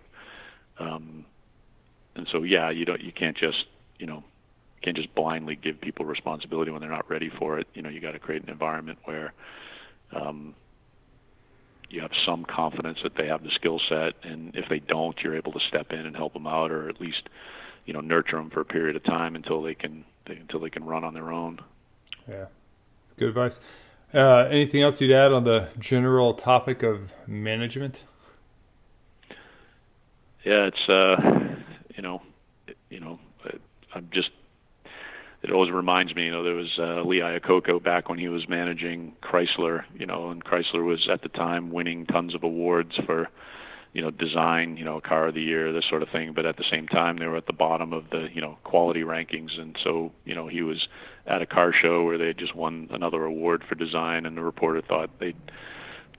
um 0.78 1.24
and 2.14 2.26
so 2.30 2.42
yeah 2.42 2.70
you 2.70 2.84
don't 2.84 3.00
you 3.00 3.12
can't 3.12 3.36
just 3.36 3.66
you 3.98 4.06
know 4.06 4.22
can't 4.82 4.96
just 4.96 5.12
blindly 5.14 5.56
give 5.56 5.80
people 5.80 6.04
responsibility 6.04 6.70
when 6.70 6.80
they're 6.80 6.90
not 6.90 7.10
ready 7.10 7.30
for 7.38 7.58
it 7.58 7.66
you 7.74 7.82
know 7.82 7.88
you 7.88 8.00
got 8.00 8.12
to 8.12 8.18
create 8.18 8.42
an 8.42 8.50
environment 8.50 8.98
where 9.04 9.32
um 10.12 10.54
you 11.88 12.00
have 12.00 12.10
some 12.24 12.44
confidence 12.44 12.98
that 13.02 13.14
they 13.16 13.26
have 13.26 13.42
the 13.42 13.50
skill 13.50 13.80
set, 13.88 14.14
and 14.22 14.54
if 14.54 14.68
they 14.68 14.78
don't, 14.78 15.16
you're 15.22 15.36
able 15.36 15.52
to 15.52 15.60
step 15.68 15.92
in 15.92 16.00
and 16.00 16.16
help 16.16 16.32
them 16.32 16.46
out, 16.46 16.70
or 16.70 16.88
at 16.88 17.00
least, 17.00 17.28
you 17.84 17.92
know, 17.92 18.00
nurture 18.00 18.36
them 18.36 18.50
for 18.50 18.60
a 18.60 18.64
period 18.64 18.96
of 18.96 19.04
time 19.04 19.36
until 19.36 19.62
they 19.62 19.74
can 19.74 20.04
they, 20.26 20.34
until 20.34 20.60
they 20.60 20.70
can 20.70 20.84
run 20.84 21.04
on 21.04 21.14
their 21.14 21.30
own. 21.30 21.60
Yeah, 22.28 22.46
good 23.16 23.28
advice. 23.28 23.60
Uh, 24.16 24.48
anything 24.50 24.80
else 24.80 24.98
you'd 24.98 25.12
add 25.12 25.30
on 25.30 25.44
the 25.44 25.68
general 25.78 26.32
topic 26.32 26.82
of 26.82 27.10
management? 27.26 28.02
Yeah, 30.42 30.68
it's 30.68 30.88
uh, 30.88 31.16
you 31.94 32.02
know, 32.02 32.22
you 32.88 33.00
know, 33.00 33.18
I'm 33.94 34.08
just 34.12 34.30
it 35.42 35.52
always 35.52 35.70
reminds 35.70 36.14
me, 36.14 36.24
you 36.24 36.32
know, 36.32 36.42
there 36.42 36.54
was 36.54 36.78
uh, 36.78 37.02
Lee 37.02 37.18
Iacocca 37.18 37.82
back 37.82 38.08
when 38.08 38.18
he 38.18 38.28
was 38.28 38.48
managing 38.48 39.12
Chrysler, 39.22 39.84
you 39.94 40.06
know, 40.06 40.30
and 40.30 40.42
Chrysler 40.42 40.82
was 40.82 41.08
at 41.12 41.22
the 41.22 41.28
time 41.28 41.70
winning 41.70 42.06
tons 42.06 42.34
of 42.34 42.42
awards 42.42 42.98
for, 43.04 43.28
you 43.92 44.00
know, 44.00 44.10
design, 44.10 44.78
you 44.78 44.84
know, 44.84 45.00
car 45.00 45.28
of 45.28 45.34
the 45.34 45.42
year, 45.42 45.72
this 45.72 45.84
sort 45.88 46.02
of 46.02 46.08
thing. 46.08 46.32
But 46.32 46.46
at 46.46 46.56
the 46.56 46.64
same 46.70 46.88
time, 46.88 47.18
they 47.18 47.26
were 47.26 47.36
at 47.36 47.46
the 47.46 47.52
bottom 47.52 47.92
of 47.92 48.10
the, 48.10 48.28
you 48.32 48.40
know, 48.40 48.56
quality 48.64 49.02
rankings, 49.02 49.60
and 49.60 49.76
so, 49.84 50.10
you 50.24 50.34
know, 50.34 50.48
he 50.48 50.62
was 50.62 50.88
at 51.26 51.42
a 51.42 51.46
car 51.46 51.72
show 51.72 52.04
where 52.04 52.18
they 52.18 52.28
had 52.28 52.38
just 52.38 52.54
won 52.54 52.88
another 52.90 53.24
award 53.24 53.64
for 53.68 53.74
design, 53.74 54.26
and 54.26 54.36
the 54.36 54.42
reporter 54.42 54.80
thought 54.82 55.10
they'd 55.18 55.36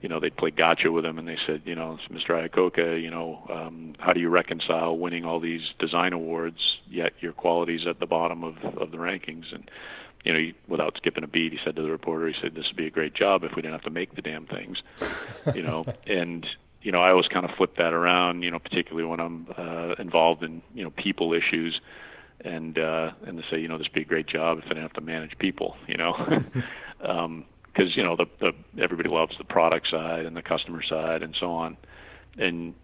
you 0.00 0.08
know, 0.08 0.20
they 0.20 0.30
played 0.30 0.56
gotcha 0.56 0.92
with 0.92 1.04
him 1.04 1.18
and 1.18 1.26
they 1.26 1.38
said, 1.46 1.62
you 1.64 1.74
know, 1.74 1.98
Mr. 2.10 2.30
Iacocca, 2.30 3.02
you 3.02 3.10
know, 3.10 3.44
um, 3.50 3.94
how 3.98 4.12
do 4.12 4.20
you 4.20 4.28
reconcile 4.28 4.96
winning 4.96 5.24
all 5.24 5.40
these 5.40 5.62
design 5.78 6.12
awards 6.12 6.78
yet 6.88 7.12
your 7.20 7.32
quality's 7.32 7.86
at 7.86 7.98
the 7.98 8.06
bottom 8.06 8.44
of 8.44 8.56
of 8.76 8.90
the 8.90 8.96
rankings? 8.96 9.52
And 9.52 9.68
you 10.24 10.32
know, 10.32 10.38
he, 10.38 10.54
without 10.66 10.96
skipping 10.96 11.24
a 11.24 11.28
beat, 11.28 11.52
he 11.52 11.58
said 11.64 11.76
to 11.76 11.82
the 11.82 11.90
reporter, 11.90 12.28
he 12.28 12.34
said, 12.40 12.54
"This 12.54 12.66
would 12.68 12.76
be 12.76 12.86
a 12.86 12.90
great 12.90 13.14
job 13.14 13.44
if 13.44 13.54
we 13.56 13.62
didn't 13.62 13.74
have 13.74 13.82
to 13.82 13.90
make 13.90 14.14
the 14.14 14.22
damn 14.22 14.46
things," 14.46 14.82
you 15.54 15.62
know. 15.62 15.84
and 16.06 16.46
you 16.80 16.92
know, 16.92 17.00
I 17.00 17.10
always 17.10 17.26
kind 17.26 17.44
of 17.44 17.56
flip 17.56 17.76
that 17.76 17.92
around, 17.92 18.42
you 18.42 18.52
know, 18.52 18.60
particularly 18.60 19.06
when 19.08 19.18
I'm 19.18 19.48
uh, 19.56 19.94
involved 19.98 20.44
in 20.44 20.62
you 20.74 20.84
know 20.84 20.90
people 20.90 21.32
issues, 21.32 21.80
and 22.44 22.78
uh, 22.78 23.10
and 23.26 23.38
to 23.38 23.44
say, 23.50 23.58
you 23.58 23.68
know, 23.68 23.78
this 23.78 23.86
would 23.86 23.94
be 23.94 24.02
a 24.02 24.04
great 24.04 24.28
job 24.28 24.58
if 24.58 24.64
I 24.64 24.68
didn't 24.68 24.82
have 24.82 24.92
to 24.94 25.00
manage 25.00 25.36
people, 25.38 25.76
you 25.86 25.96
know. 25.96 26.14
um, 27.04 27.44
because 27.78 27.96
you 27.96 28.02
know 28.02 28.16
the, 28.16 28.26
the 28.40 28.82
everybody 28.82 29.08
loves 29.08 29.36
the 29.38 29.44
product 29.44 29.88
side 29.88 30.26
and 30.26 30.36
the 30.36 30.42
customer 30.42 30.82
side 30.82 31.22
and 31.22 31.36
so 31.38 31.50
on, 31.52 31.76
and 32.36 32.74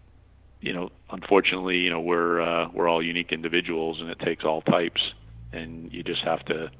you 0.61 0.73
know 0.73 0.89
unfortunately 1.11 1.77
you 1.77 1.89
know 1.89 1.99
we're 1.99 2.41
uh, 2.41 2.69
we're 2.73 2.87
all 2.87 3.03
unique 3.03 3.31
individuals 3.31 3.99
and 3.99 4.09
it 4.09 4.19
takes 4.19 4.45
all 4.45 4.61
types, 4.61 5.01
and 5.51 5.91
you 5.91 6.01
just 6.01 6.23
have 6.23 6.45
to, 6.45 6.71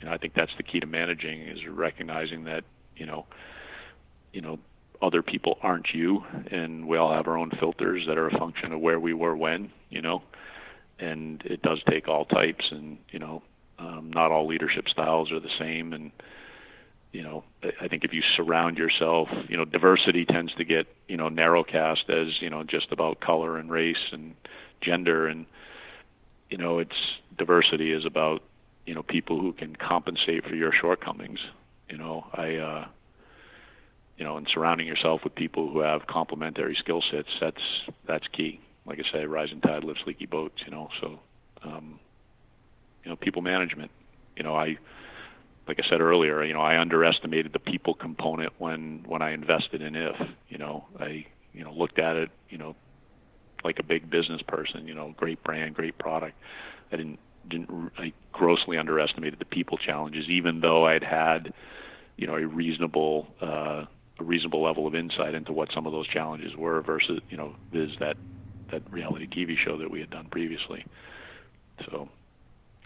you 0.00 0.06
know 0.06 0.12
I 0.12 0.18
think 0.18 0.34
that's 0.34 0.52
the 0.56 0.62
key 0.62 0.80
to 0.80 0.86
managing 0.86 1.42
is 1.42 1.58
recognizing 1.68 2.44
that 2.44 2.64
you 2.96 3.06
know, 3.06 3.26
you 4.32 4.40
know 4.40 4.58
other 5.02 5.22
people 5.22 5.58
aren't 5.62 5.88
you, 5.92 6.24
and 6.50 6.86
we 6.86 6.96
all 6.96 7.12
have 7.12 7.26
our 7.26 7.36
own 7.36 7.50
filters 7.60 8.04
that 8.06 8.16
are 8.16 8.28
a 8.28 8.38
function 8.38 8.72
of 8.72 8.80
where 8.80 9.00
we 9.00 9.12
were 9.12 9.36
when 9.36 9.70
you 9.92 10.00
know, 10.00 10.22
and 11.02 11.42
it 11.44 11.62
does 11.62 11.82
take 11.88 12.08
all 12.08 12.24
types 12.24 12.64
and 12.70 12.98
you 13.10 13.18
know 13.18 13.42
um, 13.78 14.10
not 14.14 14.30
all 14.30 14.46
leadership 14.46 14.88
styles 14.88 15.32
are 15.32 15.40
the 15.40 15.50
same 15.58 15.92
and 15.92 16.12
you 17.12 17.22
know, 17.22 17.44
I 17.80 17.88
think 17.88 18.04
if 18.04 18.14
you 18.14 18.22
surround 18.36 18.78
yourself, 18.78 19.28
you 19.48 19.56
know, 19.56 19.66
diversity 19.66 20.24
tends 20.24 20.54
to 20.54 20.64
get, 20.64 20.86
you 21.08 21.18
know, 21.18 21.28
narrowcast 21.28 22.08
as, 22.08 22.40
you 22.40 22.48
know, 22.48 22.62
just 22.62 22.90
about 22.90 23.20
color 23.20 23.58
and 23.58 23.70
race 23.70 24.12
and 24.12 24.34
gender 24.80 25.26
and 25.28 25.46
you 26.48 26.58
know, 26.58 26.78
it's 26.78 26.96
diversity 27.38 27.92
is 27.92 28.04
about, 28.04 28.42
you 28.84 28.94
know, 28.94 29.02
people 29.02 29.40
who 29.40 29.54
can 29.54 29.74
compensate 29.74 30.44
for 30.44 30.54
your 30.54 30.70
shortcomings. 30.72 31.38
You 31.88 31.98
know, 31.98 32.26
I 32.32 32.56
uh 32.56 32.86
you 34.18 34.24
know, 34.24 34.36
and 34.36 34.46
surrounding 34.52 34.86
yourself 34.86 35.22
with 35.24 35.34
people 35.34 35.70
who 35.70 35.80
have 35.80 36.06
complementary 36.06 36.76
skill 36.78 37.02
sets, 37.10 37.28
that's 37.40 37.62
that's 38.06 38.26
key. 38.28 38.60
Like 38.84 38.98
I 38.98 39.12
say, 39.12 39.24
rising 39.26 39.60
tide 39.60 39.84
lifts 39.84 40.02
leaky 40.06 40.26
boats, 40.26 40.56
you 40.64 40.70
know, 40.72 40.88
so 41.00 41.20
um 41.62 41.98
you 43.04 43.10
know, 43.10 43.16
people 43.16 43.42
management. 43.42 43.90
You 44.36 44.42
know, 44.42 44.54
I 44.54 44.78
like 45.68 45.78
I 45.78 45.88
said 45.88 46.00
earlier, 46.00 46.42
you 46.44 46.54
know, 46.54 46.60
I 46.60 46.80
underestimated 46.80 47.52
the 47.52 47.58
people 47.58 47.94
component 47.94 48.52
when 48.58 49.04
when 49.06 49.22
I 49.22 49.32
invested 49.32 49.82
in 49.82 49.94
IF, 49.94 50.16
you 50.48 50.58
know, 50.58 50.86
I 50.98 51.26
you 51.52 51.64
know 51.64 51.72
looked 51.72 51.98
at 51.98 52.16
it, 52.16 52.30
you 52.48 52.58
know, 52.58 52.74
like 53.64 53.78
a 53.78 53.82
big 53.82 54.10
business 54.10 54.42
person, 54.42 54.86
you 54.86 54.94
know, 54.94 55.14
great 55.16 55.42
brand, 55.42 55.74
great 55.74 55.98
product. 55.98 56.36
I 56.90 56.96
didn't 56.96 57.18
didn't 57.48 57.92
I 57.98 58.12
grossly 58.32 58.78
underestimated 58.78 59.38
the 59.38 59.44
people 59.44 59.78
challenges, 59.78 60.28
even 60.28 60.60
though 60.60 60.86
I'd 60.86 61.04
had, 61.04 61.52
you 62.16 62.26
know, 62.26 62.36
a 62.36 62.46
reasonable 62.46 63.28
uh, 63.40 63.84
a 64.18 64.24
reasonable 64.24 64.62
level 64.62 64.86
of 64.86 64.94
insight 64.94 65.34
into 65.34 65.52
what 65.52 65.68
some 65.74 65.86
of 65.86 65.92
those 65.92 66.08
challenges 66.08 66.56
were 66.56 66.80
versus 66.82 67.20
you 67.30 67.36
know 67.36 67.54
is 67.72 67.90
that 68.00 68.16
that 68.72 68.82
reality 68.90 69.28
TV 69.28 69.56
show 69.56 69.76
that 69.76 69.90
we 69.90 70.00
had 70.00 70.10
done 70.10 70.26
previously. 70.30 70.84
So, 71.84 72.08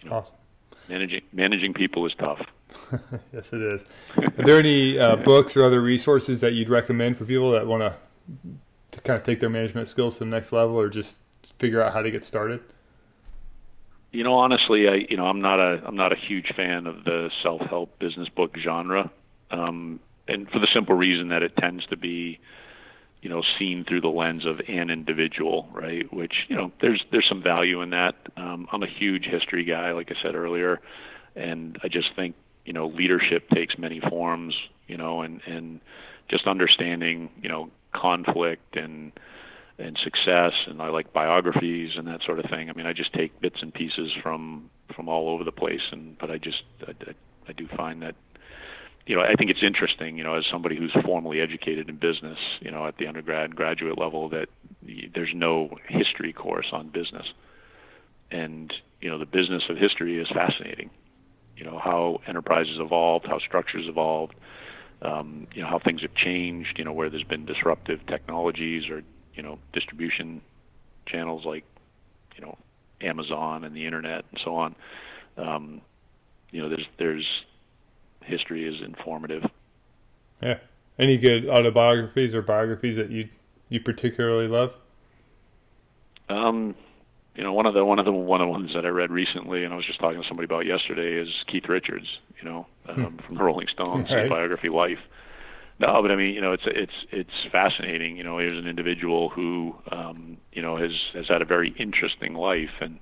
you 0.03 0.11
know, 0.11 0.17
awesome. 0.17 0.37
Managing 0.89 1.23
managing 1.33 1.75
people 1.75 2.07
is 2.07 2.13
tough. 2.19 2.41
yes, 3.33 3.53
it 3.53 3.63
is. 3.63 3.85
Are 4.17 4.45
there 4.45 4.59
any 4.59 4.99
uh, 4.99 5.17
books 5.25 5.57
or 5.57 5.65
other 5.65 5.81
resources 5.81 6.41
that 6.41 6.53
you'd 6.55 6.69
recommend 6.69 7.17
for 7.17 7.25
people 7.25 7.51
that 7.53 7.67
want 7.67 7.83
to 7.83 7.95
to 8.93 9.01
kind 9.01 9.19
of 9.19 9.25
take 9.25 9.41
their 9.41 9.51
management 9.51 9.89
skills 9.89 10.19
to 10.19 10.21
the 10.21 10.31
next 10.31 10.53
level, 10.53 10.79
or 10.79 10.89
just 10.89 11.19
figure 11.59 11.83
out 11.83 11.93
how 11.93 12.03
to 12.03 12.11
get 12.11 12.25
started? 12.25 12.61
You 14.13 14.23
know, 14.23 14.35
honestly, 14.35 14.89
I 14.89 15.07
you 15.09 15.17
know 15.17 15.27
I'm 15.27 15.41
not 15.41 15.59
a 15.59 15.83
I'm 15.85 15.97
not 15.97 16.13
a 16.13 16.17
huge 16.17 16.53
fan 16.55 16.87
of 16.87 17.05
the 17.05 17.31
self 17.43 17.63
help 17.63 17.99
business 17.99 18.29
book 18.29 18.57
genre, 18.57 19.11
um, 19.51 19.99
and 20.29 20.49
for 20.51 20.59
the 20.59 20.69
simple 20.73 20.95
reason 20.95 21.29
that 21.29 21.43
it 21.43 21.57
tends 21.57 21.85
to 21.87 21.97
be 21.97 22.39
you 23.23 23.31
know 23.31 23.43
seen 23.59 23.85
through 23.85 24.01
the 24.01 24.09
lens 24.09 24.45
of 24.45 24.61
an 24.69 24.91
individual 24.91 25.69
right 25.73 26.13
which 26.13 26.35
you 26.49 26.57
know 26.57 26.71
there's 26.81 27.03
there's 27.11 27.27
some 27.29 27.43
value 27.43 27.83
in 27.83 27.91
that 27.91 28.15
um 28.37 28.69
i'm 28.73 28.83
a 28.83 28.89
huge 28.89 29.25
history 29.25 29.65
guy 29.65 29.93
like 29.93 30.11
i 30.11 30.23
said 30.23 30.35
earlier 30.35 30.81
and 31.35 31.79
i 31.83 31.89
just 31.89 32.09
think 32.15 32.35
you 32.65 32.73
know 32.73 32.87
leadership 32.89 33.49
takes 33.51 33.79
many 33.79 34.01
forms 34.01 34.55
you 34.87 34.97
know 34.97 35.23
and 35.23 35.41
and 35.47 35.81
just 36.29 36.47
understanding 36.47 37.31
you 37.43 37.49
know 37.49 37.71
conflict 37.93 38.77
and 38.77 39.13
and 39.79 39.99
success 40.03 40.53
and 40.67 40.81
I 40.81 40.89
like 40.89 41.13
biographies 41.13 41.93
and 41.97 42.07
that 42.07 42.21
sort 42.25 42.39
of 42.39 42.49
thing. 42.49 42.71
I 42.71 42.73
mean, 42.73 42.87
I 42.87 42.93
just 42.93 43.13
take 43.13 43.39
bits 43.41 43.57
and 43.61 43.73
pieces 43.73 44.11
from 44.23 44.71
from 44.95 45.09
all 45.09 45.29
over 45.29 45.45
the 45.45 45.53
place 45.53 45.81
and 45.93 46.17
but 46.19 46.31
I 46.31 46.39
just 46.39 46.63
I, 46.87 46.93
I, 46.93 47.15
I 47.49 47.53
do 47.53 47.69
find 47.77 48.03
that 48.03 48.15
you 49.07 49.15
know, 49.15 49.23
I 49.23 49.35
think 49.35 49.51
it's 49.51 49.63
interesting, 49.63 50.19
you 50.19 50.25
know, 50.25 50.35
as 50.35 50.45
somebody 50.51 50.77
who's 50.77 50.93
formally 51.05 51.41
educated 51.41 51.89
in 51.89 51.97
business, 51.97 52.39
you 52.61 52.73
know, 52.73 52.87
at 52.87 52.97
the 52.99 53.07
undergrad 53.07 53.55
graduate 53.55 53.97
level, 53.97 54.29
that 54.31 54.49
there's 55.15 55.33
no 55.33 55.79
history 55.89 56.33
course 56.33 56.67
on 56.73 56.89
business. 56.89 57.27
And, 58.33 58.73
you 59.01 59.09
know, 59.09 59.19
the 59.19 59.27
business 59.27 59.63
of 59.71 59.77
history 59.77 60.19
is 60.19 60.27
fascinating. 60.29 60.91
You 61.57 61.65
know, 61.65 61.79
how 61.79 62.21
enterprises 62.27 62.79
evolved, 62.81 63.27
how 63.27 63.39
structures 63.39 63.87
evolved, 63.87 64.35
um, 65.03 65.47
you 65.55 65.63
know, 65.63 65.69
how 65.69 65.79
things 65.79 66.03
have 66.03 66.15
changed, 66.15 66.77
you 66.77 66.85
know, 66.85 66.93
where 66.93 67.09
there's 67.09 67.23
been 67.23 67.47
disruptive 67.47 68.05
technologies 68.07 68.91
or, 68.91 69.03
you 69.35 69.43
know, 69.43 69.61
distribution 69.73 70.43
channels 71.07 71.45
like, 71.45 71.65
you 72.35 72.45
know, 72.45 72.59
Amazon 73.01 73.63
and 73.63 73.77
the 73.77 73.87
internet 73.87 74.25
and 74.33 74.41
so 74.45 74.57
on. 74.57 74.75
Um, 75.37 75.81
you 76.51 76.61
know, 76.61 76.69
there's, 76.69 76.87
there's, 76.99 77.27
history 78.27 78.67
is 78.67 78.83
informative. 78.83 79.45
Yeah. 80.43 80.59
Any 80.99 81.19
good 81.19 81.49
autobiographies 81.49 82.35
or 82.35 82.43
biographies 82.43 82.97
that 82.97 83.11
you 83.11 83.29
you 83.69 83.81
particularly 83.81 84.49
love? 84.49 84.73
Um, 86.29 86.75
you 87.35 87.43
know, 87.43 87.53
one 87.53 87.67
of 87.67 87.75
the 87.75 87.85
one 87.85 87.99
of 87.99 88.05
the 88.05 88.13
one 88.13 88.41
of 88.41 88.47
the 88.47 88.51
ones 88.51 88.71
that 88.75 88.87
I 88.87 88.89
read 88.89 89.11
recently, 89.11 89.65
and 89.65 89.73
I 89.73 89.77
was 89.77 89.87
just 89.87 90.01
talking 90.01 90.21
to 90.21 90.27
somebody 90.27 90.47
about 90.47 90.65
yesterday, 90.65 91.21
is 91.21 91.29
Keith 91.47 91.69
Richards. 91.69 92.07
You 92.41 92.49
know, 92.49 92.67
hmm. 92.87 93.05
um, 93.05 93.19
from 93.27 93.37
the 93.37 93.43
Rolling 93.43 93.69
Stones, 93.69 94.11
right. 94.11 94.31
biography, 94.31 94.69
Life. 94.69 94.99
No, 95.79 96.01
but 96.01 96.11
I 96.11 96.17
mean, 96.17 96.35
you 96.35 96.41
know, 96.41 96.53
it's 96.53 96.63
it's 96.67 96.93
it's 97.13 97.53
fascinating. 97.53 98.17
You 98.17 98.25
know, 98.25 98.39
here's 98.39 98.59
an 98.59 98.67
individual 98.67 99.29
who, 99.29 99.77
um, 99.93 100.39
you 100.53 100.63
know, 100.63 100.79
has 100.79 100.93
has 101.13 101.29
had 101.29 101.43
a 101.43 101.45
very 101.45 101.75
interesting 101.79 102.35
life, 102.35 102.81
and 102.81 102.99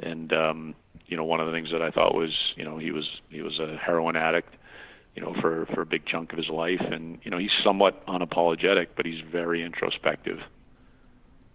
and 0.00 0.32
um, 0.32 0.74
you 1.06 1.16
know, 1.16 1.24
one 1.24 1.40
of 1.40 1.46
the 1.46 1.52
things 1.52 1.70
that 1.72 1.82
I 1.82 1.90
thought 1.90 2.14
was, 2.14 2.32
you 2.56 2.64
know, 2.64 2.78
he 2.78 2.90
was 2.90 3.08
he 3.30 3.42
was 3.42 3.58
a 3.58 3.76
heroin 3.76 4.16
addict, 4.16 4.54
you 5.14 5.22
know, 5.22 5.34
for 5.40 5.66
for 5.74 5.82
a 5.82 5.86
big 5.86 6.06
chunk 6.06 6.32
of 6.32 6.38
his 6.38 6.48
life, 6.48 6.80
and 6.80 7.18
you 7.22 7.30
know, 7.30 7.38
he's 7.38 7.50
somewhat 7.64 8.06
unapologetic, 8.06 8.88
but 8.96 9.06
he's 9.06 9.20
very 9.20 9.62
introspective. 9.62 10.38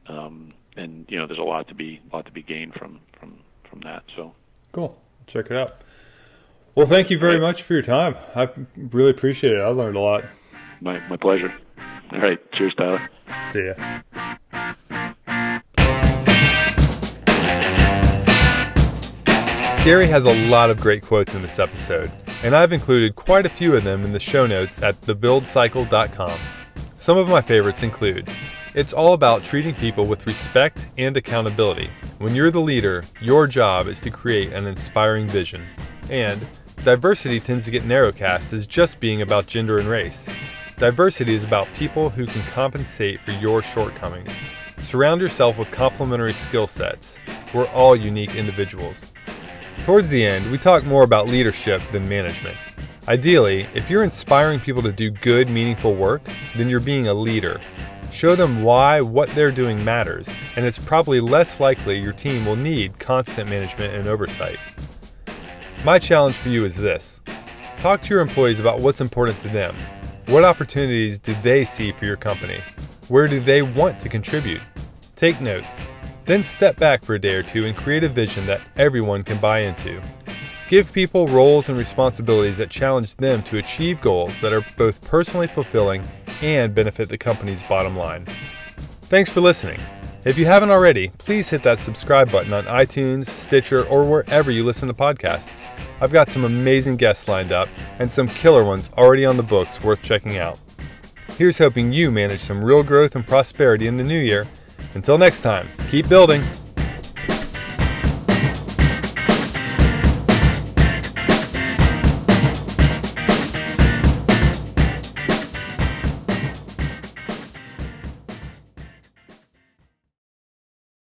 Um, 0.07 0.53
and 0.75 1.05
you 1.07 1.19
know, 1.19 1.27
there's 1.27 1.39
a 1.39 1.43
lot 1.43 1.67
to 1.69 1.75
be 1.75 2.01
a 2.11 2.15
lot 2.15 2.25
to 2.25 2.31
be 2.31 2.41
gained 2.41 2.73
from 2.73 2.99
from 3.19 3.39
from 3.69 3.81
that. 3.81 4.03
So 4.15 4.33
cool. 4.71 4.99
Check 5.27 5.45
it 5.45 5.57
out. 5.57 5.81
Well, 6.75 6.87
thank 6.87 7.11
you 7.11 7.19
very 7.19 7.39
much 7.39 7.61
for 7.61 7.73
your 7.73 7.83
time. 7.83 8.15
I 8.35 8.49
really 8.75 9.11
appreciate 9.11 9.53
it. 9.53 9.61
I 9.61 9.67
learned 9.67 9.95
a 9.95 9.99
lot. 9.99 10.23
My 10.81 10.99
my 11.07 11.17
pleasure. 11.17 11.53
All 12.11 12.19
right. 12.19 12.39
Cheers, 12.53 12.73
Tyler. 12.75 13.09
See 13.43 13.65
ya. 13.65 14.01
Gary 19.83 20.07
has 20.07 20.25
a 20.25 20.47
lot 20.47 20.69
of 20.69 20.79
great 20.79 21.01
quotes 21.01 21.35
in 21.35 21.41
this 21.41 21.59
episode, 21.59 22.09
and 22.41 22.55
I've 22.55 22.71
included 22.71 23.17
quite 23.17 23.45
a 23.45 23.49
few 23.49 23.75
of 23.75 23.83
them 23.83 24.05
in 24.05 24.13
the 24.13 24.19
show 24.19 24.47
notes 24.47 24.81
at 24.81 25.01
thebuildcycle.com. 25.01 26.39
Some 26.95 27.17
of 27.17 27.27
my 27.27 27.41
favorites 27.41 27.83
include 27.83 28.29
It's 28.75 28.93
all 28.93 29.11
about 29.11 29.43
treating 29.43 29.75
people 29.75 30.05
with 30.05 30.25
respect 30.25 30.87
and 30.97 31.17
accountability. 31.17 31.89
When 32.19 32.33
you're 32.33 32.49
the 32.49 32.61
leader, 32.61 33.03
your 33.19 33.45
job 33.45 33.89
is 33.89 33.99
to 34.01 34.09
create 34.09 34.53
an 34.53 34.67
inspiring 34.67 35.27
vision. 35.27 35.67
And 36.09 36.47
Diversity 36.77 37.41
tends 37.41 37.65
to 37.65 37.71
get 37.71 37.83
narrowcast 37.83 38.53
as 38.53 38.65
just 38.65 39.01
being 39.01 39.21
about 39.21 39.47
gender 39.47 39.79
and 39.79 39.89
race. 39.89 40.29
Diversity 40.77 41.33
is 41.33 41.43
about 41.43 41.67
people 41.75 42.09
who 42.09 42.25
can 42.25 42.41
compensate 42.53 43.19
for 43.19 43.31
your 43.31 43.61
shortcomings. 43.61 44.31
Surround 44.77 45.19
yourself 45.19 45.57
with 45.57 45.69
complementary 45.71 46.33
skill 46.33 46.67
sets. 46.67 47.19
We're 47.53 47.67
all 47.67 47.97
unique 47.97 48.35
individuals. 48.35 49.03
Towards 49.83 50.09
the 50.09 50.25
end, 50.25 50.49
we 50.51 50.57
talk 50.57 50.83
more 50.85 51.03
about 51.03 51.27
leadership 51.27 51.81
than 51.91 52.07
management. 52.07 52.55
Ideally, 53.07 53.67
if 53.73 53.89
you're 53.89 54.03
inspiring 54.03 54.59
people 54.59 54.81
to 54.81 54.91
do 54.91 55.11
good, 55.11 55.49
meaningful 55.49 55.93
work, 55.93 56.21
then 56.55 56.69
you're 56.69 56.79
being 56.79 57.07
a 57.07 57.13
leader. 57.13 57.59
Show 58.11 58.35
them 58.35 58.63
why 58.63 59.01
what 59.01 59.27
they're 59.29 59.51
doing 59.51 59.83
matters, 59.83 60.29
and 60.55 60.65
it's 60.65 60.79
probably 60.79 61.19
less 61.19 61.59
likely 61.59 61.99
your 61.99 62.13
team 62.13 62.45
will 62.45 62.55
need 62.55 62.99
constant 62.99 63.49
management 63.49 63.93
and 63.93 64.07
oversight. 64.07 64.59
My 65.83 65.99
challenge 65.99 66.35
for 66.35 66.49
you 66.49 66.63
is 66.63 66.77
this 66.77 67.19
talk 67.77 68.01
to 68.03 68.09
your 68.09 68.21
employees 68.21 68.61
about 68.61 68.79
what's 68.79 69.01
important 69.01 69.41
to 69.41 69.49
them. 69.49 69.75
What 70.27 70.45
opportunities 70.45 71.19
do 71.19 71.35
they 71.41 71.65
see 71.65 71.91
for 71.91 72.05
your 72.05 72.15
company? 72.15 72.61
Where 73.09 73.27
do 73.27 73.41
they 73.41 73.61
want 73.61 73.99
to 73.99 74.07
contribute? 74.07 74.61
Take 75.17 75.41
notes. 75.41 75.83
Then 76.25 76.43
step 76.43 76.77
back 76.77 77.03
for 77.03 77.15
a 77.15 77.19
day 77.19 77.35
or 77.35 77.43
two 77.43 77.65
and 77.65 77.75
create 77.75 78.03
a 78.03 78.09
vision 78.09 78.45
that 78.45 78.61
everyone 78.77 79.23
can 79.23 79.37
buy 79.39 79.59
into. 79.59 80.01
Give 80.69 80.91
people 80.93 81.27
roles 81.27 81.67
and 81.67 81.77
responsibilities 81.77 82.57
that 82.57 82.69
challenge 82.69 83.15
them 83.17 83.43
to 83.43 83.57
achieve 83.57 83.99
goals 83.99 84.39
that 84.39 84.53
are 84.53 84.65
both 84.77 85.01
personally 85.01 85.47
fulfilling 85.47 86.09
and 86.41 86.73
benefit 86.73 87.09
the 87.09 87.17
company's 87.17 87.61
bottom 87.63 87.95
line. 87.95 88.25
Thanks 89.03 89.29
for 89.29 89.41
listening. 89.41 89.81
If 90.23 90.37
you 90.37 90.45
haven't 90.45 90.71
already, 90.71 91.09
please 91.17 91.49
hit 91.49 91.63
that 91.63 91.77
subscribe 91.77 92.31
button 92.31 92.53
on 92.53 92.63
iTunes, 92.65 93.25
Stitcher, 93.25 93.85
or 93.87 94.05
wherever 94.05 94.49
you 94.49 94.63
listen 94.63 94.87
to 94.87 94.93
podcasts. 94.93 95.67
I've 95.99 96.13
got 96.13 96.29
some 96.29 96.45
amazing 96.45 96.95
guests 96.95 97.27
lined 97.27 97.51
up 97.51 97.67
and 97.99 98.09
some 98.09 98.29
killer 98.29 98.63
ones 98.63 98.89
already 98.97 99.25
on 99.25 99.35
the 99.35 99.43
books 99.43 99.83
worth 99.83 100.01
checking 100.01 100.37
out. 100.37 100.57
Here's 101.37 101.57
hoping 101.57 101.91
you 101.91 102.09
manage 102.11 102.39
some 102.39 102.63
real 102.63 102.83
growth 102.83 103.17
and 103.17 103.27
prosperity 103.27 103.87
in 103.87 103.97
the 103.97 104.03
new 104.03 104.19
year 104.19 104.47
until 104.95 105.17
next 105.17 105.41
time, 105.41 105.67
keep 105.89 106.07
building. 106.09 106.43